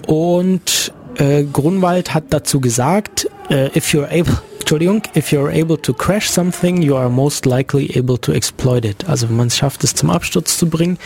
Und 0.06 0.92
äh, 1.16 1.44
Grunwald 1.44 2.12
hat 2.12 2.24
dazu 2.30 2.60
gesagt, 2.60 3.28
äh, 3.48 3.76
if 3.76 3.94
you're 3.94 4.06
able 4.08 4.36
Entschuldigung, 4.64 5.02
if 5.14 5.30
you're 5.30 5.50
able 5.50 5.76
to 5.76 5.92
crash 5.92 6.30
something, 6.30 6.80
you 6.80 6.96
are 6.96 7.10
most 7.10 7.44
likely 7.44 7.94
able 7.98 8.16
to 8.16 8.32
exploit 8.32 8.86
it. 8.86 9.06
Also 9.06 9.28
wenn 9.28 9.36
man 9.36 9.48
es 9.48 9.58
schafft, 9.58 9.84
es 9.84 9.94
zum 9.94 10.08
Absturz 10.08 10.56
zu 10.56 10.70
bringen, 10.70 10.96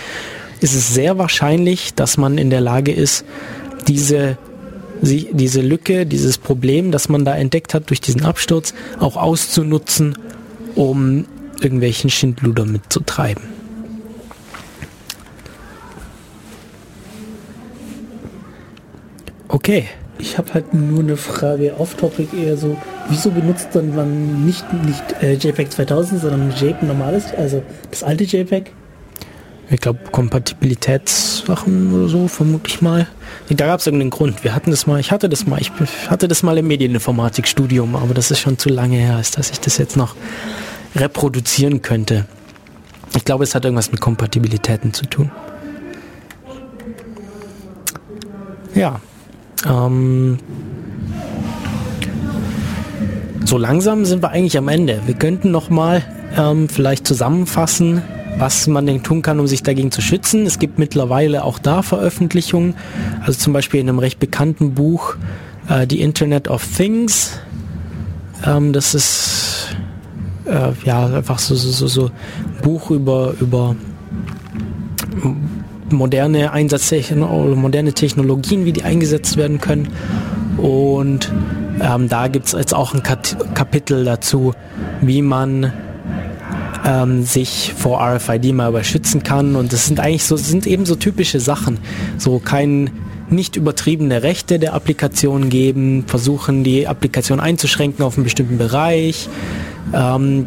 ist 0.61 0.77
es 0.77 0.95
sehr 0.95 1.19
wahrscheinlich, 1.19 1.93
dass 1.95 2.17
man 2.19 2.39
in 2.39 2.51
der 2.51 2.61
Lage 2.61 2.93
ist, 2.93 3.25
diese, 3.89 4.39
diese 5.03 5.61
Lücke, 5.61 6.07
dieses 6.07 6.39
Problem, 6.39 6.93
das 6.93 7.09
man 7.09 7.25
da 7.25 7.35
entdeckt 7.35 7.75
hat 7.75 7.91
durch 7.91 8.01
diesen 8.01 8.25
Absturz, 8.25 8.75
auch 9.01 9.17
auszunutzen, 9.17 10.17
um 10.77 11.27
irgendwelchen 11.61 12.11
Schindluder 12.11 12.65
mitzutreiben. 12.65 13.43
Okay. 19.49 19.89
Ich 20.19 20.37
habe 20.37 20.53
halt 20.55 20.75
nur 20.75 21.01
eine 21.01 21.17
Frage 21.17 21.75
off-topic 21.79 22.37
eher 22.37 22.57
so, 22.57 22.77
wieso 23.09 23.31
benutzt 23.31 23.69
dann 23.73 23.95
man 23.95 24.45
nicht, 24.45 24.65
nicht 24.85 25.23
äh, 25.23 25.35
JPEG 25.35 25.71
2000, 25.71 26.21
sondern 26.21 26.51
JPEG 26.51 26.83
normales, 26.83 27.33
also 27.37 27.63
das 27.91 28.03
alte 28.03 28.25
JPEG? 28.25 28.73
Ich 29.71 29.81
glaube 29.81 30.01
Kompatibilitätssachen 30.11 31.93
oder 31.93 32.09
so, 32.09 32.27
vermute 32.27 32.69
ich 32.69 32.81
mal. 32.81 33.07
Da 33.51 33.67
gab 33.67 33.81
es 33.81 33.87
irgendeinen 33.87 34.11
Grund. 34.11 34.43
Wir 34.43 34.55
hatten 34.55 34.71
das 34.71 34.87
mal, 34.87 34.99
ich 34.99 35.13
hatte 35.13 35.29
das 35.29 35.47
mal, 35.47 35.61
ich 35.61 35.71
hatte 36.09 36.27
das 36.27 36.43
mal 36.43 36.57
im 36.57 36.67
Medieninformatikstudium, 36.69 37.95
aber 37.95 38.15
das 38.15 38.31
ist 38.31 38.41
schon 38.41 38.59
zu 38.59 38.71
lange 38.71 38.97
her, 38.97 39.17
als 39.17 39.31
dass 39.31 39.51
ich 39.51 39.61
das 39.61 39.77
jetzt 39.79 39.97
noch 39.97 40.17
reproduzieren 40.97 41.83
könnte. 41.83 42.27
Ich 43.15 43.25
glaube, 43.25 43.45
es 43.45 43.55
hat 43.55 43.65
irgendwas 43.65 43.93
mit 43.93 44.01
Kompatibilitäten 44.01 44.95
zu 44.95 45.07
tun. 45.07 45.31
Ja, 48.75 49.01
ähm, 49.67 50.39
so 53.45 53.57
langsam 53.57 54.05
sind 54.05 54.23
wir 54.23 54.31
eigentlich 54.31 54.59
am 54.59 54.69
Ende. 54.69 55.01
Wir 55.07 55.15
könnten 55.15 55.51
noch 55.51 55.71
mal 55.71 56.03
ähm, 56.37 56.69
vielleicht 56.69 57.07
zusammenfassen, 57.07 58.03
was 58.37 58.67
man 58.67 58.87
denn 58.87 59.03
tun 59.03 59.23
kann, 59.23 59.41
um 59.41 59.47
sich 59.47 59.63
dagegen 59.63 59.91
zu 59.91 60.03
schützen. 60.03 60.47
Es 60.47 60.59
gibt 60.59 60.79
mittlerweile 60.79 61.45
auch 61.45 61.59
da 61.59 61.83
Veröffentlichungen, 61.83 62.75
also 63.21 63.39
zum 63.39 63.53
Beispiel 63.53 63.81
in 63.81 63.89
einem 63.89 63.99
recht 63.99 64.19
bekannten 64.21 64.75
Buch, 64.75 65.17
äh, 65.69 65.87
The 65.89 66.01
Internet 66.01 66.49
of 66.49 66.65
Things. 66.77 67.39
Ähm, 68.45 68.73
das 68.73 68.95
ist 68.95 69.77
äh, 70.45 70.73
ja 70.85 71.07
einfach 71.07 71.39
so, 71.39 71.55
so, 71.55 71.71
so, 71.71 71.87
so 71.87 72.07
ein 72.07 72.63
Buch 72.63 72.91
über, 72.91 73.35
über 73.41 73.77
moderne 75.93 76.53
Einsatztechnologien, 76.53 77.59
moderne 77.59 77.93
Technologien, 77.93 78.65
wie 78.65 78.73
die 78.73 78.83
eingesetzt 78.83 79.37
werden 79.37 79.61
können. 79.61 79.89
Und 80.57 81.33
ähm, 81.81 82.09
da 82.09 82.29
gibt 82.29 82.47
es 82.47 82.53
jetzt 82.53 82.75
auch 82.75 82.95
ein 82.95 83.03
Kapitel 83.03 84.05
dazu, 84.05 84.55
wie 85.01 85.23
man 85.23 85.73
ähm, 86.85 87.23
sich 87.23 87.75
vor 87.77 88.01
RFID 88.01 88.53
mal 88.55 88.71
überschützen 88.71 89.23
kann. 89.23 89.57
Und 89.57 89.73
das 89.73 89.87
sind 89.87 90.01
eigentlich 90.01 90.25
so, 90.25 90.37
sind 90.37 90.67
eben 90.67 90.87
so 90.87 90.97
typische 90.97 91.41
Sachen. 91.41 91.79
So 92.17 92.39
kein 92.39 92.91
nicht 93.31 93.57
übertriebene 93.57 94.23
Rechte 94.23 94.59
der 94.59 94.75
Applikation 94.75 95.51
geben, 95.51 96.05
versuchen 96.07 96.65
die 96.65 96.89
Applikation 96.89 97.41
einzuschränken 97.41 98.05
auf 98.05 98.17
einen 98.17 98.25
bestimmten 98.25 98.57
Bereich, 98.59 99.29
ähm, 99.93 100.47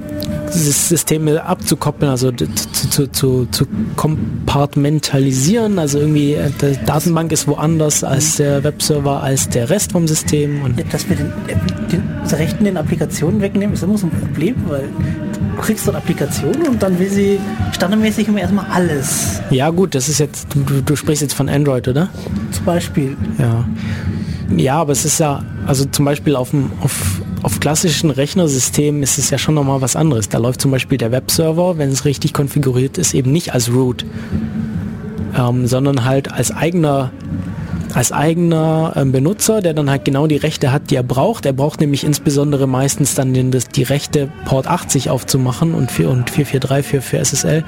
Systeme 0.52 1.44
abzukoppeln, 1.44 2.12
also 2.12 2.32
zu, 2.32 2.90
zu, 2.90 3.08
zu, 3.12 3.46
zu 3.52 3.66
kompartmentalisieren, 3.96 5.80
also 5.80 6.00
irgendwie 6.00 6.34
äh, 6.34 6.52
die 6.62 6.78
Datenbank 6.86 7.32
ist 7.32 7.48
woanders 7.48 8.04
als 8.04 8.38
der 8.38 8.64
Webserver, 8.64 9.24
als 9.24 9.50
der 9.50 9.70
Rest 9.70 9.92
vom 9.92 10.08
System. 10.08 10.62
Und 10.64 10.78
ja, 10.78 10.86
dass 10.92 11.08
wir 11.10 11.16
den, 11.16 11.32
den, 11.48 11.60
den 11.92 12.36
Rechten 12.38 12.66
den 12.66 12.78
Applikationen 12.78 13.42
wegnehmen, 13.42 13.74
ist 13.74 13.84
immer 13.84 13.98
so 13.98 14.08
ein 14.08 14.12
Problem, 14.12 14.56
weil 14.68 14.90
du 15.56 15.62
kriegst 15.62 15.88
dort 15.88 15.98
Applikationen 15.98 16.68
und 16.68 16.82
dann 16.82 16.98
will 17.00 17.10
sie 17.10 17.40
standardmäßig 17.74 18.28
immer 18.28 18.40
erstmal 18.40 18.66
alles. 18.72 19.42
Ja 19.50 19.70
gut, 19.70 19.96
das 19.96 20.10
ist 20.10 20.20
jetzt, 20.20 20.48
du, 20.54 20.82
du 20.82 20.96
sprichst 20.96 21.22
jetzt 21.22 21.34
von 21.34 21.50
Android, 21.50 21.88
oder? 21.88 22.10
Zum 22.52 22.66
Beispiel. 22.66 23.16
Ja. 23.38 23.66
Ja, 24.58 24.76
aber 24.82 24.92
es 24.92 25.06
ist 25.06 25.20
ja, 25.20 25.44
also 25.66 25.86
zum 25.86 26.06
Beispiel 26.06 26.36
auf, 26.36 26.50
dem, 26.52 26.72
auf, 26.82 27.21
auf 27.44 27.60
klassischen 27.60 28.12
Rechnersystemen 28.12 29.02
ist 29.04 29.18
es 29.18 29.30
ja 29.30 29.38
schon 29.38 29.56
nochmal 29.56 29.82
was 29.82 29.96
anderes. 29.96 30.30
Da 30.30 30.38
läuft 30.38 30.62
zum 30.62 30.72
Beispiel 30.72 30.98
der 30.98 31.12
Webserver, 31.12 31.78
wenn 31.78 31.90
es 31.90 32.06
richtig 32.06 32.34
konfiguriert 32.34 32.98
ist, 32.98 33.14
eben 33.14 33.32
nicht 33.32 33.54
als 33.54 33.72
Root, 33.72 34.06
ähm, 35.38 35.68
sondern 35.68 36.06
halt 36.06 36.32
als 36.32 36.52
eigener 36.52 37.12
als 37.94 38.14
eigener 38.14 38.94
ähm, 38.96 39.12
Benutzer, 39.12 39.62
der 39.62 39.74
dann 39.74 39.90
halt 39.90 40.06
genau 40.06 40.26
die 40.26 40.38
Rechte 40.38 40.72
hat, 40.72 40.92
die 40.92 40.96
er 40.96 41.04
braucht. 41.04 41.46
Er 41.46 41.52
braucht 41.52 41.82
nämlich 41.82 42.06
insbesondere 42.06 42.66
meistens 42.66 43.16
dann 43.16 43.34
den, 43.34 43.52
das, 43.52 43.68
die 43.68 43.84
Rechte 43.84 44.32
Port 44.46 44.66
80 44.66 45.10
aufzumachen 45.10 45.74
und, 45.74 45.92
4, 45.92 46.10
und 46.10 46.30
443 46.30 46.86
für, 46.90 47.02
für 47.02 47.18
SSL 47.18 47.66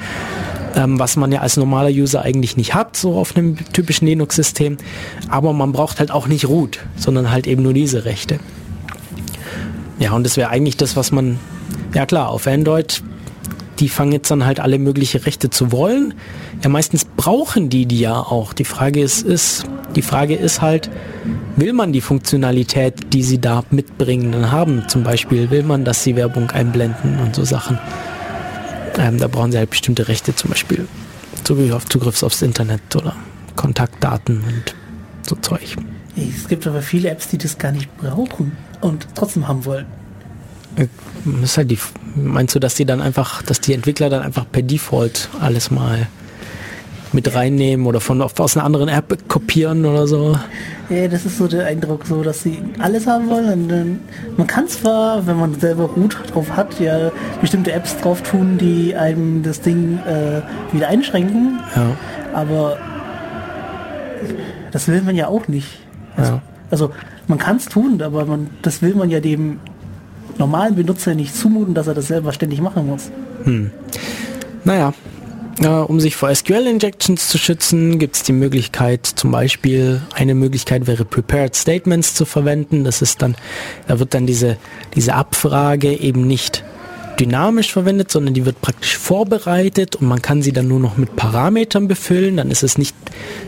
ähm, 0.75 0.97
was 0.97 1.15
man 1.15 1.31
ja 1.31 1.41
als 1.41 1.57
normaler 1.57 1.89
User 1.89 2.21
eigentlich 2.21 2.57
nicht 2.57 2.73
hat, 2.73 2.97
so 2.97 3.15
auf 3.15 3.35
einem 3.35 3.57
typischen 3.73 4.07
Linux-System. 4.07 4.77
Aber 5.29 5.53
man 5.53 5.71
braucht 5.71 5.99
halt 5.99 6.11
auch 6.11 6.27
nicht 6.27 6.47
root, 6.47 6.79
sondern 6.95 7.31
halt 7.31 7.47
eben 7.47 7.61
nur 7.61 7.73
diese 7.73 8.05
Rechte. 8.05 8.39
Ja, 10.03 10.11
und 10.11 10.25
das 10.25 10.35
wäre 10.35 10.49
eigentlich 10.49 10.75
das, 10.75 10.97
was 10.97 11.13
man, 11.13 11.39
ja 11.93 12.05
klar, 12.05 12.27
auf 12.27 12.45
Android, 12.45 13.01
die 13.79 13.87
fangen 13.87 14.11
jetzt 14.11 14.29
dann 14.29 14.45
halt 14.45 14.59
alle 14.59 14.77
mögliche 14.77 15.25
Rechte 15.25 15.49
zu 15.49 15.71
wollen. 15.71 16.13
Ja, 16.61 16.67
meistens 16.67 17.05
brauchen 17.05 17.69
die 17.69 17.85
die 17.85 18.01
ja 18.01 18.19
auch. 18.19 18.51
Die 18.51 18.65
Frage 18.65 19.01
ist, 19.01 19.21
ist, 19.21 19.63
die 19.95 20.01
Frage 20.01 20.35
ist 20.35 20.61
halt, 20.61 20.89
will 21.55 21.71
man 21.71 21.93
die 21.93 22.01
Funktionalität, 22.01 23.13
die 23.13 23.23
sie 23.23 23.39
da 23.39 23.63
mitbringen, 23.71 24.33
dann 24.33 24.51
haben? 24.51 24.89
Zum 24.89 25.03
Beispiel 25.03 25.51
will 25.51 25.63
man, 25.63 25.85
dass 25.85 26.03
sie 26.03 26.17
Werbung 26.17 26.51
einblenden 26.51 27.19
und 27.21 27.33
so 27.33 27.45
Sachen. 27.45 27.79
Ähm, 28.97 29.19
da 29.19 29.29
brauchen 29.29 29.53
sie 29.53 29.57
halt 29.57 29.69
bestimmte 29.69 30.09
Rechte, 30.09 30.35
zum 30.35 30.49
Beispiel 30.49 30.85
Zugriff 31.45 31.71
auf 31.71 31.85
Zugriffs 31.85 32.25
aufs 32.25 32.41
Internet 32.41 32.93
oder 32.97 33.15
Kontaktdaten 33.55 34.43
und 34.43 34.75
so 35.25 35.37
Zeug. 35.37 35.77
Es 36.15 36.47
gibt 36.47 36.67
aber 36.67 36.81
viele 36.81 37.09
Apps, 37.09 37.27
die 37.27 37.37
das 37.37 37.57
gar 37.57 37.71
nicht 37.71 37.95
brauchen 37.97 38.51
und 38.81 39.07
trotzdem 39.15 39.47
haben 39.47 39.65
wollen. 39.65 39.85
Äh, 40.75 40.87
ist 41.43 41.57
halt 41.57 41.71
die, 41.71 41.79
meinst 42.15 42.55
du, 42.55 42.59
dass 42.59 42.75
die 42.75 42.85
dann 42.85 43.01
einfach, 43.01 43.41
dass 43.41 43.61
die 43.61 43.73
Entwickler 43.73 44.09
dann 44.09 44.21
einfach 44.21 44.45
per 44.51 44.61
Default 44.61 45.29
alles 45.39 45.71
mal 45.71 46.07
mit 47.13 47.33
reinnehmen 47.35 47.85
oder 47.85 48.01
von 48.01 48.21
aus 48.21 48.57
einer 48.57 48.65
anderen 48.65 48.89
App 48.89 49.27
kopieren 49.27 49.85
oder 49.85 50.07
so. 50.07 50.37
Ja, 50.89 51.07
das 51.07 51.25
ist 51.25 51.37
so 51.37 51.47
der 51.47 51.67
Eindruck, 51.67 52.05
so 52.05 52.23
dass 52.23 52.41
sie 52.41 52.57
alles 52.79 53.07
haben 53.07 53.29
wollen. 53.29 53.69
Dann, 53.69 53.99
man 54.35 54.47
kann 54.47 54.67
zwar, 54.67 55.25
wenn 55.27 55.37
man 55.37 55.59
selber 55.59 55.85
Root 55.95 56.17
drauf 56.33 56.51
hat, 56.51 56.79
ja 56.79 57.11
bestimmte 57.39 57.71
Apps 57.71 57.97
drauf 57.97 58.23
tun, 58.23 58.57
die 58.57 58.95
einem 58.95 59.43
das 59.43 59.61
Ding 59.61 59.99
äh, 59.99 60.41
wieder 60.73 60.87
einschränken. 60.87 61.59
Ja. 61.75 61.95
Aber 62.33 62.77
das 64.71 64.87
will 64.87 65.01
man 65.03 65.15
ja 65.15 65.27
auch 65.27 65.47
nicht. 65.47 65.82
Also, 66.15 66.33
ja. 66.33 66.41
also 66.71 66.91
man 67.27 67.37
kann 67.37 67.57
es 67.57 67.65
tun, 67.65 68.01
aber 68.01 68.25
man, 68.25 68.49
das 68.61 68.81
will 68.81 68.95
man 68.95 69.09
ja 69.09 69.19
dem 69.19 69.59
normalen 70.37 70.75
Benutzer 70.75 71.15
nicht 71.15 71.35
zumuten, 71.35 71.73
dass 71.73 71.87
er 71.87 71.93
das 71.93 72.07
selber 72.07 72.33
ständig 72.33 72.61
machen 72.61 72.87
muss. 72.87 73.11
Hm. 73.43 73.71
Naja, 74.63 74.93
äh, 75.59 75.67
um 75.67 75.99
sich 75.99 76.15
vor 76.15 76.33
SQL-Injections 76.33 77.27
zu 77.27 77.37
schützen, 77.37 77.99
gibt 77.99 78.15
es 78.15 78.23
die 78.23 78.33
Möglichkeit, 78.33 79.05
zum 79.05 79.31
Beispiel, 79.31 80.01
eine 80.15 80.35
Möglichkeit 80.35 80.87
wäre 80.87 81.05
Prepared 81.05 81.55
Statements 81.55 82.15
zu 82.15 82.25
verwenden. 82.25 82.83
Das 82.83 83.01
ist 83.01 83.21
dann, 83.21 83.35
da 83.87 83.99
wird 83.99 84.13
dann 84.13 84.25
diese, 84.25 84.57
diese 84.95 85.13
Abfrage 85.13 85.93
eben 85.93 86.25
nicht 86.25 86.63
dynamisch 87.19 87.71
verwendet, 87.71 88.11
sondern 88.11 88.33
die 88.33 88.45
wird 88.45 88.59
praktisch 88.61 88.97
vorbereitet 88.97 89.95
und 89.95 90.07
man 90.07 90.21
kann 90.21 90.41
sie 90.41 90.51
dann 90.51 90.67
nur 90.67 90.79
noch 90.79 90.97
mit 90.97 91.15
Parametern 91.15 91.87
befüllen. 91.87 92.37
Dann 92.37 92.49
ist 92.49 92.63
es 92.63 92.77
nicht, 92.77 92.95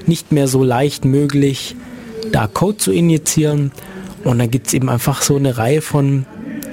nicht 0.06 0.32
mehr 0.32 0.48
so 0.48 0.64
leicht 0.64 1.06
möglich, 1.06 1.76
da 2.32 2.48
Code 2.48 2.78
zu 2.78 2.92
injizieren. 2.92 3.72
Und 4.24 4.40
dann 4.40 4.50
gibt 4.50 4.68
es 4.68 4.74
eben 4.74 4.90
einfach 4.90 5.22
so 5.22 5.36
eine 5.36 5.58
Reihe 5.58 5.82
von 5.82 6.26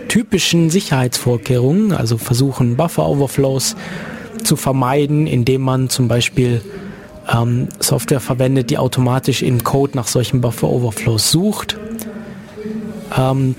typischen 0.09 0.71
Sicherheitsvorkehrungen, 0.71 1.93
also 1.93 2.19
versuchen 2.19 2.77
Buffer-Overflows 2.77 3.77
zu 4.45 4.57
vermeiden, 4.57 5.27
indem 5.27 5.63
man 5.63 5.89
zum 5.89 6.09
Beispiel 6.09 6.63
ähm, 7.33 7.69
Software 7.81 8.21
verwendet, 8.21 8.71
die 8.71 8.79
automatisch 8.79 9.43
im 9.43 9.63
Code 9.63 9.97
nach 9.97 10.07
solchen 10.07 10.41
Buffer 10.41 10.69
Overflows 10.69 11.31
sucht. 11.31 11.79
Ähm, 13.17 13.55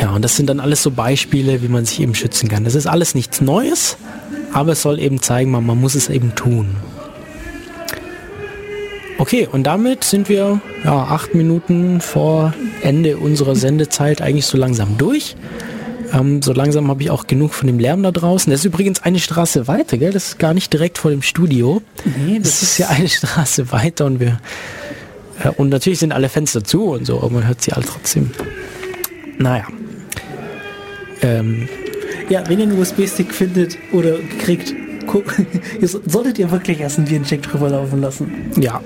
ja, 0.00 0.10
und 0.10 0.22
das 0.22 0.36
sind 0.36 0.48
dann 0.48 0.60
alles 0.60 0.82
so 0.82 0.90
Beispiele, 0.90 1.62
wie 1.62 1.68
man 1.68 1.84
sich 1.84 2.00
eben 2.00 2.14
schützen 2.14 2.48
kann. 2.48 2.64
Das 2.64 2.74
ist 2.74 2.86
alles 2.86 3.14
nichts 3.14 3.40
Neues, 3.40 3.96
aber 4.52 4.72
es 4.72 4.82
soll 4.82 4.98
eben 4.98 5.20
zeigen, 5.20 5.50
man, 5.50 5.66
man 5.66 5.80
muss 5.80 5.94
es 5.94 6.08
eben 6.08 6.34
tun. 6.34 6.76
Okay, 9.20 9.46
und 9.52 9.64
damit 9.64 10.02
sind 10.02 10.30
wir 10.30 10.62
ja, 10.82 10.94
acht 10.94 11.34
Minuten 11.34 12.00
vor 12.00 12.54
Ende 12.82 13.18
unserer 13.18 13.54
Sendezeit 13.54 14.22
eigentlich 14.22 14.46
so 14.46 14.56
langsam 14.56 14.96
durch. 14.96 15.36
Ähm, 16.10 16.40
so 16.40 16.54
langsam 16.54 16.88
habe 16.88 17.02
ich 17.02 17.10
auch 17.10 17.26
genug 17.26 17.52
von 17.52 17.66
dem 17.66 17.78
Lärm 17.78 18.02
da 18.02 18.12
draußen. 18.12 18.50
Das 18.50 18.60
ist 18.60 18.64
übrigens 18.64 19.02
eine 19.02 19.18
Straße 19.18 19.68
weiter, 19.68 19.98
gell? 19.98 20.10
Das 20.10 20.28
ist 20.28 20.38
gar 20.38 20.54
nicht 20.54 20.72
direkt 20.72 20.96
vor 20.96 21.10
dem 21.10 21.20
Studio. 21.20 21.82
Nee, 22.06 22.38
das, 22.38 22.60
das 22.60 22.62
ist 22.62 22.78
ja 22.78 22.88
eine 22.88 23.10
Straße 23.10 23.70
weiter 23.72 24.06
und 24.06 24.20
wir 24.20 24.40
äh, 25.44 25.50
und 25.50 25.68
natürlich 25.68 25.98
sind 25.98 26.12
alle 26.12 26.30
Fenster 26.30 26.64
zu 26.64 26.84
und 26.84 27.04
so, 27.04 27.18
aber 27.18 27.28
man 27.28 27.46
hört 27.46 27.60
sie 27.60 27.74
alle 27.74 27.84
trotzdem. 27.84 28.30
Naja. 29.36 29.66
Ähm, 31.20 31.68
ja, 32.30 32.42
wenn 32.48 32.58
ihr 32.58 32.64
einen 32.64 32.80
USB-Stick 32.80 33.34
findet 33.34 33.76
oder 33.92 34.14
kriegt, 34.42 34.72
solltet 35.82 36.38
ihr 36.38 36.50
wirklich 36.50 36.80
erst 36.80 36.96
einen 36.96 37.10
Virencheck 37.10 37.42
drüber 37.42 37.68
laufen 37.68 38.00
lassen. 38.00 38.50
Ja. 38.56 38.80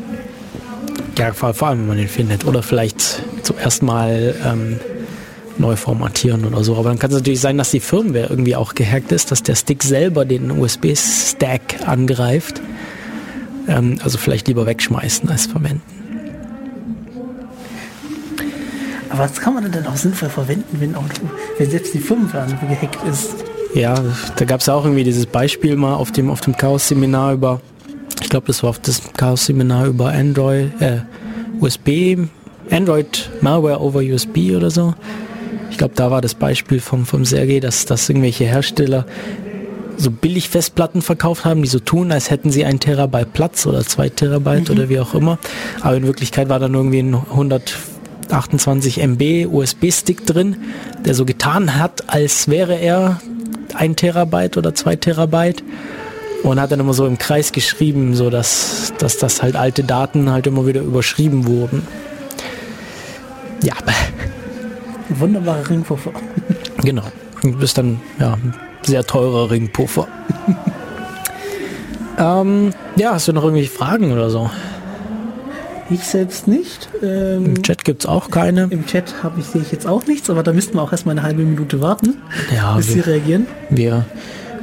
Ja, 1.17 1.33
vor, 1.33 1.55
vor 1.55 1.69
allem, 1.69 1.81
wenn 1.81 1.89
man 1.89 1.97
den 1.97 2.09
findet. 2.09 2.45
Oder 2.45 2.63
vielleicht 2.63 3.23
zuerst 3.43 3.83
mal 3.83 4.35
ähm, 4.45 4.81
neu 5.59 5.77
formatieren 5.77 6.45
oder 6.45 6.65
so. 6.65 6.77
Aber 6.77 6.89
dann 6.89 6.99
kann 6.99 7.11
es 7.11 7.17
natürlich 7.17 7.41
sein, 7.41 7.59
dass 7.59 7.71
die 7.71 7.81
Firmware 7.81 8.27
irgendwie 8.29 8.57
auch 8.57 8.75
gehackt 8.75 9.13
ist, 9.13 9.31
dass 9.31 9.43
der 9.43 9.55
Stick 9.55 9.83
selber 9.83 10.25
den 10.25 10.51
USB-Stack 10.51 11.87
angreift. 11.87 12.61
Ähm, 13.69 13.99
also 14.03 14.19
vielleicht 14.19 14.49
lieber 14.49 14.67
wegschmeißen 14.67 15.29
als 15.29 15.47
verwenden. 15.47 15.83
Aber 19.11 19.25
was 19.25 19.41
kann 19.41 19.55
man 19.55 19.71
denn 19.71 19.87
auch 19.87 19.97
sinnvoll 19.97 20.29
verwenden, 20.29 20.81
wenn, 20.81 20.97
auch, 20.97 21.05
wenn 21.59 21.71
selbst 21.71 21.95
die 21.95 22.01
Firmware 22.01 22.49
gehackt 22.61 22.99
ist? 23.09 23.37
Ja, 23.73 23.95
da 24.37 24.45
gab 24.45 24.61
es 24.61 24.69
auch 24.69 24.85
irgendwie 24.85 25.05
dieses 25.05 25.27
Beispiel 25.27 25.77
mal 25.77 25.95
auf 25.95 26.11
dem, 26.11 26.31
auf 26.31 26.41
dem 26.41 26.57
Chaos-Seminar 26.57 27.35
über, 27.35 27.61
ich 28.25 28.31
glaube, 28.31 28.47
das 28.47 28.63
war 28.63 28.71
auf 28.71 28.79
das 28.79 29.03
Chaos-Seminar 29.17 29.87
über 29.87 30.11
Android, 30.11 30.71
äh, 30.81 31.01
USB, 31.61 32.17
Android 32.71 33.31
Malware 33.43 33.81
over 33.81 34.01
USB 34.01 34.57
oder 34.57 34.71
so. 34.71 34.95
Ich 35.71 35.77
glaube, 35.77 35.95
da 35.95 36.11
war 36.11 36.23
das 36.23 36.35
Beispiel 36.35 36.81
vom, 36.81 37.05
vom 37.05 37.27
Sergei, 37.27 37.61
dass, 37.61 37.85
dass 37.85 38.09
irgendwelche 38.09 38.45
Hersteller 38.45 39.05
so 39.99 40.11
billig 40.11 40.49
Festplatten 40.49 41.03
verkauft 41.03 41.45
haben, 41.45 41.63
die 41.63 41.69
so 41.69 41.79
tun, 41.79 42.11
als 42.13 42.31
hätten 42.31 42.51
sie 42.51 42.65
ein 42.65 42.81
Terabyte 42.81 43.33
Platz 43.35 43.67
oder 43.67 43.85
zwei 43.85 44.09
Terabyte 44.09 44.71
mhm. 44.71 44.75
oder 44.75 44.89
wie 44.89 45.01
auch 45.01 45.15
immer. 45.15 45.39
Aber 45.83 45.97
in 45.97 46.07
Wirklichkeit 46.07 46.49
war 46.49 46.59
dann 46.59 46.75
irgendwie 46.75 47.01
ein 47.01 47.15
100 47.15 47.77
28 48.31 49.03
MB 49.03 49.47
USB-Stick 49.53 50.27
drin, 50.27 50.57
der 51.05 51.15
so 51.15 51.27
getan 51.27 51.79
hat, 51.79 52.09
als 52.09 52.49
wäre 52.49 52.75
er 52.75 53.21
ein 53.75 53.97
Terabyte 53.97 54.57
oder 54.57 54.75
zwei 54.75 54.97
Terabyte 54.97 55.63
und 56.45 56.61
hat 56.61 56.71
dann 56.71 56.79
immer 56.79 56.93
so 56.93 57.07
im 57.07 57.19
Kreis 57.19 57.53
geschrieben, 57.53 58.15
so 58.15 58.31
dass, 58.31 58.93
dass 58.99 59.17
das 59.17 59.43
halt 59.43 59.57
alte 59.57 59.83
Daten 59.83 60.31
halt 60.31 60.47
immer 60.47 60.67
wieder 60.67 60.83
überschrieben 60.83 61.47
wurden. 61.47 61.87
Ja. 63.63 63.75
Wunderbarer 65.09 65.69
Ringpuffer. 65.69 66.13
Genau. 66.83 67.05
Du 67.43 67.53
bist 67.53 67.79
dann 67.79 68.01
ja 68.19 68.35
ein 68.35 68.55
sehr 68.83 69.05
teurer 69.05 69.51
Ringpuffer. 69.51 70.07
ähm, 72.19 72.71
ja, 72.97 73.13
hast 73.13 73.29
du 73.29 73.33
noch 73.33 73.43
irgendwelche 73.43 73.71
Fragen 73.71 74.13
oder 74.13 74.29
so? 74.29 74.51
Ich 75.91 76.05
selbst 76.05 76.49
nicht. 76.49 76.89
Ähm, 77.03 77.47
Im 77.47 77.63
Chat 77.63 77.85
gibt 77.85 78.05
es 78.05 78.07
auch 78.07 78.31
keine. 78.31 78.69
Im 78.71 78.87
Chat 78.87 79.23
habe 79.23 79.41
ich, 79.41 79.47
sehe 79.47 79.63
ich 79.63 79.73
jetzt 79.73 79.87
auch 79.87 80.07
nichts, 80.07 80.31
aber 80.31 80.43
da 80.43 80.53
müssten 80.53 80.75
wir 80.77 80.83
auch 80.83 80.93
erstmal 80.93 81.17
eine 81.17 81.23
halbe 81.23 81.43
Minute 81.43 81.81
warten, 81.81 82.17
ja, 82.55 82.75
bis 82.77 82.89
wir, 82.89 82.95
sie 82.95 83.11
reagieren. 83.11 83.47
Wir, 83.69 84.07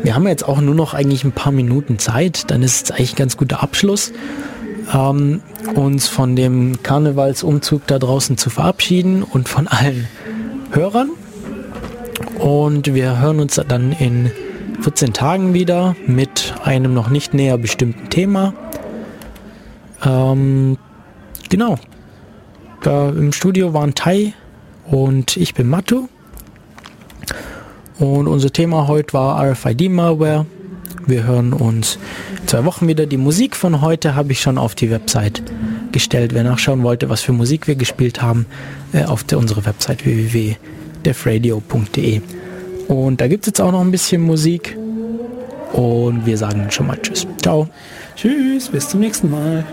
wir 0.04 0.16
haben 0.16 0.28
jetzt 0.28 0.48
auch 0.48 0.62
nur 0.62 0.76
noch 0.76 0.94
eigentlich 0.94 1.24
ein 1.24 1.32
paar 1.32 1.52
Minuten 1.52 2.00
Zeit, 2.00 2.50
dann 2.52 2.64
ist 2.64 2.86
es 2.86 2.92
eigentlich 2.92 3.14
ein 3.14 3.18
ganz 3.18 3.38
guter 3.38 3.64
Abschluss, 3.64 4.12
ähm, 4.94 5.42
uns 5.76 6.08
von 6.08 6.36
dem 6.36 6.82
Karnevalsumzug 6.84 7.88
da 7.88 8.00
draußen 8.00 8.38
zu 8.38 8.50
verabschieden 8.50 9.24
und 9.24 9.50
von 9.50 9.68
allen 9.68 10.08
Hörern. 10.72 11.12
Und 12.40 12.94
wir 12.94 13.20
hören 13.20 13.40
uns 13.40 13.62
dann 13.68 13.92
in 13.92 14.32
14 14.82 15.14
Tagen 15.14 15.54
wieder 15.54 15.96
mit 16.08 16.56
einem 16.64 16.94
noch 16.94 17.10
nicht 17.10 17.34
näher 17.34 17.58
bestimmten 17.58 18.10
Thema. 18.10 18.54
Ähm, 20.04 20.78
Genau. 21.52 21.76
Da 22.82 23.10
Im 23.10 23.34
Studio 23.34 23.74
waren 23.74 23.94
Tai 23.94 24.34
und 24.90 25.36
ich 25.36 25.54
bin 25.54 25.68
Matu. 25.68 26.08
Und 28.02 28.28
unser 28.28 28.52
Thema 28.52 28.88
heute 28.88 29.14
war 29.14 29.40
RFID-Malware. 29.44 30.46
Wir 31.06 31.24
hören 31.24 31.54
uns 31.54 32.00
zwei 32.48 32.66
Wochen 32.66 32.88
wieder. 32.88 33.06
Die 33.06 33.18
Musik 33.18 33.56
von 33.56 33.82
heute 33.82 34.16
habe 34.16 34.32
ich 34.32 34.42
schon 34.42 34.58
auf 34.58 34.74
die 34.74 34.90
Website 34.90 35.44
gestellt. 35.92 36.34
Wer 36.34 36.44
nachschauen 36.44 36.82
wollte, 36.82 37.10
was 37.10 37.22
für 37.22 37.32
Musik 37.32 37.68
wir 37.68 37.76
gespielt 37.76 38.24
haben, 38.24 38.48
äh, 38.92 39.04
auf 39.04 39.24
der, 39.24 39.38
unsere 39.38 39.68
Website 39.68 40.04
www.defradio.de. 40.04 42.22
Und 42.88 43.22
da 43.22 43.28
gibt 43.28 43.44
es 43.44 43.50
jetzt 43.50 43.62
auch 43.62 43.72
noch 43.72 43.82
ein 43.82 43.92
bisschen 43.92 44.24
Musik. 44.24 44.76
Und 45.74 46.26
wir 46.26 46.40
sagen 46.40 46.72
schon 46.72 46.88
mal 46.88 46.98
Tschüss. 47.00 47.28
Ciao. 47.40 47.68
Tschüss, 48.16 48.70
bis 48.70 48.90
zum 48.90 49.02
nächsten 49.02 49.30
Mal. 49.30 49.64